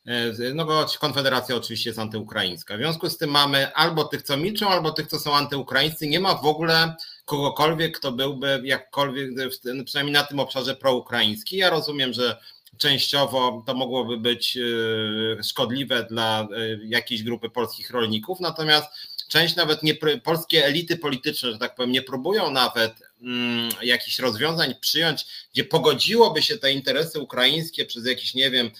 E, 0.06 0.54
no 0.54 0.64
bo 0.64 0.86
Konfederacja 1.00 1.56
oczywiście 1.56 1.90
jest 1.90 1.98
antyukraińska. 1.98 2.76
W 2.76 2.78
związku 2.78 3.10
z 3.10 3.18
tym 3.18 3.30
mamy 3.30 3.74
albo 3.74 4.04
tych, 4.04 4.22
co 4.22 4.36
milczą, 4.36 4.68
albo 4.68 4.90
tych, 4.90 5.06
co 5.06 5.20
są 5.20 5.36
antyukraińscy. 5.36 6.08
Nie 6.08 6.20
ma 6.20 6.34
w 6.34 6.46
ogóle 6.46 6.94
kogokolwiek, 7.24 7.98
kto 7.98 8.12
byłby 8.12 8.60
jakkolwiek, 8.64 9.30
przynajmniej 9.84 10.12
na 10.12 10.22
tym 10.22 10.40
obszarze 10.40 10.76
proukraiński. 10.76 11.56
Ja 11.56 11.70
rozumiem, 11.70 12.12
że 12.12 12.40
częściowo 12.78 13.62
to 13.66 13.74
mogłoby 13.74 14.16
być 14.16 14.56
e, 14.56 15.42
szkodliwe 15.42 16.06
dla 16.10 16.40
e, 16.40 16.46
jakiejś 16.84 17.22
grupy 17.22 17.50
polskich 17.50 17.90
rolników, 17.90 18.40
natomiast 18.40 18.88
część 19.28 19.56
nawet 19.56 19.82
nie, 19.82 19.94
polskie 20.24 20.64
elity 20.64 20.96
polityczne, 20.96 21.52
że 21.52 21.58
tak 21.58 21.74
powiem, 21.74 21.92
nie 21.92 22.02
próbują 22.02 22.50
nawet 22.50 22.92
mm, 23.22 23.70
jakichś 23.82 24.18
rozwiązań 24.18 24.74
przyjąć, 24.80 25.26
gdzie 25.52 25.64
pogodziłoby 25.64 26.42
się 26.42 26.58
te 26.58 26.72
interesy 26.72 27.20
ukraińskie 27.20 27.84
przez 27.84 28.06
jakiś, 28.06 28.34
nie 28.34 28.50
wiem, 28.50 28.70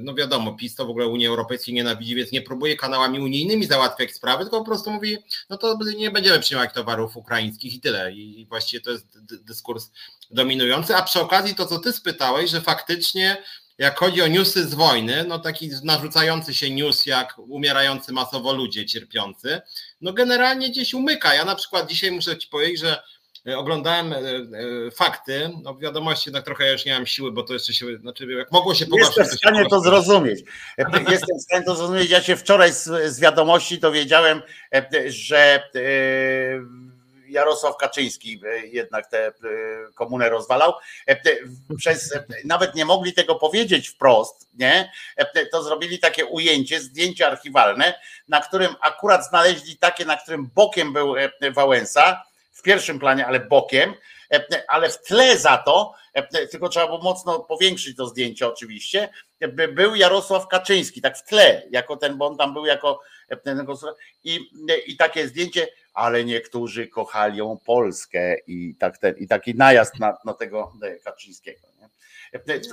no 0.00 0.14
wiadomo, 0.14 0.52
PiS 0.52 0.74
to 0.74 0.86
w 0.86 0.90
ogóle 0.90 1.06
Unii 1.06 1.26
Europejskiej 1.26 1.74
nienawidzi, 1.74 2.14
więc 2.14 2.32
nie 2.32 2.42
próbuje 2.42 2.76
kanałami 2.76 3.20
unijnymi 3.20 3.66
załatwiać 3.66 4.12
sprawy, 4.12 4.44
tylko 4.44 4.58
po 4.58 4.64
prostu 4.64 4.90
mówi, 4.90 5.18
no 5.50 5.56
to 5.56 5.78
nie 5.98 6.10
będziemy 6.10 6.40
przyjmować 6.40 6.74
towarów 6.74 7.16
ukraińskich 7.16 7.74
i 7.74 7.80
tyle. 7.80 8.12
I 8.12 8.46
właściwie 8.48 8.80
to 8.80 8.90
jest 8.90 9.06
dyskurs 9.44 9.90
dominujący. 10.30 10.96
A 10.96 11.02
przy 11.02 11.20
okazji 11.20 11.54
to, 11.54 11.66
co 11.66 11.78
ty 11.78 11.92
spytałeś, 11.92 12.50
że 12.50 12.60
faktycznie 12.60 13.36
jak 13.78 13.98
chodzi 13.98 14.22
o 14.22 14.26
newsy 14.26 14.68
z 14.68 14.74
wojny, 14.74 15.24
no 15.28 15.38
taki 15.38 15.70
narzucający 15.84 16.54
się 16.54 16.70
news 16.70 17.06
jak 17.06 17.38
umierający 17.38 18.12
masowo 18.12 18.52
ludzie 18.52 18.86
cierpiący, 18.86 19.60
no 20.00 20.12
generalnie 20.12 20.70
gdzieś 20.70 20.94
umyka. 20.94 21.34
Ja 21.34 21.44
na 21.44 21.54
przykład 21.54 21.90
dzisiaj 21.90 22.10
muszę 22.10 22.38
ci 22.38 22.48
powiedzieć, 22.48 22.80
że 22.80 23.02
oglądałem 23.54 24.12
e, 24.12 24.16
e, 24.16 24.90
fakty, 24.90 25.50
no 25.62 25.76
wiadomości 25.76 26.28
jednak 26.28 26.44
trochę 26.44 26.72
już 26.72 26.84
nie 26.84 26.94
mam 26.94 27.06
siły, 27.06 27.32
bo 27.32 27.42
to 27.42 27.52
jeszcze 27.52 27.74
się, 27.74 27.86
znaczy 27.96 28.26
jak 28.26 28.52
mogło 28.52 28.74
się 28.74 28.86
pogorszyć. 28.86 29.16
Jestem 29.16 29.36
w 29.36 29.40
stanie 29.40 29.68
to 29.70 29.80
zrozumieć. 29.80 30.40
Jestem 31.10 31.38
w 31.38 31.42
stanie 31.42 31.64
to 31.64 31.76
zrozumieć. 31.76 32.10
Ja 32.10 32.22
się 32.22 32.36
wczoraj 32.36 32.72
z, 32.72 32.84
z 33.12 33.20
wiadomości 33.20 33.78
dowiedziałem, 33.78 34.42
że 35.06 35.62
Jarosław 37.28 37.76
Kaczyński 37.76 38.40
jednak 38.64 39.06
tę 39.06 39.32
komunę 39.94 40.28
rozwalał. 40.28 40.72
Przez, 41.78 42.14
nawet 42.44 42.74
nie 42.74 42.84
mogli 42.84 43.12
tego 43.12 43.34
powiedzieć 43.34 43.88
wprost, 43.88 44.48
nie? 44.58 44.92
To 45.52 45.62
zrobili 45.62 45.98
takie 45.98 46.26
ujęcie, 46.26 46.80
zdjęcie 46.80 47.26
archiwalne, 47.26 47.94
na 48.28 48.40
którym 48.40 48.74
akurat 48.80 49.28
znaleźli 49.28 49.76
takie, 49.76 50.04
na 50.04 50.16
którym 50.16 50.50
bokiem 50.54 50.92
był 50.92 51.14
Wałęsa, 51.54 52.22
w 52.56 52.62
pierwszym 52.62 52.98
planie, 52.98 53.26
ale 53.26 53.40
bokiem, 53.40 53.94
e, 54.32 54.64
ale 54.68 54.90
w 54.90 55.02
tle 55.02 55.38
za 55.38 55.58
to, 55.58 55.94
e, 56.14 56.46
tylko 56.46 56.68
trzeba 56.68 56.86
było 56.86 57.02
mocno 57.02 57.40
powiększyć 57.40 57.96
to 57.96 58.06
zdjęcie 58.06 58.48
oczywiście, 58.48 59.08
e, 59.40 59.68
był 59.68 59.94
Jarosław 59.94 60.48
Kaczyński, 60.48 61.00
tak 61.00 61.18
w 61.18 61.24
tle, 61.24 61.62
jako 61.70 61.96
ten, 61.96 62.18
bo 62.18 62.26
on 62.26 62.36
tam 62.36 62.54
był 62.54 62.66
jako 62.66 63.00
i, 64.24 64.40
i 64.86 64.96
takie 64.96 65.28
zdjęcie, 65.28 65.68
ale 65.94 66.24
niektórzy 66.24 66.86
kochali 66.86 67.38
ją 67.38 67.58
Polskę 67.66 68.36
i, 68.46 68.74
tak 68.78 68.98
ten, 68.98 69.14
i 69.18 69.26
taki 69.28 69.54
najazd 69.54 69.98
na, 69.98 70.16
na 70.24 70.34
tego 70.34 70.72
Kaczyńskiego. 71.04 71.60
Nie? 71.80 71.88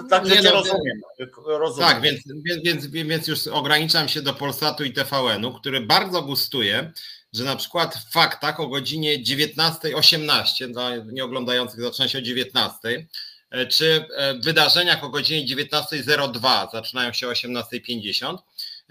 Tak, 0.10 0.26
nie, 0.26 0.42
no, 0.42 0.52
rozumiem, 0.52 1.02
rozumiem. 1.46 1.90
Tak, 1.90 2.02
więc, 2.02 2.22
więc, 2.64 2.88
więc 2.88 3.28
już 3.28 3.48
ograniczam 3.48 4.10
się 4.10 4.22
do 4.22 4.34
Polsatu 4.34 4.84
i 4.84 4.94
TVN-u, 4.94 5.54
który 5.54 5.82
bardzo 5.82 6.22
gustuje 6.22 6.92
że 7.34 7.44
na 7.44 7.56
przykład 7.56 7.96
w 7.96 8.12
faktach 8.12 8.60
o 8.60 8.68
godzinie 8.68 9.24
19.18, 9.24 10.72
dla 10.72 10.96
nieoglądających 10.96 11.82
zaczyna 11.82 12.08
się 12.08 12.18
o 12.18 12.22
19, 12.22 13.08
e, 13.50 13.68
czy 13.68 14.06
e, 14.16 14.34
w 14.34 14.44
wydarzeniach 14.44 15.04
o 15.04 15.10
godzinie 15.10 15.56
19.02 15.56 16.72
zaczynają 16.72 17.14
się 17.14 17.28
o 17.28 17.32
18.50, 17.32 18.34
e, 18.34 18.38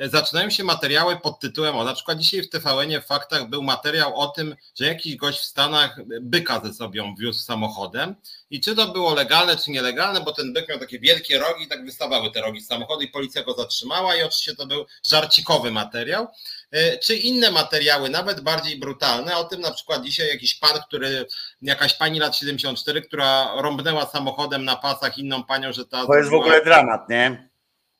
zaczynają 0.08 0.50
się 0.50 0.64
materiały 0.64 1.16
pod 1.16 1.40
tytułem, 1.40 1.76
o 1.76 1.84
na 1.84 1.94
przykład 1.94 2.18
dzisiaj 2.18 2.42
w 2.42 2.50
tvn 2.50 3.00
w 3.00 3.06
faktach 3.06 3.48
był 3.48 3.62
materiał 3.62 4.16
o 4.16 4.26
tym, 4.26 4.56
że 4.78 4.86
jakiś 4.86 5.16
gość 5.16 5.38
w 5.38 5.44
Stanach 5.44 5.96
byka 6.20 6.60
ze 6.64 6.74
sobą 6.74 7.14
wiózł 7.18 7.40
samochodem 7.40 8.14
i 8.50 8.60
czy 8.60 8.76
to 8.76 8.88
było 8.88 9.14
legalne, 9.14 9.56
czy 9.56 9.70
nielegalne, 9.70 10.20
bo 10.20 10.32
ten 10.32 10.52
byk 10.52 10.68
miał 10.68 10.78
takie 10.78 10.98
wielkie 10.98 11.38
rogi, 11.38 11.68
tak 11.68 11.84
wystawały 11.84 12.30
te 12.30 12.40
rogi 12.40 12.60
z 12.60 12.66
samochodu 12.66 13.02
i 13.02 13.08
policja 13.08 13.42
go 13.42 13.54
zatrzymała 13.54 14.16
i 14.16 14.22
oczywiście 14.22 14.56
to 14.56 14.66
był 14.66 14.86
żarcikowy 15.02 15.70
materiał. 15.70 16.26
E, 16.70 16.98
czy 16.98 17.16
inne 17.16 17.50
materiały, 17.50 18.10
nawet 18.10 18.40
bardziej 18.40 18.78
brutalne. 18.78 19.36
O 19.36 19.44
tym 19.44 19.60
na 19.60 19.70
przykład 19.70 20.02
dzisiaj 20.02 20.28
jakiś 20.28 20.54
pan, 20.54 20.80
który, 20.86 21.26
jakaś 21.62 21.94
pani 21.94 22.18
lat 22.18 22.36
74, 22.36 23.02
która 23.02 23.52
rąbnęła 23.56 24.06
samochodem 24.06 24.64
na 24.64 24.76
pasach 24.76 25.18
inną 25.18 25.44
panią, 25.44 25.72
że 25.72 25.86
ta. 25.86 26.06
To 26.06 26.16
jest 26.16 26.30
w 26.30 26.34
ogóle 26.34 26.64
dramat, 26.64 27.08
nie? 27.08 27.51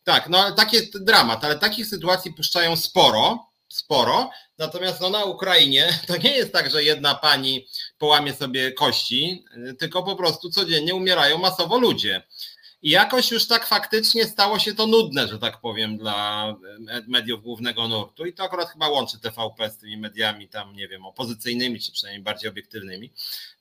Tak, 0.05 0.29
no 0.29 0.53
taki 0.53 0.77
jest 0.77 1.05
dramat, 1.05 1.45
ale 1.45 1.59
takich 1.59 1.87
sytuacji 1.87 2.35
puszczają 2.35 2.77
sporo, 2.77 3.47
sporo. 3.69 4.31
Natomiast 4.59 5.01
no, 5.01 5.11
na 5.11 5.25
Ukrainie 5.25 5.99
to 6.09 6.17
nie 6.17 6.37
jest 6.37 6.53
tak, 6.53 6.71
że 6.71 6.85
jedna 6.85 7.15
pani 7.15 7.67
połamie 7.99 8.35
sobie 8.35 8.73
kości, 8.73 9.45
tylko 9.79 10.03
po 10.03 10.17
prostu 10.17 10.51
codziennie 10.51 10.95
umierają 10.95 11.39
masowo 11.39 11.79
ludzie. 11.79 12.23
I 12.83 12.91
jakoś 12.91 13.31
już 13.31 13.47
tak 13.47 13.66
faktycznie 13.66 14.24
stało 14.24 14.59
się 14.59 14.74
to 14.74 14.86
nudne, 14.86 15.28
że 15.28 15.39
tak 15.39 15.61
powiem, 15.61 15.98
dla 15.98 16.47
mediów 17.07 17.43
głównego 17.43 17.89
nurtu. 17.89 18.27
I 18.27 18.32
to 18.32 18.43
akurat 18.43 18.69
chyba 18.69 18.89
łączy 18.89 19.19
TVP 19.20 19.70
z 19.70 19.78
tymi 19.78 19.97
mediami 19.97 20.48
tam, 20.48 20.77
nie 20.77 20.89
wiem, 20.89 21.07
opozycyjnymi, 21.07 21.81
czy 21.81 21.93
przynajmniej 21.93 22.23
bardziej 22.23 22.51
obiektywnymi, 22.51 23.11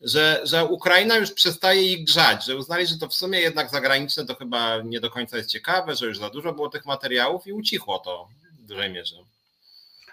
że, 0.01 0.41
że 0.43 0.65
Ukraina 0.65 1.17
już 1.17 1.31
przestaje 1.31 1.93
ich 1.93 2.05
grzać, 2.05 2.45
że 2.45 2.55
uznali, 2.55 2.87
że 2.87 2.97
to 2.97 3.07
w 3.07 3.13
sumie 3.13 3.39
jednak 3.39 3.71
zagraniczne 3.71 4.25
to 4.25 4.35
chyba 4.35 4.81
nie 4.81 4.99
do 4.99 5.09
końca 5.09 5.37
jest 5.37 5.49
ciekawe, 5.49 5.95
że 5.95 6.05
już 6.05 6.17
za 6.17 6.29
dużo 6.29 6.53
było 6.53 6.69
tych 6.69 6.85
materiałów 6.85 7.47
i 7.47 7.53
ucichło 7.53 7.99
to 7.99 8.27
w 8.59 8.65
dużej 8.65 8.89
mierze. 8.89 9.15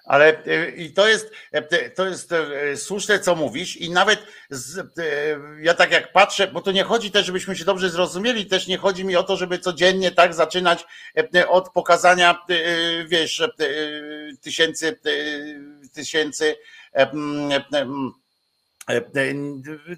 Ale 0.08 0.42
i 0.76 0.92
to 0.92 1.08
jest, 1.08 1.30
to 1.94 2.06
jest 2.06 2.32
słuszne, 2.76 3.18
co 3.18 3.34
mówisz, 3.34 3.76
i 3.76 3.90
nawet 3.90 4.22
z, 4.50 4.86
ja 5.60 5.74
tak 5.74 5.92
jak 5.92 6.12
patrzę, 6.12 6.46
bo 6.46 6.60
to 6.60 6.72
nie 6.72 6.84
chodzi 6.84 7.10
też, 7.10 7.26
żebyśmy 7.26 7.56
się 7.56 7.64
dobrze 7.64 7.90
zrozumieli, 7.90 8.46
też 8.46 8.66
nie 8.66 8.78
chodzi 8.78 9.04
mi 9.04 9.16
o 9.16 9.22
to, 9.22 9.36
żeby 9.36 9.58
codziennie 9.58 10.10
tak 10.10 10.34
zaczynać 10.34 10.84
od 11.48 11.72
pokazania, 11.72 12.38
wiesz, 13.08 13.42
tysięcy, 14.40 14.98
tysięcy 15.92 16.56
E, 16.94 17.12
e, 17.72 17.86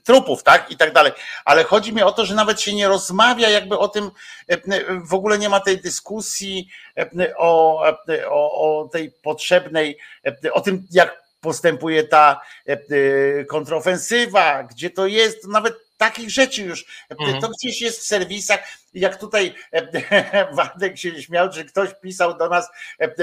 trupów, 0.04 0.42
tak? 0.42 0.70
I 0.70 0.76
tak 0.76 0.92
dalej. 0.92 1.12
Ale 1.44 1.64
chodzi 1.64 1.92
mi 1.92 2.02
o 2.02 2.12
to, 2.12 2.26
że 2.26 2.34
nawet 2.34 2.60
się 2.60 2.74
nie 2.74 2.88
rozmawia 2.88 3.48
jakby 3.48 3.78
o 3.78 3.88
tym, 3.88 4.10
e, 4.48 4.58
w 5.04 5.14
ogóle 5.14 5.38
nie 5.38 5.48
ma 5.48 5.60
tej 5.60 5.80
dyskusji 5.80 6.68
o, 7.36 7.82
o, 8.30 8.80
o 8.82 8.88
tej 8.88 9.10
potrzebnej, 9.10 9.98
o 10.52 10.60
tym, 10.60 10.86
jak 10.90 11.22
postępuje 11.40 12.04
ta 12.04 12.40
kontrofensywa, 13.48 14.62
gdzie 14.62 14.90
to 14.90 15.06
jest, 15.06 15.46
nawet 15.48 15.74
takich 16.00 16.30
rzeczy 16.30 16.62
już. 16.62 17.06
Mhm. 17.10 17.40
To 17.40 17.48
gdzieś 17.48 17.80
jest 17.80 18.00
w 18.00 18.06
serwisach. 18.06 18.60
Jak 18.94 19.20
tutaj 19.20 19.54
Waldek 20.56 20.98
się 20.98 21.22
śmiał, 21.22 21.52
że 21.52 21.64
ktoś 21.64 21.88
pisał 22.02 22.38
do 22.38 22.48
nas 22.48 22.68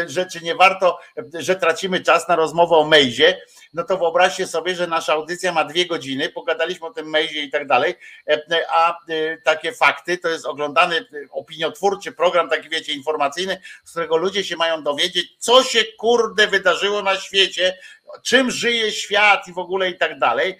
rzeczy 0.07 0.41
nie 0.41 0.55
warto, 0.55 0.99
że 1.33 1.55
tracimy 1.55 2.01
czas 2.01 2.27
na 2.27 2.35
rozmowę 2.35 2.75
o 2.75 2.85
Mejzie. 2.85 3.41
No 3.73 3.83
to 3.83 3.97
wyobraźcie 3.97 4.47
sobie, 4.47 4.75
że 4.75 4.87
nasza 4.87 5.13
audycja 5.13 5.51
ma 5.51 5.63
dwie 5.63 5.85
godziny, 5.85 6.29
pogadaliśmy 6.29 6.87
o 6.87 6.93
tym 6.93 7.09
maizie 7.09 7.43
i 7.43 7.49
tak 7.49 7.67
dalej, 7.67 7.95
e, 8.27 8.41
a 8.69 8.91
e, 8.91 9.37
takie 9.43 9.73
fakty 9.73 10.17
to 10.17 10.29
jest 10.29 10.45
oglądany 10.45 10.95
e, 10.95 11.03
opiniotwórczy 11.31 12.11
program, 12.11 12.49
taki 12.49 12.69
wiecie, 12.69 12.93
informacyjny, 12.93 13.61
z 13.83 13.91
którego 13.91 14.17
ludzie 14.17 14.43
się 14.43 14.55
mają 14.55 14.83
dowiedzieć, 14.83 15.35
co 15.39 15.63
się 15.63 15.83
kurde 15.97 16.47
wydarzyło 16.47 17.01
na 17.01 17.15
świecie, 17.15 17.77
czym 18.23 18.51
żyje 18.51 18.91
świat 18.91 19.47
i 19.47 19.53
w 19.53 19.57
ogóle 19.57 19.89
i 19.89 19.97
tak 19.97 20.19
dalej, 20.19 20.59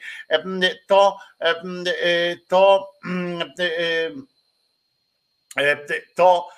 to 0.88 1.18
to 2.48 2.48
to, 2.48 2.94
to 6.16 6.50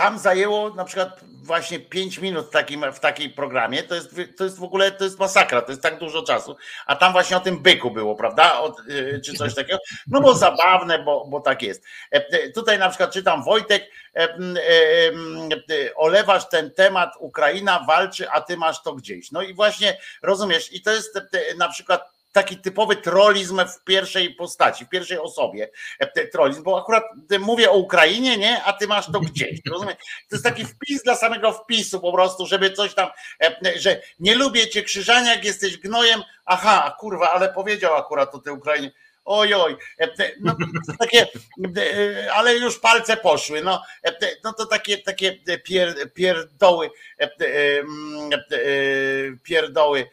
tam 0.00 0.18
zajęło 0.18 0.74
na 0.74 0.84
przykład 0.84 1.20
właśnie 1.42 1.80
5 1.80 2.18
minut 2.18 2.46
w 2.46 2.50
takim, 2.50 2.92
w 2.92 3.00
takiej 3.00 3.30
programie, 3.30 3.82
to 3.82 3.94
jest, 3.94 4.14
to 4.36 4.44
jest 4.44 4.58
w 4.58 4.62
ogóle, 4.62 4.92
to 4.92 5.04
jest 5.04 5.18
masakra, 5.18 5.62
to 5.62 5.72
jest 5.72 5.82
tak 5.82 5.98
dużo 5.98 6.22
czasu, 6.22 6.56
a 6.86 6.96
tam 6.96 7.12
właśnie 7.12 7.36
o 7.36 7.40
tym 7.40 7.62
byku 7.62 7.90
było, 7.90 8.14
prawda, 8.14 8.60
o, 8.60 8.76
y, 8.88 9.20
czy 9.24 9.34
coś 9.34 9.54
takiego, 9.54 9.78
no 10.06 10.20
bo 10.20 10.34
zabawne, 10.34 10.98
bo, 10.98 11.26
bo 11.26 11.40
tak 11.40 11.62
jest. 11.62 11.84
E, 12.12 12.16
e, 12.16 12.50
tutaj 12.50 12.78
na 12.78 12.88
przykład 12.88 13.12
czytam 13.12 13.44
Wojtek, 13.44 13.90
e, 14.16 14.28
olewasz 15.96 16.48
ten 16.48 16.70
temat, 16.70 17.14
Ukraina 17.18 17.84
walczy, 17.88 18.30
a 18.30 18.40
ty 18.40 18.56
masz 18.56 18.82
to 18.82 18.94
gdzieś. 18.94 19.30
No 19.30 19.42
i 19.42 19.54
właśnie 19.54 19.98
rozumiesz, 20.22 20.72
i 20.72 20.82
to 20.82 20.90
jest 20.90 21.20
na 21.58 21.68
przykład 21.68 22.19
taki 22.32 22.56
typowy 22.56 22.96
trollizm 22.96 23.60
w 23.66 23.84
pierwszej 23.84 24.34
postaci, 24.34 24.84
w 24.84 24.88
pierwszej 24.88 25.18
osobie. 25.18 25.70
E, 25.98 26.26
trollizm, 26.26 26.62
bo 26.62 26.78
akurat 26.78 27.04
mówię 27.40 27.70
o 27.70 27.76
Ukrainie, 27.76 28.36
nie? 28.38 28.62
A 28.64 28.72
ty 28.72 28.86
masz 28.86 29.12
to 29.12 29.20
gdzieś. 29.20 29.60
Rozumiem? 29.72 29.96
To 30.28 30.36
jest 30.36 30.44
taki 30.44 30.64
wpis 30.64 31.02
dla 31.02 31.16
samego 31.16 31.52
wpisu 31.52 32.00
po 32.00 32.12
prostu, 32.12 32.46
żeby 32.46 32.70
coś 32.70 32.94
tam, 32.94 33.08
e, 33.42 33.78
że 33.78 34.02
nie 34.20 34.34
lubię 34.34 34.68
cię 34.68 34.82
krzyżaniak, 34.82 35.44
jesteś 35.44 35.78
gnojem. 35.78 36.22
Aha, 36.44 36.96
kurwa, 36.98 37.30
ale 37.30 37.52
powiedział 37.52 37.94
akurat 37.94 38.34
o 38.34 38.38
tej 38.38 38.52
Ukrainie. 38.52 38.92
Oj, 39.24 39.76
e, 40.00 40.08
no, 40.40 40.56
takie, 40.98 41.26
ale 42.32 42.56
już 42.56 42.78
palce 42.78 43.16
poszły, 43.16 43.62
no, 43.62 43.82
no 44.44 44.52
to 44.52 44.66
takie, 44.66 44.98
takie 44.98 45.32
pier, 45.64 46.12
pierdoły, 46.12 46.90
pierdoły 49.42 50.06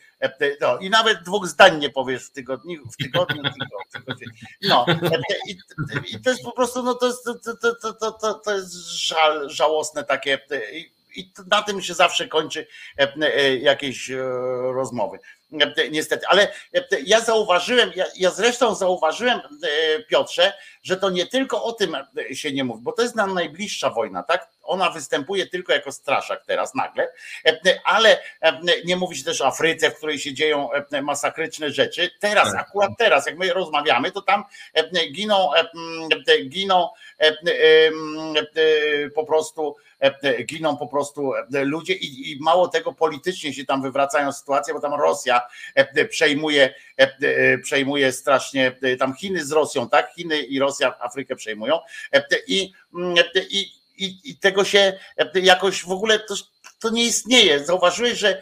no, 0.61 0.77
I 0.77 0.89
nawet 0.89 1.23
dwóch 1.23 1.47
zdań 1.47 1.79
nie 1.79 1.89
powiesz 1.89 2.25
w 2.25 2.31
tygodniu, 2.31 2.83
w 2.91 2.97
tygodniu, 2.97 3.43
No, 4.61 4.85
i, 5.47 5.57
i, 6.11 6.21
to 6.21 6.29
jest 6.29 6.43
po 6.43 6.51
prostu, 6.51 6.83
no 6.83 6.93
to 6.93 7.07
jest, 7.07 7.23
to, 7.23 7.35
to, 7.81 7.93
to, 7.93 8.11
to, 8.11 8.33
to 8.33 8.55
jest 8.55 8.73
żal, 8.75 9.49
żałosne 9.49 10.03
takie. 10.03 10.39
I 11.15 11.31
na 11.47 11.61
tym 11.61 11.81
się 11.81 11.93
zawsze 11.93 12.27
kończy 12.27 12.67
jakieś 13.61 14.11
rozmowy. 14.73 15.19
Niestety, 15.91 16.27
ale 16.27 16.53
ja 17.05 17.21
zauważyłem, 17.21 17.91
ja, 17.95 18.05
ja 18.15 18.31
zresztą 18.31 18.75
zauważyłem, 18.75 19.39
Piotrze, 20.07 20.53
że 20.87 20.97
to 20.97 21.09
nie 21.09 21.25
tylko 21.25 21.63
o 21.63 21.73
tym 21.73 21.97
się 22.31 22.51
nie 22.51 22.63
mówi, 22.63 22.83
bo 22.83 22.91
to 22.91 23.01
jest 23.01 23.15
nam 23.15 23.33
najbliższa 23.33 23.89
wojna, 23.89 24.23
tak? 24.23 24.49
Ona 24.63 24.89
występuje 24.89 25.47
tylko 25.47 25.73
jako 25.73 25.91
straszak 25.91 26.45
teraz 26.45 26.75
nagle, 26.75 27.11
ale 27.83 28.19
nie 28.85 28.95
mówi 28.95 29.17
się 29.17 29.23
też 29.23 29.41
o 29.41 29.47
Afryce, 29.47 29.91
w 29.91 29.97
której 29.97 30.19
się 30.19 30.33
dzieją 30.33 30.69
masakryczne 31.03 31.71
rzeczy. 31.71 32.11
Teraz, 32.19 32.51
tak. 32.51 32.61
akurat 32.61 32.91
teraz, 32.97 33.25
jak 33.25 33.37
my 33.37 33.53
rozmawiamy, 33.53 34.11
to 34.11 34.21
tam 34.21 34.43
giną, 35.11 35.49
giną 36.49 36.89
po 39.15 39.23
prostu 39.23 39.75
giną 40.45 40.77
po 40.77 40.87
prostu 40.87 41.31
ludzie 41.49 41.93
i, 41.93 42.31
i 42.31 42.39
mało 42.39 42.67
tego 42.67 42.93
politycznie 42.93 43.53
się 43.53 43.65
tam 43.65 43.81
wywracają 43.81 44.33
sytuacje, 44.33 44.73
bo 44.73 44.79
tam 44.79 44.93
Rosja 44.93 45.41
przejmuje, 46.09 46.73
przejmuje 47.63 48.11
strasznie, 48.11 48.77
tam 48.99 49.15
Chiny 49.15 49.45
z 49.45 49.51
Rosją, 49.51 49.89
tak? 49.89 50.13
Chiny 50.15 50.39
i 50.39 50.59
Rosja 50.59 50.99
Afrykę 50.99 51.35
przejmują 51.35 51.79
i, 52.47 52.73
i 53.49 53.77
i, 53.97 54.19
i 54.23 54.37
tego 54.37 54.65
się 54.65 54.99
jakoś 55.33 55.83
w 55.83 55.91
ogóle 55.91 56.19
to, 56.19 56.35
to 56.79 56.89
nie 56.89 57.05
istnieje. 57.05 57.65
Zauważyłeś, 57.65 58.17
że 58.19 58.41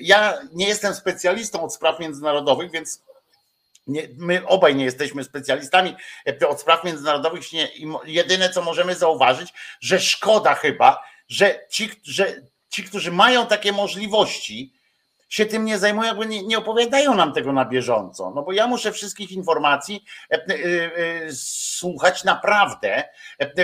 ja 0.00 0.38
nie 0.52 0.68
jestem 0.68 0.94
specjalistą 0.94 1.62
od 1.62 1.74
spraw 1.74 2.00
międzynarodowych, 2.00 2.70
więc 2.70 3.02
nie, 3.86 4.08
my 4.16 4.46
obaj 4.46 4.74
nie 4.74 4.84
jesteśmy 4.84 5.24
specjalistami 5.24 5.96
od 6.48 6.60
spraw 6.60 6.84
międzynarodowych. 6.84 7.52
Nie, 7.52 7.68
jedyne, 8.04 8.50
co 8.50 8.62
możemy 8.62 8.94
zauważyć, 8.94 9.52
że 9.80 10.00
szkoda 10.00 10.54
chyba, 10.54 11.02
że 11.28 11.66
ci, 11.70 11.90
że 12.04 12.42
ci, 12.70 12.84
którzy 12.84 13.12
mają 13.12 13.46
takie 13.46 13.72
możliwości, 13.72 14.72
się 15.32 15.46
tym 15.46 15.64
nie 15.64 15.78
zajmują, 15.78 16.08
jakby 16.08 16.26
nie, 16.26 16.42
nie, 16.42 16.58
opowiadają 16.58 17.14
nam 17.14 17.32
tego 17.32 17.52
na 17.52 17.64
bieżąco. 17.64 18.32
No 18.34 18.42
bo 18.42 18.52
ja 18.52 18.66
muszę 18.66 18.92
wszystkich 18.92 19.32
informacji 19.32 20.04
e, 20.30 20.34
e, 20.34 20.46
e, 20.96 21.32
słuchać 21.32 22.24
naprawdę 22.24 23.04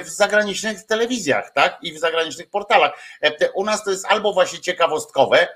w 0.05 0.09
zagranicznych 0.09 0.87
telewizjach, 0.87 1.53
tak? 1.53 1.79
I 1.83 1.93
w 1.93 1.99
zagranicznych 1.99 2.51
portalach. 2.51 2.93
U 3.55 3.65
nas 3.65 3.85
to 3.85 3.91
jest 3.91 4.07
albo 4.07 4.33
właśnie 4.33 4.61
ciekawostkowe, 4.61 5.49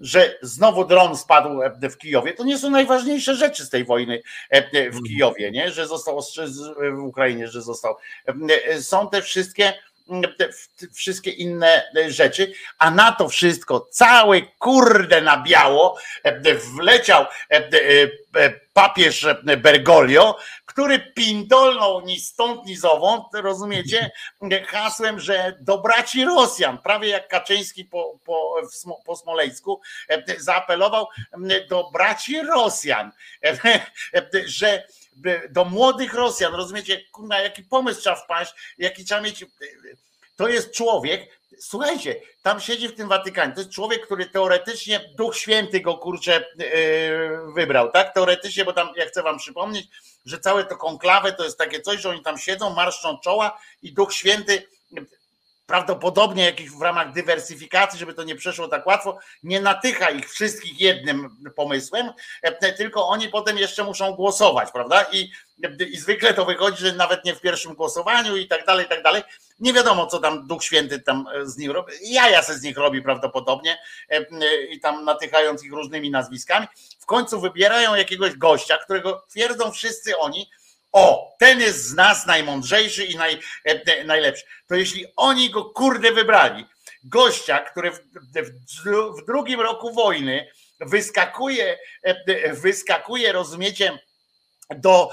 że 0.00 0.38
znowu 0.42 0.84
dron 0.84 1.16
spadł 1.16 1.60
w 1.82 1.96
Kijowie, 1.96 2.32
to 2.32 2.44
nie 2.44 2.58
są 2.58 2.70
najważniejsze 2.70 3.34
rzeczy 3.34 3.64
z 3.64 3.70
tej 3.70 3.84
wojny 3.84 4.22
w 4.50 4.76
mhm. 4.76 5.04
Kijowie, 5.04 5.50
nie? 5.50 5.72
że 5.72 5.86
został 5.86 6.20
w 6.92 6.98
Ukrainie, 6.98 7.48
że 7.48 7.62
został. 7.62 7.96
Są 8.80 9.10
te 9.10 9.22
wszystkie 9.22 9.74
wszystkie 10.94 11.30
inne 11.30 11.82
rzeczy, 12.08 12.52
a 12.78 12.90
na 12.90 13.12
to 13.12 13.28
wszystko 13.28 13.80
cały 13.80 14.46
kurde 14.58 15.20
na 15.20 15.42
biało 15.42 15.98
wleciał 16.76 17.26
papież 18.72 19.26
Bergoglio, 19.58 20.38
który 20.66 20.98
pindolnął 20.98 22.00
ni 22.00 22.20
stąd, 22.20 22.66
ni 22.66 22.76
zowąd, 22.76 23.24
rozumiecie, 23.34 24.10
hasłem, 24.66 25.20
że 25.20 25.58
do 25.60 25.78
braci 25.78 26.24
Rosjan, 26.24 26.78
prawie 26.78 27.08
jak 27.08 27.28
Kaczyński 27.28 27.84
po, 27.84 28.18
po, 28.24 28.56
po 29.06 29.16
Smoleńsku, 29.16 29.80
zaapelował 30.38 31.06
do 31.68 31.90
braci 31.92 32.40
Rosjan, 32.42 33.12
że 34.46 34.84
do 35.50 35.64
młodych 35.64 36.14
Rosjan, 36.14 36.54
rozumiecie, 36.54 37.04
na 37.18 37.40
jaki 37.40 37.62
pomysł 37.62 38.00
trzeba 38.00 38.16
wpaść, 38.16 38.54
jaki 38.78 39.04
trzeba 39.04 39.20
mieć. 39.20 39.44
To 40.36 40.48
jest 40.48 40.72
człowiek, 40.72 41.40
słuchajcie, 41.58 42.16
tam 42.42 42.60
siedzi 42.60 42.88
w 42.88 42.94
tym 42.94 43.08
Watykanie, 43.08 43.52
to 43.52 43.60
jest 43.60 43.72
człowiek, 43.72 44.06
który 44.06 44.26
teoretycznie 44.26 45.00
Duch 45.16 45.36
Święty 45.36 45.80
go 45.80 45.98
kurczę 45.98 46.44
yy, 46.58 47.52
wybrał, 47.54 47.90
tak? 47.90 48.14
Teoretycznie, 48.14 48.64
bo 48.64 48.72
tam 48.72 48.88
ja 48.96 49.06
chcę 49.06 49.22
wam 49.22 49.38
przypomnieć, 49.38 49.86
że 50.24 50.38
całe 50.38 50.64
to 50.64 50.76
konklawę 50.76 51.32
to 51.32 51.44
jest 51.44 51.58
takie 51.58 51.80
coś, 51.80 52.00
że 52.00 52.08
oni 52.08 52.22
tam 52.22 52.38
siedzą, 52.38 52.74
marszczą 52.74 53.18
czoła 53.18 53.60
i 53.82 53.92
Duch 53.92 54.12
Święty 54.12 54.68
prawdopodobnie 55.66 56.44
jakiś 56.44 56.70
w 56.70 56.82
ramach 56.82 57.12
dywersyfikacji, 57.12 57.98
żeby 57.98 58.14
to 58.14 58.24
nie 58.24 58.36
przeszło 58.36 58.68
tak 58.68 58.86
łatwo, 58.86 59.18
nie 59.42 59.60
natycha 59.60 60.10
ich 60.10 60.30
wszystkich 60.30 60.80
jednym 60.80 61.36
pomysłem, 61.56 62.10
e, 62.42 62.72
tylko 62.72 63.08
oni 63.08 63.28
potem 63.28 63.58
jeszcze 63.58 63.84
muszą 63.84 64.12
głosować, 64.12 64.70
prawda? 64.72 65.06
I, 65.12 65.30
i 65.92 65.96
zwykle 65.96 66.34
to 66.34 66.44
wychodzi, 66.44 66.82
że 66.82 66.92
nawet 66.92 67.24
nie 67.24 67.34
w 67.34 67.40
pierwszym 67.40 67.74
głosowaniu 67.74 68.36
i 68.36 68.48
tak 68.48 68.66
dalej, 68.66 68.86
i 68.86 68.88
tak 68.88 69.02
dalej. 69.02 69.22
Nie 69.60 69.72
wiadomo, 69.72 70.06
co 70.06 70.18
tam 70.18 70.46
Duch 70.46 70.64
Święty 70.64 71.00
tam 71.00 71.26
e, 71.34 71.46
z 71.46 71.56
nich 71.56 71.70
robi. 71.70 71.92
Jaja 72.02 72.42
se 72.42 72.58
z 72.58 72.62
nich 72.62 72.76
robi 72.76 73.02
prawdopodobnie 73.02 73.78
e, 74.08 74.24
i 74.70 74.80
tam 74.80 75.04
natychając 75.04 75.64
ich 75.64 75.72
różnymi 75.72 76.10
nazwiskami. 76.10 76.66
W 77.00 77.06
końcu 77.06 77.40
wybierają 77.40 77.94
jakiegoś 77.94 78.36
gościa, 78.36 78.78
którego 78.78 79.24
twierdzą 79.28 79.72
wszyscy 79.72 80.18
oni, 80.18 80.50
o, 80.94 81.36
ten 81.38 81.60
jest 81.60 81.88
z 81.88 81.94
nas 81.94 82.26
najmądrzejszy 82.26 83.04
i 83.04 83.16
naj, 83.16 83.40
e, 83.64 84.04
najlepszy. 84.04 84.44
To 84.68 84.74
jeśli 84.74 85.06
oni 85.16 85.50
go 85.50 85.64
kurde 85.64 86.12
wybrali, 86.12 86.64
gościa, 87.04 87.58
który 87.58 87.90
w, 87.90 87.98
w, 87.98 89.20
w 89.22 89.26
drugim 89.26 89.60
roku 89.60 89.92
wojny 89.92 90.48
wyskakuje, 90.80 91.78
wyskakuje, 92.52 93.32
rozumiecie, 93.32 93.98
do, 94.74 95.10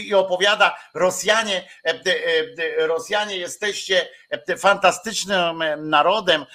i 0.00 0.14
opowiada 0.14 0.78
Rosjanie, 0.94 1.68
Rosjanie 2.78 3.36
jesteście 3.36 4.08
fantastycznym 4.58 5.64
narodem, 5.78 6.46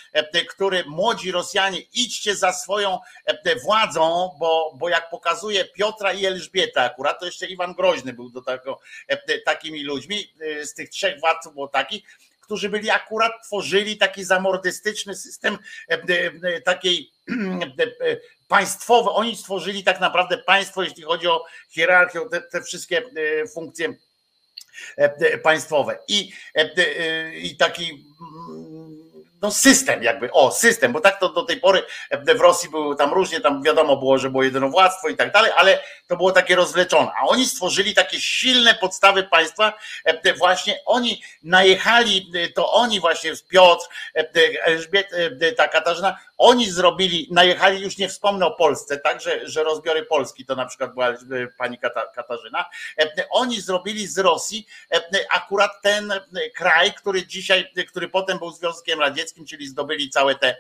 który 0.50 0.84
młodzi 0.88 1.32
Rosjanie 1.32 1.80
idźcie 1.80 2.36
za 2.36 2.54
swoją 2.54 3.00
władzą, 3.64 4.36
bo, 4.40 4.74
bo 4.76 4.90
jak 4.90 5.10
pokazuje 5.10 5.66
Piotra 5.66 6.14
i 6.14 6.26
Elżbieta 6.26 6.84
akurat, 6.84 7.20
to 7.20 7.26
jeszcze 7.26 7.46
Iwan 7.46 7.74
Groźny 7.74 8.14
był 8.14 8.30
do 8.30 8.42
tego, 8.42 8.80
takimi 9.46 9.84
ludźmi, 9.84 10.34
z 10.64 10.74
tych 10.74 10.90
trzech 10.90 11.20
władców 11.20 11.54
było 11.54 11.68
takich, 11.68 12.04
którzy 12.48 12.70
byli 12.70 12.90
akurat, 12.90 13.32
tworzyli 13.44 13.98
taki 13.98 14.24
zamordystyczny 14.24 15.16
system 15.16 15.58
takiej 16.66 17.12
państwowe, 18.48 19.10
oni 19.10 19.36
stworzyli 19.36 19.84
tak 19.84 20.00
naprawdę 20.00 20.38
państwo, 20.38 20.84
jeśli 20.84 21.04
chodzi 21.04 21.28
o 21.28 21.46
hierarchię, 21.70 22.20
te, 22.32 22.42
te 22.42 22.62
wszystkie 22.62 22.98
e, 22.98 23.48
funkcje 23.48 23.94
e, 24.98 25.04
e, 25.04 25.38
państwowe. 25.38 26.00
I, 26.08 26.32
i 27.34 27.58
taki 27.58 28.06
no 29.42 29.52
system 29.52 30.04
jakby, 30.04 30.32
o 30.32 30.52
system, 30.52 30.94
bo 30.94 31.02
tak 31.02 31.20
to 31.20 31.30
do 31.30 31.44
tej 31.44 31.60
pory 31.60 31.84
w 32.12 32.40
Rosji 32.40 32.70
były 32.70 32.96
tam 32.96 33.14
różnie, 33.14 33.42
tam 33.42 33.64
wiadomo 33.64 33.98
było, 33.98 34.18
że 34.18 34.30
było 34.30 34.44
jedynowładztwo 34.44 35.08
i 35.08 35.16
tak 35.16 35.32
dalej, 35.32 35.52
ale 35.56 35.80
to 36.08 36.18
było 36.18 36.32
takie 36.32 36.56
rozwleczone, 36.56 37.12
a 37.22 37.28
oni 37.28 37.46
stworzyli 37.46 37.94
takie 37.94 38.20
silne 38.20 38.76
podstawy 38.76 39.24
państwa, 39.24 39.74
właśnie 40.38 40.80
oni 40.86 41.22
najechali, 41.44 42.32
to 42.56 42.72
oni 42.72 43.00
właśnie, 43.00 43.32
Piotr, 43.50 43.86
Elżbieta, 44.66 45.16
ta 45.58 45.68
Katarzyna, 45.68 46.18
oni 46.38 46.72
zrobili, 46.72 47.28
najechali, 47.32 47.82
już 47.82 47.98
nie 47.98 48.10
wspomnę 48.10 48.46
o 48.46 48.52
Polsce, 48.52 48.98
tak, 48.98 49.22
że, 49.22 49.50
że 49.50 49.64
rozbiory 49.64 50.06
Polski, 50.06 50.46
to 50.46 50.56
na 50.56 50.66
przykład 50.66 50.94
była 50.94 51.14
pani 51.58 51.78
Katarzyna, 52.16 52.66
oni 53.30 53.62
zrobili 53.62 54.08
z 54.08 54.18
Rosji 54.18 54.68
akurat 55.34 55.72
ten 55.82 56.14
kraj, 56.56 56.94
który 56.94 57.28
dzisiaj, 57.28 57.72
który 57.88 58.10
potem 58.10 58.40
był 58.40 58.52
Związkiem 58.52 59.00
Radzieckim, 59.00 59.46
czyli 59.46 59.68
zdobyli 59.68 60.10
całe 60.10 60.36
te, 60.36 60.58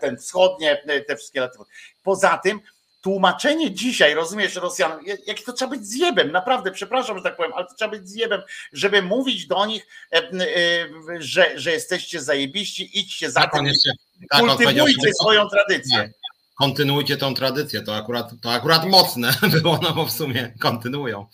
ten 0.00 0.16
wschodnie, 0.16 0.82
te 1.06 1.16
wszystkie 1.16 1.40
lata. 1.40 1.58
Poza 2.02 2.38
tym, 2.38 2.60
tłumaczenie 3.00 3.74
dzisiaj, 3.74 4.14
rozumiesz, 4.14 4.54
Rosjan, 4.54 4.92
jak 5.26 5.40
to 5.40 5.52
trzeba 5.52 5.70
być 5.70 5.86
zjebem, 5.86 6.32
naprawdę, 6.32 6.70
przepraszam, 6.70 7.16
że 7.16 7.22
tak 7.22 7.36
powiem, 7.36 7.52
ale 7.54 7.66
to 7.66 7.74
trzeba 7.74 7.90
być 7.90 8.08
zjebem, 8.08 8.42
żeby 8.72 9.02
mówić 9.02 9.46
do 9.46 9.66
nich, 9.66 9.86
że, 11.18 11.58
że 11.58 11.72
jesteście 11.72 12.20
zajebiści, 12.20 12.98
idźcie 12.98 13.30
za 13.30 13.40
tak, 13.40 13.52
tym, 13.52 13.66
tak, 14.30 14.40
kultywujcie 14.40 15.14
swoją 15.20 15.48
tradycję. 15.48 16.12
Kontynuujcie 16.54 17.16
tą 17.16 17.34
tradycję, 17.34 17.82
to 17.82 17.96
akurat, 17.96 18.30
to 18.42 18.52
akurat 18.52 18.84
mocne 18.84 19.34
było, 19.62 19.78
no 19.82 19.92
bo 19.92 20.06
w 20.06 20.12
sumie 20.12 20.54
kontynuują. 20.60 21.26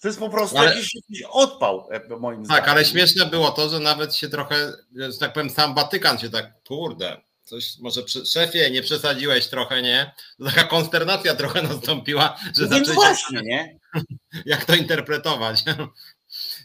To 0.00 0.08
jest 0.08 0.18
po 0.18 0.30
prostu 0.30 0.58
ale, 0.58 0.74
jakiś, 0.74 0.94
jakiś 0.94 1.22
odpał, 1.30 1.88
e, 1.90 2.16
moim 2.16 2.38
tak, 2.38 2.46
zdaniem. 2.46 2.62
Tak, 2.62 2.68
ale 2.68 2.84
śmieszne 2.84 3.26
było 3.26 3.50
to, 3.50 3.68
że 3.68 3.80
nawet 3.80 4.16
się 4.16 4.28
trochę, 4.28 4.72
że 4.96 5.18
tak 5.18 5.32
powiem, 5.32 5.50
sam 5.50 5.74
Watykan 5.74 6.18
się 6.18 6.30
tak, 6.30 6.62
kurde, 6.68 7.20
coś 7.50 7.78
może 7.78 8.02
przy, 8.02 8.26
szefie, 8.26 8.70
nie 8.70 8.82
przesadziłeś 8.82 9.48
trochę, 9.48 9.82
nie? 9.82 10.14
Taka 10.44 10.64
konsternacja 10.64 11.34
trochę 11.34 11.62
nastąpiła, 11.72 12.36
że 12.58 12.62
no 12.62 12.68
zaczęli 12.68 12.94
właśnie, 12.94 13.40
nie? 13.42 13.78
Jak 14.46 14.64
to 14.64 14.74
interpretować? 14.74 15.64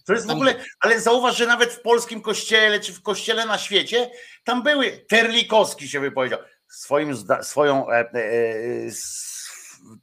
To 0.06 0.14
jest 0.14 0.28
w 0.28 0.30
ogóle, 0.30 0.56
ale 0.80 1.02
zauważ, 1.02 1.38
że 1.38 1.46
nawet 1.46 1.74
w 1.74 1.82
polskim 1.82 2.22
kościele, 2.22 2.80
czy 2.80 2.94
w 2.94 3.02
kościele 3.02 3.46
na 3.46 3.58
świecie, 3.58 4.12
tam 4.44 4.64
były, 4.64 5.06
Terlikowski 5.10 5.90
się 5.90 6.00
wypowiedział, 6.00 6.40
swoim, 6.68 7.18
swoją, 7.42 7.92
e, 7.92 7.94
e, 7.94 8.12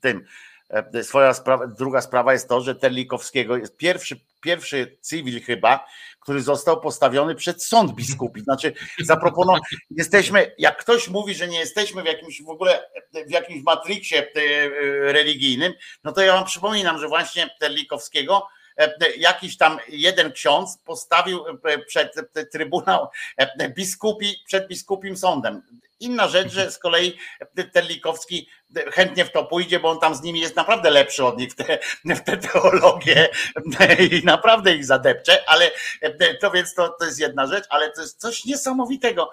tym, 0.00 0.24
E, 0.72 1.04
swoja 1.04 1.34
sprawa, 1.34 1.66
druga 1.66 2.00
sprawa 2.00 2.32
jest 2.32 2.48
to, 2.48 2.60
że 2.60 2.74
Terlikowskiego 2.74 3.56
jest 3.56 3.76
pierwszy, 3.76 4.20
pierwszy 4.40 4.98
cywil 5.00 5.42
chyba, 5.42 5.86
który 6.23 6.43
został 6.43 6.81
postawiony 6.81 7.35
przed 7.35 7.65
sąd 7.65 7.93
biskupi. 7.93 8.40
Znaczy 8.40 8.73
zaproponował, 9.01 9.61
jesteśmy, 9.90 10.55
jak 10.59 10.78
ktoś 10.78 11.09
mówi, 11.09 11.35
że 11.35 11.49
nie 11.49 11.59
jesteśmy 11.59 12.03
w 12.03 12.07
jakimś 12.07 12.43
w 12.43 12.49
ogóle, 12.49 12.89
w 13.27 13.31
jakimś 13.31 13.62
matriksie 13.62 14.16
e, 14.16 14.24
religijnym, 15.12 15.73
no 16.05 16.12
to 16.12 16.23
ja 16.23 16.35
wam 16.35 16.44
przypominam, 16.44 16.99
że 16.99 17.09
właśnie 17.09 17.51
Terlikowskiego 17.61 18.47
e, 18.78 18.94
jakiś 19.16 19.57
tam 19.57 19.78
jeden 19.89 20.32
ksiądz 20.32 20.78
postawił 20.85 21.44
przed 21.86 22.15
trybunał 22.53 23.09
biskupi, 23.77 24.36
przed 24.47 24.69
biskupim 24.69 25.16
sądem. 25.16 25.62
Inna 26.01 26.28
rzecz, 26.28 26.53
że 26.53 26.70
z 26.70 26.78
kolei 26.78 27.19
Terlikowski 27.73 28.49
chętnie 28.93 29.24
w 29.24 29.32
to 29.32 29.44
pójdzie, 29.44 29.81
bo 29.81 29.90
on 29.90 30.01
tam 30.01 30.15
z 30.15 30.23
nimi 30.23 30.40
jest 30.40 30.57
naprawdę 30.57 30.90
lepszy 30.90 31.24
od 31.24 31.39
nich 31.39 31.53
w 31.53 31.55
tę 31.55 31.78
w 32.05 32.20
te 32.20 32.36
teologię 32.36 33.28
i 34.11 34.24
naprawdę 34.24 34.74
ich 34.74 34.85
zadepcze, 34.85 35.44
ale 35.47 35.70
to 36.40 36.51
więc 36.51 36.74
to, 36.74 36.89
to 36.89 37.05
jest 37.05 37.20
jedna 37.20 37.47
rzecz, 37.47 37.65
ale 37.69 37.93
to 37.93 38.01
jest 38.01 38.20
coś 38.20 38.44
niesamowitego, 38.44 39.32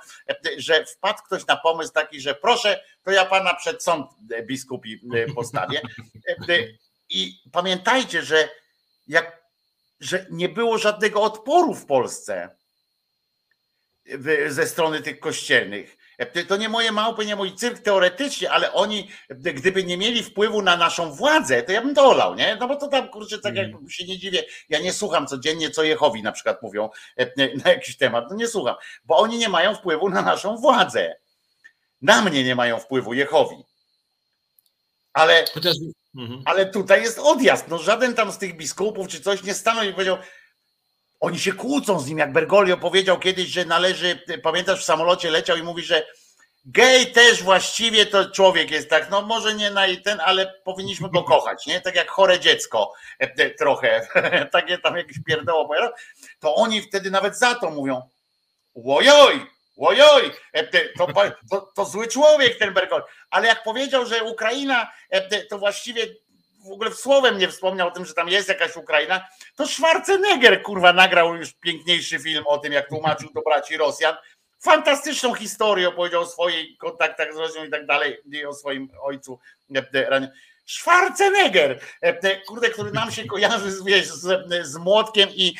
że 0.57 0.85
wpadł 0.85 1.23
ktoś 1.23 1.45
na 1.45 1.57
pomysł 1.57 1.93
taki, 1.93 2.21
że 2.21 2.35
proszę, 2.35 2.83
to 3.03 3.11
ja 3.11 3.25
pana 3.25 3.53
przed 3.53 3.83
sąd 3.83 4.11
biskupi 4.43 5.01
postawię. 5.35 5.81
I 7.09 7.41
pamiętajcie, 7.51 8.21
że 8.21 8.49
jak 9.07 9.39
że 9.99 10.25
nie 10.29 10.49
było 10.49 10.77
żadnego 10.77 11.21
odporu 11.21 11.73
w 11.73 11.85
Polsce 11.85 12.49
ze 14.47 14.67
strony 14.67 15.01
tych 15.01 15.19
kościelnych. 15.19 15.97
To 16.47 16.57
nie 16.57 16.69
moje 16.69 16.91
małpy, 16.91 17.25
nie 17.25 17.35
mój 17.35 17.55
cyrk 17.55 17.79
teoretycznie, 17.79 18.51
ale 18.51 18.73
oni, 18.73 19.09
gdyby 19.29 19.83
nie 19.83 19.97
mieli 19.97 20.23
wpływu 20.23 20.61
na 20.61 20.77
naszą 20.77 21.11
władzę, 21.11 21.63
to 21.63 21.71
ja 21.71 21.81
bym 21.81 21.95
to 21.95 22.09
olał, 22.09 22.35
nie? 22.35 22.57
No 22.59 22.67
bo 22.67 22.75
to 22.75 22.87
tam, 22.87 23.09
kurczę, 23.09 23.39
tak 23.39 23.55
jak 23.55 23.67
mm. 23.67 23.89
się 23.89 24.05
nie 24.05 24.17
dziwię, 24.17 24.43
ja 24.69 24.79
nie 24.79 24.93
słucham 24.93 25.27
codziennie, 25.27 25.71
co 25.71 25.83
Jehowi 25.83 26.23
na 26.23 26.31
przykład 26.31 26.61
mówią 26.61 26.89
na 27.65 27.71
jakiś 27.71 27.97
temat, 27.97 28.25
no 28.29 28.35
nie 28.35 28.47
słucham, 28.47 28.75
bo 29.05 29.17
oni 29.17 29.37
nie 29.37 29.49
mają 29.49 29.75
wpływu 29.75 30.09
na 30.09 30.21
naszą 30.21 30.57
władzę. 30.57 31.15
Na 32.01 32.21
mnie 32.21 32.43
nie 32.43 32.55
mają 32.55 32.79
wpływu 32.79 33.13
Jehowi. 33.13 33.55
Ale, 35.13 35.45
Chociaż... 35.53 35.75
Mhm. 36.15 36.41
ale 36.45 36.65
tutaj 36.65 37.01
jest 37.01 37.19
odjazd. 37.19 37.67
No 37.67 37.77
żaden 37.77 38.13
tam 38.13 38.31
z 38.31 38.37
tych 38.37 38.57
biskupów 38.57 39.07
czy 39.07 39.21
coś 39.21 39.43
nie 39.43 39.53
stanął 39.53 39.83
i 39.83 39.93
powiedział, 39.93 40.17
oni 41.19 41.39
się 41.39 41.53
kłócą 41.53 41.99
z 41.99 42.07
nim, 42.07 42.17
jak 42.17 42.33
Bergoglio 42.33 42.77
powiedział 42.77 43.19
kiedyś, 43.19 43.47
że 43.47 43.65
należy, 43.65 44.19
pamiętasz, 44.43 44.81
w 44.81 44.85
samolocie 44.85 45.31
leciał 45.31 45.57
i 45.57 45.63
mówi, 45.63 45.83
że 45.83 46.05
gej 46.65 47.11
też 47.11 47.43
właściwie 47.43 48.05
to 48.05 48.31
człowiek 48.31 48.71
jest 48.71 48.89
tak, 48.89 49.09
no 49.09 49.21
może 49.21 49.53
nie 49.53 49.71
na 49.71 49.85
ten, 50.03 50.19
ale 50.19 50.53
powinniśmy 50.63 51.09
go 51.09 51.23
kochać, 51.23 51.65
nie? 51.65 51.81
Tak 51.81 51.95
jak 51.95 52.09
chore 52.09 52.39
dziecko 52.39 52.93
e, 53.21 53.23
e, 53.37 53.49
trochę, 53.49 54.07
takie 54.51 54.77
tam 54.77 54.97
jakieś 54.97 55.17
pierdoło 55.27 55.69
to 56.39 56.55
oni 56.55 56.81
wtedy 56.81 57.11
nawet 57.11 57.37
za 57.37 57.55
to 57.55 57.69
mówią, 57.69 58.01
łojoj, 58.75 59.45
łojoj, 59.77 60.31
e, 60.53 60.63
to, 60.97 61.07
to, 61.51 61.71
to 61.75 61.85
zły 61.85 62.07
człowiek 62.07 62.57
ten 62.57 62.73
Bergoglio, 62.73 63.07
ale 63.29 63.47
jak 63.47 63.63
powiedział, 63.63 64.05
że 64.05 64.23
Ukraina 64.23 64.91
to 65.49 65.57
właściwie 65.57 66.07
w 66.67 66.71
ogóle 66.71 66.91
słowem 66.91 67.37
nie 67.37 67.47
wspomniał 67.47 67.87
o 67.87 67.91
tym, 67.91 68.05
że 68.05 68.13
tam 68.13 68.29
jest 68.29 68.49
jakaś 68.49 68.75
Ukraina, 68.75 69.27
to 69.55 69.67
Schwarzenegger 69.67 70.63
kurwa 70.63 70.93
nagrał 70.93 71.35
już 71.35 71.53
piękniejszy 71.53 72.19
film 72.19 72.43
o 72.47 72.57
tym, 72.57 72.73
jak 72.73 72.89
tłumaczył 72.89 73.29
do 73.33 73.41
braci 73.41 73.77
Rosjan. 73.77 74.15
Fantastyczną 74.59 75.33
historię 75.33 75.89
opowiedział 75.89 76.21
o 76.21 76.25
swoich 76.25 76.77
kontaktach 76.77 77.33
z 77.33 77.37
Rosją 77.37 77.65
i 77.65 77.69
tak 77.69 77.85
dalej, 77.85 78.17
i 78.31 78.45
o 78.45 78.53
swoim 78.53 78.89
ojcu. 79.01 79.39
Schwarzenegger, 80.69 81.79
kurde, 82.47 82.69
który 82.69 82.91
nam 82.91 83.11
się 83.11 83.25
kojarzy 83.25 83.71
z, 83.71 83.83
wiesz, 83.83 84.07
z, 84.07 84.67
z 84.67 84.77
młotkiem 84.77 85.29
i, 85.29 85.55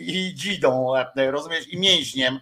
i 0.00 0.34
dzidą, 0.34 0.92
rozumiesz, 1.16 1.68
i 1.68 1.78
mięśniem, 1.78 2.40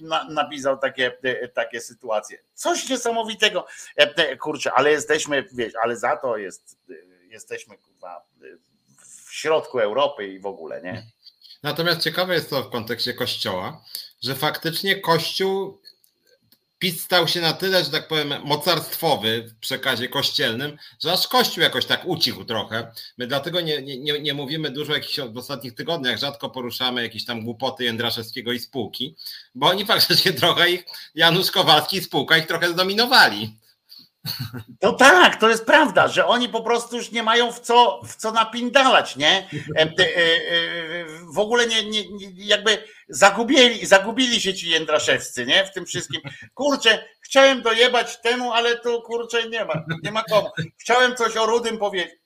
na, 0.00 0.24
napisał 0.24 0.78
takie, 0.78 1.18
takie 1.54 1.80
sytuacje. 1.80 2.38
Coś 2.54 2.88
niesamowitego, 2.88 3.66
kurczę, 4.40 4.72
ale 4.72 4.90
jesteśmy, 4.90 5.44
wiesz, 5.52 5.72
ale 5.82 5.96
za 5.96 6.16
to 6.16 6.36
jest 6.36 6.76
jesteśmy 7.34 7.78
kurwa, 7.78 8.24
w 9.26 9.34
środku 9.34 9.78
Europy 9.78 10.26
i 10.28 10.38
w 10.38 10.46
ogóle, 10.46 10.82
nie? 10.82 11.06
Natomiast 11.62 12.00
ciekawe 12.00 12.34
jest 12.34 12.50
to 12.50 12.62
w 12.62 12.70
kontekście 12.70 13.14
Kościoła, 13.14 13.84
że 14.22 14.34
faktycznie 14.34 15.00
Kościół 15.00 15.80
PiS 16.78 17.00
stał 17.00 17.28
się 17.28 17.40
na 17.40 17.52
tyle, 17.52 17.84
że 17.84 17.90
tak 17.90 18.08
powiem, 18.08 18.34
mocarstwowy 18.44 19.42
w 19.42 19.58
przekazie 19.58 20.08
kościelnym, 20.08 20.78
że 21.02 21.12
aż 21.12 21.28
Kościół 21.28 21.62
jakoś 21.62 21.86
tak 21.86 22.02
ucichł 22.06 22.44
trochę. 22.44 22.92
My 23.18 23.26
dlatego 23.26 23.60
nie, 23.60 23.82
nie, 23.82 24.20
nie 24.20 24.34
mówimy 24.34 24.70
dużo 24.70 24.92
jakichś 24.92 25.20
w 25.20 25.36
ostatnich 25.36 25.74
tygodniach, 25.74 26.18
rzadko 26.18 26.50
poruszamy 26.50 27.02
jakieś 27.02 27.24
tam 27.24 27.44
głupoty 27.44 27.84
Jędraszewskiego 27.84 28.52
i 28.52 28.58
spółki, 28.58 29.16
bo 29.54 29.66
oni 29.66 29.86
faktycznie 29.94 30.32
trochę 30.32 30.70
ich, 30.70 30.84
Janusz 31.14 31.50
Kowalski 31.50 31.96
i 31.96 32.02
spółka 32.02 32.36
ich 32.36 32.46
trochę 32.46 32.68
zdominowali. 32.72 33.63
To 34.80 34.92
tak, 34.92 35.36
to 35.36 35.48
jest 35.48 35.66
prawda, 35.66 36.08
że 36.08 36.26
oni 36.26 36.48
po 36.48 36.62
prostu 36.62 36.96
już 36.96 37.10
nie 37.10 37.22
mają 37.22 37.52
w 37.52 37.60
co, 37.60 38.00
w 38.04 38.16
co 38.16 38.32
napindalać, 38.32 39.16
nie? 39.16 39.48
E, 39.76 39.80
e, 39.80 39.88
w 41.32 41.38
ogóle 41.38 41.66
nie, 41.66 41.90
nie, 41.90 42.02
jakby 42.36 42.84
zagubili, 43.08 43.86
zagubili 43.86 44.40
się 44.40 44.54
ci 44.54 44.70
jędraszewscy, 44.70 45.46
nie? 45.46 45.66
W 45.66 45.72
tym 45.72 45.86
wszystkim. 45.86 46.20
Kurczę, 46.54 47.04
chciałem 47.20 47.62
dojebać 47.62 48.20
temu, 48.20 48.52
ale 48.52 48.78
tu 48.78 49.02
kurczę 49.02 49.48
nie 49.48 49.64
ma, 49.64 49.84
nie 50.02 50.12
ma 50.12 50.22
komu. 50.22 50.48
Chciałem 50.78 51.16
coś 51.16 51.36
o 51.36 51.46
Rudym 51.46 51.78
powiedzieć 51.78 52.24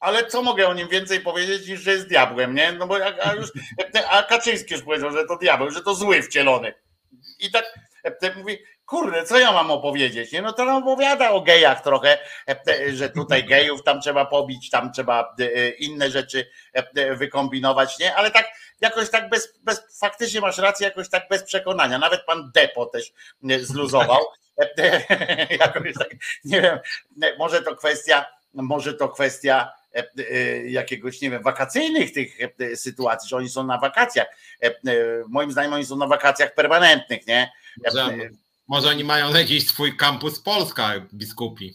ale 0.00 0.26
co 0.26 0.42
mogę 0.42 0.68
o 0.68 0.74
nim 0.74 0.88
więcej 0.88 1.20
powiedzieć 1.20 1.68
niż, 1.68 1.80
że 1.80 1.92
jest 1.92 2.08
diabłem, 2.08 2.54
nie? 2.54 2.72
No 2.72 2.86
bo 2.86 2.96
a 3.22 3.34
już, 3.34 3.52
a 4.10 4.22
Kaczyński 4.22 4.74
już 4.74 4.82
powiedział, 4.82 5.12
że 5.12 5.26
to 5.26 5.36
diabeł, 5.36 5.70
że 5.70 5.82
to 5.82 5.94
zły 5.94 6.22
wcielony. 6.22 6.74
I 7.38 7.50
tak 7.50 7.64
mówi, 8.36 8.58
kurde, 8.90 9.24
co 9.24 9.38
ja 9.38 9.52
mam 9.52 9.70
opowiedzieć? 9.70 10.32
Nie? 10.32 10.42
No 10.42 10.52
to 10.52 10.76
opowiada 10.76 11.30
o 11.30 11.40
gejach 11.40 11.82
trochę, 11.82 12.18
że 12.92 13.10
tutaj 13.10 13.44
gejów 13.44 13.82
tam 13.82 14.00
trzeba 14.00 14.24
pobić, 14.24 14.70
tam 14.70 14.92
trzeba 14.92 15.36
inne 15.78 16.10
rzeczy 16.10 16.50
wykombinować, 17.16 17.98
nie? 17.98 18.14
Ale 18.14 18.30
tak 18.30 18.46
jakoś 18.80 19.10
tak 19.10 19.28
bez, 19.28 19.58
bez 19.62 19.98
faktycznie 20.00 20.40
masz 20.40 20.58
rację, 20.58 20.86
jakoś 20.86 21.08
tak 21.08 21.28
bez 21.30 21.42
przekonania. 21.42 21.98
Nawet 21.98 22.24
pan 22.24 22.50
Depo 22.54 22.86
też 22.86 23.12
zluzował. 23.60 24.20
jakoś 25.60 25.94
tak, 25.94 26.08
nie 26.44 26.60
wiem, 26.60 26.78
może 27.38 27.62
to 27.62 27.76
kwestia, 27.76 28.26
może 28.54 28.94
to 28.94 29.08
kwestia 29.08 29.72
E, 29.94 30.04
e, 30.30 30.70
jakiegoś, 30.70 31.20
nie 31.20 31.30
wiem, 31.30 31.42
wakacyjnych 31.42 32.12
tych 32.12 32.36
e, 32.40 32.76
sytuacji, 32.76 33.28
że 33.28 33.36
oni 33.36 33.48
są 33.48 33.66
na 33.66 33.78
wakacjach. 33.78 34.26
Moim 35.28 35.52
zdaniem 35.52 35.72
oni 35.72 35.84
są 35.84 35.96
na 35.96 36.06
wakacjach 36.06 36.54
permanentnych, 36.54 37.26
nie? 37.26 37.52
Może, 38.70 38.88
oni 38.88 39.04
mają 39.04 39.34
jakiś 39.34 39.66
swój 39.68 39.96
kampus 39.96 40.40
Polska, 40.40 40.92
biskupi. 41.14 41.74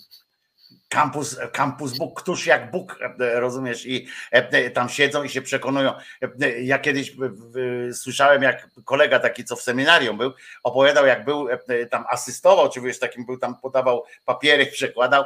Campus, 0.96 1.38
campus 1.52 1.98
Bóg, 1.98 2.22
któż 2.22 2.46
jak 2.46 2.72
Bóg, 2.72 3.00
e, 3.02 3.40
rozumiesz, 3.40 3.86
i 3.86 4.08
e, 4.32 4.70
tam 4.70 4.90
siedzą 4.90 5.24
i 5.24 5.30
się 5.30 5.42
przekonują. 5.42 5.94
E, 6.42 6.62
ja 6.62 6.80
kiedyś 6.80 7.16
słyszałem, 7.94 8.44
jak 8.44 8.68
kolega 8.86 9.20
taki, 9.20 9.46
co 9.46 9.56
w 9.56 9.62
seminarium 9.62 10.18
był, 10.18 10.34
opowiadał, 10.64 11.06
jak 11.06 11.26
był, 11.26 11.48
tam 11.90 12.06
asystował, 12.10 12.70
czy 12.70 12.82
wiesz, 12.82 13.00
takim 13.00 13.26
był, 13.26 13.38
tam 13.38 13.58
podawał 13.58 14.04
papiery, 14.26 14.66
przekładał 14.76 15.24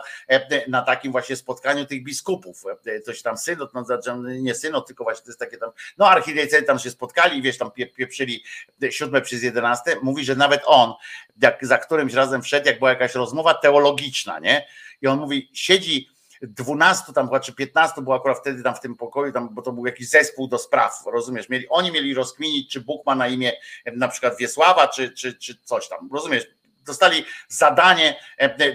na 0.68 0.82
takim 0.82 1.12
właśnie 1.12 1.36
spotkaniu 1.36 1.86
tych 1.86 2.04
biskupów. 2.04 2.64
Coś 3.06 3.22
tam 3.22 3.38
synod, 3.38 3.74
no, 3.74 3.84
znaczy, 3.84 4.12
nie 4.24 4.56
synod, 4.56 4.88
tylko 4.88 5.04
właśnie 5.04 5.24
to 5.24 5.30
jest 5.30 5.40
takie 5.40 5.58
tam, 5.58 5.70
no 5.98 6.10
archidiecezji 6.10 6.68
tam 6.68 6.80
się 6.80 6.90
spotkali, 6.92 7.42
wiesz, 7.42 7.58
tam 7.58 7.72
pieprzyli 7.72 8.44
siódme 8.90 9.22
przez 9.22 9.44
jedenaste. 9.44 9.96
Mówi, 10.02 10.26
że 10.26 10.36
nawet 10.36 10.62
on, 10.66 10.94
jak 11.42 11.66
za 11.66 11.78
którymś 11.78 12.14
razem 12.14 12.42
wszedł, 12.42 12.68
jak 12.68 12.80
była 12.80 12.90
jakaś 12.90 13.16
rozmowa 13.16 13.54
teologiczna, 13.54 14.40
nie? 14.40 14.66
I 15.02 15.08
on 15.08 15.20
mówi, 15.20 15.50
siedzi 15.54 16.10
12 16.42 17.14
tam 17.14 17.30
czy 17.42 17.54
15 17.54 18.02
było 18.02 18.16
akurat 18.16 18.40
wtedy 18.40 18.64
tam 18.64 18.76
w 18.76 18.80
tym 18.80 18.96
pokoju, 18.96 19.32
tam, 19.32 19.56
bo 19.56 19.62
to 19.62 19.72
był 19.72 19.86
jakiś 19.86 20.10
zespół 20.10 20.48
do 20.48 20.58
spraw, 20.58 21.04
rozumiesz? 21.06 21.50
Mieli, 21.50 21.70
oni 21.70 21.92
mieli 21.92 22.14
rozkminić, 22.14 22.72
czy 22.72 22.82
Bóg 22.82 23.06
ma 23.06 23.16
na 23.16 23.28
imię 23.28 23.54
na 23.96 24.08
przykład 24.08 24.38
Wiesława, 24.38 24.88
czy, 24.88 25.12
czy, 25.12 25.34
czy 25.34 25.58
coś 25.64 25.88
tam, 25.88 26.10
rozumiesz? 26.14 26.48
Dostali 26.86 27.26
zadanie 27.48 28.20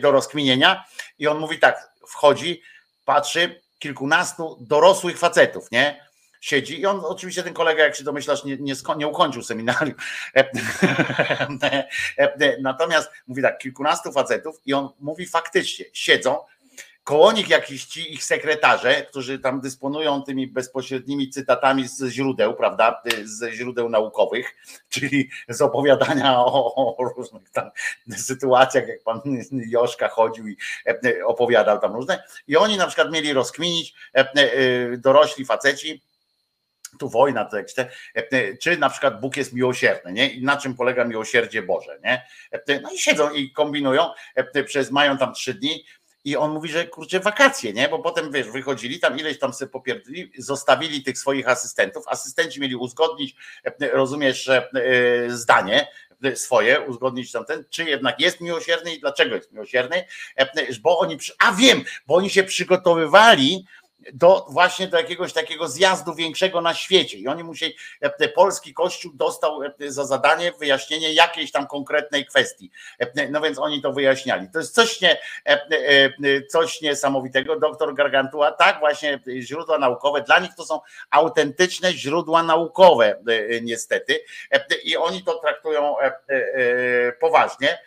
do 0.00 0.10
rozkminienia 0.10 0.84
i 1.18 1.26
on 1.26 1.38
mówi 1.38 1.58
tak, 1.58 1.90
wchodzi, 2.08 2.62
patrzy, 3.04 3.60
kilkunastu 3.78 4.56
dorosłych 4.60 5.18
facetów, 5.18 5.70
nie? 5.70 6.03
Siedzi 6.44 6.80
i 6.80 6.86
on 6.86 7.00
oczywiście 7.04 7.42
ten 7.42 7.54
kolega, 7.54 7.84
jak 7.84 7.96
się 7.96 8.04
domyślasz, 8.04 8.44
nie, 8.44 8.56
nie, 8.56 8.74
nie 8.96 9.08
ukończył 9.08 9.42
seminarium. 9.42 9.96
Natomiast 12.60 13.10
mówi 13.26 13.42
tak, 13.42 13.58
kilkunastu 13.58 14.12
facetów 14.12 14.60
i 14.66 14.74
on 14.74 14.88
mówi 15.00 15.26
faktycznie, 15.26 15.84
siedzą, 15.92 16.38
koło 17.04 17.32
nich 17.32 17.48
jakiś 17.48 17.84
ci 17.84 18.12
ich 18.12 18.24
sekretarze, 18.24 19.02
którzy 19.02 19.38
tam 19.38 19.60
dysponują 19.60 20.22
tymi 20.22 20.46
bezpośrednimi 20.46 21.30
cytatami 21.30 21.88
z 21.88 22.04
źródeł, 22.08 22.54
prawda, 22.54 23.02
ze 23.24 23.52
źródeł 23.52 23.88
naukowych, 23.88 24.54
czyli 24.88 25.30
z 25.48 25.62
opowiadania 25.62 26.38
o, 26.38 26.96
o 26.96 27.04
różnych 27.16 27.50
tam 27.50 27.70
sytuacjach, 28.16 28.88
jak 28.88 29.02
pan 29.02 29.20
Joszka 29.52 30.08
chodził 30.08 30.48
i 30.48 30.56
opowiadał 31.26 31.78
tam 31.78 31.92
różne. 31.92 32.22
I 32.48 32.56
oni 32.56 32.76
na 32.76 32.86
przykład 32.86 33.12
mieli 33.12 33.32
rozkminić, 33.32 33.94
dorośli 34.98 35.44
faceci, 35.44 36.02
tu 36.98 37.08
wojna, 37.08 37.44
to 37.44 37.56
jak 37.56 37.66
e, 38.14 38.56
czy 38.56 38.76
na 38.76 38.90
przykład 38.90 39.20
Bóg 39.20 39.36
jest 39.36 39.52
miłosierny, 39.52 40.12
nie? 40.12 40.28
I 40.28 40.42
na 40.42 40.56
czym 40.56 40.74
polega 40.74 41.04
miłosierdzie 41.04 41.62
Boże, 41.62 41.98
nie? 42.04 42.26
E, 42.50 42.80
no 42.80 42.92
i 42.92 42.98
siedzą 42.98 43.30
i 43.30 43.52
kombinują, 43.52 44.10
e, 44.34 44.64
przez 44.64 44.90
mają 44.90 45.18
tam 45.18 45.34
trzy 45.34 45.54
dni 45.54 45.84
i 46.24 46.36
on 46.36 46.52
mówi, 46.52 46.68
że 46.68 46.86
kurczę 46.86 47.20
wakacje, 47.20 47.72
nie? 47.72 47.88
Bo 47.88 47.98
potem 47.98 48.32
wiesz, 48.32 48.50
wychodzili 48.50 49.00
tam 49.00 49.18
ileś 49.18 49.38
tam 49.38 49.52
sobie 49.52 49.70
popierdli, 49.70 50.32
zostawili 50.38 51.02
tych 51.02 51.18
swoich 51.18 51.48
asystentów. 51.48 52.08
Asystenci 52.08 52.60
mieli 52.60 52.76
uzgodnić, 52.76 53.36
rozumiesz, 53.92 54.50
zdanie 55.28 55.86
swoje, 56.34 56.80
uzgodnić 56.80 57.32
tamten, 57.32 57.64
czy 57.70 57.84
jednak 57.84 58.20
jest 58.20 58.40
miłosierny 58.40 58.94
i 58.94 59.00
dlaczego 59.00 59.34
jest 59.34 59.52
miłosierny, 59.52 60.04
bo 60.82 60.98
oni, 60.98 61.18
a 61.38 61.52
wiem, 61.52 61.84
bo 62.06 62.14
oni 62.14 62.30
się 62.30 62.42
przygotowywali 62.42 63.66
do 64.12 64.46
właśnie 64.48 64.88
do 64.88 64.96
jakiegoś 64.96 65.32
takiego 65.32 65.68
zjazdu 65.68 66.14
większego 66.14 66.60
na 66.60 66.74
świecie. 66.74 67.18
I 67.18 67.28
oni 67.28 67.44
musieli, 67.44 67.76
e, 68.00 68.28
polski 68.28 68.74
kościół 68.74 69.12
dostał 69.14 69.62
e, 69.62 69.72
za 69.78 70.04
zadanie 70.04 70.52
wyjaśnienie 70.52 71.12
jakiejś 71.12 71.52
tam 71.52 71.66
konkretnej 71.66 72.26
kwestii. 72.26 72.70
E, 72.98 73.28
no 73.30 73.40
więc 73.40 73.58
oni 73.58 73.82
to 73.82 73.92
wyjaśniali. 73.92 74.48
To 74.52 74.58
jest 74.58 74.74
coś, 74.74 75.00
nie, 75.00 75.18
coś 76.50 76.80
niesamowitego. 76.80 77.60
Doktor 77.60 77.94
Gargantua, 77.94 78.52
tak, 78.52 78.78
właśnie 78.78 79.20
źródła 79.40 79.78
naukowe, 79.78 80.22
dla 80.22 80.38
nich 80.38 80.54
to 80.56 80.64
są 80.64 80.80
autentyczne 81.10 81.92
źródła 81.92 82.42
naukowe, 82.42 83.18
niestety. 83.62 84.20
I 84.84 84.96
oni 84.96 85.24
to 85.24 85.38
traktują 85.38 85.96
poważnie. 87.20 87.78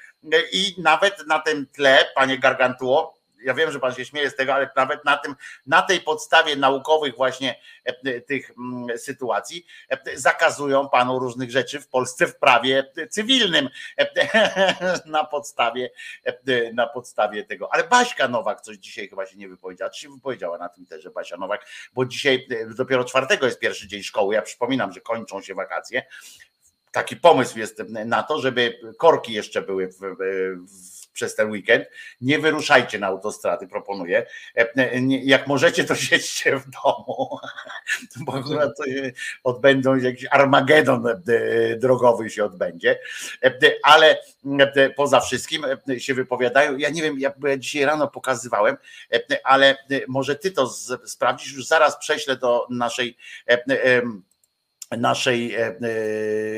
I 0.51 0.75
nawet 0.77 1.27
na 1.27 1.39
tym 1.39 1.67
tle, 1.75 2.05
panie 2.15 2.39
Gargantuo, 2.39 3.16
ja 3.43 3.53
wiem, 3.53 3.71
że 3.71 3.79
pan 3.79 3.93
się 3.93 4.05
śmieje 4.05 4.29
z 4.29 4.35
tego, 4.35 4.53
ale 4.53 4.69
nawet 4.75 5.05
na 5.05 5.17
tym, 5.17 5.35
na 5.65 5.81
tej 5.81 6.01
podstawie 6.01 6.55
naukowych 6.55 7.15
właśnie 7.15 7.59
e, 7.85 7.95
e, 8.05 8.21
tych 8.21 8.51
mm, 8.57 8.97
sytuacji 8.97 9.65
e, 9.89 10.17
zakazują 10.17 10.89
panu 10.89 11.19
różnych 11.19 11.51
rzeczy 11.51 11.81
w 11.81 11.87
Polsce 11.87 12.27
w 12.27 12.37
prawie 12.37 12.91
cywilnym 13.09 13.69
na 15.05 15.25
podstawie, 15.25 15.89
na 16.73 16.87
podstawie 16.87 17.43
tego. 17.43 17.73
Ale 17.73 17.83
Baśka 17.83 18.27
Nowak 18.27 18.61
coś 18.61 18.77
dzisiaj 18.77 19.09
chyba 19.09 19.25
się 19.25 19.37
nie 19.37 19.49
wypowiedziała, 19.49 19.89
czy 19.89 20.01
się 20.01 20.09
wypowiedziała 20.09 20.57
na 20.57 20.69
Twitterze 20.69 21.11
Basia 21.11 21.37
Nowak, 21.37 21.65
bo 21.93 22.05
dzisiaj 22.05 22.47
dopiero 22.75 23.03
czwartego 23.03 23.45
jest 23.45 23.59
pierwszy 23.59 23.87
dzień 23.87 24.03
szkoły. 24.03 24.35
Ja 24.35 24.41
przypominam, 24.41 24.93
że 24.93 25.01
kończą 25.01 25.41
się 25.41 25.55
wakacje. 25.55 26.05
Taki 26.91 27.15
pomysł 27.15 27.59
jest 27.59 27.83
na 27.87 28.23
to, 28.23 28.39
żeby 28.39 28.79
korki 28.97 29.33
jeszcze 29.33 29.61
były 29.61 29.87
w, 29.87 29.99
w 29.99 30.96
przez 31.17 31.35
ten 31.35 31.51
weekend. 31.51 31.85
Nie 32.21 32.39
wyruszajcie 32.39 32.99
na 32.99 33.07
autostrady, 33.07 33.67
proponuję. 33.67 34.25
E, 34.57 34.61
e, 34.75 34.99
jak 35.23 35.47
możecie, 35.47 35.83
to 35.83 35.95
siedźcie 35.95 36.57
w 36.57 36.63
domu, 36.69 37.39
bo 38.25 38.33
akurat 38.33 38.71
odbędą 39.43 39.95
jakiś 39.95 40.25
Armagedon 40.31 41.07
e, 41.07 41.15
drogowy 41.77 42.29
się 42.29 42.45
odbędzie, 42.45 42.99
ale 43.83 44.17
poza 44.95 45.19
wszystkim 45.19 45.65
się 45.97 46.13
wypowiadają. 46.13 46.77
Ja 46.77 46.89
nie 46.89 47.01
wiem, 47.01 47.19
ja 47.19 47.33
dzisiaj 47.57 47.85
rano 47.85 48.07
pokazywałem, 48.07 48.77
ale 49.43 49.75
może 50.07 50.35
ty 50.35 50.51
to 50.51 50.69
sprawdzisz, 51.05 51.53
już 51.53 51.67
zaraz 51.67 51.97
prześlę 51.97 52.35
do 52.35 52.67
naszej 52.69 53.17
naszej 54.91 55.55
e, 55.55 55.67
e, 55.67 55.75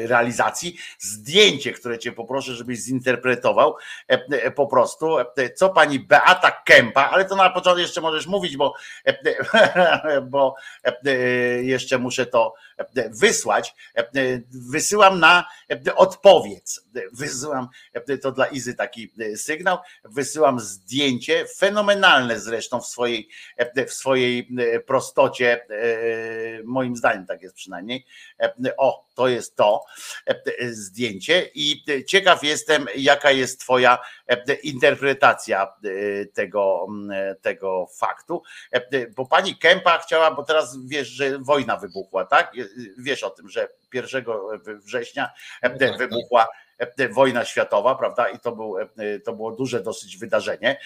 realizacji, 0.07 0.77
zdjęcie, 0.99 1.71
które 1.73 1.99
cię 1.99 2.11
poproszę, 2.11 2.53
żebyś 2.53 2.79
zinterpretował 2.79 3.75
e, 4.07 4.51
po 4.51 4.67
prostu, 4.67 5.17
co 5.55 5.69
pani 5.69 5.99
Beata 5.99 6.51
Kępa, 6.51 7.09
ale 7.09 7.25
to 7.25 7.35
na 7.35 7.49
początku 7.49 7.79
jeszcze 7.79 8.01
możesz 8.01 8.27
mówić, 8.27 8.57
bo, 8.57 8.73
bo 10.31 10.55
jeszcze 11.61 11.97
muszę 11.97 12.25
to 12.25 12.53
wysłać. 13.09 13.75
Wysyłam 14.51 15.19
na 15.19 15.45
odpowiedz. 15.95 16.81
Wysyłam, 17.13 17.67
to 18.21 18.31
dla 18.31 18.47
Izy 18.47 18.75
taki 18.75 19.13
sygnał, 19.35 19.77
wysyłam 20.03 20.59
zdjęcie, 20.59 21.45
fenomenalne 21.57 22.39
zresztą 22.39 22.81
w 22.81 22.87
swojej, 22.87 23.29
w 23.87 23.93
swojej 23.93 24.49
prostocie, 24.87 25.65
moim 26.63 26.95
zdaniem 26.95 27.25
tak 27.25 27.41
jest 27.41 27.55
przynajmniej, 27.55 28.05
o, 28.77 29.08
to 29.19 29.27
jest 29.27 29.55
to 29.55 29.85
zdjęcie 30.71 31.49
i 31.53 31.83
ciekaw 32.07 32.43
jestem, 32.43 32.85
jaka 32.95 33.31
jest 33.31 33.59
twoja 33.59 33.99
interpretacja 34.63 35.73
tego, 36.33 36.87
tego 37.41 37.87
faktu, 37.97 38.43
bo 39.15 39.25
pani 39.25 39.57
Kępa 39.57 39.97
chciała, 39.97 40.31
bo 40.31 40.43
teraz 40.43 40.77
wiesz, 40.87 41.07
że 41.07 41.39
wojna 41.39 41.77
wybuchła, 41.77 42.25
tak? 42.25 42.51
Wiesz 42.97 43.23
o 43.23 43.29
tym, 43.29 43.49
że 43.49 43.67
1 43.93 44.25
września 44.65 45.29
no 45.63 45.69
tak. 45.79 45.97
wybuchła 45.97 46.47
wojna 47.11 47.45
światowa, 47.45 47.95
prawda? 47.95 48.29
I 48.29 48.39
to, 48.39 48.51
był, 48.51 48.75
to 49.25 49.33
było 49.33 49.51
duże 49.51 49.83
dosyć 49.83 50.17
wydarzenie, 50.17 50.79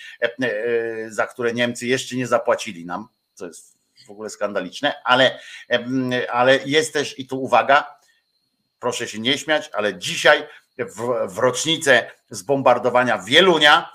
za 1.07 1.27
które 1.27 1.53
Niemcy 1.53 1.87
jeszcze 1.87 2.15
nie 2.15 2.27
zapłacili 2.27 2.85
nam, 2.85 3.07
co 3.33 3.47
jest 3.47 3.83
w 4.07 4.11
ogóle 4.11 4.29
skandaliczne, 4.29 4.93
ale, 5.03 5.39
ale 6.31 6.59
jest 6.65 6.93
też, 6.93 7.19
i 7.19 7.27
tu 7.27 7.43
uwaga, 7.43 7.95
proszę 8.83 9.07
się 9.07 9.19
nie 9.19 9.37
śmiać, 9.37 9.69
ale 9.73 9.97
dzisiaj 9.97 10.47
w, 10.77 11.27
w 11.33 11.37
rocznicę 11.37 12.11
zbombardowania 12.29 13.17
Wielunia, 13.17 13.91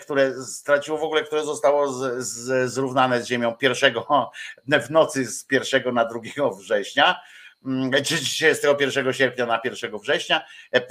które 0.00 0.44
straciło 0.44 0.98
w 0.98 1.02
ogóle, 1.02 1.24
które 1.24 1.44
zostało 1.44 1.92
z, 1.92 2.26
z, 2.26 2.72
zrównane 2.72 3.22
z 3.22 3.26
ziemią 3.26 3.54
pierwszego 3.54 4.30
w 4.86 4.90
nocy 4.90 5.26
z 5.26 5.46
1 5.50 5.94
na 5.94 6.04
2 6.04 6.20
września, 6.58 7.20
mm, 7.66 7.92
czy 7.92 8.18
31 8.18 9.12
sierpnia 9.12 9.46
na 9.46 9.60
1 9.64 9.98
września, 9.98 10.46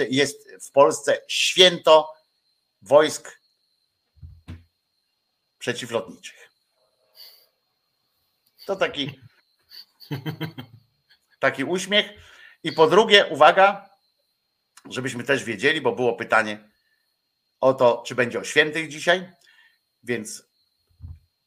jest 0.10 0.50
w 0.68 0.72
Polsce 0.72 1.22
święto 1.28 2.14
wojsk 2.82 3.40
przeciwlotniczych. 5.60 6.50
To 8.66 8.76
taki, 8.76 9.20
taki 11.40 11.64
uśmiech. 11.64 12.30
I 12.64 12.72
po 12.72 12.88
drugie, 12.88 13.26
uwaga, 13.26 13.90
żebyśmy 14.90 15.24
też 15.24 15.44
wiedzieli, 15.44 15.82
bo 15.82 15.92
było 15.92 16.14
pytanie 16.14 16.70
o 17.60 17.74
to, 17.74 18.04
czy 18.08 18.16
będzie 18.16 18.40
o 18.40 18.44
świętych 18.44 18.90
dzisiaj, 18.90 19.32
więc 20.04 20.44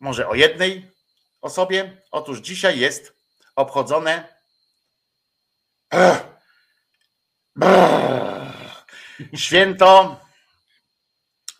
może 0.00 0.28
o 0.28 0.34
jednej 0.34 0.90
osobie. 1.40 2.02
Otóż 2.10 2.38
dzisiaj 2.38 2.78
jest 2.78 3.16
obchodzone 3.56 4.42
święto 9.34 10.20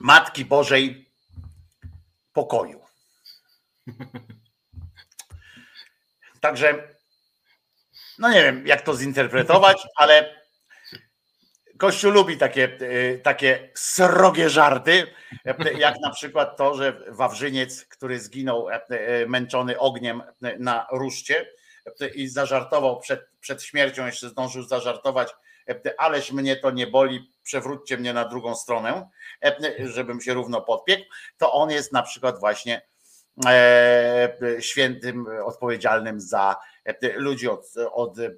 Matki 0.00 0.44
Bożej 0.44 1.12
Pokoju. 2.32 2.84
Także, 6.40 6.96
no 8.22 8.30
nie 8.30 8.42
wiem, 8.42 8.66
jak 8.66 8.82
to 8.82 8.96
zinterpretować, 8.96 9.86
ale 9.96 10.42
Kościół 11.78 12.10
lubi 12.10 12.36
takie, 12.36 12.78
y, 12.82 13.20
takie 13.24 13.70
srogie 13.74 14.50
żarty, 14.50 15.06
jak 15.78 15.94
na 16.00 16.10
przykład 16.10 16.56
to, 16.56 16.74
że 16.74 17.04
Wawrzyniec, 17.08 17.84
który 17.84 18.20
zginął 18.20 18.70
e, 18.70 18.80
e, 18.88 19.26
męczony 19.26 19.78
ogniem 19.78 20.22
na 20.58 20.86
ruszcie 20.92 21.48
i 22.14 22.28
zażartował 22.28 23.00
przed, 23.00 23.20
przed 23.40 23.62
śmiercią, 23.62 24.06
jeszcze 24.06 24.28
zdążył 24.28 24.62
zażartować, 24.62 25.28
ależ 25.98 26.32
mnie 26.32 26.56
to 26.56 26.70
nie 26.70 26.86
boli, 26.86 27.30
przewróćcie 27.42 27.98
mnie 27.98 28.12
na 28.12 28.24
drugą 28.24 28.54
stronę, 28.54 29.08
żebym 29.78 30.20
się 30.20 30.34
równo 30.34 30.60
podpiekł, 30.60 31.04
to 31.38 31.52
on 31.52 31.70
jest 31.70 31.92
na 31.92 32.02
przykład 32.02 32.40
właśnie 32.40 32.82
E, 33.46 34.36
świętym 34.60 35.26
odpowiedzialnym 35.44 36.20
za 36.20 36.56
ludzi 37.14 37.48
od, 37.48 37.66
od 37.92 38.18
e, 38.18 38.30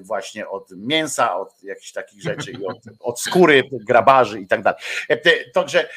właśnie 0.00 0.48
od 0.48 0.70
mięsa, 0.76 1.36
od 1.36 1.62
jakichś 1.62 1.92
takich 1.92 2.22
rzeczy, 2.22 2.52
od, 2.66 2.78
od 3.00 3.20
skóry, 3.20 3.62
grabarzy 3.72 4.40
i 4.40 4.46
tak 4.46 4.62
dalej. 4.62 4.80
Także, 5.54 5.90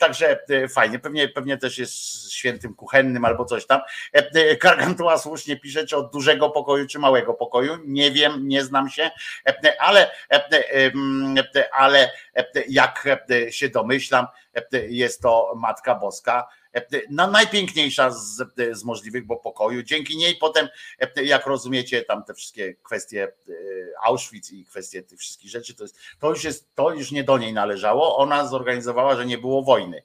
także 0.00 0.38
fajnie, 0.74 0.98
pewnie, 0.98 1.28
pewnie 1.28 1.58
też 1.58 1.78
jest 1.78 2.32
świętym 2.32 2.74
kuchennym 2.74 3.24
albo 3.24 3.44
coś 3.44 3.66
tam. 3.66 3.80
Kargantua 4.60 5.18
słusznie 5.18 5.56
pisze, 5.56 5.86
czy 5.86 5.96
od 5.96 6.12
dużego 6.12 6.50
pokoju, 6.50 6.86
czy 6.86 6.98
małego 6.98 7.34
pokoju. 7.34 7.76
Nie 7.84 8.10
wiem, 8.10 8.48
nie 8.48 8.64
znam 8.64 8.88
się, 8.88 9.10
ale, 9.78 10.10
ale 11.72 12.10
jak 12.68 13.08
się 13.50 13.68
domyślam, 13.68 14.26
jest 14.88 15.22
to 15.22 15.52
Matka 15.56 15.94
Boska 15.94 16.48
no, 17.10 17.30
najpiękniejsza 17.30 18.10
z, 18.10 18.42
z 18.72 18.84
możliwych, 18.84 19.26
bo 19.26 19.36
pokoju. 19.36 19.82
Dzięki 19.82 20.16
niej 20.16 20.36
potem, 20.36 20.68
jak 21.24 21.46
rozumiecie, 21.46 22.02
tam 22.02 22.24
te 22.24 22.34
wszystkie 22.34 22.74
kwestie 22.74 23.24
e, 23.24 23.52
Auschwitz 24.02 24.50
i 24.52 24.64
kwestie 24.64 25.02
tych 25.02 25.18
wszystkich 25.18 25.50
rzeczy, 25.50 25.74
to, 25.74 25.84
jest, 25.84 25.98
to 26.18 26.30
już 26.30 26.44
jest, 26.44 26.74
to 26.74 26.90
już 26.90 27.12
nie 27.12 27.24
do 27.24 27.38
niej 27.38 27.52
należało. 27.52 28.16
Ona 28.16 28.46
zorganizowała, 28.46 29.16
że 29.16 29.26
nie 29.26 29.38
było 29.38 29.62
wojny. 29.62 30.02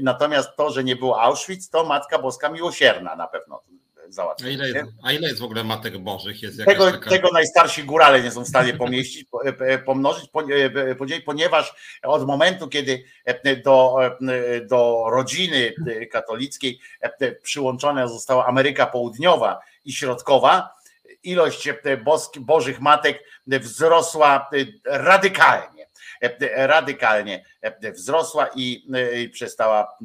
Natomiast 0.00 0.56
to, 0.56 0.70
że 0.70 0.84
nie 0.84 0.96
było 0.96 1.22
Auschwitz, 1.22 1.70
to 1.70 1.84
Matka 1.84 2.18
Boska 2.18 2.48
miłosierna 2.48 3.16
na 3.16 3.26
pewno 3.26 3.62
załatwić. 4.08 4.46
A 4.46 4.50
ile, 4.50 4.68
jest, 4.68 4.90
a 5.02 5.12
ile 5.12 5.28
jest 5.28 5.40
w 5.40 5.44
ogóle 5.44 5.64
matek 5.64 5.98
bożych? 5.98 6.42
Jest 6.42 6.64
tego, 6.64 6.92
taka... 6.92 7.10
tego 7.10 7.30
najstarsi 7.32 7.84
górale 7.84 8.22
nie 8.22 8.30
są 8.30 8.44
w 8.44 8.48
stanie 8.48 8.74
pomieścić, 8.74 9.26
e, 9.44 9.78
pomnożyć, 9.78 10.30
e, 10.52 10.94
podzielić, 10.94 11.24
ponieważ 11.24 11.74
od 12.02 12.26
momentu, 12.26 12.68
kiedy 12.68 13.04
e, 13.24 13.56
do, 13.56 13.96
do 14.66 15.04
rodziny 15.10 15.74
katolickiej 16.12 16.80
przyłączona 17.42 18.08
została 18.08 18.46
Ameryka 18.46 18.86
Południowa 18.86 19.60
i 19.84 19.92
Środkowa, 19.92 20.70
ilość 21.22 21.68
bożych 22.38 22.80
matek 22.80 23.24
wzrosła 23.46 24.50
radykalnie 24.84 25.77
radykalnie 26.54 27.44
wzrosła 27.94 28.48
i, 28.54 28.88
przestała, 29.32 29.96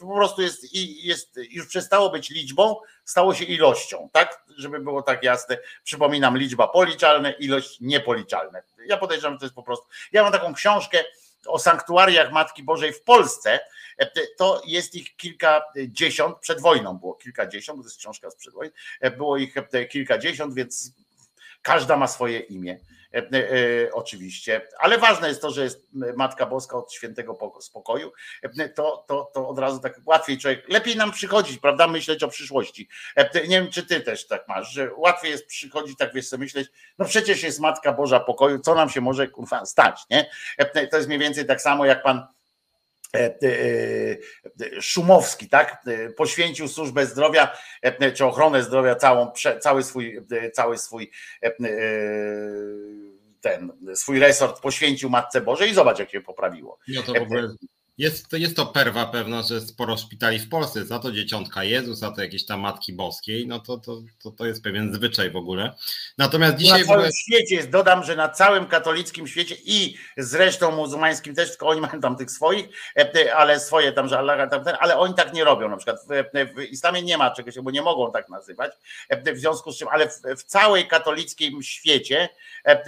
po 0.00 0.14
prostu 0.14 0.42
jest, 0.42 0.74
jest, 1.04 1.38
już 1.50 1.66
przestało 1.66 2.10
być 2.10 2.30
liczbą, 2.30 2.76
stało 3.04 3.34
się 3.34 3.44
ilością, 3.44 4.08
tak? 4.12 4.44
Żeby 4.56 4.80
było 4.80 5.02
tak 5.02 5.22
jasne. 5.22 5.58
Przypominam, 5.84 6.38
liczba 6.38 6.68
policzalna, 6.68 7.32
ilość 7.32 7.80
niepoliczalna. 7.80 8.58
Ja 8.86 8.96
podejrzewam, 8.96 9.32
że 9.32 9.38
to 9.38 9.44
jest 9.44 9.54
po 9.54 9.62
prostu. 9.62 9.86
Ja 10.12 10.22
mam 10.22 10.32
taką 10.32 10.54
książkę 10.54 11.04
o 11.46 11.58
sanktuariach 11.58 12.32
Matki 12.32 12.62
Bożej 12.62 12.92
w 12.92 13.02
Polsce. 13.02 13.60
To 14.38 14.62
jest 14.66 14.94
ich 14.94 15.16
kilkadziesiąt, 15.16 16.38
przed 16.38 16.60
wojną 16.60 16.98
było 16.98 17.14
kilkadziesiąt, 17.14 17.80
to 17.80 17.84
jest 17.84 17.98
książka 17.98 18.30
sprzed 18.30 18.54
wojny, 18.54 18.72
było 19.16 19.36
ich 19.36 19.54
kilkadziesiąt, 19.90 20.54
więc 20.54 20.92
każda 21.62 21.96
ma 21.96 22.06
swoje 22.06 22.38
imię. 22.38 22.78
E, 23.14 23.18
e, 23.18 23.92
oczywiście, 23.92 24.68
ale 24.78 24.98
ważne 24.98 25.28
jest 25.28 25.42
to, 25.42 25.50
że 25.50 25.64
jest 25.64 25.86
Matka 26.16 26.46
Boska 26.46 26.76
od 26.76 26.92
świętego 26.92 27.38
spokoju, 27.60 28.12
e, 28.42 28.68
to, 28.68 29.04
to, 29.08 29.30
to 29.34 29.48
od 29.48 29.58
razu 29.58 29.80
tak 29.80 30.00
łatwiej 30.06 30.38
człowiek, 30.38 30.68
lepiej 30.68 30.96
nam 30.96 31.12
przychodzić, 31.12 31.58
prawda, 31.58 31.86
myśleć 31.88 32.22
o 32.22 32.28
przyszłości. 32.28 32.88
Nie 33.34 33.60
wiem, 33.60 33.70
czy 33.70 33.86
ty 33.86 34.00
też 34.00 34.26
tak 34.26 34.48
masz, 34.48 34.72
że 34.72 34.94
łatwiej 34.96 35.30
jest 35.30 35.46
przychodzić, 35.46 35.98
tak 35.98 36.14
wiesz, 36.14 36.28
sobie 36.28 36.44
myśleć, 36.44 36.68
no 36.98 37.04
przecież 37.04 37.42
jest 37.42 37.60
Matka 37.60 37.92
Boża 37.92 38.20
pokoju, 38.20 38.58
co 38.58 38.74
nam 38.74 38.90
się 38.90 39.00
może 39.00 39.28
stać, 39.64 40.02
nie? 40.10 40.30
To 40.90 40.96
jest 40.96 41.08
mniej 41.08 41.20
więcej 41.20 41.46
tak 41.46 41.60
samo, 41.60 41.84
jak 41.84 42.02
pan 42.02 42.26
Szumowski, 44.80 45.48
tak? 45.48 45.84
Poświęcił 46.16 46.68
służbę 46.68 47.06
zdrowia 47.06 47.56
czy 48.14 48.24
ochronę 48.24 48.62
zdrowia 48.62 48.94
całą, 48.94 49.32
cały 49.60 49.82
swój, 49.82 50.20
cały 50.52 50.78
swój 50.78 51.10
ten 53.40 53.72
swój 53.94 54.18
resort 54.18 54.60
poświęcił 54.60 55.10
Matce 55.10 55.40
Bożej 55.40 55.70
i 55.70 55.74
zobacz, 55.74 55.98
jak 55.98 56.10
się 56.10 56.20
poprawiło. 56.20 56.78
No 56.88 57.02
to 57.02 57.12
w 57.12 57.22
ogóle 57.22 57.48
jest, 57.98 58.28
to 58.28 58.36
jest 58.36 58.56
to 58.56 58.66
perwa 58.66 59.06
pewna, 59.06 59.42
że 59.42 59.60
sporo 59.60 59.96
szpitali 59.96 60.38
w 60.38 60.48
Polsce, 60.48 60.84
za 60.84 60.98
to 60.98 61.12
dzieciątka 61.12 61.64
Jezus, 61.64 61.98
za 61.98 62.10
to 62.10 62.22
jakieś 62.22 62.46
tam 62.46 62.60
Matki 62.60 62.92
Boskiej, 62.92 63.46
no 63.46 63.60
to, 63.60 63.78
to, 63.78 64.02
to, 64.22 64.30
to 64.30 64.46
jest 64.46 64.62
pewien 64.62 64.94
zwyczaj 64.94 65.30
w 65.30 65.36
ogóle. 65.36 65.74
Natomiast 66.18 66.56
dzisiaj... 66.56 66.80
Na 66.80 66.86
całym 66.86 67.00
ogóle... 67.00 67.12
świecie 67.12 67.54
jest, 67.54 67.70
dodam, 67.70 68.04
że 68.04 68.16
na 68.16 68.28
całym 68.28 68.66
katolickim 68.66 69.26
świecie 69.26 69.56
i 69.64 69.96
zresztą 70.16 70.70
muzułmańskim 70.70 71.34
też, 71.34 71.48
tylko 71.48 71.66
oni 71.68 71.80
mają 71.80 72.00
tam 72.00 72.16
tych 72.16 72.30
swoich, 72.30 72.68
e, 72.96 73.34
ale 73.34 73.60
swoje 73.60 73.92
tam, 73.92 74.08
że 74.08 74.18
Allah 74.18 74.50
tam 74.50 74.64
ten, 74.64 74.76
ale 74.80 74.98
oni 74.98 75.14
tak 75.14 75.32
nie 75.32 75.44
robią, 75.44 75.68
na 75.68 75.76
przykład 75.76 75.96
w, 76.08 76.54
w 76.56 76.62
islamie 76.62 77.02
nie 77.02 77.18
ma 77.18 77.30
czegoś, 77.30 77.58
bo 77.58 77.70
nie 77.70 77.82
mogą 77.82 78.12
tak 78.12 78.28
nazywać, 78.28 78.72
e, 79.08 79.32
w 79.34 79.38
związku 79.38 79.72
z 79.72 79.78
czym, 79.78 79.88
ale 79.88 80.08
w, 80.08 80.20
w 80.38 80.42
całej 80.44 80.88
katolickim 80.88 81.62
świecie 81.62 82.28
e, 82.64 82.82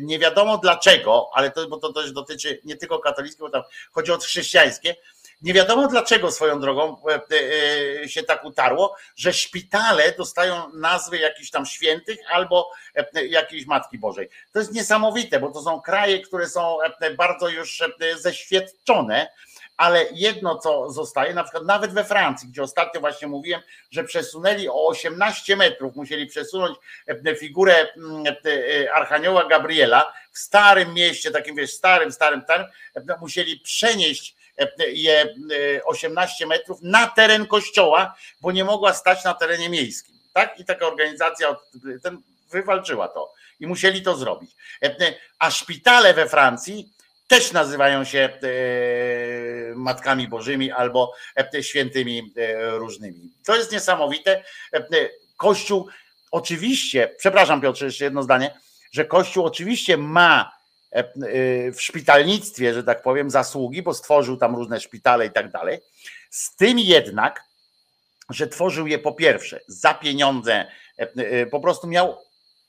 nie 0.00 0.18
wiadomo 0.18 0.58
dlaczego, 0.58 1.30
ale 1.34 1.50
to, 1.50 1.68
bo 1.68 1.76
to 1.76 1.92
też 1.92 2.12
dotyczy 2.12 2.60
nie 2.64 2.76
tylko 2.76 2.98
katolickiego, 2.98 3.50
tam 3.50 3.62
chodzi 3.92 4.12
o 4.12 4.18
chrześcijaństwo, 4.18 4.39
chrześcijańskie. 4.40 4.96
Nie 5.42 5.54
wiadomo 5.54 5.88
dlaczego 5.88 6.30
swoją 6.32 6.60
drogą 6.60 6.96
e, 7.08 7.20
e, 8.02 8.08
się 8.08 8.22
tak 8.22 8.44
utarło, 8.44 8.96
że 9.16 9.32
szpitale 9.32 10.12
dostają 10.12 10.72
nazwy 10.74 11.18
jakichś 11.18 11.50
tam 11.50 11.66
świętych 11.66 12.18
albo 12.30 12.70
e, 12.94 13.26
jakiejś 13.26 13.66
Matki 13.66 13.98
Bożej. 13.98 14.28
To 14.52 14.58
jest 14.58 14.72
niesamowite, 14.72 15.40
bo 15.40 15.50
to 15.50 15.62
są 15.62 15.80
kraje, 15.80 16.20
które 16.20 16.48
są 16.48 16.78
bardzo 17.16 17.48
już 17.48 17.82
zeświadczone, 18.18 19.28
ale 19.80 20.06
jedno 20.12 20.58
co 20.58 20.90
zostaje, 20.90 21.34
na 21.34 21.42
przykład 21.42 21.64
nawet 21.64 21.92
we 21.92 22.04
Francji, 22.04 22.48
gdzie 22.48 22.62
ostatnio 22.62 23.00
właśnie 23.00 23.28
mówiłem, 23.28 23.60
że 23.90 24.04
przesunęli 24.04 24.68
o 24.68 24.86
18 24.86 25.56
metrów, 25.56 25.96
musieli 25.96 26.26
przesunąć 26.26 26.78
figurę 27.38 27.86
mm, 27.96 28.24
Archanioła 28.94 29.48
Gabriela 29.48 30.12
w 30.32 30.38
starym 30.38 30.94
mieście, 30.94 31.30
takim 31.30 31.56
wiesz, 31.56 31.72
starym, 31.72 32.12
starym, 32.12 32.42
starym, 32.42 32.66
musieli 33.20 33.60
przenieść 33.60 34.36
je 34.92 35.34
18 35.84 36.46
metrów 36.46 36.78
na 36.82 37.06
teren 37.06 37.46
kościoła, 37.46 38.14
bo 38.40 38.52
nie 38.52 38.64
mogła 38.64 38.94
stać 38.94 39.24
na 39.24 39.34
terenie 39.34 39.68
miejskim. 39.68 40.14
Tak? 40.32 40.60
I 40.60 40.64
taka 40.64 40.86
organizacja 40.86 41.56
ten, 42.02 42.22
wywalczyła 42.50 43.08
to 43.08 43.32
i 43.60 43.66
musieli 43.66 44.02
to 44.02 44.16
zrobić. 44.16 44.50
A 45.38 45.50
szpitale 45.50 46.14
we 46.14 46.28
Francji 46.28 46.92
też 47.30 47.52
nazywają 47.52 48.04
się 48.04 48.18
e, 48.18 49.74
Matkami 49.74 50.28
Bożymi 50.28 50.70
albo 50.70 51.12
e, 51.54 51.62
świętymi 51.62 52.32
e, 52.36 52.70
różnymi. 52.70 53.32
To 53.44 53.56
jest 53.56 53.72
niesamowite. 53.72 54.44
Kościół 55.36 55.88
oczywiście, 56.30 57.14
przepraszam 57.18 57.60
Piotrze, 57.60 57.84
jeszcze 57.84 58.04
jedno 58.04 58.22
zdanie, 58.22 58.60
że 58.92 59.04
Kościół 59.04 59.44
oczywiście 59.44 59.96
ma 59.96 60.60
w 61.72 61.76
szpitalnictwie, 61.78 62.74
że 62.74 62.84
tak 62.84 63.02
powiem, 63.02 63.30
zasługi, 63.30 63.82
bo 63.82 63.94
stworzył 63.94 64.36
tam 64.36 64.56
różne 64.56 64.80
szpitale 64.80 65.26
i 65.26 65.30
tak 65.30 65.50
dalej. 65.50 65.78
Z 66.30 66.56
tym 66.56 66.78
jednak, 66.78 67.44
że 68.30 68.46
tworzył 68.46 68.86
je 68.86 68.98
po 68.98 69.12
pierwsze 69.12 69.60
za 69.66 69.94
pieniądze, 69.94 70.66
po 71.50 71.60
prostu 71.60 71.86
miał 71.86 72.18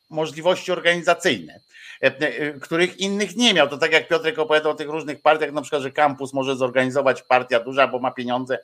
możliwości 0.10 0.72
organizacyjne. 0.72 1.60
E, 2.04 2.08
e, 2.08 2.54
których 2.54 3.00
innych 3.00 3.36
nie 3.36 3.54
miał. 3.54 3.68
To 3.68 3.78
tak 3.78 3.92
jak 3.92 4.08
Piotrek 4.08 4.40
opowiadał 4.40 4.72
o 4.72 4.76
tych 4.76 4.90
różnych 4.90 5.22
partiach, 5.22 5.52
na 5.52 5.62
przykład, 5.62 5.82
że 5.82 5.92
kampus 5.92 6.34
może 6.34 6.56
zorganizować 6.56 7.22
partia 7.22 7.60
duża, 7.60 7.88
bo 7.88 8.00
ma 8.00 8.12
pieniądze, 8.12 8.60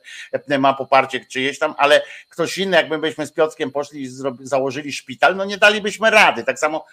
e, 0.48 0.58
ma 0.58 0.74
poparcie 0.74 1.24
czyjeś 1.24 1.58
tam, 1.58 1.74
ale 1.78 2.02
ktoś 2.28 2.58
inny, 2.58 2.76
jakby 2.76 2.98
byśmy 2.98 3.26
z 3.26 3.32
Piotrkiem 3.32 3.70
poszli 3.70 4.02
i 4.02 4.08
założyli 4.40 4.92
szpital, 4.92 5.36
no 5.36 5.44
nie 5.44 5.58
dalibyśmy 5.58 6.10
rady. 6.10 6.44
Tak 6.44 6.58
samo, 6.58 6.86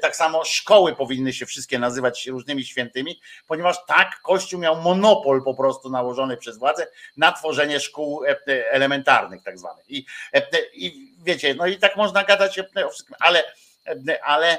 tak 0.00 0.16
samo 0.16 0.44
szkoły 0.44 0.96
powinny 0.96 1.32
się 1.32 1.46
wszystkie 1.46 1.78
nazywać 1.78 2.26
różnymi 2.26 2.64
świętymi, 2.64 3.20
ponieważ 3.46 3.76
tak 3.86 4.20
Kościół 4.22 4.60
miał 4.60 4.82
monopol 4.82 5.44
po 5.44 5.54
prostu 5.54 5.90
nałożony 5.90 6.36
przez 6.36 6.58
władzę 6.58 6.86
na 7.16 7.32
tworzenie 7.32 7.80
szkół 7.80 8.22
elementarnych 8.70 9.42
tak 9.42 9.58
zwanych. 9.58 9.90
I, 9.90 10.06
i 10.74 11.14
wiecie, 11.24 11.54
no 11.54 11.66
i 11.66 11.76
tak 11.76 11.96
można 11.96 12.24
gadać 12.24 12.58
o 12.58 12.90
wszystkim, 12.90 13.16
ale 13.20 13.44
ale 14.24 14.58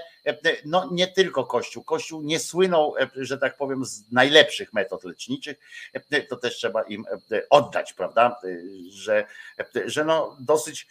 no 0.65 0.89
nie 0.91 1.07
tylko 1.07 1.45
Kościół. 1.45 1.83
Kościół 1.83 2.21
nie 2.21 2.39
słynął, 2.39 2.95
że 3.15 3.37
tak 3.37 3.57
powiem, 3.57 3.85
z 3.85 4.11
najlepszych 4.11 4.73
metod 4.73 5.03
leczniczych. 5.03 5.59
To 6.29 6.35
też 6.35 6.55
trzeba 6.55 6.81
im 6.83 7.05
oddać, 7.49 7.93
prawda? 7.93 8.39
Że, 8.89 9.25
że 9.85 10.05
no 10.05 10.37
dosyć 10.39 10.87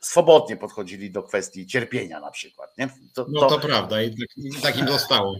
swobodnie 0.00 0.56
podchodzili 0.56 1.10
do 1.10 1.22
kwestii 1.22 1.66
cierpienia 1.66 2.20
na 2.20 2.30
przykład. 2.30 2.78
Nie? 2.78 2.88
To, 3.14 3.24
to... 3.24 3.30
No 3.30 3.48
to 3.48 3.58
prawda 3.58 4.02
i 4.02 4.10
tak, 4.10 4.62
tak 4.62 4.76
im 4.76 4.88
zostało. 4.98 5.36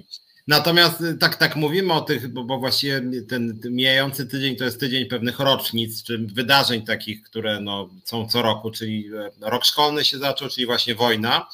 Natomiast 0.49 1.03
tak, 1.21 1.37
tak 1.37 1.57
mówimy 1.57 1.93
o 1.93 2.01
tych, 2.01 2.29
bo, 2.29 2.45
bo 2.45 2.59
właściwie 2.59 3.03
ten 3.29 3.61
mijający 3.71 4.27
tydzień 4.27 4.57
to 4.57 4.65
jest 4.65 4.81
tydzień 4.81 5.07
pewnych 5.07 5.41
rocznic, 5.41 6.03
czy 6.03 6.19
wydarzeń 6.19 6.83
takich, 6.83 7.23
które 7.23 7.61
no, 7.61 7.89
są 8.05 8.29
co 8.29 8.43
roku, 8.43 8.71
czyli 8.71 9.11
rok 9.41 9.65
szkolny 9.65 10.05
się 10.05 10.19
zaczął, 10.19 10.49
czyli 10.49 10.67
właśnie 10.67 10.95
wojna. 10.95 11.49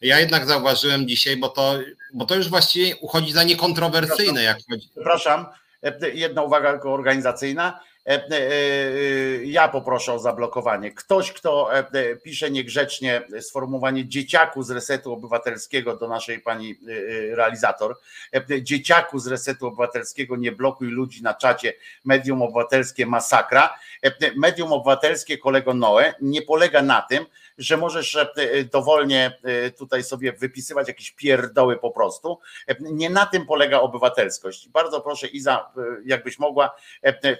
Ja 0.00 0.20
jednak 0.20 0.46
zauważyłem 0.46 1.08
dzisiaj, 1.08 1.36
bo 1.36 1.48
to, 1.48 1.78
bo 2.12 2.24
to 2.24 2.34
już 2.34 2.48
właściwie 2.48 2.96
uchodzi 2.96 3.32
za 3.32 3.44
niekontrowersyjne, 3.44 4.42
jak 4.42 4.58
chodzi. 4.70 4.88
Przepraszam, 4.94 5.46
jedna 6.14 6.42
uwaga 6.42 6.80
organizacyjna. 6.84 7.80
E, 8.06 8.12
e, 8.12 8.30
e, 8.30 9.44
ja 9.44 9.68
poproszę 9.68 10.12
o 10.12 10.18
zablokowanie. 10.18 10.90
Ktoś, 10.90 11.32
kto 11.32 11.70
pisze 12.24 12.50
niegrzecznie 12.50 13.22
sformułowanie 13.40 14.08
dzieciaku 14.08 14.62
z 14.62 14.70
resetu 14.70 15.12
obywatelskiego 15.12 15.96
do 15.96 16.08
naszej 16.08 16.40
pani 16.40 16.74
realizator, 17.32 17.96
dzieciaku 18.62 19.18
z 19.18 19.26
resetu 19.26 19.66
obywatelskiego, 19.66 20.36
nie 20.36 20.52
blokuj 20.52 20.88
ludzi 20.88 21.22
na 21.22 21.34
czacie, 21.34 21.74
medium 22.04 22.42
obywatelskie 22.42 23.06
masakra. 23.06 23.78
Medium 24.36 24.72
obywatelskie, 24.72 25.38
kolego 25.38 25.74
Noe, 25.74 26.14
nie 26.20 26.42
polega 26.42 26.82
na 26.82 27.02
tym, 27.02 27.26
że 27.58 27.76
możesz 27.76 28.16
e, 28.16 28.28
dowolnie 28.64 29.38
e, 29.42 29.70
tutaj 29.70 30.04
sobie 30.04 30.32
wypisywać 30.32 30.88
jakieś 30.88 31.10
pierdoły 31.10 31.76
po 31.76 31.90
prostu. 31.90 32.38
E, 32.66 32.76
nie 32.80 33.10
na 33.10 33.26
tym 33.26 33.46
polega 33.46 33.80
obywatelskość. 33.80 34.68
Bardzo 34.68 35.00
proszę 35.00 35.26
Iza, 35.26 35.72
jakbyś 36.04 36.38
mogła, 36.38 36.76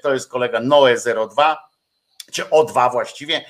to 0.03 0.13
jest 0.15 0.31
kolega 0.31 0.61
Noe02, 0.61 1.57
czy 2.33 2.43
O2 2.43 2.93
właściwie 2.93 3.45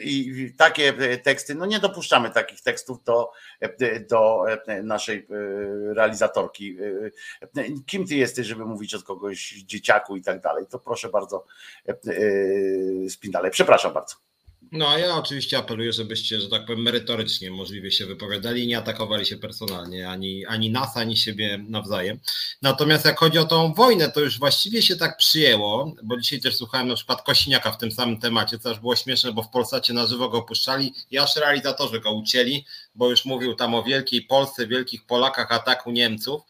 i 0.00 0.52
takie 0.58 0.92
teksty, 1.18 1.54
no 1.54 1.66
nie 1.66 1.78
dopuszczamy 1.78 2.30
takich 2.30 2.62
tekstów 2.62 3.04
do, 3.04 3.32
do 4.10 4.44
naszej 4.82 5.26
realizatorki. 5.94 6.76
Kim 7.86 8.06
ty 8.06 8.14
jesteś, 8.14 8.46
żeby 8.46 8.64
mówić 8.64 8.94
od 8.94 9.02
kogoś 9.02 9.50
dzieciaku 9.50 10.16
i 10.16 10.22
tak 10.22 10.40
dalej, 10.40 10.66
to 10.70 10.78
proszę 10.78 11.08
bardzo 11.08 11.44
spindale. 13.08 13.50
Przepraszam 13.50 13.92
bardzo. 13.92 14.29
No 14.72 14.88
a 14.88 14.98
ja 14.98 15.16
oczywiście 15.16 15.58
apeluję, 15.58 15.92
żebyście, 15.92 16.40
że 16.40 16.48
tak 16.48 16.66
powiem, 16.66 16.82
merytorycznie 16.82 17.50
możliwie 17.50 17.90
się 17.90 18.06
wypowiadali 18.06 18.66
nie 18.66 18.78
atakowali 18.78 19.26
się 19.26 19.36
personalnie, 19.36 20.08
ani, 20.08 20.46
ani 20.46 20.70
nas, 20.70 20.96
ani 20.96 21.16
siebie 21.16 21.64
nawzajem. 21.68 22.20
Natomiast 22.62 23.04
jak 23.04 23.18
chodzi 23.18 23.38
o 23.38 23.44
tą 23.44 23.74
wojnę, 23.74 24.10
to 24.10 24.20
już 24.20 24.38
właściwie 24.38 24.82
się 24.82 24.96
tak 24.96 25.16
przyjęło, 25.16 25.94
bo 26.02 26.16
dzisiaj 26.16 26.40
też 26.40 26.56
słuchałem 26.56 26.88
na 26.88 26.94
przykład 26.94 27.22
Kosiniaka 27.22 27.72
w 27.72 27.78
tym 27.78 27.92
samym 27.92 28.20
temacie, 28.20 28.58
co 28.58 28.70
aż 28.70 28.80
było 28.80 28.96
śmieszne, 28.96 29.32
bo 29.32 29.42
w 29.42 29.50
Polsacie 29.50 29.92
na 29.92 30.06
żywo 30.06 30.28
go 30.28 30.42
puszczali 30.42 30.94
i 31.10 31.18
aż 31.18 31.36
realizatorzy 31.36 32.00
go 32.00 32.12
ucięli, 32.12 32.64
bo 32.94 33.10
już 33.10 33.24
mówił 33.24 33.54
tam 33.54 33.74
o 33.74 33.82
wielkiej 33.82 34.22
Polsce, 34.22 34.66
wielkich 34.66 35.06
Polakach, 35.06 35.52
ataku 35.52 35.90
Niemców 35.90 36.42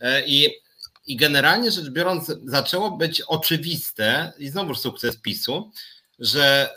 e, 0.00 0.26
i 0.26 0.62
i 1.06 1.16
generalnie 1.16 1.70
rzecz 1.70 1.90
biorąc, 1.90 2.32
zaczęło 2.44 2.90
być 2.90 3.20
oczywiste, 3.20 4.32
i 4.38 4.48
znowu 4.48 4.74
sukces 4.74 5.16
PiSu, 5.16 5.70
że 6.22 6.70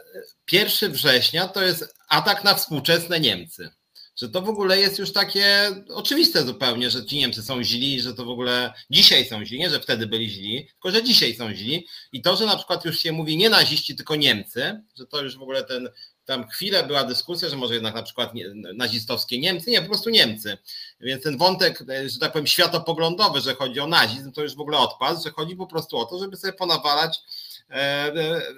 1 0.52 0.92
września 0.92 1.48
to 1.48 1.64
jest 1.64 1.96
atak 2.10 2.44
na 2.44 2.56
współczesne 2.56 3.20
Niemcy. 3.20 3.70
Że 4.16 4.30
to 4.30 4.42
w 4.42 4.50
ogóle 4.50 4.80
jest 4.80 5.00
już 5.00 5.14
takie 5.14 5.72
oczywiste 5.90 6.44
zupełnie, 6.44 6.90
że 6.90 7.06
ci 7.06 7.18
Niemcy 7.18 7.44
są 7.44 7.64
źli, 7.64 8.02
że 8.02 8.14
to 8.14 8.26
w 8.26 8.30
ogóle 8.30 8.74
dzisiaj 8.90 9.26
są 9.26 9.46
źli, 9.46 9.60
nie 9.60 9.70
że 9.70 9.80
wtedy 9.80 10.08
byli 10.08 10.30
źli, 10.30 10.68
tylko 10.72 10.92
że 10.92 11.04
dzisiaj 11.04 11.36
są 11.36 11.54
źli. 11.54 11.88
I 12.12 12.22
to, 12.22 12.36
że 12.36 12.46
na 12.46 12.56
przykład 12.56 12.86
już 12.86 13.00
się 13.00 13.12
mówi 13.12 13.38
nie 13.38 13.50
naziści, 13.50 13.96
tylko 13.96 14.16
Niemcy, 14.16 14.82
że 14.96 15.06
to 15.06 15.22
już 15.22 15.38
w 15.38 15.42
ogóle 15.42 15.64
ten, 15.64 15.90
tam 16.26 16.48
chwilę 16.48 16.84
była 16.84 17.04
dyskusja, 17.04 17.50
że 17.50 17.56
może 17.56 17.74
jednak 17.74 17.96
na 17.96 18.04
przykład 18.04 18.32
nazistowskie 18.76 19.40
Niemcy, 19.40 19.72
nie, 19.72 19.82
po 19.82 19.88
prostu 19.88 20.10
Niemcy. 20.10 20.58
Więc 21.00 21.24
ten 21.24 21.38
wątek, 21.38 21.84
że 22.08 22.20
tak 22.20 22.32
powiem, 22.32 22.48
światopoglądowy, 22.48 23.42
że 23.42 23.56
chodzi 23.56 23.80
o 23.80 23.88
nazizm, 23.88 24.32
to 24.32 24.44
już 24.44 24.56
w 24.56 24.62
ogóle 24.62 24.78
odpadł, 24.78 25.24
że 25.24 25.32
chodzi 25.32 25.56
po 25.56 25.68
prostu 25.68 25.98
o 25.98 26.06
to, 26.06 26.20
żeby 26.20 26.38
sobie 26.38 26.54
ponawalać 26.54 27.20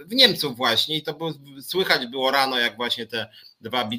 w 0.05 0.13
Niemców 0.13 0.57
właśnie 0.57 0.97
i 0.97 1.03
to 1.03 1.13
było, 1.13 1.33
słychać 1.61 2.07
było 2.07 2.31
rano, 2.31 2.59
jak 2.59 2.77
właśnie 2.77 3.05
te 3.05 3.27
dwa 3.61 3.89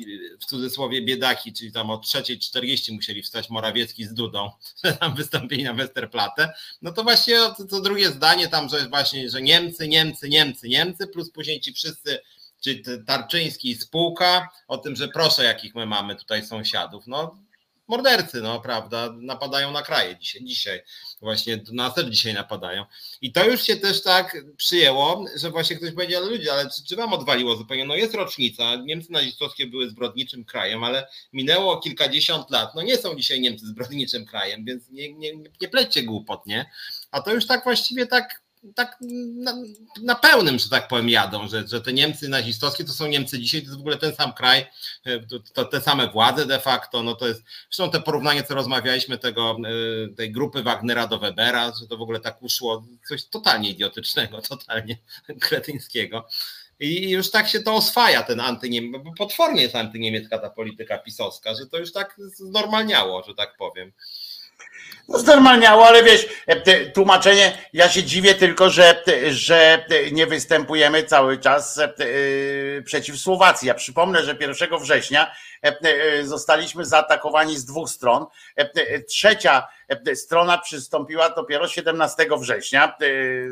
w 0.40 0.44
cudzysłowie 0.44 1.02
biedaki, 1.02 1.52
czyli 1.52 1.72
tam 1.72 1.90
o 1.90 1.96
3.40 1.96 2.92
musieli 2.92 3.22
wstać 3.22 3.50
Morawiecki 3.50 4.04
z 4.04 4.14
Dudą, 4.14 4.50
tam 5.00 5.14
wystąpili 5.14 5.64
na 5.64 5.74
Westerplatte, 5.74 6.52
no 6.82 6.92
to 6.92 7.02
właśnie 7.02 7.36
to, 7.56 7.64
to 7.64 7.80
drugie 7.80 8.10
zdanie 8.10 8.48
tam, 8.48 8.68
że 8.68 8.88
właśnie, 8.88 9.30
że 9.30 9.42
Niemcy, 9.42 9.88
Niemcy, 9.88 10.28
Niemcy, 10.28 10.68
Niemcy, 10.68 11.06
plus 11.06 11.30
później 11.30 11.60
ci 11.60 11.72
wszyscy 11.72 12.18
czy 12.60 12.82
Tarczyński 13.06 13.70
i 13.70 13.74
spółka, 13.74 14.48
o 14.68 14.78
tym, 14.78 14.96
że 14.96 15.08
proszę, 15.08 15.44
jakich 15.44 15.74
my 15.74 15.86
mamy 15.86 16.16
tutaj 16.16 16.46
sąsiadów. 16.46 17.06
No, 17.06 17.38
mordercy, 17.88 18.42
no 18.42 18.60
prawda, 18.60 19.14
napadają 19.20 19.72
na 19.72 19.82
kraje 19.82 20.16
dzisiaj, 20.18 20.44
dzisiaj 20.44 20.82
właśnie 21.20 21.60
na 21.72 21.90
też 21.90 22.06
dzisiaj 22.06 22.34
napadają. 22.34 22.84
I 23.20 23.32
to 23.32 23.44
już 23.44 23.62
się 23.62 23.76
też 23.76 24.02
tak 24.02 24.36
przyjęło, 24.56 25.24
że 25.36 25.50
właśnie 25.50 25.76
ktoś 25.76 25.92
powiedział, 25.92 26.22
ale 26.22 26.30
ludzie, 26.30 26.52
ale 26.52 26.70
czy, 26.70 26.84
czy 26.84 26.96
wam 26.96 27.12
odwaliło 27.12 27.56
zupełnie? 27.56 27.84
No 27.84 27.96
jest 27.96 28.14
rocznica, 28.14 28.76
Niemcy 28.76 29.12
nazistowskie 29.12 29.66
były 29.66 29.90
zbrodniczym 29.90 30.44
krajem, 30.44 30.84
ale 30.84 31.08
minęło 31.32 31.80
kilkadziesiąt 31.80 32.50
lat, 32.50 32.74
no 32.74 32.82
nie 32.82 32.96
są 32.96 33.16
dzisiaj 33.16 33.40
Niemcy 33.40 33.66
zbrodniczym 33.66 34.26
krajem, 34.26 34.64
więc 34.64 34.90
nie, 34.90 35.12
nie, 35.14 35.32
nie 35.60 35.68
plećcie 35.68 36.02
głupot, 36.02 36.46
nie? 36.46 36.70
A 37.10 37.22
to 37.22 37.34
już 37.34 37.46
tak 37.46 37.64
właściwie 37.64 38.06
tak 38.06 38.47
tak 38.74 38.96
na, 39.34 39.54
na, 40.02 40.14
pełnym, 40.14 40.58
że 40.58 40.68
tak 40.68 40.88
powiem, 40.88 41.08
jadą, 41.08 41.48
że, 41.48 41.68
że 41.68 41.80
te 41.80 41.92
Niemcy 41.92 42.28
nazistowskie 42.28 42.84
to 42.84 42.92
są 42.92 43.06
Niemcy 43.06 43.38
dzisiaj, 43.38 43.60
to 43.60 43.66
jest 43.66 43.76
w 43.76 43.80
ogóle 43.80 43.96
ten 43.96 44.14
sam 44.14 44.32
kraj, 44.32 44.66
e, 45.04 45.20
to, 45.20 45.38
to, 45.54 45.64
te 45.64 45.80
same 45.80 46.08
władze 46.08 46.46
de 46.46 46.60
facto, 46.60 47.02
no 47.02 47.14
to 47.14 47.28
jest, 47.28 47.42
zresztą 47.70 47.90
te 47.90 48.00
porównanie, 48.00 48.42
co 48.42 48.54
rozmawialiśmy, 48.54 49.18
tego, 49.18 49.56
e, 50.04 50.14
tej 50.14 50.32
grupy 50.32 50.62
Wagnera 50.62 51.06
do 51.06 51.18
Webera, 51.18 51.72
że 51.80 51.86
to 51.86 51.96
w 51.96 52.02
ogóle 52.02 52.20
tak 52.20 52.42
uszło, 52.42 52.86
coś 53.08 53.24
totalnie 53.24 53.70
idiotycznego, 53.70 54.42
totalnie 54.48 54.98
kretyńskiego. 55.40 56.28
I 56.80 57.10
już 57.10 57.30
tak 57.30 57.48
się 57.48 57.60
to 57.60 57.74
oswaja, 57.74 58.22
ten 58.22 58.40
antyniemiecki, 58.40 59.04
bo 59.04 59.12
potwornie 59.14 59.62
jest 59.62 59.74
antyniemiecka 59.74 60.38
ta 60.38 60.50
polityka 60.50 60.98
pisowska, 60.98 61.54
że 61.54 61.66
to 61.66 61.78
już 61.78 61.92
tak 61.92 62.16
znormalniało, 62.18 63.22
że 63.22 63.34
tak 63.34 63.56
powiem. 63.56 63.92
No 65.08 65.18
znormalniało, 65.18 65.86
ale 65.86 66.02
wiesz, 66.02 66.26
e, 66.46 66.86
tłumaczenie, 66.86 67.58
ja 67.72 67.88
się 67.88 68.04
dziwię 68.04 68.34
tylko, 68.34 68.70
że, 68.70 69.02
że 69.30 69.84
nie 70.12 70.26
występujemy 70.26 71.02
cały 71.02 71.38
czas 71.38 71.78
e, 71.78 71.88
przeciw 72.82 73.18
Słowacji. 73.20 73.68
Ja 73.68 73.74
przypomnę, 73.74 74.24
że 74.24 74.36
1 74.40 74.78
września 74.78 75.32
e, 75.62 76.24
zostaliśmy 76.24 76.84
zaatakowani 76.84 77.56
z 77.56 77.64
dwóch 77.64 77.90
stron. 77.90 78.26
Trzecia 79.08 79.68
strona 80.14 80.58
przystąpiła 80.58 81.30
dopiero 81.30 81.68
17 81.68 82.26
września, 82.38 82.96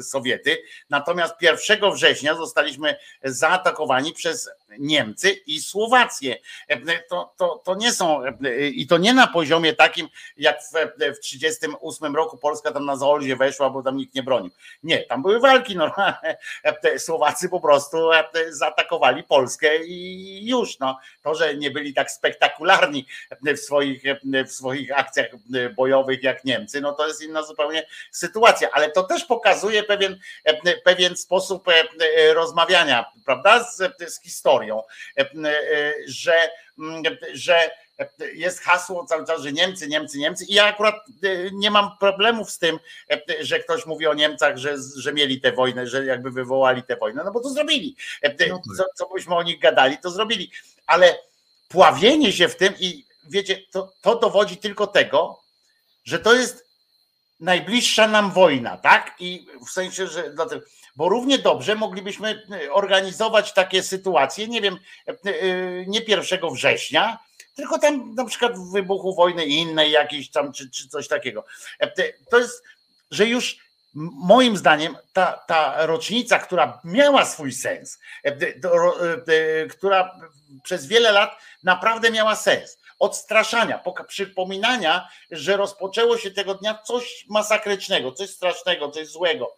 Sowiety, 0.02 0.62
natomiast 0.90 1.34
1 1.42 1.92
września 1.92 2.34
zostaliśmy 2.34 2.96
zaatakowani 3.24 4.12
przez 4.12 4.50
Niemcy 4.78 5.30
i 5.30 5.60
Słowację. 5.60 6.36
To, 7.08 7.34
to, 7.36 7.62
to 7.64 7.74
nie 7.74 7.92
są, 7.92 8.22
i 8.72 8.86
to 8.86 8.98
nie 8.98 9.14
na 9.14 9.26
poziomie 9.26 9.72
takim, 9.72 10.08
jak 10.36 10.58
w 11.14 11.20
1938 11.30 12.16
roku 12.16 12.38
Polska 12.38 12.72
tam 12.72 12.84
na 12.84 12.96
Zaolzie 12.96 13.36
weszła, 13.36 13.70
bo 13.70 13.82
tam 13.82 13.96
nikt 13.96 14.14
nie 14.14 14.22
bronił. 14.22 14.50
Nie, 14.82 14.98
tam 14.98 15.22
były 15.22 15.40
walki 15.40 15.76
normalne. 15.76 16.36
Słowacy 16.98 17.48
po 17.48 17.60
prostu 17.60 18.10
zaatakowali 18.48 19.22
Polskę 19.22 19.84
i 19.84 20.48
już. 20.48 20.78
No. 20.78 20.98
To, 21.22 21.34
że 21.34 21.56
nie 21.56 21.70
byli 21.70 21.94
tak 21.94 22.10
spektakularni 22.10 23.06
w 23.42 23.58
swoich, 23.58 24.02
w 24.46 24.52
swoich 24.52 24.98
akcjach 24.98 25.26
bojowych 25.76 26.22
jak 26.22 26.44
Niemcy, 26.44 26.80
no 26.80 26.92
to 26.92 27.06
jest 27.06 27.22
inna 27.22 27.42
zupełnie 27.42 27.86
sytuacja, 28.10 28.68
ale 28.72 28.90
to 28.90 29.02
też 29.02 29.24
pokazuje 29.24 29.82
pewien, 29.82 30.18
pewien 30.84 31.16
sposób 31.16 31.66
rozmawiania, 32.34 33.04
prawda, 33.24 33.64
z, 33.64 33.76
z 34.14 34.22
historią, 34.22 34.82
że, 36.06 36.50
że 37.32 37.70
jest 38.34 38.60
hasło 38.60 39.06
cały 39.06 39.26
czas, 39.26 39.42
że 39.42 39.52
Niemcy, 39.52 39.88
Niemcy, 39.88 40.18
Niemcy 40.18 40.44
i 40.44 40.54
ja 40.54 40.64
akurat 40.64 40.94
nie 41.52 41.70
mam 41.70 41.90
problemów 42.00 42.50
z 42.50 42.58
tym, 42.58 42.78
że 43.40 43.60
ktoś 43.60 43.86
mówi 43.86 44.06
o 44.06 44.14
Niemcach, 44.14 44.56
że, 44.56 44.76
że 44.96 45.12
mieli 45.12 45.40
tę 45.40 45.52
wojnę, 45.52 45.86
że 45.86 46.04
jakby 46.04 46.30
wywołali 46.30 46.82
tę 46.82 46.96
wojnę, 46.96 47.24
no 47.24 47.32
bo 47.32 47.40
to 47.40 47.50
zrobili. 47.50 47.96
No 48.48 48.60
co, 48.76 48.84
co 48.94 49.08
byśmy 49.14 49.34
o 49.34 49.42
nich 49.42 49.60
gadali, 49.60 49.98
to 49.98 50.10
zrobili, 50.10 50.50
ale 50.86 51.18
pławienie 51.68 52.32
się 52.32 52.48
w 52.48 52.56
tym 52.56 52.74
i 52.78 53.06
wiecie, 53.28 53.62
to, 53.70 53.92
to 54.00 54.18
dowodzi 54.18 54.56
tylko 54.56 54.86
tego, 54.86 55.40
że 56.04 56.18
to 56.18 56.34
jest 56.34 56.66
najbliższa 57.40 58.08
nam 58.08 58.30
wojna, 58.30 58.76
tak? 58.76 59.14
I 59.18 59.46
w 59.66 59.70
sensie, 59.70 60.06
że 60.06 60.30
dlatego, 60.30 60.66
bo 60.96 61.08
równie 61.08 61.38
dobrze 61.38 61.74
moglibyśmy 61.74 62.42
organizować 62.70 63.52
takie 63.52 63.82
sytuacje, 63.82 64.48
nie 64.48 64.60
wiem, 64.60 64.78
nie 65.86 66.00
1 66.00 66.40
września, 66.52 67.18
tylko 67.56 67.78
tam 67.78 68.14
na 68.14 68.24
przykład 68.24 68.58
w 68.58 68.72
wybuchu 68.72 69.14
wojny 69.14 69.46
innej 69.46 69.90
jakiejś 69.90 70.30
tam, 70.30 70.52
czy, 70.52 70.70
czy 70.70 70.88
coś 70.88 71.08
takiego. 71.08 71.44
To 72.30 72.38
jest, 72.38 72.62
że 73.10 73.26
już 73.26 73.66
moim 74.12 74.56
zdaniem 74.56 74.96
ta, 75.12 75.32
ta 75.46 75.86
rocznica, 75.86 76.38
która 76.38 76.80
miała 76.84 77.24
swój 77.24 77.52
sens, 77.52 77.98
która 79.70 80.20
przez 80.62 80.86
wiele 80.86 81.12
lat 81.12 81.38
naprawdę 81.62 82.10
miała 82.10 82.36
sens, 82.36 82.78
odstraszania, 82.98 83.80
przypominania, 84.08 85.08
że 85.30 85.56
rozpoczęło 85.56 86.18
się 86.18 86.30
tego 86.30 86.54
dnia 86.54 86.78
coś 86.84 87.26
masakrycznego, 87.28 88.12
coś 88.12 88.30
strasznego, 88.30 88.90
coś 88.90 89.06
złego 89.06 89.56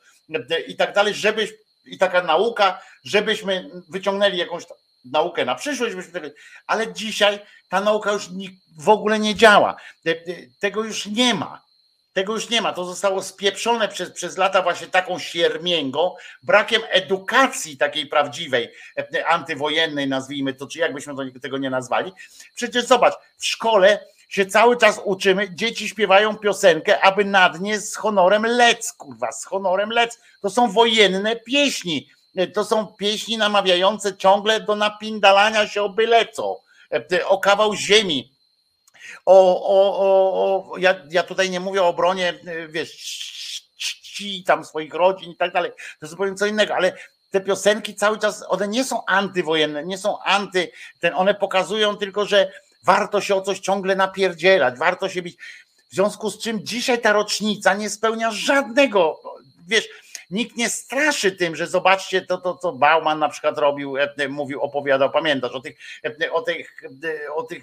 i 0.66 0.76
tak 0.76 0.94
dalej, 0.94 1.14
żebyś, 1.14 1.52
i 1.84 1.98
taka 1.98 2.22
nauka, 2.22 2.82
żebyśmy 3.04 3.70
wyciągnęli 3.88 4.36
jakąś 4.36 4.64
naukę 5.04 5.44
na 5.44 5.54
przyszłość, 5.54 5.96
ale 6.66 6.92
dzisiaj 6.92 7.40
ta 7.68 7.80
nauka 7.80 8.12
już 8.12 8.28
w 8.78 8.88
ogóle 8.88 9.18
nie 9.18 9.34
działa. 9.34 9.76
Tego 10.60 10.84
już 10.84 11.06
nie 11.06 11.34
ma. 11.34 11.68
Tego 12.12 12.34
już 12.34 12.50
nie 12.50 12.62
ma. 12.62 12.72
To 12.72 12.84
zostało 12.84 13.22
spieprzone 13.22 13.88
przez, 13.88 14.10
przez 14.10 14.36
lata 14.36 14.62
właśnie 14.62 14.86
taką 14.86 15.18
siermięgą, 15.18 16.14
brakiem 16.42 16.82
edukacji 16.88 17.76
takiej 17.76 18.06
prawdziwej, 18.06 18.68
e, 19.14 19.26
antywojennej, 19.26 20.08
nazwijmy 20.08 20.54
to, 20.54 20.66
czy 20.66 20.78
jakbyśmy 20.78 21.40
tego 21.40 21.58
nie 21.58 21.70
nazwali. 21.70 22.12
Przecież 22.54 22.84
zobacz, 22.84 23.14
w 23.36 23.46
szkole 23.46 24.04
się 24.28 24.46
cały 24.46 24.76
czas 24.76 25.00
uczymy, 25.04 25.54
dzieci 25.54 25.88
śpiewają 25.88 26.36
piosenkę, 26.36 27.00
aby 27.00 27.24
na 27.24 27.48
dnie 27.48 27.80
z 27.80 27.96
honorem 27.96 28.46
lec, 28.46 28.92
kurwa, 28.92 29.32
z 29.32 29.44
honorem 29.44 29.90
lec. 29.90 30.20
To 30.42 30.50
są 30.50 30.72
wojenne 30.72 31.36
pieśni. 31.36 32.08
E, 32.38 32.46
to 32.46 32.64
są 32.64 32.86
pieśni 32.86 33.38
namawiające 33.38 34.16
ciągle 34.16 34.60
do 34.60 34.76
napindalania 34.76 35.68
się 35.68 35.82
o 35.82 35.88
byle 35.88 36.26
co, 36.26 36.60
e, 37.12 37.26
o 37.26 37.38
kawał 37.38 37.74
ziemi. 37.74 38.32
O, 39.26 39.62
o, 39.66 39.98
o, 39.98 40.72
o 40.72 40.76
ja, 40.76 40.94
ja 41.10 41.22
tutaj 41.22 41.50
nie 41.50 41.60
mówię 41.60 41.82
o 41.82 41.88
obronie, 41.88 42.34
y, 42.48 42.68
wiesz, 42.68 42.92
czci 43.76 44.44
tam 44.44 44.64
swoich 44.64 44.94
rodzin 44.94 45.30
i 45.30 45.36
tak 45.36 45.52
dalej, 45.52 45.72
to 46.00 46.06
zupełnie 46.06 46.34
co 46.34 46.46
innego, 46.46 46.74
ale 46.74 46.92
te 47.30 47.40
piosenki 47.40 47.94
cały 47.94 48.18
czas, 48.18 48.44
one 48.48 48.68
nie 48.68 48.84
są 48.84 49.04
antywojenne, 49.06 49.84
nie 49.84 49.98
są 49.98 50.18
anty, 50.22 50.70
ten, 51.00 51.14
one 51.14 51.34
pokazują 51.34 51.96
tylko, 51.96 52.26
że 52.26 52.52
warto 52.84 53.20
się 53.20 53.34
o 53.34 53.40
coś 53.40 53.60
ciągle 53.60 53.96
napierdzielać, 53.96 54.78
warto 54.78 55.08
się 55.08 55.22
być, 55.22 55.36
w 55.90 55.94
związku 55.94 56.30
z 56.30 56.38
czym 56.38 56.66
dzisiaj 56.66 57.00
ta 57.00 57.12
rocznica 57.12 57.74
nie 57.74 57.90
spełnia 57.90 58.30
żadnego, 58.30 59.20
wiesz, 59.66 59.88
nikt 60.30 60.56
nie 60.56 60.68
straszy 60.68 61.32
tym, 61.32 61.56
że 61.56 61.66
zobaczcie 61.66 62.22
to, 62.22 62.38
to 62.38 62.54
co 62.54 62.72
Bauman 62.72 63.18
na 63.18 63.28
przykład 63.28 63.58
robił, 63.58 63.96
e, 63.96 64.28
mówił, 64.28 64.60
opowiadał, 64.60 65.10
pamiętasz 65.10 65.52
o 65.52 65.60
tych, 65.60 65.78
e, 66.04 66.32
o 66.32 66.42
tych, 66.42 66.82
e, 67.04 67.34
o 67.34 67.42
tych 67.42 67.62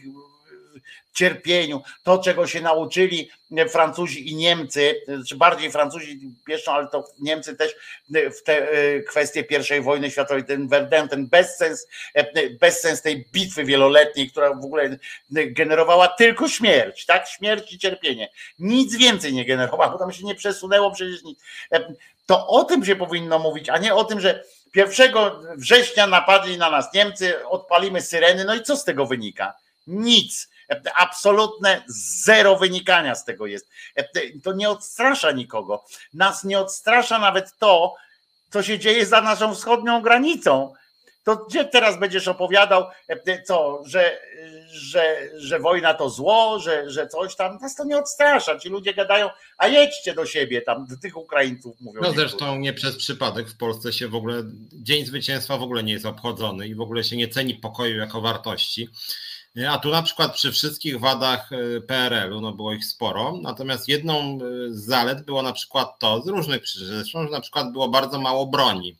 cierpieniu, 1.16 1.82
to 2.04 2.18
czego 2.18 2.48
się 2.48 2.62
nauczyli 2.62 3.30
Francuzi 3.70 4.32
i 4.32 4.36
Niemcy, 4.36 5.02
czy 5.28 5.36
bardziej 5.36 5.72
Francuzi 5.72 6.20
pieszą, 6.48 6.72
ale 6.72 6.88
to 6.88 7.08
Niemcy 7.20 7.56
też 7.56 7.76
w 8.10 8.44
te 8.44 8.72
e, 8.72 9.00
kwestie 9.00 9.44
pierwszej 9.44 9.82
wojny 9.82 10.12
światowej, 10.12 10.46
ten 10.46 10.68
Verdun, 10.68 11.10
ten 11.10 11.28
bezsens, 11.28 11.88
e, 12.14 12.50
bezsens 12.50 13.02
tej 13.02 13.26
bitwy 13.32 13.64
wieloletniej, 13.64 14.30
która 14.32 14.54
w 14.54 14.66
ogóle 14.66 14.98
generowała 15.30 16.08
tylko 16.08 16.48
śmierć, 16.48 17.06
tak? 17.06 17.28
Śmierć 17.28 17.74
i 17.74 17.80
cierpienie. 17.80 18.30
Nic 18.60 18.96
więcej 18.96 19.34
nie 19.34 19.46
generowała, 19.46 19.90
bo 19.90 19.98
tam 19.98 20.14
się 20.14 20.24
nie 20.24 20.36
przesunęło 20.36 20.92
przecież 20.92 21.24
nic. 21.24 21.40
E, 21.72 21.94
to 22.26 22.48
o 22.48 22.64
tym 22.64 22.86
się 22.86 22.96
powinno 22.96 23.40
mówić, 23.40 23.70
a 23.70 23.78
nie 23.78 23.96
o 23.96 24.04
tym, 24.04 24.20
że 24.20 24.44
1 24.76 25.14
września 25.58 26.08
napadli 26.08 26.58
na 26.58 26.70
nas 26.70 26.94
Niemcy, 26.94 27.48
odpalimy 27.48 28.02
syreny, 28.02 28.46
no 28.46 28.56
i 28.56 28.62
co 28.62 28.78
z 28.78 28.84
tego 28.84 29.06
wynika? 29.06 29.54
Nic 29.88 30.55
Absolutne 30.96 31.84
zero 32.24 32.56
wynikania 32.56 33.16
z 33.16 33.26
tego 33.26 33.46
jest. 33.46 33.70
To 34.44 34.54
nie 34.54 34.70
odstrasza 34.70 35.32
nikogo. 35.32 35.86
Nas 36.14 36.44
nie 36.44 36.60
odstrasza 36.60 37.20
nawet 37.20 37.58
to, 37.60 37.94
co 38.50 38.64
się 38.64 38.80
dzieje 38.80 39.06
za 39.06 39.22
naszą 39.22 39.56
wschodnią 39.56 40.02
granicą. 40.02 40.74
To 41.26 41.36
gdzie 41.36 41.66
teraz 41.66 42.00
będziesz 42.00 42.28
opowiadał, 42.28 42.86
co, 43.46 43.82
że, 43.86 44.20
że, 44.72 45.18
że 45.38 45.60
wojna 45.60 45.94
to 45.94 46.10
zło, 46.10 46.60
że, 46.60 46.90
że 46.90 47.08
coś 47.08 47.36
tam, 47.36 47.58
nas 47.62 47.76
to 47.76 47.86
nie 47.86 47.98
odstrasza. 47.98 48.60
Ci 48.60 48.70
ludzie 48.70 48.94
gadają, 48.94 49.30
a 49.58 49.68
jedźcie 49.68 50.14
do 50.14 50.26
siebie, 50.26 50.62
tam 50.62 50.86
do 50.86 50.98
tych 50.98 51.18
Ukraińców 51.18 51.82
mówią. 51.82 52.02
No 52.02 52.12
zresztą 52.14 52.58
nie 52.58 52.74
przez 52.74 52.98
przypadek 52.98 53.50
w 53.50 53.58
Polsce 53.58 53.94
się 53.94 54.08
w 54.08 54.16
ogóle 54.16 54.44
Dzień 54.74 55.06
Zwycięstwa 55.06 55.58
w 55.58 55.64
ogóle 55.64 55.84
nie 55.84 55.94
jest 55.94 56.06
obchodzony 56.06 56.68
i 56.68 56.76
w 56.76 56.82
ogóle 56.82 57.04
się 57.04 57.18
nie 57.18 57.28
ceni 57.28 57.56
pokoju 57.56 57.98
jako 57.98 58.22
wartości. 58.22 58.90
A 59.64 59.78
tu 59.78 59.90
na 59.90 60.02
przykład 60.02 60.34
przy 60.34 60.52
wszystkich 60.52 61.00
wadach 61.00 61.52
e, 61.52 61.82
PRL-u, 61.82 62.42
no 62.42 62.52
było 62.52 62.74
ich 62.74 62.86
sporo, 62.86 63.40
natomiast 63.42 63.88
jedną 63.88 64.20
e, 64.20 64.40
z 64.70 64.86
zalet 64.86 65.26
było 65.26 65.42
na 65.42 65.54
przykład 65.54 66.00
to, 66.00 66.22
z 66.22 66.28
różnych 66.28 66.62
przyczyn, 66.62 67.04
że 67.04 67.30
na 67.32 67.42
przykład 67.42 67.72
było 67.72 67.90
bardzo 67.90 68.22
mało 68.22 68.46
broni 68.46 68.96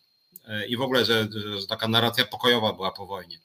e, 0.48 0.68
i 0.68 0.78
w 0.78 0.82
ogóle, 0.82 1.06
że, 1.06 1.28
że 1.60 1.68
taka 1.68 1.88
narracja 1.88 2.26
pokojowa 2.26 2.74
była 2.74 2.92
po 2.92 3.06
wojnie. 3.06 3.40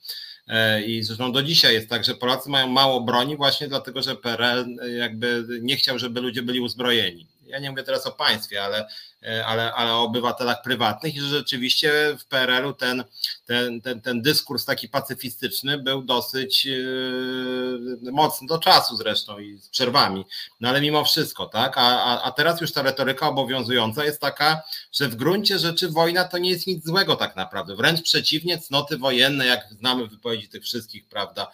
I 0.87 1.03
zresztą 1.03 1.33
do 1.33 1.43
dzisiaj 1.43 1.75
jest 1.75 1.89
tak, 1.89 2.05
że 2.05 2.15
Polacy 2.15 2.51
mają 2.51 2.69
mało 2.69 3.01
broni 3.01 3.37
właśnie 3.37 3.69
dlatego, 3.69 4.03
że 4.03 4.17
PRL 4.17 4.77
jakby 4.99 5.45
nie 5.63 5.77
chciał, 5.77 5.99
żeby 5.99 6.21
ludzie 6.21 6.43
byli 6.43 6.61
uzbrojeni. 6.61 7.27
Ja 7.51 7.59
nie 7.59 7.71
mówię 7.71 7.83
teraz 7.83 8.07
o 8.07 8.13
państwie, 8.13 8.65
ale 8.65 8.87
E, 9.23 9.47
ale, 9.47 9.73
ale 9.75 9.95
o 9.95 10.03
obywatelach 10.03 10.63
prywatnych 10.63 11.15
i 11.15 11.21
że 11.21 11.29
rzeczywiście 11.29 11.93
w 12.19 12.25
PRL-u 12.25 12.73
ten, 12.73 13.05
ten, 13.47 13.81
ten, 13.81 14.01
ten 14.01 14.23
dyskurs 14.23 14.65
taki 14.65 14.89
pacyfistyczny 14.89 15.79
był 15.79 16.03
dosyć 16.03 16.65
yy, 16.65 18.13
mocny 18.13 18.47
do 18.47 18.59
czasu 18.59 18.97
zresztą 18.97 19.39
i 19.39 19.57
z 19.57 19.69
przerwami, 19.69 20.25
no 20.61 20.69
ale 20.69 20.81
mimo 20.81 21.05
wszystko, 21.05 21.47
tak, 21.47 21.79
a, 21.79 22.05
a, 22.05 22.23
a 22.23 22.31
teraz 22.31 22.61
już 22.61 22.73
ta 22.73 22.83
retoryka 22.83 23.29
obowiązująca 23.29 24.05
jest 24.05 24.21
taka, 24.21 24.63
że 24.93 25.09
w 25.09 25.17
gruncie 25.17 25.59
rzeczy 25.59 25.89
wojna 25.89 26.25
to 26.25 26.39
nie 26.39 26.51
jest 26.51 26.67
nic 26.67 26.87
złego 26.87 27.17
tak 27.17 27.37
naprawdę, 27.37 27.77
wręcz 27.77 28.03
przeciwnie, 28.03 28.59
cnoty 28.59 28.99
wojenne, 28.99 29.47
jak 29.47 29.69
znamy 29.71 30.07
wypowiedzi 30.07 30.49
tych 30.49 30.63
wszystkich, 30.63 31.09
prawda, 31.09 31.51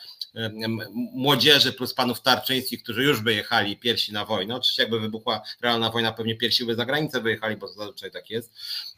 młodzieży 1.12 1.72
plus 1.72 1.94
panów 1.94 2.20
Tarczyńskich, 2.20 2.82
którzy 2.82 3.02
już 3.02 3.22
wyjechali 3.22 3.76
pierwsi 3.76 4.12
na 4.12 4.24
wojnę. 4.24 4.56
Oczywiście 4.56 4.82
jakby 4.82 5.00
wybuchła 5.00 5.42
realna 5.60 5.90
wojna, 5.90 6.12
pewnie 6.12 6.36
pierwsi 6.36 6.64
by 6.64 6.74
za 6.74 6.86
granicę 6.86 7.20
wyjechali, 7.20 7.56
bo 7.56 7.68
zazwyczaj 7.68 8.10
tak 8.10 8.30
jest, 8.30 8.52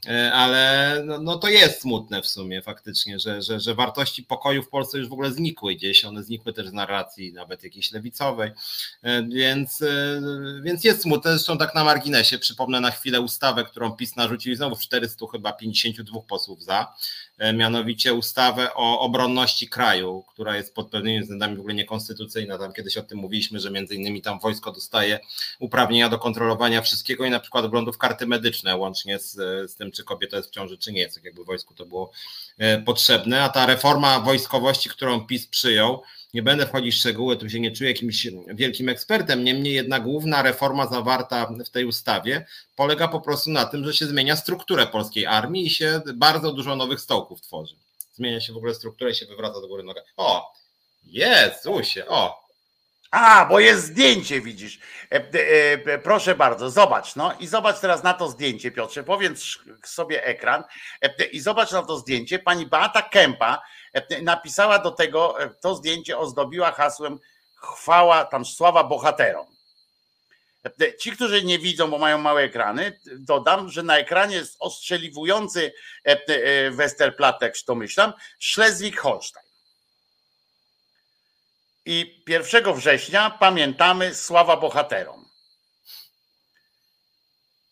e, 0.06 0.32
ale 0.32 1.02
no, 1.04 1.18
no 1.20 1.38
to 1.38 1.48
jest 1.48 1.80
smutne 1.80 2.22
w 2.22 2.26
sumie 2.26 2.62
faktycznie, 2.62 3.18
że, 3.18 3.42
że, 3.42 3.60
że 3.60 3.74
wartości 3.74 4.22
pokoju 4.22 4.62
w 4.62 4.68
Polsce 4.68 4.98
już 4.98 5.08
w 5.08 5.12
ogóle 5.12 5.32
znikły 5.32 5.74
gdzieś, 5.74 6.04
one 6.04 6.22
znikły 6.22 6.52
też 6.52 6.68
z 6.68 6.72
narracji 6.72 7.32
nawet 7.32 7.64
jakiejś 7.64 7.92
lewicowej, 7.92 8.50
e, 9.02 9.22
więc, 9.22 9.82
e, 9.82 10.20
więc 10.62 10.84
jest 10.84 11.02
smutne, 11.02 11.30
zresztą 11.30 11.58
tak 11.58 11.74
na 11.74 11.84
marginesie, 11.84 12.38
przypomnę 12.38 12.80
na 12.80 12.90
chwilę 12.90 13.20
ustawę, 13.20 13.64
którą 13.64 13.92
PiS 13.92 14.16
narzucił 14.16 14.54
znowu 14.54 14.76
400 14.76 15.26
chyba 15.32 15.52
52 15.52 16.20
posłów 16.20 16.62
za, 16.62 16.94
mianowicie 17.54 18.14
ustawę 18.14 18.74
o 18.74 19.00
obronności 19.00 19.68
kraju, 19.68 20.24
która 20.28 20.56
jest 20.56 20.74
pod 20.74 20.90
pewnymi 20.90 21.20
względami 21.20 21.56
w 21.56 21.60
ogóle 21.60 21.74
niekonstytucyjna. 21.74 22.58
Tam 22.58 22.72
kiedyś 22.72 22.96
o 22.96 23.02
tym 23.02 23.18
mówiliśmy, 23.18 23.60
że 23.60 23.70
między 23.70 23.94
innymi 23.94 24.22
tam 24.22 24.38
wojsko 24.38 24.72
dostaje 24.72 25.20
uprawnienia 25.58 26.08
do 26.08 26.18
kontrolowania 26.18 26.82
wszystkiego 26.82 27.24
i 27.24 27.30
na 27.30 27.40
przykład 27.40 27.64
oglądów 27.64 27.98
karty 27.98 28.26
medyczne, 28.26 28.76
łącznie 28.76 29.18
z, 29.18 29.34
z 29.70 29.74
tym, 29.74 29.92
czy 29.92 30.04
kobieta 30.04 30.36
jest 30.36 30.48
w 30.48 30.52
ciąży, 30.52 30.78
czy 30.78 30.92
nie 30.92 31.00
jest, 31.00 31.14
tak 31.14 31.24
jakby 31.24 31.44
wojsku 31.44 31.74
to 31.74 31.86
było 31.86 32.10
e, 32.58 32.82
potrzebne. 32.82 33.42
A 33.42 33.48
ta 33.48 33.66
reforma 33.66 34.20
wojskowości, 34.20 34.90
którą 34.90 35.26
PiS 35.26 35.46
przyjął, 35.46 36.02
nie 36.34 36.42
będę 36.42 36.66
wchodzić 36.66 36.94
w 36.94 36.98
szczegóły, 36.98 37.36
tu 37.36 37.50
się 37.50 37.60
nie 37.60 37.72
czuję 37.72 37.90
jakimś 37.90 38.26
wielkim 38.48 38.88
ekspertem. 38.88 39.44
Niemniej 39.44 39.74
jednak 39.74 40.02
główna 40.02 40.42
reforma 40.42 40.86
zawarta 40.86 41.46
w 41.66 41.70
tej 41.70 41.84
ustawie 41.84 42.46
polega 42.76 43.08
po 43.08 43.20
prostu 43.20 43.50
na 43.50 43.64
tym, 43.64 43.84
że 43.84 43.94
się 43.94 44.06
zmienia 44.06 44.36
strukturę 44.36 44.86
polskiej 44.86 45.26
armii 45.26 45.66
i 45.66 45.70
się 45.70 46.00
bardzo 46.14 46.52
dużo 46.52 46.76
nowych 46.76 47.00
stołków 47.00 47.40
tworzy. 47.40 47.76
Zmienia 48.14 48.40
się 48.40 48.52
w 48.52 48.56
ogóle 48.56 48.74
struktura 48.74 49.10
i 49.10 49.14
się 49.14 49.26
wywraca 49.26 49.60
do 49.60 49.68
góry 49.68 49.82
noga. 49.82 50.00
O, 50.16 50.52
Jezusie, 51.04 52.06
o, 52.06 52.48
a, 53.10 53.44
bo 53.44 53.60
jest 53.60 53.86
zdjęcie, 53.86 54.40
widzisz. 54.40 54.78
E, 55.12 55.16
e, 55.16 55.72
e, 55.72 55.98
proszę 55.98 56.34
bardzo, 56.34 56.70
zobacz. 56.70 57.16
No 57.16 57.34
i 57.40 57.46
zobacz 57.46 57.80
teraz 57.80 58.02
na 58.02 58.14
to 58.14 58.28
zdjęcie, 58.28 58.70
Piotrze. 58.70 59.04
Powiedz 59.04 59.58
sobie 59.84 60.24
ekran 60.24 60.64
e, 61.02 61.24
i 61.24 61.40
zobacz 61.40 61.72
na 61.72 61.82
to 61.82 61.98
zdjęcie. 61.98 62.38
Pani 62.38 62.66
Beata 62.66 63.02
Kępa 63.02 63.54
e, 63.54 63.87
napisała 64.22 64.78
do 64.78 64.90
tego, 64.90 65.42
e, 65.42 65.50
to 65.50 65.74
zdjęcie 65.74 66.18
ozdobiła 66.18 66.72
hasłem 66.72 67.18
chwała, 67.56 68.24
tam 68.24 68.44
sława 68.44 68.84
bohaterom. 68.84 69.46
Ci, 71.00 71.12
którzy 71.12 71.44
nie 71.44 71.58
widzą, 71.58 71.90
bo 71.90 71.98
mają 71.98 72.18
małe 72.18 72.42
ekrany, 72.42 73.00
dodam, 73.06 73.68
że 73.70 73.82
na 73.82 73.98
ekranie 73.98 74.36
jest 74.36 74.56
ostrzeliwujący 74.58 75.72
Westerplatte, 76.70 77.52
to 77.66 77.74
myślam, 77.74 78.12
Schleswig-Holstein. 78.40 79.48
I 81.86 82.24
1 82.26 82.74
września 82.74 83.30
pamiętamy 83.30 84.14
sława 84.14 84.56
bohaterom. 84.56 85.28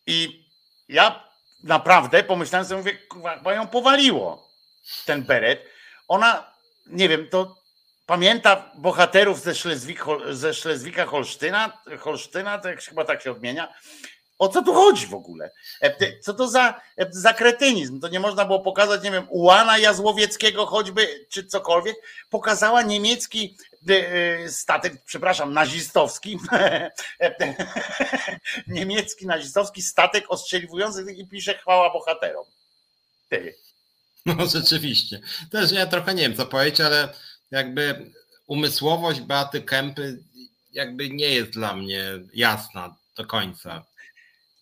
I 0.06 0.46
ja 0.88 1.28
naprawdę 1.62 2.24
pomyślałem 2.24 2.68
sobie, 2.68 2.78
mówię, 2.78 2.98
bo 3.42 3.52
ją 3.52 3.68
powaliło 3.68 4.48
ten 5.06 5.22
beret. 5.22 5.75
Ona, 6.08 6.52
nie 6.86 7.08
wiem, 7.08 7.28
to 7.28 7.56
pamięta 8.06 8.70
bohaterów 8.74 9.40
ze, 9.40 9.54
Szlezwik, 9.54 10.04
ze 10.30 10.54
Szlezwika 10.54 11.06
Holsztyna, 11.06 11.82
Holsztyna, 11.98 12.58
to 12.58 12.68
chyba 12.88 13.04
tak 13.04 13.22
się 13.22 13.30
odmienia, 13.30 13.74
o 14.38 14.48
co 14.48 14.62
tu 14.62 14.74
chodzi 14.74 15.06
w 15.06 15.14
ogóle? 15.14 15.50
E, 15.80 16.20
co 16.20 16.34
to 16.34 16.48
za, 16.48 16.80
e, 16.98 17.06
za 17.10 17.34
kretynizm? 17.34 18.00
To 18.00 18.08
nie 18.08 18.20
można 18.20 18.44
było 18.44 18.60
pokazać, 18.60 19.02
nie 19.02 19.10
wiem, 19.10 19.26
Ułana 19.28 19.78
Jazłowieckiego 19.78 20.66
choćby, 20.66 21.26
czy 21.30 21.46
cokolwiek. 21.46 21.96
Pokazała 22.30 22.82
niemiecki 22.82 23.56
e, 23.88 24.48
statek, 24.48 25.04
przepraszam, 25.04 25.52
nazistowski, 25.52 26.38
niemiecki 28.66 29.26
nazistowski 29.26 29.82
statek 29.82 30.24
ostrzeliwujący 30.28 31.12
i 31.12 31.28
pisze 31.28 31.54
chwała 31.54 31.92
bohaterom. 31.92 32.44
Ty. 33.28 33.65
No 34.26 34.46
rzeczywiście. 34.54 35.20
Też 35.50 35.72
ja 35.72 35.86
trochę 35.86 36.14
nie 36.14 36.22
wiem 36.22 36.36
co 36.36 36.46
powiedzieć, 36.46 36.80
ale 36.80 37.14
jakby 37.50 38.10
umysłowość 38.46 39.20
Beaty 39.20 39.62
Kępy 39.62 40.18
jakby 40.72 41.10
nie 41.10 41.28
jest 41.28 41.50
dla 41.50 41.76
mnie 41.76 42.04
jasna 42.34 42.96
do 43.16 43.26
końca. 43.26 43.84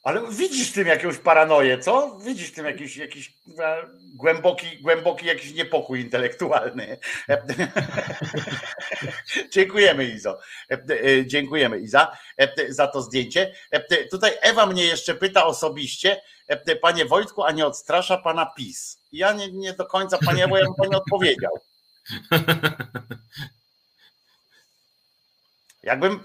Ale 0.04 0.22
widzisz 0.30 0.70
w 0.70 0.74
tym 0.74 0.86
jakąś 0.86 1.18
paranoję, 1.18 1.78
co? 1.78 2.18
Widzisz 2.18 2.48
w 2.48 2.54
tym 2.54 2.66
jakiś, 2.66 2.96
jakiś 2.96 3.32
głęboki, 4.14 4.82
głęboki 4.82 5.26
jakiś 5.26 5.54
niepokój 5.54 6.00
intelektualny. 6.00 6.98
Dziękujemy 9.52 10.04
Izo. 10.04 10.38
E, 10.70 11.26
dziękujemy 11.26 11.78
Iza 11.78 12.16
za 12.68 12.86
to 12.86 13.02
zdjęcie. 13.02 13.54
Tutaj 14.10 14.32
Ewa 14.40 14.66
mnie 14.66 14.84
jeszcze 14.84 15.14
pyta 15.14 15.46
osobiście, 15.46 16.22
panie 16.80 17.04
Wojtku, 17.04 17.44
a 17.44 17.52
nie 17.52 17.66
odstrasza 17.66 18.16
pana 18.16 18.46
PiS? 18.46 18.98
Ja 19.12 19.32
nie, 19.32 19.52
nie 19.52 19.72
do 19.72 19.86
końca, 19.86 20.18
panie, 20.26 20.48
bo 20.48 20.58
ja 20.58 20.66
bym 20.78 20.90
nie 20.90 20.96
odpowiedział. 20.96 21.52
Jakbym 25.82 26.20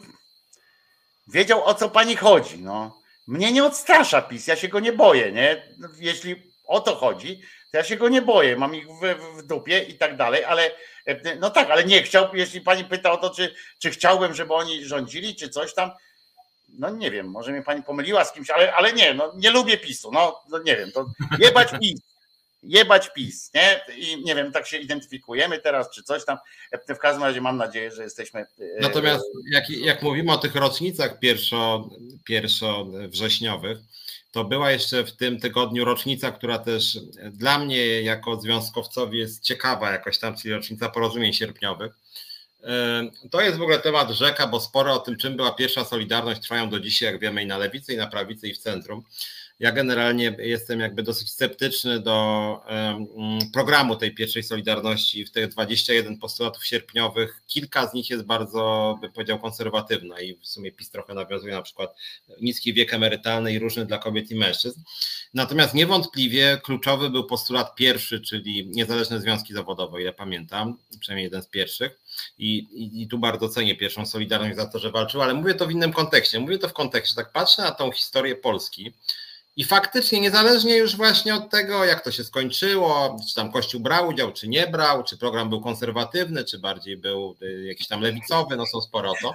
wiedział 1.28 1.66
o 1.66 1.74
co 1.74 1.90
pani 1.90 2.16
chodzi, 2.16 2.58
no. 2.58 3.00
Mnie 3.30 3.52
nie 3.52 3.64
odstrasza 3.64 4.22
PiS, 4.22 4.48
ja 4.48 4.56
się 4.56 4.68
go 4.68 4.80
nie 4.80 4.94
boję, 4.94 5.32
nie? 5.32 5.64
Jeśli 6.00 6.54
o 6.68 6.80
to 6.80 6.96
chodzi, 6.96 7.42
to 7.72 7.78
ja 7.78 7.84
się 7.84 7.96
go 7.96 8.10
nie 8.10 8.22
boję, 8.22 8.56
mam 8.56 8.76
ich 8.76 8.88
w, 8.88 9.16
w 9.38 9.48
dupie 9.48 9.80
i 9.84 9.98
tak 9.98 10.18
dalej, 10.18 10.44
ale 10.44 10.72
no 11.40 11.50
tak, 11.50 11.70
ale 11.70 11.84
nie 11.84 12.04
chciał, 12.04 12.36
jeśli 12.36 12.62
pani 12.62 12.86
pyta 12.86 13.12
o 13.12 13.18
to, 13.18 13.30
czy, 13.30 13.56
czy 13.80 13.90
chciałbym, 13.92 14.34
żeby 14.34 14.54
oni 14.54 14.86
rządzili, 14.86 15.36
czy 15.36 15.50
coś 15.50 15.74
tam, 15.74 15.92
no 16.70 16.90
nie 16.90 17.12
wiem, 17.12 17.30
może 17.32 17.52
mnie 17.52 17.62
pani 17.62 17.84
pomyliła 17.84 18.26
z 18.26 18.34
kimś, 18.34 18.50
ale, 18.50 18.74
ale 18.74 18.94
nie, 18.94 19.14
no 19.14 19.34
nie 19.36 19.52
lubię 19.52 19.78
PiSu, 19.78 20.12
no, 20.12 20.42
no 20.50 20.60
nie 20.60 20.76
wiem, 20.78 20.92
to 20.92 21.06
jebać 21.40 21.70
PiS, 21.82 22.02
jebać 22.64 23.10
PiS, 23.14 23.52
nie? 23.54 23.82
I 23.98 24.24
nie 24.24 24.36
wiem, 24.36 24.52
tak 24.52 24.68
się 24.68 24.78
identyfikujemy 24.78 25.60
teraz, 25.60 25.90
czy 25.90 26.04
coś 26.04 26.26
tam. 26.26 26.38
W 26.88 26.98
każdym 26.98 27.24
razie 27.24 27.42
mam 27.42 27.58
nadzieję, 27.58 27.92
że 27.92 28.04
jesteśmy. 28.04 28.40
E, 28.40 28.46
Natomiast 28.82 29.26
jak, 29.52 29.70
jak 29.70 30.02
mówimy 30.02 30.32
o 30.32 30.38
tych 30.38 30.56
rocznicach 30.56 31.20
pierwszo, 31.20 31.90
pierwszo 32.26 32.86
wrześniowych, 32.86 33.78
to 34.32 34.44
była 34.44 34.72
jeszcze 34.72 35.04
w 35.04 35.12
tym 35.12 35.40
tygodniu 35.40 35.86
rocznica, 35.86 36.32
która 36.32 36.60
też 36.60 37.00
dla 37.32 37.60
mnie 37.60 38.02
jako 38.02 38.42
związkowcowi 38.42 39.20
jest 39.20 39.44
ciekawa 39.44 39.92
jakoś 39.92 40.20
tam, 40.20 40.38
czyli 40.38 40.54
rocznica 40.54 40.90
porozumień 40.90 41.34
sierpniowych. 41.34 41.94
E, 42.64 43.10
to 43.32 43.42
jest 43.42 43.58
w 43.58 43.62
ogóle 43.62 43.80
temat 43.80 44.10
rzeka, 44.10 44.48
bo 44.48 44.60
sporo 44.60 44.94
o 44.94 45.00
tym, 45.00 45.18
czym 45.18 45.36
była 45.36 45.52
pierwsza 45.52 45.86
Solidarność, 45.86 46.42
trwają 46.42 46.70
do 46.70 46.80
dzisiaj, 46.80 47.12
jak 47.12 47.22
wiemy, 47.22 47.44
i 47.44 47.46
na 47.46 47.58
lewicy, 47.58 47.94
i 47.94 47.98
na 47.98 48.08
prawicy, 48.08 48.48
i 48.48 48.54
w 48.54 48.58
centrum. 48.58 49.04
Ja 49.60 49.72
generalnie 49.72 50.36
jestem 50.40 50.80
jakby 50.80 51.04
dosyć 51.04 51.30
sceptyczny 51.32 52.00
do 52.00 52.60
programu 53.54 53.96
tej 53.96 54.14
pierwszej 54.14 54.44
Solidarności. 54.44 55.26
W 55.26 55.32
tych 55.32 55.48
21 55.48 56.18
postulatów 56.18 56.66
sierpniowych 56.66 57.42
kilka 57.48 57.88
z 57.88 57.94
nich 57.94 58.10
jest 58.10 58.26
bardzo, 58.26 58.98
bym 59.02 59.12
powiedział, 59.12 59.40
konserwatywna 59.40 60.20
i 60.20 60.36
w 60.36 60.48
sumie 60.48 60.72
PiS 60.72 60.90
trochę 60.90 61.14
nawiązuje 61.14 61.54
na 61.54 61.62
przykład 61.62 61.96
niski 62.42 62.74
wiek 62.74 62.94
emerytalny 62.94 63.54
i 63.54 63.60
różny 63.60 63.86
dla 63.86 63.98
kobiet 63.98 64.32
i 64.32 64.36
mężczyzn. 64.36 64.82
Natomiast 65.34 65.74
niewątpliwie 65.74 66.62
kluczowy 66.64 67.10
był 67.10 67.24
postulat 67.24 67.76
pierwszy, 67.76 68.22
czyli 68.22 68.68
niezależne 68.68 69.22
związki 69.22 69.54
zawodowe, 69.54 70.02
ile 70.02 70.14
pamiętam, 70.14 70.78
przynajmniej 71.00 71.24
jeden 71.24 71.42
z 71.42 71.48
pierwszych. 71.48 72.00
I, 72.38 72.58
i, 72.58 73.02
I, 73.02 73.08
tu 73.08 73.18
bardzo 73.18 73.50
cenię 73.50 73.76
pierwszą 73.76 74.06
Solidarność 74.06 74.56
za 74.56 74.66
to, 74.66 74.80
że 74.80 74.92
walczył, 74.92 75.22
ale 75.22 75.34
mówię 75.34 75.54
to 75.54 75.68
w 75.68 75.72
innym 75.72 75.94
kontekście. 75.94 76.40
Mówię 76.40 76.58
to 76.58 76.70
w 76.70 76.74
kontekście, 76.74 77.16
tak 77.16 77.32
patrzę 77.32 77.62
na 77.62 77.72
tą 77.72 77.92
historię 77.92 78.36
Polski, 78.36 78.94
i 79.60 79.64
faktycznie, 79.64 80.22
niezależnie 80.22 80.78
już 80.78 80.96
właśnie 80.96 81.36
od 81.36 81.50
tego, 81.50 81.86
jak 81.86 82.04
to 82.04 82.12
się 82.12 82.24
skończyło, 82.24 83.20
czy 83.30 83.36
tam 83.36 83.52
Kościół 83.52 83.82
brał 83.82 84.08
udział, 84.08 84.32
czy 84.34 84.48
nie 84.48 84.68
brał, 84.68 85.04
czy 85.04 85.18
program 85.18 85.50
był 85.50 85.62
konserwatywny, 85.62 86.44
czy 86.44 86.60
bardziej 86.60 86.98
był 86.98 87.36
y, 87.42 87.66
jakiś 87.68 87.88
tam 87.88 88.02
lewicowy, 88.02 88.56
no 88.56 88.66
są 88.66 88.82
sporo 88.82 89.14
to, 89.22 89.34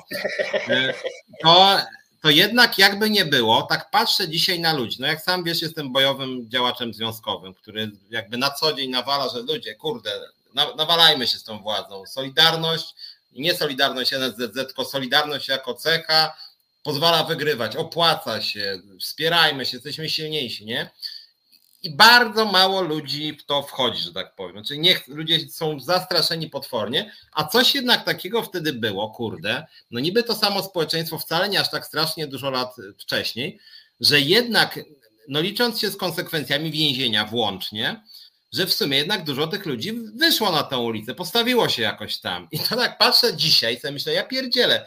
y, 0.73 0.95
to, 1.43 1.79
to 2.23 2.31
jednak 2.31 2.79
jakby 2.79 3.11
nie 3.11 3.25
było, 3.25 3.63
tak 3.63 3.91
patrzę 3.91 4.29
dzisiaj 4.29 4.61
na 4.61 4.73
ludzi. 4.73 4.97
No 5.01 5.07
jak 5.07 5.21
sam 5.21 5.45
wiesz, 5.45 5.63
jestem 5.63 5.93
bojowym 5.93 6.51
działaczem 6.51 6.95
związkowym, 6.95 7.55
który 7.55 7.91
jakby 8.11 8.37
na 8.37 8.51
co 8.51 8.73
dzień 8.73 8.91
nawala, 8.91 9.29
że 9.29 9.39
ludzie, 9.39 9.75
kurde, 9.75 10.11
nawalajmy 10.77 11.27
się 11.27 11.39
z 11.39 11.45
tą 11.45 11.59
władzą. 11.59 12.07
Solidarność, 12.07 12.95
nie 13.33 13.55
Solidarność 13.55 14.13
NSZZ, 14.13 14.55
tylko 14.55 14.85
Solidarność 14.85 15.49
jako 15.49 15.75
cecha, 15.75 16.35
pozwala 16.85 17.25
wygrywać, 17.25 17.77
opłaca 17.77 18.43
się, 18.43 18.83
wspierajmy 19.01 19.67
się, 19.67 19.77
jesteśmy 19.77 20.09
silniejsi, 20.09 20.67
nie? 20.67 20.91
I 21.83 21.91
bardzo 21.91 22.45
mało 22.45 22.83
ludzi 22.83 23.37
w 23.41 23.45
to 23.45 23.63
wchodzi, 23.63 24.01
że 24.01 24.13
tak 24.13 24.35
powiem. 24.35 24.53
Znaczy 24.53 24.79
nie, 24.79 25.01
ludzie 25.09 25.49
są 25.51 25.81
zastraszeni 25.81 26.51
potwornie, 26.51 27.13
a 27.33 27.45
coś 27.45 27.75
jednak 27.75 28.05
takiego 28.05 28.43
wtedy 28.43 28.73
było, 28.73 29.11
kurde, 29.11 29.67
no 29.91 30.01
niby 30.01 30.23
to 30.23 30.35
samo 30.35 30.63
społeczeństwo 30.63 31.19
wcale 31.19 31.49
nie 31.49 31.61
aż 31.61 31.71
tak 31.71 31.87
strasznie 31.87 32.27
dużo 32.27 32.51
lat 32.51 32.77
wcześniej, 32.99 33.59
że 34.01 34.21
jednak, 34.21 34.81
no 35.29 35.41
licząc 35.41 35.81
się 35.81 35.91
z 35.91 35.97
konsekwencjami 35.97 36.71
więzienia 36.71 37.25
włącznie, 37.25 38.03
że 38.53 38.67
w 38.67 38.75
sumie 38.75 38.99
jednak 38.99 39.25
dużo 39.25 39.47
tych 39.47 39.67
ludzi 39.67 39.93
wyszło 39.93 40.53
na 40.53 40.63
tę 40.63 40.79
ulicę, 40.79 41.15
postawiło 41.15 41.69
się 41.69 41.83
jakoś 41.83 42.21
tam. 42.21 42.49
I 42.51 42.59
to 42.59 42.77
tak 42.77 42.99
patrzę 42.99 43.37
dzisiaj, 43.37 43.81
sobie 43.81 43.93
myślę, 43.93 44.13
ja 44.13 44.25
pierdzielę. 44.25 44.87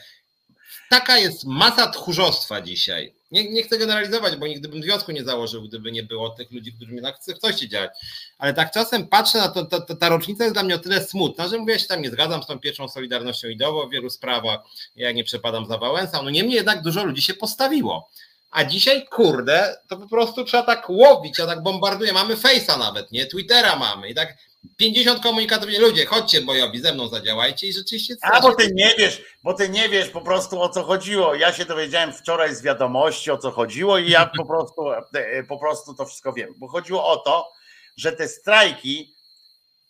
Taka 0.89 1.17
jest 1.17 1.45
masa 1.45 1.87
tchórzostwa 1.87 2.61
dzisiaj. 2.61 3.13
Nie, 3.31 3.51
nie 3.51 3.63
chcę 3.63 3.77
generalizować, 3.77 4.35
bo 4.35 4.47
nigdy 4.47 4.69
bym 4.69 4.83
związku 4.83 5.11
nie 5.11 5.23
założył, 5.23 5.63
gdyby 5.63 5.91
nie 5.91 6.03
było 6.03 6.29
tych 6.29 6.51
ludzi, 6.51 6.73
którzy 6.73 6.91
mi 6.91 7.01
chcą 7.15 7.33
coś 7.33 7.55
działać. 7.55 7.91
Ale 8.37 8.53
tak 8.53 8.71
czasem 8.71 9.07
patrzę 9.07 9.37
na 9.37 9.47
to, 9.47 9.65
to, 9.65 9.81
to, 9.81 9.95
ta 9.95 10.09
rocznica 10.09 10.43
jest 10.43 10.55
dla 10.55 10.63
mnie 10.63 10.75
o 10.75 10.79
tyle 10.79 11.03
smutna, 11.03 11.47
że 11.47 11.57
mówię, 11.57 11.73
ja 11.73 11.79
się 11.79 11.87
tam 11.87 12.01
nie 12.01 12.09
zgadzam 12.09 12.43
z 12.43 12.47
tą 12.47 12.59
pierwszą 12.59 12.87
Solidarnością 12.89 13.47
ideową 13.47 13.87
w 13.87 13.91
wielu 13.91 14.09
sprawach, 14.09 14.59
ja 14.95 15.11
nie 15.11 15.23
przepadam 15.23 15.65
za 15.65 15.77
Wałęsą, 15.77 16.23
no 16.23 16.29
niemniej 16.29 16.55
jednak 16.55 16.81
dużo 16.81 17.03
ludzi 17.03 17.21
się 17.21 17.33
postawiło. 17.33 18.09
A 18.51 18.65
dzisiaj, 18.65 19.05
kurde, 19.05 19.77
to 19.87 19.97
po 19.97 20.07
prostu 20.07 20.43
trzeba 20.43 20.63
tak 20.63 20.89
łowić, 20.89 21.39
a 21.39 21.45
tak 21.45 21.63
bombarduje. 21.63 22.13
Mamy 22.13 22.35
Face'a 22.35 22.79
nawet, 22.79 23.11
nie? 23.11 23.25
Twittera 23.25 23.75
mamy 23.75 24.09
i 24.09 24.15
tak 24.15 24.37
50 24.77 25.23
komunikatów, 25.23 25.69
ludzie, 25.79 26.05
chodźcie 26.05 26.41
bojowi, 26.41 26.79
ze 26.79 26.93
mną 26.93 27.07
zadziałajcie 27.07 27.67
i 27.67 27.73
rzeczywiście... 27.73 28.15
A, 28.21 28.41
bo 28.41 28.55
ty 28.55 28.73
nie 28.73 28.93
wiesz, 28.97 29.21
bo 29.43 29.53
ty 29.53 29.69
nie 29.69 29.89
wiesz 29.89 30.09
po 30.09 30.21
prostu 30.21 30.61
o 30.61 30.69
co 30.69 30.83
chodziło. 30.83 31.35
Ja 31.35 31.53
się 31.53 31.65
dowiedziałem 31.65 32.13
wczoraj 32.13 32.55
z 32.55 32.61
wiadomości 32.61 33.31
o 33.31 33.37
co 33.37 33.51
chodziło 33.51 33.97
i 33.97 34.09
ja 34.09 34.31
po 34.37 34.45
prostu, 34.45 34.91
e, 35.13 35.43
po 35.43 35.57
prostu 35.57 35.93
to 35.93 36.05
wszystko 36.05 36.33
wiem. 36.33 36.53
Bo 36.57 36.67
chodziło 36.67 37.07
o 37.07 37.17
to, 37.17 37.51
że 37.97 38.11
te 38.11 38.27
strajki, 38.27 39.15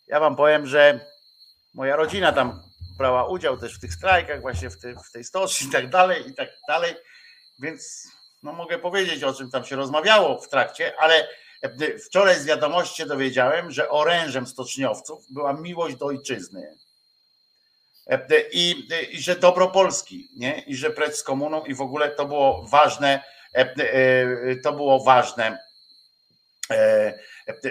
ja 0.06 0.20
wam 0.20 0.36
powiem, 0.36 0.66
że 0.66 1.00
moja 1.74 1.96
rodzina 1.96 2.32
tam 2.32 2.62
brała 2.98 3.28
udział 3.28 3.56
też 3.56 3.74
w 3.74 3.80
tych 3.80 3.94
strajkach, 3.94 4.40
właśnie 4.40 4.70
w, 4.70 4.78
tej, 4.78 4.94
w 4.94 5.12
tej 5.12 5.24
stoczni 5.24 5.68
i 5.68 5.70
tak 5.70 5.90
dalej, 5.90 6.28
i 6.28 6.34
tak 6.34 6.48
dalej, 6.68 6.94
więc 7.58 8.08
no 8.42 8.52
mogę 8.52 8.78
powiedzieć 8.78 9.24
o 9.24 9.34
czym 9.34 9.50
tam 9.50 9.64
się 9.64 9.76
rozmawiało 9.76 10.40
w 10.40 10.48
trakcie, 10.48 10.92
ale 10.98 11.28
Wczoraj 12.06 12.40
z 12.40 12.44
wiadomości 12.44 12.96
się 12.96 13.06
dowiedziałem, 13.06 13.70
że 13.70 13.90
orężem 13.90 14.46
stoczniowców 14.46 15.24
była 15.30 15.52
miłość 15.52 15.96
do 15.96 16.06
ojczyzny. 16.06 16.78
I, 18.52 18.88
i 19.10 19.22
że 19.22 19.36
dobro 19.36 19.68
Polski, 19.68 20.28
nie? 20.36 20.58
I 20.66 20.76
że 20.76 20.90
precz 20.90 21.14
z 21.14 21.22
komuną 21.22 21.64
i 21.64 21.74
w 21.74 21.80
ogóle 21.80 22.10
to 22.10 22.26
było 22.26 22.66
ważne, 22.70 23.22
to 24.62 24.72
było 24.72 25.04
ważne 25.04 25.58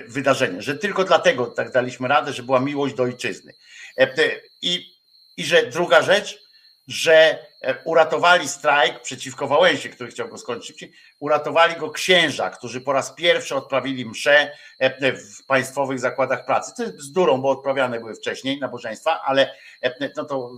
wydarzenie, 0.08 0.62
że 0.62 0.76
tylko 0.76 1.04
dlatego 1.04 1.46
tak 1.46 1.72
daliśmy 1.72 2.08
radę, 2.08 2.34
że 2.34 2.44
była 2.44 2.60
miłość 2.60 2.96
do 2.96 3.04
ojczyzny. 3.04 3.54
I, 4.62 4.86
i 5.38 5.46
że 5.46 5.66
druga 5.66 6.02
rzecz, 6.02 6.40
że 6.88 7.14
e, 7.14 7.47
uratowali 7.86 8.50
strajk 8.50 9.02
przeciwko 9.02 9.48
Wałęsie, 9.48 9.90
który 9.90 10.10
chciał 10.10 10.28
go 10.28 10.38
skończyć. 10.38 10.86
Uratowali 11.20 11.76
go 11.76 11.90
księża, 11.90 12.50
którzy 12.50 12.82
po 12.82 12.94
raz 12.94 13.12
pierwszy 13.12 13.56
odprawili 13.56 14.06
msze 14.06 14.52
e, 14.80 15.14
w 15.14 15.46
państwowych 15.46 16.00
zakładach 16.00 16.46
pracy. 16.46 16.72
To 16.78 16.84
jest 16.84 16.96
bzdurą, 16.96 17.42
bo 17.42 17.50
odprawiane 17.50 18.00
były 18.00 18.16
wcześniej 18.16 18.60
nabożeństwa, 18.60 19.22
ale 19.26 19.54
e, 19.84 20.12
no 20.16 20.26
to 20.26 20.52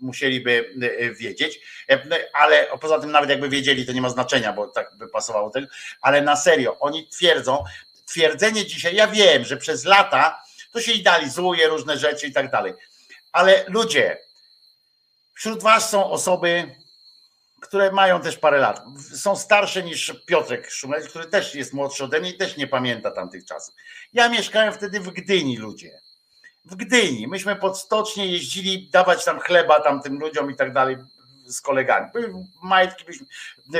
musieliby 0.00 0.74
wiedzieć, 1.18 1.60
ale 2.32 2.66
poza 2.80 2.98
tym 2.98 3.10
nawet 3.10 3.30
jakby 3.30 3.48
wiedzieli, 3.48 3.86
to 3.86 3.92
nie 3.92 4.02
ma 4.02 4.10
znaczenia, 4.10 4.52
bo 4.52 4.66
tak 4.66 4.96
by 4.96 5.08
pasowało 5.08 5.50
tego, 5.50 5.66
ale 6.00 6.22
na 6.22 6.36
serio, 6.36 6.78
oni 6.80 7.08
twierdzą, 7.08 7.64
twierdzenie 8.06 8.66
dzisiaj, 8.66 8.94
ja 8.94 9.06
wiem, 9.06 9.44
że 9.44 9.56
przez 9.56 9.84
lata 9.84 10.42
to 10.72 10.80
się 10.80 10.92
idealizuje 10.92 11.68
różne 11.68 11.98
rzeczy 11.98 12.26
i 12.26 12.32
tak 12.32 12.50
dalej, 12.50 12.72
ale 13.32 13.64
ludzie, 13.68 14.18
Wśród 15.34 15.62
Was 15.62 15.90
są 15.90 16.10
osoby, 16.10 16.76
które 17.60 17.92
mają 17.92 18.20
też 18.20 18.38
parę 18.38 18.58
lat. 18.58 18.82
Są 19.16 19.36
starsze 19.36 19.82
niż 19.82 20.14
Piotrek 20.26 20.70
Szumlec, 20.70 21.08
który 21.08 21.26
też 21.26 21.54
jest 21.54 21.72
młodszy 21.72 22.04
ode 22.04 22.20
mnie 22.20 22.30
i 22.30 22.38
też 22.38 22.56
nie 22.56 22.66
pamięta 22.66 23.10
tamtych 23.10 23.44
czasów. 23.44 23.74
Ja 24.12 24.28
mieszkałem 24.28 24.72
wtedy 24.72 25.00
w 25.00 25.10
Gdyni, 25.10 25.56
ludzie. 25.56 26.00
W 26.64 26.76
Gdyni. 26.76 27.28
Myśmy 27.28 27.56
pod 27.56 27.78
stocznie 27.78 28.26
jeździli 28.26 28.90
dawać 28.90 29.24
tam 29.24 29.40
chleba 29.40 29.80
tamtym 29.80 30.18
ludziom 30.18 30.50
i 30.50 30.56
tak 30.56 30.72
dalej 30.72 30.96
z 31.46 31.60
kolegami. 31.60 32.10
Majtki 32.62 33.04
byliśmy, 33.04 33.26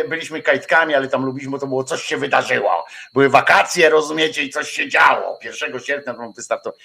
byliśmy 0.09 0.43
kajtkami, 0.43 0.95
ale 0.95 1.09
tam 1.09 1.25
lubiliśmy, 1.25 1.59
to 1.59 1.67
było 1.67 1.85
coś 1.85 2.03
się 2.03 2.17
wydarzyło. 2.17 2.87
Były 3.13 3.29
wakacje, 3.29 3.91
rozumiecie, 3.91 4.43
i 4.43 4.51
coś 4.51 4.71
się 4.71 4.89
działo. 4.89 5.39
1 5.43 5.81
sierpnia 5.81 6.15
to 6.15 6.33
wystartował. 6.33 6.79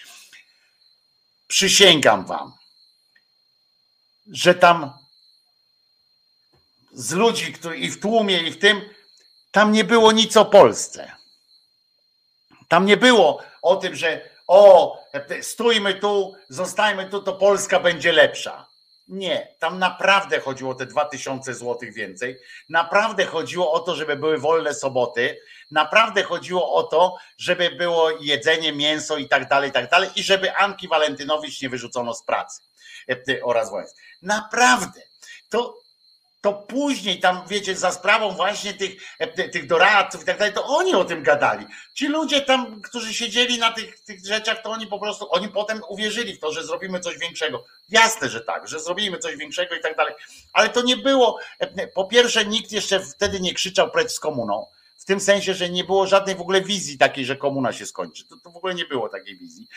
Przysięgam 1.48 2.26
wam, 2.26 2.54
że 4.32 4.56
tam 4.56 4.94
z 6.94 7.14
ludzi 7.14 7.54
który, 7.54 7.78
i 7.78 7.90
w 7.90 8.00
tłumie, 8.00 8.40
i 8.40 8.52
w 8.52 8.60
tym, 8.60 8.82
tam 9.52 9.72
nie 9.72 9.84
było 9.84 10.12
nic 10.12 10.38
o 10.38 10.46
Polsce. 10.46 11.12
Tam 12.68 12.86
nie 12.86 12.98
było 12.98 13.44
o 13.62 13.76
tym, 13.76 13.96
że 13.96 14.30
o, 14.48 14.98
stójmy 15.42 15.94
tu, 15.94 16.36
zostajmy 16.50 17.10
tu, 17.10 17.22
to 17.22 17.34
Polska 17.34 17.80
będzie 17.80 18.12
lepsza. 18.12 18.68
Nie, 19.08 19.56
tam 19.60 19.80
naprawdę 19.80 20.40
chodziło 20.40 20.72
o 20.72 20.76
te 20.76 20.86
2000 20.86 21.54
złotych 21.54 21.94
więcej. 21.94 22.38
Naprawdę 22.70 23.26
chodziło 23.26 23.74
o 23.74 23.80
to, 23.80 23.96
żeby 23.96 24.16
były 24.16 24.38
wolne 24.38 24.74
soboty. 24.74 25.40
Naprawdę 25.72 26.24
chodziło 26.24 26.74
o 26.74 26.84
to, 26.84 27.18
żeby 27.38 27.70
było 27.70 28.10
jedzenie, 28.10 28.74
mięso 28.74 29.18
i 29.18 29.28
tak 29.28 29.50
dalej, 29.50 29.70
i 29.70 29.74
tak 29.74 29.90
dalej. 29.90 30.10
I 30.16 30.24
żeby 30.24 30.56
Anki 30.56 30.88
Walentynowicz 30.88 31.62
nie 31.62 31.70
wyrzucono 31.70 32.14
z 32.14 32.24
pracy 32.24 32.67
oraz 33.44 33.72
Wojsk. 33.72 33.96
Naprawdę. 34.22 35.02
To, 35.50 35.78
to 36.42 36.54
później 36.54 37.20
tam, 37.20 37.42
wiecie, 37.48 37.76
za 37.76 37.92
sprawą 37.92 38.32
właśnie 38.32 38.74
tych, 38.74 38.92
e, 39.20 39.50
tych 39.50 39.68
doradców 39.68 40.22
i 40.24 40.26
tak 40.26 40.38
dalej, 40.38 40.54
to 40.54 40.66
oni 40.66 40.96
o 40.96 41.06
tym 41.06 41.24
gadali. 41.24 41.66
Ci 41.94 42.08
ludzie 42.08 42.42
tam, 42.42 42.82
którzy 42.82 43.14
siedzieli 43.14 43.60
na 43.60 43.72
tych, 43.72 44.00
tych 44.00 44.26
rzeczach, 44.26 44.62
to 44.62 44.70
oni 44.70 44.88
po 44.88 45.00
prostu, 45.00 45.28
oni 45.32 45.50
potem 45.50 45.82
uwierzyli 45.90 46.34
w 46.34 46.40
to, 46.40 46.52
że 46.52 46.64
zrobimy 46.64 47.00
coś 47.00 47.18
większego. 47.18 47.66
Jasne, 47.90 48.30
że 48.30 48.42
tak, 48.42 48.68
że 48.68 48.80
zrobimy 48.80 49.18
coś 49.18 49.36
większego 49.36 49.76
i 49.76 49.82
tak 49.82 49.98
dalej. 49.98 50.14
Ale 50.54 50.70
to 50.70 50.82
nie 50.82 50.98
było, 50.98 51.40
e, 51.60 51.88
po 51.88 52.06
pierwsze, 52.06 52.46
nikt 52.46 52.72
jeszcze 52.72 53.00
wtedy 53.00 53.40
nie 53.40 53.54
krzyczał 53.54 53.92
precz 53.92 54.12
z 54.12 54.20
komuną. 54.20 54.66
W 54.98 55.06
tym 55.06 55.20
sensie, 55.20 55.54
że 55.54 55.70
nie 55.70 55.84
było 55.84 56.08
żadnej 56.08 56.36
w 56.36 56.42
ogóle 56.42 56.62
wizji 56.62 56.98
takiej, 56.98 57.26
że 57.26 57.36
komuna 57.36 57.74
się 57.74 57.86
skończy. 57.86 58.28
To, 58.28 58.36
to 58.44 58.50
w 58.50 58.58
ogóle 58.58 58.76
nie 58.76 58.86
było 58.86 59.10
takiej 59.10 59.38
wizji. 59.38 59.68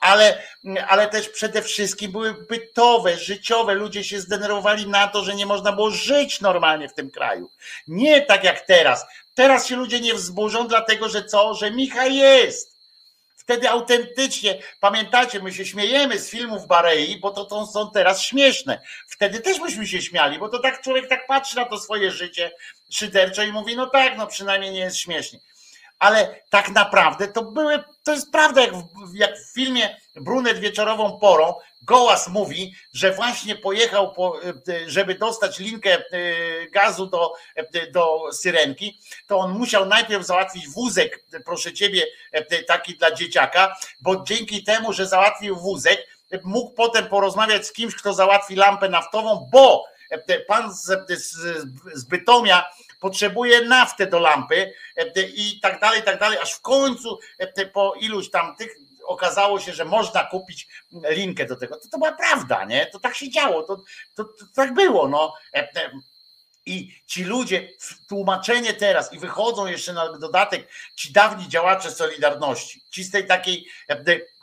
Ale, 0.00 0.42
ale 0.88 1.08
też 1.08 1.28
przede 1.28 1.62
wszystkim 1.62 2.12
były 2.12 2.34
bytowe, 2.34 3.16
życiowe. 3.16 3.74
Ludzie 3.74 4.04
się 4.04 4.20
zdenerwowali 4.20 4.88
na 4.88 5.08
to, 5.08 5.24
że 5.24 5.34
nie 5.34 5.46
można 5.46 5.72
było 5.72 5.90
żyć 5.90 6.40
normalnie 6.40 6.88
w 6.88 6.94
tym 6.94 7.10
kraju. 7.10 7.50
Nie 7.88 8.22
tak 8.22 8.44
jak 8.44 8.60
teraz. 8.60 9.06
Teraz 9.34 9.66
się 9.66 9.76
ludzie 9.76 10.00
nie 10.00 10.14
wzburzą, 10.14 10.68
dlatego 10.68 11.08
że 11.08 11.24
co? 11.24 11.54
Że 11.54 11.70
Michał 11.70 12.10
jest. 12.10 12.80
Wtedy 13.36 13.70
autentycznie, 13.70 14.58
pamiętacie, 14.80 15.40
my 15.40 15.52
się 15.52 15.66
śmiejemy 15.66 16.18
z 16.18 16.30
filmów 16.30 16.66
Barei, 16.66 17.20
bo 17.20 17.30
to, 17.30 17.44
to 17.44 17.66
są 17.66 17.90
teraz 17.90 18.22
śmieszne. 18.22 18.80
Wtedy 19.08 19.40
też 19.40 19.60
myśmy 19.60 19.86
się 19.86 20.02
śmiali, 20.02 20.38
bo 20.38 20.48
to 20.48 20.58
tak 20.58 20.82
człowiek 20.82 21.08
tak 21.08 21.26
patrzy 21.26 21.56
na 21.56 21.64
to 21.64 21.78
swoje 21.78 22.10
życie 22.10 22.50
szyderczo 22.90 23.42
i 23.42 23.52
mówi, 23.52 23.76
no 23.76 23.86
tak, 23.86 24.18
no 24.18 24.26
przynajmniej 24.26 24.72
nie 24.72 24.80
jest 24.80 24.98
śmiesznie 24.98 25.40
ale 26.00 26.40
tak 26.50 26.70
naprawdę 26.70 27.28
to 27.28 27.42
były, 27.42 27.84
to 28.04 28.12
jest 28.12 28.32
prawda, 28.32 28.60
jak 28.60 28.74
w, 28.74 29.14
jak 29.14 29.38
w 29.38 29.54
filmie 29.54 29.96
Brunet 30.16 30.58
wieczorową 30.58 31.18
porą, 31.18 31.54
Gołas 31.82 32.28
mówi, 32.28 32.74
że 32.92 33.12
właśnie 33.12 33.56
pojechał, 33.56 34.12
po, 34.12 34.40
żeby 34.86 35.14
dostać 35.14 35.58
linkę 35.58 35.90
e, 35.90 36.02
gazu 36.66 37.06
do, 37.06 37.32
e, 37.54 37.90
do 37.90 38.20
syrenki, 38.32 39.00
to 39.26 39.38
on 39.38 39.58
musiał 39.58 39.86
najpierw 39.86 40.26
załatwić 40.26 40.68
wózek, 40.68 41.24
proszę 41.44 41.72
ciebie, 41.72 42.06
e, 42.32 42.62
taki 42.62 42.96
dla 42.96 43.14
dzieciaka, 43.14 43.76
bo 44.00 44.24
dzięki 44.24 44.64
temu, 44.64 44.92
że 44.92 45.06
załatwił 45.06 45.56
wózek, 45.56 46.06
mógł 46.44 46.70
potem 46.70 47.06
porozmawiać 47.06 47.66
z 47.66 47.72
kimś, 47.72 47.94
kto 47.94 48.14
załatwi 48.14 48.54
lampę 48.54 48.88
naftową, 48.88 49.48
bo 49.52 49.84
pan 50.48 50.74
z, 50.74 50.86
z, 51.08 51.36
z 51.94 52.04
Bytomia 52.04 52.64
potrzebuje 53.00 53.60
naftę 53.60 54.06
do 54.06 54.18
lampy 54.18 54.72
e, 54.96 55.22
i 55.22 55.60
tak 55.60 55.80
dalej, 55.80 56.00
i 56.00 56.02
tak 56.02 56.20
dalej, 56.20 56.38
aż 56.38 56.52
w 56.52 56.60
końcu 56.60 57.18
e, 57.38 57.66
po 57.66 57.94
iluś 58.00 58.30
tam 58.30 58.56
tych 58.56 58.76
okazało 59.04 59.60
się, 59.60 59.72
że 59.72 59.84
można 59.84 60.24
kupić 60.24 60.68
linkę 61.10 61.46
do 61.46 61.56
tego. 61.56 61.76
To, 61.76 61.88
to 61.88 61.98
była 61.98 62.12
prawda, 62.12 62.64
nie? 62.64 62.86
To 62.86 63.00
tak 63.00 63.14
się 63.14 63.30
działo, 63.30 63.62
to, 63.62 63.76
to, 64.14 64.24
to 64.24 64.44
tak 64.54 64.74
było, 64.74 65.08
no. 65.08 65.34
E, 65.54 65.68
I 66.66 66.94
ci 67.06 67.24
ludzie, 67.24 67.68
tłumaczenie 68.08 68.74
teraz 68.74 69.12
i 69.12 69.18
wychodzą 69.18 69.66
jeszcze 69.66 69.92
na 69.92 70.18
dodatek 70.18 70.68
ci 70.96 71.12
dawni 71.12 71.48
działacze 71.48 71.90
Solidarności, 71.90 72.82
ci 72.90 73.04
z 73.04 73.10
tej 73.10 73.26
takiej, 73.26 73.66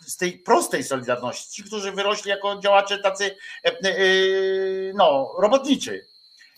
z 0.06 0.18
tej 0.18 0.40
prostej 0.40 0.84
Solidarności, 0.84 1.52
ci, 1.52 1.64
którzy 1.64 1.92
wyrośli 1.92 2.30
jako 2.30 2.60
działacze 2.60 3.00
tacy, 3.00 3.38
no, 4.94 5.36
robotniczy, 5.38 6.08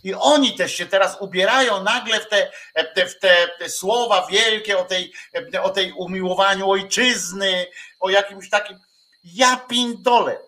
i 0.03 0.13
oni 0.13 0.55
też 0.55 0.75
się 0.75 0.85
teraz 0.85 1.17
ubierają 1.19 1.83
nagle 1.83 2.19
w 2.19 2.29
te, 2.29 2.51
w 2.95 3.19
te, 3.19 3.47
te 3.59 3.69
słowa 3.69 4.27
wielkie 4.31 4.77
o 4.77 4.83
tej, 4.83 5.13
o 5.61 5.69
tej 5.69 5.93
umiłowaniu 5.93 6.69
ojczyzny, 6.69 7.65
o 7.99 8.09
jakimś 8.09 8.49
takim. 8.49 8.79
Ja 9.23 9.57
pindole. 9.57 10.39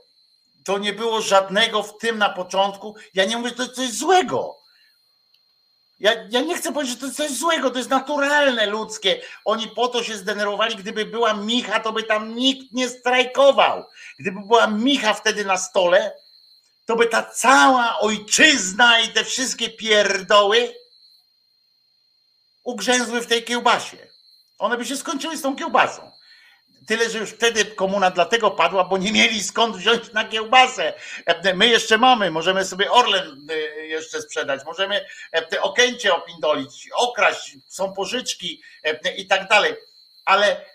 To 0.65 0.77
nie 0.77 0.93
było 0.93 1.21
żadnego 1.21 1.83
w 1.83 1.97
tym 1.97 2.17
na 2.17 2.29
początku. 2.29 2.95
Ja 3.13 3.25
nie 3.25 3.37
mówię, 3.37 3.49
że 3.49 3.55
to 3.55 3.63
jest 3.63 3.75
coś 3.75 3.91
złego. 3.91 4.61
Ja, 5.99 6.11
ja 6.29 6.41
nie 6.41 6.57
chcę 6.57 6.73
powiedzieć, 6.73 6.95
że 6.95 6.99
to 6.99 7.05
jest 7.05 7.17
coś 7.17 7.31
złego, 7.31 7.69
to 7.69 7.77
jest 7.77 7.89
naturalne, 7.89 8.65
ludzkie. 8.65 9.21
Oni 9.45 9.67
po 9.67 9.87
to 9.87 10.03
się 10.03 10.17
zdenerwowali, 10.17 10.75
gdyby 10.75 11.05
była 11.05 11.33
Micha, 11.33 11.79
to 11.79 11.91
by 11.91 12.03
tam 12.03 12.35
nikt 12.35 12.73
nie 12.73 12.89
strajkował. 12.89 13.83
Gdyby 14.19 14.39
była 14.39 14.67
Micha 14.67 15.13
wtedy 15.13 15.45
na 15.45 15.57
stole, 15.57 16.11
to 16.85 16.95
by 16.95 17.07
ta 17.07 17.23
cała 17.23 17.99
ojczyzna 17.99 18.99
i 18.99 19.09
te 19.09 19.23
wszystkie 19.23 19.69
pierdoły 19.69 20.75
ugrzęzły 22.63 23.21
w 23.21 23.27
tej 23.27 23.43
kiełbasie. 23.43 23.97
One 24.59 24.77
by 24.77 24.85
się 24.85 24.97
skończyły 24.97 25.37
z 25.37 25.41
tą 25.41 25.55
kiełbasą. 25.55 26.11
Tyle, 26.87 27.09
że 27.09 27.17
już 27.17 27.29
wtedy 27.29 27.65
komuna 27.65 28.11
dlatego 28.11 28.51
padła, 28.51 28.83
bo 28.83 28.97
nie 28.97 29.11
mieli 29.11 29.43
skąd 29.43 29.77
wziąć 29.77 30.13
na 30.13 30.25
kiełbasę. 30.25 30.93
My 31.55 31.67
jeszcze 31.67 31.97
mamy, 31.97 32.31
możemy 32.31 32.65
sobie 32.65 32.91
Orlen 32.91 33.47
e, 33.49 33.55
jeszcze 33.85 34.21
sprzedać, 34.21 34.65
możemy 34.65 35.05
e, 35.33 35.61
Okęcie 35.61 36.13
opindolić, 36.13 36.89
okraść, 36.95 37.57
są 37.67 37.93
pożyczki 37.93 38.61
e, 38.83 39.15
i 39.15 39.27
tak 39.27 39.49
dalej. 39.49 39.75
Ale, 40.25 40.65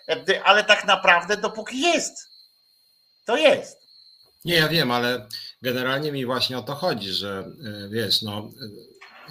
ale 0.43 0.63
tak 0.63 0.85
naprawdę 0.85 1.37
dopóki 1.37 1.81
jest, 1.81 2.29
to 3.25 3.37
jest. 3.37 3.79
Nie, 4.45 4.55
ja 4.55 4.67
wiem, 4.67 4.91
ale 4.91 5.27
generalnie 5.61 6.11
mi 6.11 6.25
właśnie 6.25 6.57
o 6.57 6.61
to 6.61 6.75
chodzi, 6.75 7.09
że 7.09 7.51
wiesz, 7.89 8.21
no 8.21 8.51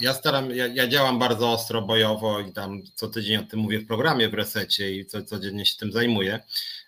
ja 0.00 0.14
staram, 0.14 0.50
ja, 0.50 0.66
ja, 0.66 0.88
działam 0.88 1.18
bardzo 1.18 1.52
ostro, 1.52 1.82
bojowo 1.82 2.40
i 2.40 2.52
tam 2.52 2.82
co 2.94 3.08
tydzień 3.08 3.36
o 3.36 3.42
tym 3.42 3.60
mówię 3.60 3.78
w 3.78 3.86
programie 3.86 4.28
w 4.28 4.34
resecie 4.34 4.96
i 4.96 5.06
co, 5.06 5.22
codziennie 5.22 5.66
się 5.66 5.76
tym 5.76 5.92
zajmuję, 5.92 6.40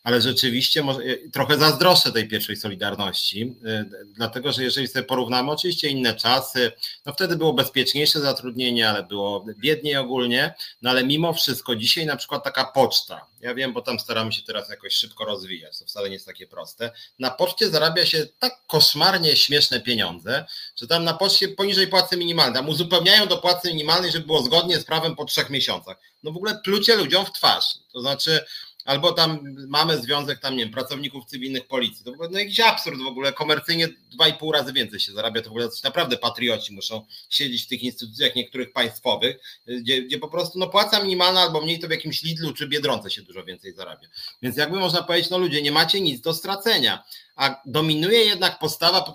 ale 0.02 0.20
rzeczywiście 0.20 0.82
może, 0.82 1.00
trochę 1.32 1.58
zazdroszczę 1.58 2.12
tej 2.12 2.28
pierwszej 2.28 2.56
Solidarności, 2.56 3.42
y, 3.42 4.04
dlatego 4.14 4.52
że 4.52 4.62
jeżeli 4.64 4.88
sobie 4.88 5.04
porównamy 5.04 5.50
oczywiście 5.50 5.88
inne 5.88 6.14
czasy, 6.14 6.72
no 7.06 7.12
wtedy 7.12 7.36
było 7.36 7.52
bezpieczniejsze 7.52 8.20
zatrudnienie, 8.20 8.90
ale 8.90 9.02
było 9.02 9.46
biedniej 9.58 9.96
ogólnie, 9.96 10.54
no 10.82 10.90
ale 10.90 11.04
mimo 11.04 11.32
wszystko 11.32 11.76
dzisiaj 11.76 12.06
na 12.06 12.16
przykład 12.16 12.44
taka 12.44 12.64
poczta, 12.64 13.26
ja 13.40 13.54
wiem, 13.54 13.72
bo 13.72 13.82
tam 13.82 14.00
staramy 14.00 14.32
się 14.32 14.42
teraz 14.42 14.68
jakoś 14.68 14.92
szybko 14.92 15.24
rozwijać, 15.24 15.78
to 15.78 15.84
wcale 15.84 16.08
nie 16.08 16.14
jest 16.14 16.26
takie 16.26 16.46
proste. 16.46 16.90
Na 17.18 17.30
poczcie 17.30 17.70
zarabia 17.70 18.06
się 18.06 18.26
tak 18.38 18.66
koszmarnie 18.66 19.36
śmieszne 19.36 19.80
pieniądze, 19.80 20.44
że 20.76 20.86
tam 20.86 21.04
na 21.04 21.14
poczcie 21.14 21.48
poniżej 21.48 21.88
płacy 21.88 22.16
minimalnej, 22.16 22.54
tam 22.54 22.68
uzupełniają 22.68 23.26
do 23.26 23.38
płacy 23.38 23.68
minimalnej, 23.68 24.12
żeby 24.12 24.26
było 24.26 24.42
zgodnie 24.42 24.78
z 24.78 24.84
prawem 24.84 25.16
po 25.16 25.24
trzech 25.24 25.50
miesiącach. 25.50 25.96
No 26.22 26.32
w 26.32 26.36
ogóle 26.36 26.60
plucie 26.64 26.96
ludziom 26.96 27.26
w 27.26 27.32
twarz. 27.32 27.64
To 27.92 28.00
znaczy, 28.00 28.44
albo 28.88 29.12
tam 29.12 29.56
mamy 29.68 29.98
związek 29.98 30.38
tam, 30.38 30.56
nie 30.56 30.64
wiem, 30.64 30.72
pracowników 30.72 31.24
cywilnych 31.24 31.66
policji. 31.66 32.04
To 32.04 32.12
no 32.30 32.38
jakiś 32.38 32.60
absurd 32.60 33.02
w 33.02 33.06
ogóle, 33.06 33.32
komercyjnie 33.32 33.88
dwa 33.88 34.28
i 34.28 34.32
pół 34.32 34.52
razy 34.52 34.72
więcej 34.72 35.00
się 35.00 35.12
zarabia, 35.12 35.42
to 35.42 35.48
w 35.48 35.52
ogóle 35.52 35.68
naprawdę 35.84 36.16
patrioci 36.16 36.72
muszą 36.72 37.06
siedzieć 37.30 37.64
w 37.64 37.68
tych 37.68 37.82
instytucjach 37.82 38.34
niektórych 38.34 38.72
państwowych, 38.72 39.36
gdzie, 39.66 40.02
gdzie 40.02 40.18
po 40.18 40.28
prostu 40.28 40.58
no 40.58 40.68
płaca 40.68 41.02
minimalna 41.02 41.40
albo 41.40 41.60
mniej 41.60 41.78
to 41.78 41.88
w 41.88 41.90
jakimś 41.90 42.22
Lidlu 42.22 42.52
czy 42.52 42.68
Biedronce 42.68 43.10
się 43.10 43.22
dużo 43.22 43.44
więcej 43.44 43.72
zarabia. 43.72 44.08
Więc 44.42 44.56
jakby 44.56 44.78
można 44.78 45.02
powiedzieć, 45.02 45.30
no 45.30 45.38
ludzie, 45.38 45.62
nie 45.62 45.72
macie 45.72 46.00
nic 46.00 46.20
do 46.20 46.34
stracenia, 46.34 47.04
a 47.36 47.62
dominuje 47.66 48.18
jednak 48.18 48.58
postawa 48.58 49.14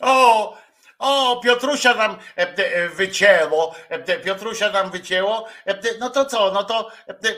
o, 0.00 0.56
o, 0.98 1.40
Piotrusia 1.40 1.94
nam 1.94 2.16
e, 2.36 2.56
e, 2.56 2.88
wycięło, 2.88 3.74
e, 3.88 4.18
Piotrusia 4.18 4.70
nam 4.70 4.90
wycięło, 4.90 5.46
no 6.00 6.10
to 6.10 6.24
co, 6.24 6.52
no 6.52 6.64
to 6.64 6.90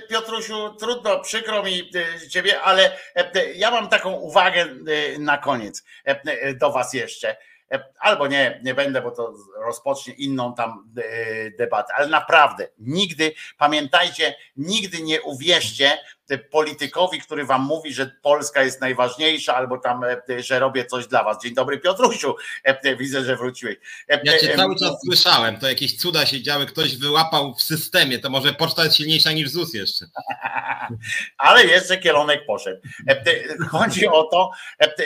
Piotrusiu, 0.08 0.74
trudno, 0.74 1.20
przykro 1.20 1.62
mi 1.62 1.90
ciebie, 2.30 2.60
ale 2.60 2.98
ja 3.54 3.70
mam 3.70 3.88
taką 3.88 4.12
uwagę 4.12 4.66
na 5.18 5.38
koniec 5.38 5.84
do 6.54 6.72
was 6.72 6.92
jeszcze. 6.92 7.36
Albo 8.00 8.26
nie, 8.26 8.60
nie 8.64 8.74
będę, 8.74 9.02
bo 9.02 9.10
to 9.10 9.34
rozpocznie 9.66 10.14
inną 10.14 10.54
tam 10.54 10.92
debatę, 11.58 11.94
ale 11.96 12.06
naprawdę 12.06 12.68
nigdy, 12.78 13.34
pamiętajcie, 13.58 14.34
nigdy 14.56 15.02
nie 15.02 15.22
uwierzcie 15.22 15.98
politykowi, 16.50 17.20
który 17.20 17.44
wam 17.44 17.62
mówi, 17.62 17.92
że 17.92 18.06
Polska 18.22 18.62
jest 18.62 18.80
najważniejsza, 18.80 19.54
albo 19.54 19.78
tam, 19.78 20.04
e, 20.04 20.42
że 20.42 20.58
robię 20.58 20.84
coś 20.84 21.06
dla 21.06 21.24
was. 21.24 21.42
Dzień 21.42 21.54
dobry 21.54 21.78
Piotrusiu, 21.78 22.34
e, 22.66 22.80
e, 22.82 22.96
widzę, 22.96 23.24
że 23.24 23.36
wróciłeś. 23.36 23.76
Ja 24.08 24.38
cię 24.38 24.56
cały 24.56 24.76
czas 24.76 24.92
słyszałem, 25.04 25.58
to 25.58 25.68
jakieś 25.68 25.96
cuda 25.96 26.26
się 26.26 26.42
działy, 26.42 26.66
ktoś 26.66 26.96
wyłapał 26.96 27.54
w 27.54 27.62
systemie, 27.62 28.18
to 28.18 28.30
może 28.30 28.52
poczta 28.52 28.84
jest 28.84 28.96
silniejsza 28.96 29.32
niż 29.32 29.50
ZUS 29.50 29.74
jeszcze. 29.74 30.04
Ale 31.38 31.64
jeszcze 31.64 31.98
kielonek 31.98 32.46
poszedł. 32.46 32.80
Chodzi 33.70 34.08
o 34.08 34.22
to, 34.22 34.50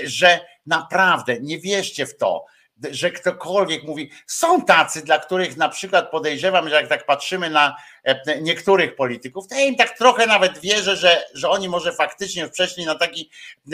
że 0.05 0.41
naprawdę 0.67 1.41
nie 1.41 1.59
wierzcie 1.61 2.07
w 2.07 2.17
to, 2.17 2.45
że 2.91 3.11
ktokolwiek 3.11 3.83
mówi, 3.85 4.11
są 4.27 4.65
tacy, 4.65 5.05
dla 5.05 5.19
których 5.19 5.57
na 5.57 5.69
przykład 5.69 6.11
podejrzewam, 6.11 6.69
że 6.69 6.75
jak 6.75 6.89
tak 6.89 7.07
patrzymy 7.07 7.51
na 7.51 7.77
e, 8.05 8.41
niektórych 8.43 8.97
polityków, 8.97 9.49
to 9.49 9.55
ja 9.55 9.61
im 9.61 9.77
tak 9.77 9.99
trochę 9.99 10.27
nawet 10.27 10.59
wierzę, 10.59 10.97
że, 10.97 11.25
że 11.35 11.49
oni 11.49 11.69
może 11.69 11.93
faktycznie 11.93 12.49
przeszli 12.49 12.87
na 12.87 12.95
taki, 12.95 13.31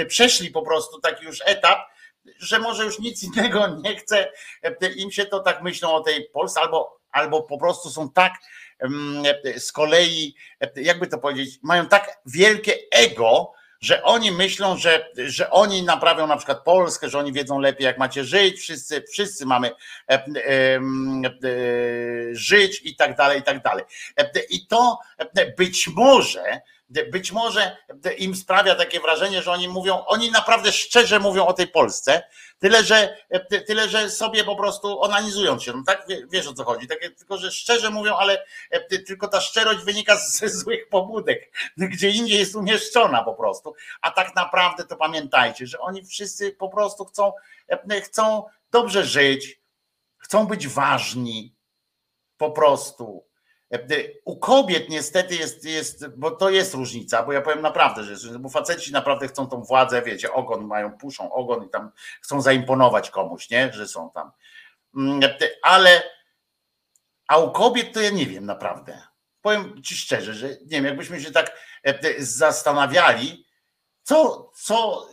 przeszli 0.08 0.50
po 0.50 0.62
prostu 0.62 1.00
taki 1.00 1.24
już 1.24 1.42
etap, 1.44 1.78
że 2.38 2.58
może 2.58 2.84
już 2.84 2.98
nic 2.98 3.22
innego 3.22 3.68
nie 3.84 3.96
chce, 3.96 4.32
e, 4.62 4.92
im 4.96 5.10
się 5.10 5.26
to 5.26 5.40
tak 5.40 5.62
myślą 5.62 5.92
o 5.92 6.00
tej 6.00 6.28
Polsce, 6.32 6.60
albo, 6.60 7.00
albo 7.10 7.42
po 7.42 7.58
prostu 7.58 7.90
są 7.90 8.10
tak 8.10 8.32
z 9.56 9.72
kolei, 9.72 10.34
e, 10.60 10.82
jakby 10.82 11.06
to 11.06 11.18
powiedzieć, 11.18 11.58
mają 11.62 11.86
tak 11.86 12.20
wielkie 12.26 12.74
ego, 12.90 13.52
że 13.80 14.02
oni 14.02 14.32
myślą, 14.32 14.76
że, 14.76 15.08
że 15.16 15.50
oni 15.50 15.82
naprawią 15.82 16.26
na 16.26 16.36
przykład 16.36 16.64
Polskę, 16.64 17.08
że 17.08 17.18
oni 17.18 17.32
wiedzą 17.32 17.58
lepiej, 17.58 17.84
jak 17.84 17.98
macie 17.98 18.24
żyć, 18.24 18.60
wszyscy, 18.60 19.04
wszyscy 19.12 19.46
mamy 19.46 19.68
e, 19.68 19.74
e, 20.10 20.20
e, 20.20 20.80
żyć 22.32 22.80
i 22.84 22.96
tak 22.96 23.16
dalej, 23.16 23.40
i 23.40 23.42
tak 23.42 23.62
dalej. 23.62 23.84
I 24.50 24.66
to 24.66 24.98
być 25.56 25.88
może 25.88 26.60
być 26.88 27.32
może 27.32 27.76
im 28.18 28.36
sprawia 28.36 28.74
takie 28.74 29.00
wrażenie, 29.00 29.42
że 29.42 29.52
oni 29.52 29.68
mówią, 29.68 30.04
oni 30.06 30.30
naprawdę 30.30 30.72
szczerze 30.72 31.18
mówią 31.18 31.46
o 31.46 31.52
tej 31.52 31.68
Polsce, 31.68 32.22
tyle 32.58 32.84
że, 32.84 33.16
tyle, 33.66 33.88
że 33.88 34.10
sobie 34.10 34.44
po 34.44 34.56
prostu 34.56 35.02
onanizują 35.02 35.58
się. 35.58 35.72
No 35.72 35.82
tak 35.86 36.06
wiesz 36.30 36.46
o 36.46 36.54
co 36.54 36.64
chodzi, 36.64 36.88
tak, 36.88 36.98
tylko 37.18 37.38
że 37.38 37.52
szczerze 37.52 37.90
mówią, 37.90 38.16
ale 38.16 38.44
tylko 39.06 39.28
ta 39.28 39.40
szczerość 39.40 39.84
wynika 39.84 40.16
ze 40.16 40.48
złych 40.48 40.88
pobudek, 40.88 41.52
gdzie 41.76 42.10
indziej 42.10 42.38
jest 42.38 42.54
umieszczona 42.54 43.24
po 43.24 43.34
prostu. 43.34 43.74
A 44.00 44.10
tak 44.10 44.36
naprawdę 44.36 44.84
to 44.84 44.96
pamiętajcie, 44.96 45.66
że 45.66 45.80
oni 45.80 46.04
wszyscy 46.04 46.52
po 46.52 46.68
prostu 46.68 47.04
chcą, 47.04 47.32
chcą 48.04 48.44
dobrze 48.70 49.04
żyć, 49.04 49.60
chcą 50.18 50.46
być 50.46 50.68
ważni 50.68 51.54
po 52.36 52.50
prostu 52.50 53.27
u 54.24 54.36
kobiet 54.36 54.88
niestety 54.88 55.36
jest, 55.36 55.64
jest, 55.64 56.16
bo 56.16 56.30
to 56.30 56.50
jest 56.50 56.74
różnica, 56.74 57.22
bo 57.22 57.32
ja 57.32 57.42
powiem 57.42 57.60
naprawdę, 57.60 58.04
że 58.04 58.38
bo 58.38 58.48
faceci 58.48 58.92
naprawdę 58.92 59.28
chcą 59.28 59.46
tą 59.46 59.62
władzę, 59.62 60.02
wiecie, 60.02 60.32
ogon 60.32 60.66
mają, 60.66 60.98
puszą 60.98 61.32
ogon 61.32 61.64
i 61.64 61.68
tam 61.68 61.90
chcą 62.22 62.40
zaimponować 62.40 63.10
komuś, 63.10 63.50
nie, 63.50 63.72
że 63.72 63.88
są 63.88 64.10
tam. 64.10 64.30
Mm, 64.96 65.20
ale 65.62 66.02
a 67.26 67.38
u 67.38 67.52
kobiet 67.52 67.94
to 67.94 68.00
ja 68.00 68.10
nie 68.10 68.26
wiem 68.26 68.46
naprawdę. 68.46 69.02
Powiem 69.40 69.82
ci 69.82 69.96
szczerze, 69.96 70.34
że 70.34 70.48
nie 70.48 70.56
wiem, 70.66 70.84
jakbyśmy 70.84 71.20
się 71.20 71.30
tak 71.30 71.52
zastanawiali, 72.18 73.46
co, 74.02 74.50
co 74.54 75.08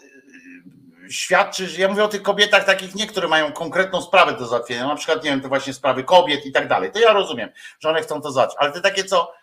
świadczy, 1.09 1.67
że 1.67 1.81
ja 1.81 1.87
mówię 1.87 2.03
o 2.03 2.07
tych 2.07 2.21
kobietach 2.21 2.65
takich 2.65 2.95
nie, 2.95 3.07
które 3.07 3.27
mają 3.27 3.51
konkretną 3.51 4.01
sprawę 4.01 4.37
do 4.37 4.47
załatwienia, 4.47 4.87
na 4.87 4.95
przykład, 4.95 5.23
nie 5.23 5.29
wiem, 5.29 5.41
to 5.41 5.47
właśnie 5.47 5.73
sprawy 5.73 6.03
kobiet 6.03 6.45
i 6.45 6.51
tak 6.51 6.67
dalej, 6.67 6.91
to 6.91 6.99
ja 6.99 7.13
rozumiem, 7.13 7.49
że 7.79 7.89
one 7.89 8.01
chcą 8.01 8.21
to 8.21 8.31
załatwić, 8.31 8.57
ale 8.59 8.71
te 8.71 8.81
takie, 8.81 9.03
co, 9.03 9.33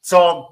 co, 0.00 0.48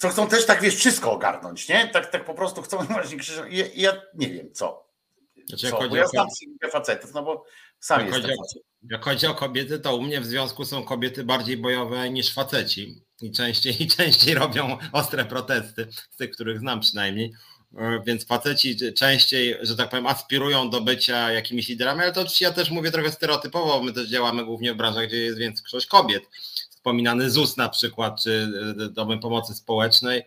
co 0.00 0.08
chcą 0.08 0.28
też 0.28 0.46
tak, 0.46 0.60
wiesz, 0.60 0.76
wszystko 0.76 1.12
ogarnąć, 1.12 1.68
nie? 1.68 1.88
Tak, 1.88 2.10
tak 2.10 2.24
po 2.24 2.34
prostu 2.34 2.62
chcą 2.62 2.84
właśnie. 2.84 3.18
Ja, 3.50 3.64
ja 3.74 4.02
nie 4.14 4.28
wiem, 4.28 4.52
co. 4.52 4.84
Znaczy, 5.48 5.70
co? 5.70 5.88
Bo 5.88 5.96
ja 5.96 6.06
znam 6.06 6.26
facetów, 6.72 7.14
no 7.14 7.22
bo 7.22 7.44
sam 7.80 8.00
jak 8.00 8.08
jestem 8.08 8.30
chodzi, 8.30 8.60
Jak 8.90 9.04
chodzi 9.04 9.26
o 9.26 9.34
kobiety, 9.34 9.78
to 9.78 9.96
u 9.96 10.02
mnie 10.02 10.20
w 10.20 10.26
związku 10.26 10.64
są 10.64 10.84
kobiety 10.84 11.24
bardziej 11.24 11.56
bojowe 11.56 12.10
niż 12.10 12.34
faceci 12.34 13.04
i 13.20 13.32
częściej, 13.32 13.74
i 13.82 13.88
częściej 13.88 14.34
robią 14.34 14.78
ostre 14.92 15.24
protesty, 15.24 15.88
z 16.10 16.16
tych, 16.16 16.30
których 16.30 16.58
znam 16.58 16.80
przynajmniej. 16.80 17.32
E, 17.78 18.02
więc 18.06 18.26
faceci 18.26 18.76
częściej, 18.94 19.56
że 19.62 19.76
tak 19.76 19.90
powiem, 19.90 20.06
aspirują 20.06 20.70
do 20.70 20.80
bycia 20.80 21.32
jakimiś 21.32 21.68
liderami, 21.68 22.00
ale 22.00 22.12
to 22.12 22.20
oczywiście 22.20 22.44
ja 22.44 22.52
też 22.52 22.70
mówię 22.70 22.90
trochę 22.90 23.12
stereotypowo, 23.12 23.82
my 23.82 23.92
też 23.92 24.08
działamy 24.08 24.44
głównie 24.44 24.74
w 24.74 24.76
branżach, 24.76 25.06
gdzie 25.06 25.16
jest 25.16 25.38
większość 25.38 25.86
kobiet. 25.86 26.24
Wspominany 26.70 27.30
ZUS 27.30 27.56
na 27.56 27.68
przykład, 27.68 28.22
czy 28.22 28.48
e, 28.80 28.88
Domy 28.88 29.18
Pomocy 29.18 29.54
Społecznej, 29.54 30.22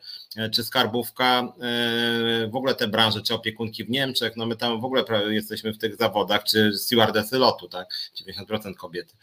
czy 0.52 0.64
skarbówka, 0.64 1.54
w 2.52 2.56
ogóle 2.56 2.76
te 2.76 2.88
branże, 2.88 3.22
czy 3.22 3.34
opiekunki 3.34 3.84
w 3.84 3.90
Niemczech, 3.90 4.34
no 4.36 4.46
my 4.46 4.56
tam 4.56 4.82
w 4.82 4.86
ogóle 4.86 5.04
jesteśmy 5.30 5.74
w 5.74 5.78
tych 5.78 5.96
zawodach, 5.96 6.44
czy 6.44 6.74
stewardessy 6.78 7.38
lotu, 7.38 7.68
tak, 7.68 7.88
90% 8.22 8.76
kobiety. 8.76 9.16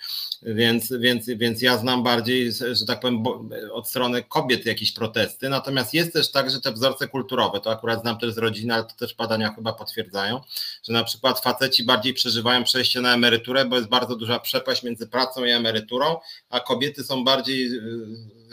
Więc, 0.43 0.93
więc, 0.99 1.27
więc 1.27 1.63
ja 1.63 1.79
znam 1.79 2.03
bardziej, 2.03 2.53
że 2.53 2.87
tak 2.87 3.01
powiem, 3.01 3.23
od 3.73 3.89
strony 3.89 4.23
kobiet 4.23 4.67
jakieś 4.67 4.93
protesty, 4.93 5.49
natomiast 5.49 5.95
jest 5.95 6.13
też 6.13 6.31
tak, 6.31 6.51
że 6.51 6.61
te 6.61 6.73
wzorce 6.73 7.09
kulturowe, 7.09 7.61
to 7.61 7.71
akurat 7.71 8.01
znam 8.01 8.19
też 8.19 8.33
z 8.33 8.39
rodziny, 8.39 8.75
ale 8.75 8.85
to 8.85 8.95
też 8.95 9.15
badania 9.15 9.53
chyba 9.55 9.73
potwierdzają, 9.73 10.41
że 10.83 10.93
na 10.93 11.05
przykład 11.05 11.41
faceci 11.41 11.85
bardziej 11.85 12.15
przeżywają 12.15 12.65
przejście 12.65 13.01
na 13.01 13.15
emeryturę, 13.15 13.65
bo 13.65 13.77
jest 13.77 13.89
bardzo 13.89 14.17
duża 14.17 14.39
przepaść 14.39 14.83
między 14.83 15.07
pracą 15.07 15.45
i 15.45 15.51
emeryturą, 15.51 16.17
a 16.51 16.61
kobiety 16.61 17.05
są 17.05 17.25
bardziej 17.25 17.71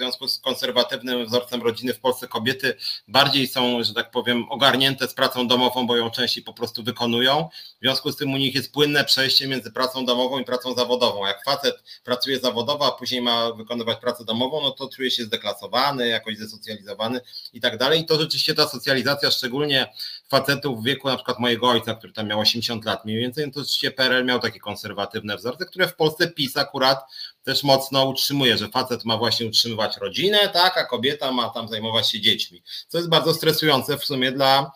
związku 0.02 0.28
z 0.28 0.40
konserwatywnym 0.40 1.26
wzorcem 1.26 1.62
rodziny 1.62 1.94
w 1.94 2.00
Polsce 2.00 2.28
kobiety 2.28 2.76
bardziej 3.08 3.48
są, 3.48 3.84
że 3.84 3.94
tak 3.94 4.12
powiem, 4.12 4.46
ogarnięte 4.50 5.08
z 5.08 5.14
pracą 5.14 5.48
domową, 5.48 5.88
bo 5.88 5.96
ją 5.96 6.12
częściej 6.12 6.44
po 6.44 6.54
prostu 6.54 6.84
wykonują. 6.84 7.50
W 7.54 7.82
związku 7.82 8.12
z 8.12 8.18
tym 8.18 8.34
u 8.34 8.38
nich 8.38 8.56
jest 8.56 8.74
płynne 8.74 9.06
przejście 9.06 9.48
między 9.48 9.72
pracą 9.72 10.06
domową 10.06 10.40
i 10.40 10.46
pracą 10.46 10.74
zawodową. 10.74 11.26
Jak 11.26 11.44
facet 11.44 11.84
pracuje 12.04 12.40
zawodowo, 12.40 12.86
a 12.86 12.92
później 12.92 13.22
ma 13.22 13.52
wykonywać 13.52 14.00
pracę 14.00 14.26
domową, 14.26 14.62
no 14.62 14.72
to 14.72 14.90
czuje 14.90 15.12
się 15.12 15.24
zdeklasowany, 15.24 16.08
jakoś 16.08 16.38
zesocjalizowany 16.38 17.22
i 17.54 17.62
tak 17.62 17.78
dalej. 17.78 18.02
I 18.02 18.06
to 18.06 18.20
rzeczywiście 18.20 18.56
ta 18.56 18.68
socjalizacja, 18.68 19.32
szczególnie 19.32 19.94
facetów 20.30 20.82
w 20.82 20.84
wieku 20.84 21.08
na 21.08 21.16
przykład 21.16 21.40
mojego 21.40 21.70
ojca, 21.70 21.96
który 21.96 22.14
tam 22.14 22.28
miał 22.28 22.40
80 22.40 22.86
lat 22.86 23.06
mniej 23.06 23.18
więcej, 23.18 23.46
no 23.46 23.54
to 23.54 23.60
rzeczywiście 23.60 23.92
PRL 23.92 24.26
miał 24.26 24.40
takie 24.40 24.60
konserwatywne 24.60 25.38
wzorce, 25.38 25.66
które 25.66 25.88
w 25.88 25.96
Polsce 25.96 26.28
PiS 26.28 26.58
akurat 26.58 27.04
też 27.44 27.64
mocno 27.64 28.06
utrzymuje, 28.06 28.58
że 28.58 28.70
facet 28.70 29.06
ma 29.06 29.18
właśnie 29.18 29.46
utrzymywać 29.46 29.98
rodzinę, 29.98 30.50
tak, 30.50 30.78
a 30.78 30.86
kobieta 30.86 31.32
ma 31.32 31.50
tam 31.50 31.68
zajmować 31.68 32.12
się 32.12 32.22
dziećmi, 32.22 32.64
co 32.88 32.98
jest 32.98 33.10
bardzo 33.10 33.34
stresujące 33.34 33.98
w 33.98 34.06
sumie 34.06 34.32
dla, 34.32 34.72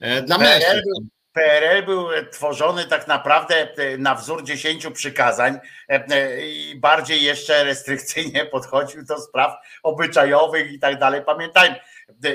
e, 0.00 0.22
dla 0.22 0.38
mężczyzn. 0.38 1.08
PRL 1.32 1.84
był 1.84 2.08
tworzony 2.32 2.84
tak 2.84 3.08
naprawdę 3.08 3.54
e, 3.76 3.98
na 3.98 4.14
wzór 4.14 4.44
dziesięciu 4.44 4.90
przykazań 4.90 5.58
e, 5.88 6.46
i 6.46 6.76
bardziej 6.76 7.22
jeszcze 7.22 7.64
restrykcyjnie 7.64 8.46
podchodził 8.52 9.04
do 9.04 9.20
spraw 9.20 9.52
obyczajowych 9.82 10.72
i 10.72 10.78
tak 10.78 10.98
dalej. 10.98 11.22
Pamiętajmy, 11.26 11.76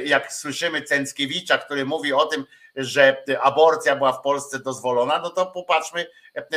jak 0.06 0.34
słyszymy 0.34 0.82
Cęckiewicza, 0.82 1.58
który 1.58 1.86
mówi 1.86 2.14
o 2.14 2.26
tym, 2.26 2.46
że 2.76 3.24
aborcja 3.42 3.96
była 3.96 4.12
w 4.12 4.22
Polsce 4.22 4.60
dozwolona, 4.60 5.20
no 5.20 5.30
to 5.30 5.46
popatrzmy 5.46 6.06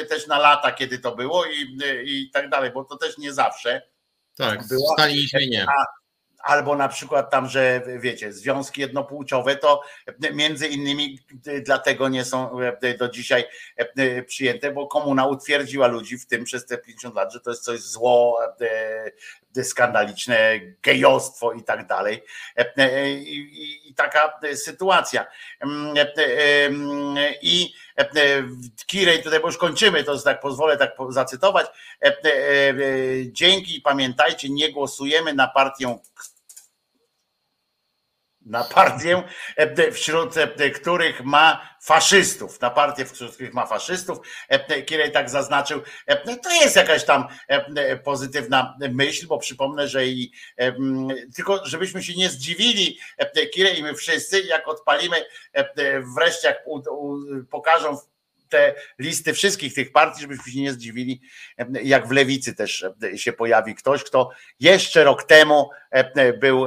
też 0.09 0.27
na 0.27 0.39
lata, 0.39 0.73
kiedy 0.73 0.99
to 0.99 1.17
było 1.17 1.45
i, 1.47 1.79
i 2.05 2.31
tak 2.31 2.51
dalej, 2.51 2.71
bo 2.71 2.85
to 2.85 2.97
też 2.97 3.19
nie 3.19 3.33
zawsze. 3.33 3.83
Tak, 4.37 4.69
było. 4.69 4.93
staliśmy 4.93 5.47
nie. 5.47 5.67
A, 5.69 5.87
albo 6.47 6.77
na 6.77 6.89
przykład 6.89 7.31
tam, 7.31 7.49
że 7.49 7.83
wiecie, 7.99 8.33
związki 8.33 8.81
jednopłciowe 8.81 9.57
to 9.57 9.83
między 10.33 10.67
innymi 10.67 11.19
dlatego 11.63 12.09
nie 12.09 12.25
są 12.25 12.59
do 12.99 13.09
dzisiaj 13.09 13.45
przyjęte, 14.27 14.73
bo 14.73 14.87
komuna 14.87 15.27
utwierdziła 15.27 15.87
ludzi 15.87 16.19
w 16.19 16.27
tym 16.27 16.45
przez 16.45 16.67
te 16.67 16.79
50 16.79 17.15
lat, 17.15 17.33
że 17.33 17.41
to 17.41 17.51
jest 17.51 17.65
coś 17.65 17.81
zło, 17.81 18.39
skandaliczne 19.63 20.61
gejostwo 20.83 21.53
i 21.53 21.63
tak 21.63 21.87
dalej. 21.87 22.23
I, 23.17 23.95
taka 23.97 24.41
sytuacja. 24.55 25.27
I 27.43 27.73
Kirej, 28.87 29.23
tutaj 29.23 29.41
bo 29.41 29.47
już 29.47 29.57
kończymy, 29.57 30.05
to 30.05 30.19
tak 30.23 30.41
pozwolę 30.41 30.77
tak 30.77 30.93
zacytować. 31.09 31.67
Dzięki, 33.27 33.81
pamiętajcie, 33.81 34.49
nie 34.49 34.73
głosujemy 34.73 35.35
na 35.35 35.49
partię 35.49 35.99
na 38.47 38.65
partię, 38.65 39.23
e, 39.57 39.93
wśród 39.93 40.37
e, 40.37 40.71
których 40.71 41.25
ma 41.25 41.77
faszystów, 41.83 42.61
na 42.61 42.71
partię, 42.71 43.05
wśród 43.05 43.35
których 43.35 43.55
ma 43.55 43.67
faszystów, 43.67 44.19
e, 44.49 44.83
Kirej 44.83 45.13
tak 45.13 45.31
zaznaczył, 45.31 45.83
to 46.43 46.51
jest 46.51 46.77
jakaś 46.77 47.05
tam 47.05 47.29
pozytywna 48.05 48.77
myśl, 48.91 49.27
bo 49.27 49.39
przypomnę, 49.39 49.89
że 49.89 50.07
i 50.07 50.33
tylko 51.37 51.67
żebyśmy 51.67 52.03
się 52.03 52.15
nie 52.15 52.29
zdziwili, 52.29 52.99
Kirej 53.55 53.79
i 53.79 53.83
my 53.83 53.95
wszyscy, 53.95 54.41
jak 54.41 54.69
odpalimy 54.69 55.17
wreszcie, 56.17 56.49
jak 56.49 56.65
pokażą 57.51 57.99
te 58.49 58.75
listy 58.99 59.35
wszystkich 59.35 59.75
tych 59.75 59.93
partii, 59.93 60.21
żebyśmy 60.21 60.53
się 60.53 60.61
nie 60.61 60.73
zdziwili, 60.73 61.21
jak 61.83 62.09
w 62.09 62.11
lewicy 62.11 62.55
też 62.55 62.85
się 63.17 63.33
pojawi 63.33 63.75
ktoś, 63.75 64.05
kto 64.05 64.31
jeszcze 64.61 65.05
rok 65.05 65.25
temu 65.25 65.71
był, 66.41 66.67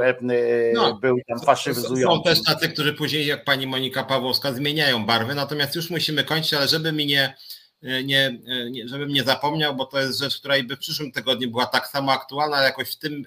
no, 0.73 0.93
był 0.93 1.17
tam 1.27 1.39
faszyzujący. 1.39 2.17
Są 2.17 2.23
też 2.23 2.43
tacy, 2.43 2.69
którzy 2.69 2.93
później, 2.93 3.25
jak 3.25 3.43
pani 3.43 3.67
Monika 3.67 4.03
Pawłowska, 4.03 4.53
zmieniają 4.53 5.05
barwy, 5.05 5.35
natomiast 5.35 5.75
już 5.75 5.89
musimy 5.89 6.23
kończyć, 6.23 6.53
ale 6.53 6.67
żeby 6.67 6.91
mi 6.91 7.05
nie, 7.05 7.35
nie, 7.81 8.39
nie, 8.71 8.87
żebym 8.87 9.09
nie 9.09 9.23
zapomniał, 9.23 9.75
bo 9.75 9.85
to 9.85 9.99
jest 9.99 10.19
rzecz, 10.19 10.39
która 10.39 10.57
i 10.57 10.63
w 10.63 10.77
przyszłym 10.77 11.11
tygodniu 11.11 11.51
była 11.51 11.65
tak 11.65 11.87
samo 11.87 12.11
aktualna, 12.11 12.57
ale 12.57 12.65
jakoś 12.65 12.91
w 12.91 12.99
tym 12.99 13.25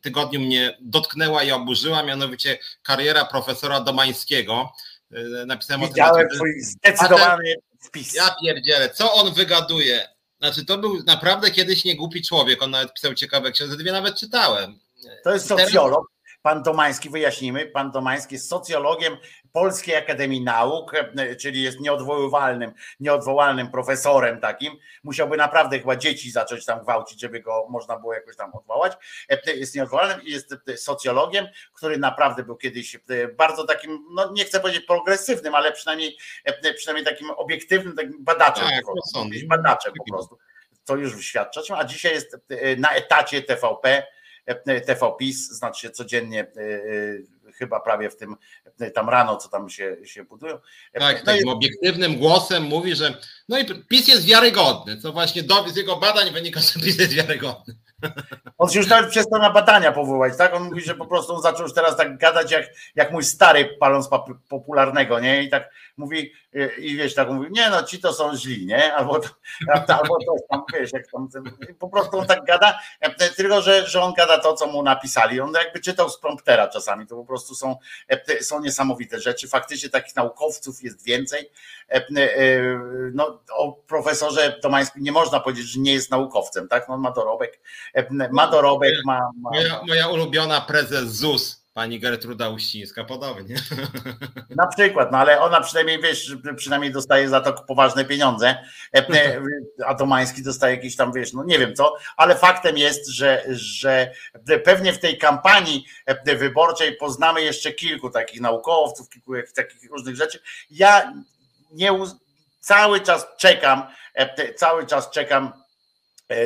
tygodniu 0.00 0.40
mnie 0.40 0.78
dotknęła 0.80 1.42
i 1.42 1.50
oburzyła, 1.50 2.02
mianowicie 2.02 2.58
kariera 2.82 3.24
profesora 3.24 3.80
Domańskiego. 3.80 4.72
Napisałem 5.46 5.88
Widziałem 5.88 6.26
o 6.26 6.28
tym. 6.28 6.38
Twój 6.38 6.60
zdecydowany 6.60 7.54
wpis. 7.82 8.14
Ja 8.14 8.36
pierdzielę, 8.42 8.90
co 8.90 9.12
on 9.12 9.34
wygaduje? 9.34 10.08
Znaczy, 10.38 10.64
to 10.64 10.78
był 10.78 11.02
naprawdę 11.02 11.50
kiedyś 11.50 11.84
niegłupi 11.84 12.22
człowiek. 12.22 12.62
On 12.62 12.70
nawet 12.70 12.94
pisał 12.94 13.14
ciekawe 13.14 13.52
książki, 13.52 13.76
dwie 13.76 13.92
nawet 13.92 14.18
czytałem. 14.18 14.78
To 15.24 15.32
jest 15.32 15.48
socjolog. 15.48 16.11
Pan 16.42 16.62
Domański, 16.62 17.10
wyjaśnimy, 17.10 17.66
pan 17.66 17.90
Domański 17.90 18.34
jest 18.34 18.48
socjologiem 18.48 19.16
Polskiej 19.52 19.96
Akademii 19.96 20.40
Nauk, 20.40 20.92
czyli 21.40 21.62
jest 21.62 21.80
nieodwoływalnym, 21.80 22.72
nieodwołalnym 23.00 23.70
profesorem 23.70 24.40
takim. 24.40 24.76
Musiałby 25.02 25.36
naprawdę 25.36 25.78
chyba 25.78 25.96
dzieci 25.96 26.30
zacząć 26.30 26.64
tam 26.64 26.82
gwałcić, 26.82 27.20
żeby 27.20 27.40
go 27.40 27.66
można 27.70 27.98
było 27.98 28.14
jakoś 28.14 28.36
tam 28.36 28.54
odwołać. 28.54 28.92
Jest 29.46 29.74
nieodwołalnym 29.74 30.22
i 30.22 30.30
jest 30.30 30.54
socjologiem, 30.76 31.48
który 31.74 31.98
naprawdę 31.98 32.42
był 32.42 32.56
kiedyś 32.56 32.98
bardzo 33.36 33.64
takim, 33.64 34.06
no 34.14 34.32
nie 34.32 34.44
chcę 34.44 34.60
powiedzieć 34.60 34.86
progresywnym, 34.86 35.54
ale 35.54 35.72
przynajmniej, 35.72 36.16
przynajmniej 36.76 37.06
takim 37.06 37.30
obiektywnym, 37.30 37.96
takim 37.96 38.24
badaczem. 38.24 38.68
Tak, 38.68 38.84
po 38.84 38.92
prostu, 38.92 39.46
badaczem 39.46 39.92
po 39.98 40.14
prostu. 40.14 40.38
To 40.84 40.96
już 40.96 41.16
wyświadcza. 41.16 41.60
A 41.76 41.84
dzisiaj 41.84 42.12
jest 42.12 42.36
na 42.78 42.90
etacie 42.90 43.42
TVP 43.42 44.06
TV 44.86 45.12
PiS, 45.18 45.48
znaczy 45.48 45.90
codziennie 45.90 46.40
e, 46.40 46.60
e, 46.60 47.52
chyba 47.52 47.80
prawie 47.80 48.10
w 48.10 48.16
tym, 48.16 48.36
tam 48.94 49.08
rano, 49.08 49.36
co 49.36 49.48
tam 49.48 49.68
się, 49.68 49.96
się 50.04 50.24
budują. 50.24 50.58
Tak, 50.92 51.18
no 51.18 51.24
takim 51.24 51.46
i... 51.46 51.50
obiektywnym 51.50 52.18
głosem 52.18 52.62
mówi, 52.62 52.94
że 52.94 53.14
no 53.48 53.58
i 53.58 53.64
PiS 53.88 54.08
jest 54.08 54.26
wiarygodny, 54.26 54.96
co 54.96 55.12
właśnie 55.12 55.42
do, 55.42 55.68
z 55.68 55.76
jego 55.76 55.96
badań 55.96 56.32
wynika, 56.32 56.60
że 56.60 56.80
PiS 56.80 56.98
jest 56.98 57.12
wiarygodny. 57.12 57.74
On 58.58 58.70
się 58.70 58.78
już 58.78 58.88
nawet 58.88 59.10
przestał 59.10 59.40
na 59.40 59.50
badania 59.50 59.92
powołać, 59.92 60.36
tak? 60.38 60.54
On 60.54 60.62
mówi, 60.62 60.80
że 60.80 60.94
po 60.94 61.06
prostu 61.06 61.40
zaczął 61.40 61.62
już 61.62 61.74
teraz 61.74 61.96
tak 61.96 62.18
gadać 62.18 62.50
jak, 62.50 62.66
jak 62.94 63.12
mój 63.12 63.24
stary 63.24 63.76
paląc 63.80 64.08
popularnego, 64.48 65.20
nie? 65.20 65.42
I 65.42 65.50
tak 65.50 65.70
mówi, 65.96 66.32
i 66.78 66.96
wiesz, 66.96 67.14
tak 67.14 67.28
mówi, 67.28 67.48
nie 67.50 67.70
no, 67.70 67.82
ci 67.82 68.00
to 68.00 68.12
są 68.12 68.36
źli, 68.36 68.66
nie? 68.66 68.94
Albo 68.94 69.20
to, 69.20 69.28
albo 69.98 70.16
to 70.26 70.34
tam, 70.50 70.62
wiesz, 70.74 70.92
jak 70.92 71.06
tam, 71.06 71.28
po 71.78 71.88
prostu 71.88 72.18
on 72.18 72.26
tak 72.26 72.44
gada, 72.44 72.78
tylko 73.36 73.62
że, 73.62 73.86
że 73.86 74.02
on 74.02 74.14
gada 74.14 74.38
to, 74.38 74.54
co 74.54 74.66
mu 74.66 74.82
napisali. 74.82 75.40
On 75.40 75.52
jakby 75.54 75.80
czytał 75.80 76.10
z 76.10 76.20
promptera 76.20 76.68
czasami, 76.68 77.06
to 77.06 77.16
po 77.16 77.24
prostu 77.24 77.54
są, 77.54 77.76
są 78.40 78.60
niesamowite 78.60 79.20
rzeczy. 79.20 79.48
Faktycznie 79.48 79.88
takich 79.88 80.16
naukowców 80.16 80.82
jest 80.82 81.04
więcej. 81.04 81.50
No, 83.12 83.40
o 83.56 83.72
profesorze 83.72 84.58
Domańskim 84.62 85.02
nie 85.02 85.12
można 85.12 85.40
powiedzieć, 85.40 85.66
że 85.66 85.80
nie 85.80 85.92
jest 85.92 86.10
naukowcem, 86.10 86.68
tak? 86.68 86.88
No, 86.88 86.94
on 86.94 87.00
ma 87.00 87.10
dorobek, 87.10 87.60
ma 88.30 88.46
dorobek, 88.46 88.94
ma... 89.04 89.18
ma... 89.40 89.50
Moja, 89.50 89.80
moja 89.88 90.08
ulubiona 90.08 90.60
prezes 90.60 91.04
ZUS 91.04 91.61
Pani 91.74 92.00
Gertruda 92.00 92.48
Uścińska 92.48 93.04
podobnie. 93.04 93.56
Na 94.56 94.66
przykład, 94.66 95.12
no 95.12 95.18
ale 95.18 95.40
ona 95.40 95.60
przynajmniej, 95.60 96.02
wiesz, 96.02 96.36
przynajmniej 96.56 96.92
dostaje 96.92 97.28
za 97.28 97.40
to 97.40 97.52
poważne 97.52 98.04
pieniądze, 98.04 98.56
e, 98.94 99.08
e, 99.08 99.42
a 99.86 99.94
dostaje 100.44 100.76
jakieś 100.76 100.96
tam, 100.96 101.12
wiesz, 101.12 101.32
no 101.32 101.44
nie 101.44 101.58
wiem 101.58 101.74
co, 101.74 101.96
ale 102.16 102.36
faktem 102.36 102.78
jest, 102.78 103.08
że, 103.08 103.44
że 103.48 104.10
pewnie 104.64 104.92
w 104.92 104.98
tej 104.98 105.18
kampanii 105.18 105.84
e, 106.06 106.36
wyborczej 106.36 106.96
poznamy 106.96 107.42
jeszcze 107.42 107.72
kilku 107.72 108.10
takich 108.10 108.40
naukowców, 108.40 109.08
kilku 109.08 109.32
takich 109.54 109.90
różnych 109.90 110.16
rzeczy. 110.16 110.38
Ja 110.70 111.12
nie 111.70 111.92
cały 112.60 113.00
czas 113.00 113.26
czekam, 113.38 113.82
cały 114.56 114.86
czas 114.86 115.10
czekam 115.10 115.61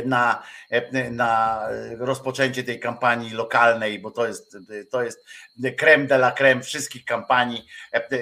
na, 0.04 0.42
na 1.10 1.62
rozpoczęcie 1.98 2.64
tej 2.64 2.80
kampanii 2.80 3.30
lokalnej, 3.30 3.98
bo 3.98 4.10
to 4.10 4.26
jest, 4.26 4.56
to 4.90 5.02
jest 5.02 5.24
creme 5.78 6.06
de 6.06 6.14
la 6.14 6.32
creme 6.32 6.62
wszystkich 6.62 7.04
kampanii, 7.04 7.66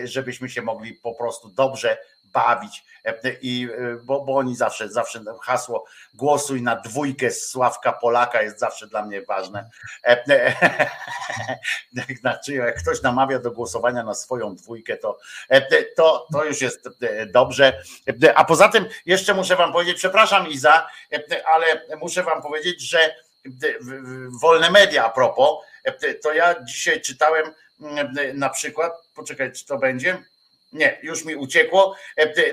żebyśmy 0.04 0.48
się 0.48 0.62
mogli 0.62 0.92
po 0.92 1.14
prostu 1.14 1.48
dobrze 1.48 1.98
bawić 2.34 2.84
i 3.42 3.68
bo, 4.02 4.20
bo 4.20 4.36
oni 4.36 4.56
zawsze, 4.56 4.88
zawsze 4.88 5.20
hasło 5.42 5.84
głosuj 6.14 6.62
na 6.62 6.76
dwójkę 6.76 7.30
z 7.30 7.48
Sławka 7.48 7.92
Polaka 7.92 8.42
jest 8.42 8.58
zawsze 8.58 8.86
dla 8.86 9.04
mnie 9.04 9.22
ważne. 9.22 9.70
Znaczy, 12.20 12.54
jak 12.54 12.82
ktoś 12.82 13.02
namawia 13.02 13.38
do 13.38 13.50
głosowania 13.50 14.02
na 14.02 14.14
swoją 14.14 14.54
dwójkę, 14.54 14.96
to, 14.96 15.18
to, 15.96 16.26
to 16.32 16.44
już 16.44 16.60
jest 16.60 16.88
dobrze. 17.32 17.82
A 18.34 18.44
poza 18.44 18.68
tym 18.68 18.86
jeszcze 19.06 19.34
muszę 19.34 19.56
wam 19.56 19.72
powiedzieć, 19.72 19.96
przepraszam 19.96 20.48
Iza, 20.48 20.88
ale 21.52 21.66
muszę 22.00 22.22
wam 22.22 22.42
powiedzieć, 22.42 22.90
że 22.90 23.14
wolne 24.40 24.70
media 24.70 25.04
a 25.04 25.10
propos, 25.10 25.50
to 26.22 26.32
ja 26.32 26.64
dzisiaj 26.64 27.00
czytałem 27.00 27.54
na 28.34 28.50
przykład, 28.50 28.92
poczekaj, 29.14 29.52
czy 29.52 29.66
to 29.66 29.78
będzie? 29.78 30.24
Nie, 30.74 30.98
już 31.02 31.24
mi 31.24 31.36
uciekło. 31.36 31.96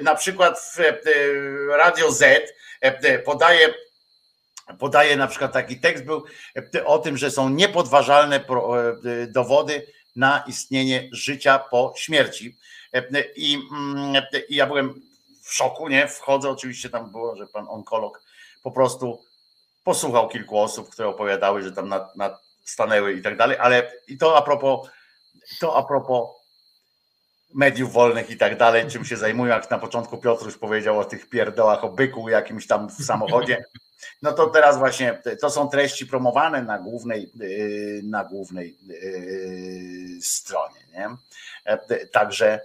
Na 0.02 0.15
przykład 0.15 0.60
w 0.60 0.77
Radio 1.69 2.11
Z 2.11 2.53
podaje 3.26 3.73
podaje 4.80 5.15
na 5.15 5.27
przykład 5.27 5.53
taki 5.53 5.80
tekst 5.80 6.03
był 6.03 6.23
o 6.85 6.99
tym, 6.99 7.18
że 7.18 7.31
są 7.31 7.49
niepodważalne 7.49 8.45
dowody 9.27 9.88
na 10.15 10.43
istnienie 10.48 11.10
życia 11.11 11.60
po 11.60 11.93
śmierci. 11.98 12.57
I, 13.35 13.60
i 14.49 14.56
ja 14.56 14.68
byłem 14.68 15.02
w 15.43 15.53
szoku, 15.53 15.88
nie? 15.88 16.07
Wchodzę, 16.07 16.49
oczywiście 16.49 16.89
tam 16.89 17.11
było, 17.11 17.35
że 17.35 17.48
pan 17.48 17.68
onkolog 17.69 18.22
po 18.64 18.72
prostu 18.72 19.26
posłuchał 19.84 20.30
kilku 20.30 20.60
osób, 20.60 20.89
które 20.89 21.07
opowiadały, 21.07 21.64
że 21.64 21.72
tam 21.72 21.89
nad, 21.89 22.15
nad 22.15 22.41
stanęły 22.64 23.14
i 23.14 23.22
tak 23.22 23.38
dalej, 23.38 23.57
ale 23.60 23.91
i 24.07 24.18
to 24.18 24.38
a 24.38 24.41
propos, 24.41 24.89
to 25.60 25.76
a 25.76 25.84
propos 25.84 26.30
mediów 27.53 27.94
wolnych 27.94 28.30
i 28.30 28.38
tak 28.38 28.57
dalej, 28.57 28.88
czym 28.88 29.06
się 29.06 29.18
zajmują, 29.18 29.53
jak 29.53 29.72
na 29.72 29.80
początku 29.80 30.18
Piotruś 30.18 30.57
powiedział 30.57 30.99
o 30.99 31.06
tych 31.06 31.30
pierdołach, 31.30 31.84
o 31.84 31.90
byku 31.90 32.30
jakimś 32.30 32.68
tam 32.68 32.90
w 32.90 33.06
samochodzie, 33.06 33.65
no 34.22 34.32
to 34.32 34.48
teraz 34.48 34.78
właśnie 34.78 35.22
to 35.41 35.49
są 35.49 35.69
treści 35.69 36.06
promowane 36.06 36.64
na 36.64 36.80
głównej, 36.80 37.32
yy, 37.36 38.02
na 38.03 38.23
głównej 38.23 38.78
yy, 38.88 40.22
stronie, 40.22 40.80
nie? 40.94 41.10
E, 41.65 42.06
także 42.07 42.60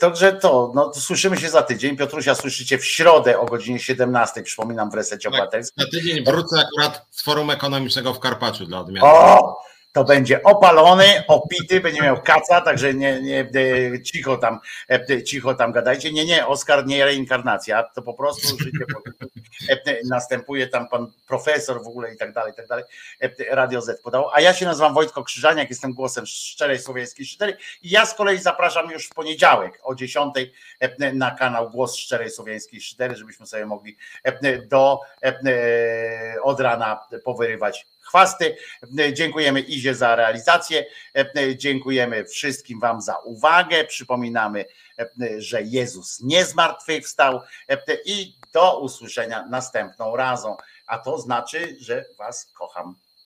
Także 0.00 0.32
to, 0.32 0.72
no, 0.74 0.94
słyszymy 0.94 1.36
się 1.36 1.48
za 1.50 1.62
tydzień. 1.62 1.96
Piotrusia 1.96 2.34
słyszycie 2.34 2.78
w 2.78 2.84
środę 2.84 3.38
o 3.38 3.46
godzinie 3.46 3.78
17, 3.78 4.42
przypominam 4.42 4.90
w 4.90 4.94
resecie 4.94 5.30
tak, 5.30 5.34
obywatelskim. 5.34 5.84
Za 5.84 5.90
tydzień 5.90 6.24
wrócę 6.24 6.56
akurat 6.60 7.06
z 7.10 7.22
Forum 7.22 7.50
Ekonomicznego 7.50 8.14
w 8.14 8.20
Karpaczu 8.20 8.66
dla 8.66 8.80
odmiany. 8.80 9.06
O! 9.06 9.62
To 9.92 10.04
będzie 10.04 10.42
opalony, 10.42 11.04
opity, 11.28 11.80
będzie 11.80 12.02
miał 12.02 12.22
kaca, 12.22 12.60
także 12.60 12.94
nie, 12.94 13.22
nie 13.22 13.50
cicho 14.02 14.36
tam, 14.36 14.60
e, 14.90 15.22
cicho 15.22 15.54
tam 15.54 15.72
gadajcie. 15.72 16.12
Nie, 16.12 16.24
nie, 16.24 16.46
Oskar 16.46 16.86
nie 16.86 17.04
reinkarnacja, 17.04 17.82
to 17.82 18.02
po 18.02 18.14
prostu 18.14 18.58
życie 18.58 18.84
e, 19.68 19.94
następuje 20.04 20.66
tam 20.66 20.88
pan 20.88 21.12
profesor 21.26 21.84
w 21.84 21.86
ogóle 21.86 22.14
i 22.14 22.16
tak 22.16 22.32
dalej, 22.32 22.52
i 22.52 22.56
tak 22.56 22.66
dalej. 22.66 22.84
E, 23.20 23.54
Radio 23.54 23.82
Z 23.82 24.02
podało. 24.02 24.34
A 24.34 24.40
ja 24.40 24.54
się 24.54 24.66
nazywam 24.66 24.94
Wojtko 24.94 25.24
Krzyżaniak, 25.24 25.70
jestem 25.70 25.92
głosem 25.92 26.26
szczerej 26.26 26.78
słowiańskiej 26.78 27.26
szydery 27.26 27.56
i 27.82 27.90
ja 27.90 28.06
z 28.06 28.14
kolei 28.14 28.38
zapraszam 28.38 28.90
już 28.90 29.06
w 29.06 29.14
poniedziałek 29.14 29.78
o 29.82 29.94
10 29.94 30.34
na 31.12 31.30
kanał 31.30 31.70
Głos 31.70 31.96
Szczerej 31.96 32.30
Słowiańskiej 32.30 32.80
Szydery, 32.80 33.16
żebyśmy 33.16 33.46
sobie 33.46 33.66
mogli 33.66 33.96
do 34.68 35.00
od 36.42 36.60
rana 36.60 37.00
powyrywać 37.24 37.86
chwasty. 38.02 38.56
Dziękujemy 39.12 39.60
Izie 39.60 39.94
za 39.94 40.16
realizację. 40.16 40.84
Dziękujemy 41.56 42.24
wszystkim 42.24 42.80
Wam 42.80 43.00
za 43.00 43.16
uwagę. 43.16 43.84
Przypominamy, 43.84 44.64
że 45.38 45.62
Jezus 45.62 46.20
nie 46.20 46.44
zmartwychwstał 46.44 47.40
i 48.04 48.34
do 48.52 48.80
usłyszenia 48.80 49.46
następną 49.46 50.16
razą. 50.16 50.56
A 50.86 50.98
to 50.98 51.18
znaczy, 51.18 51.76
że 51.80 52.04
Was 52.18 52.52
kocham. 52.54 52.94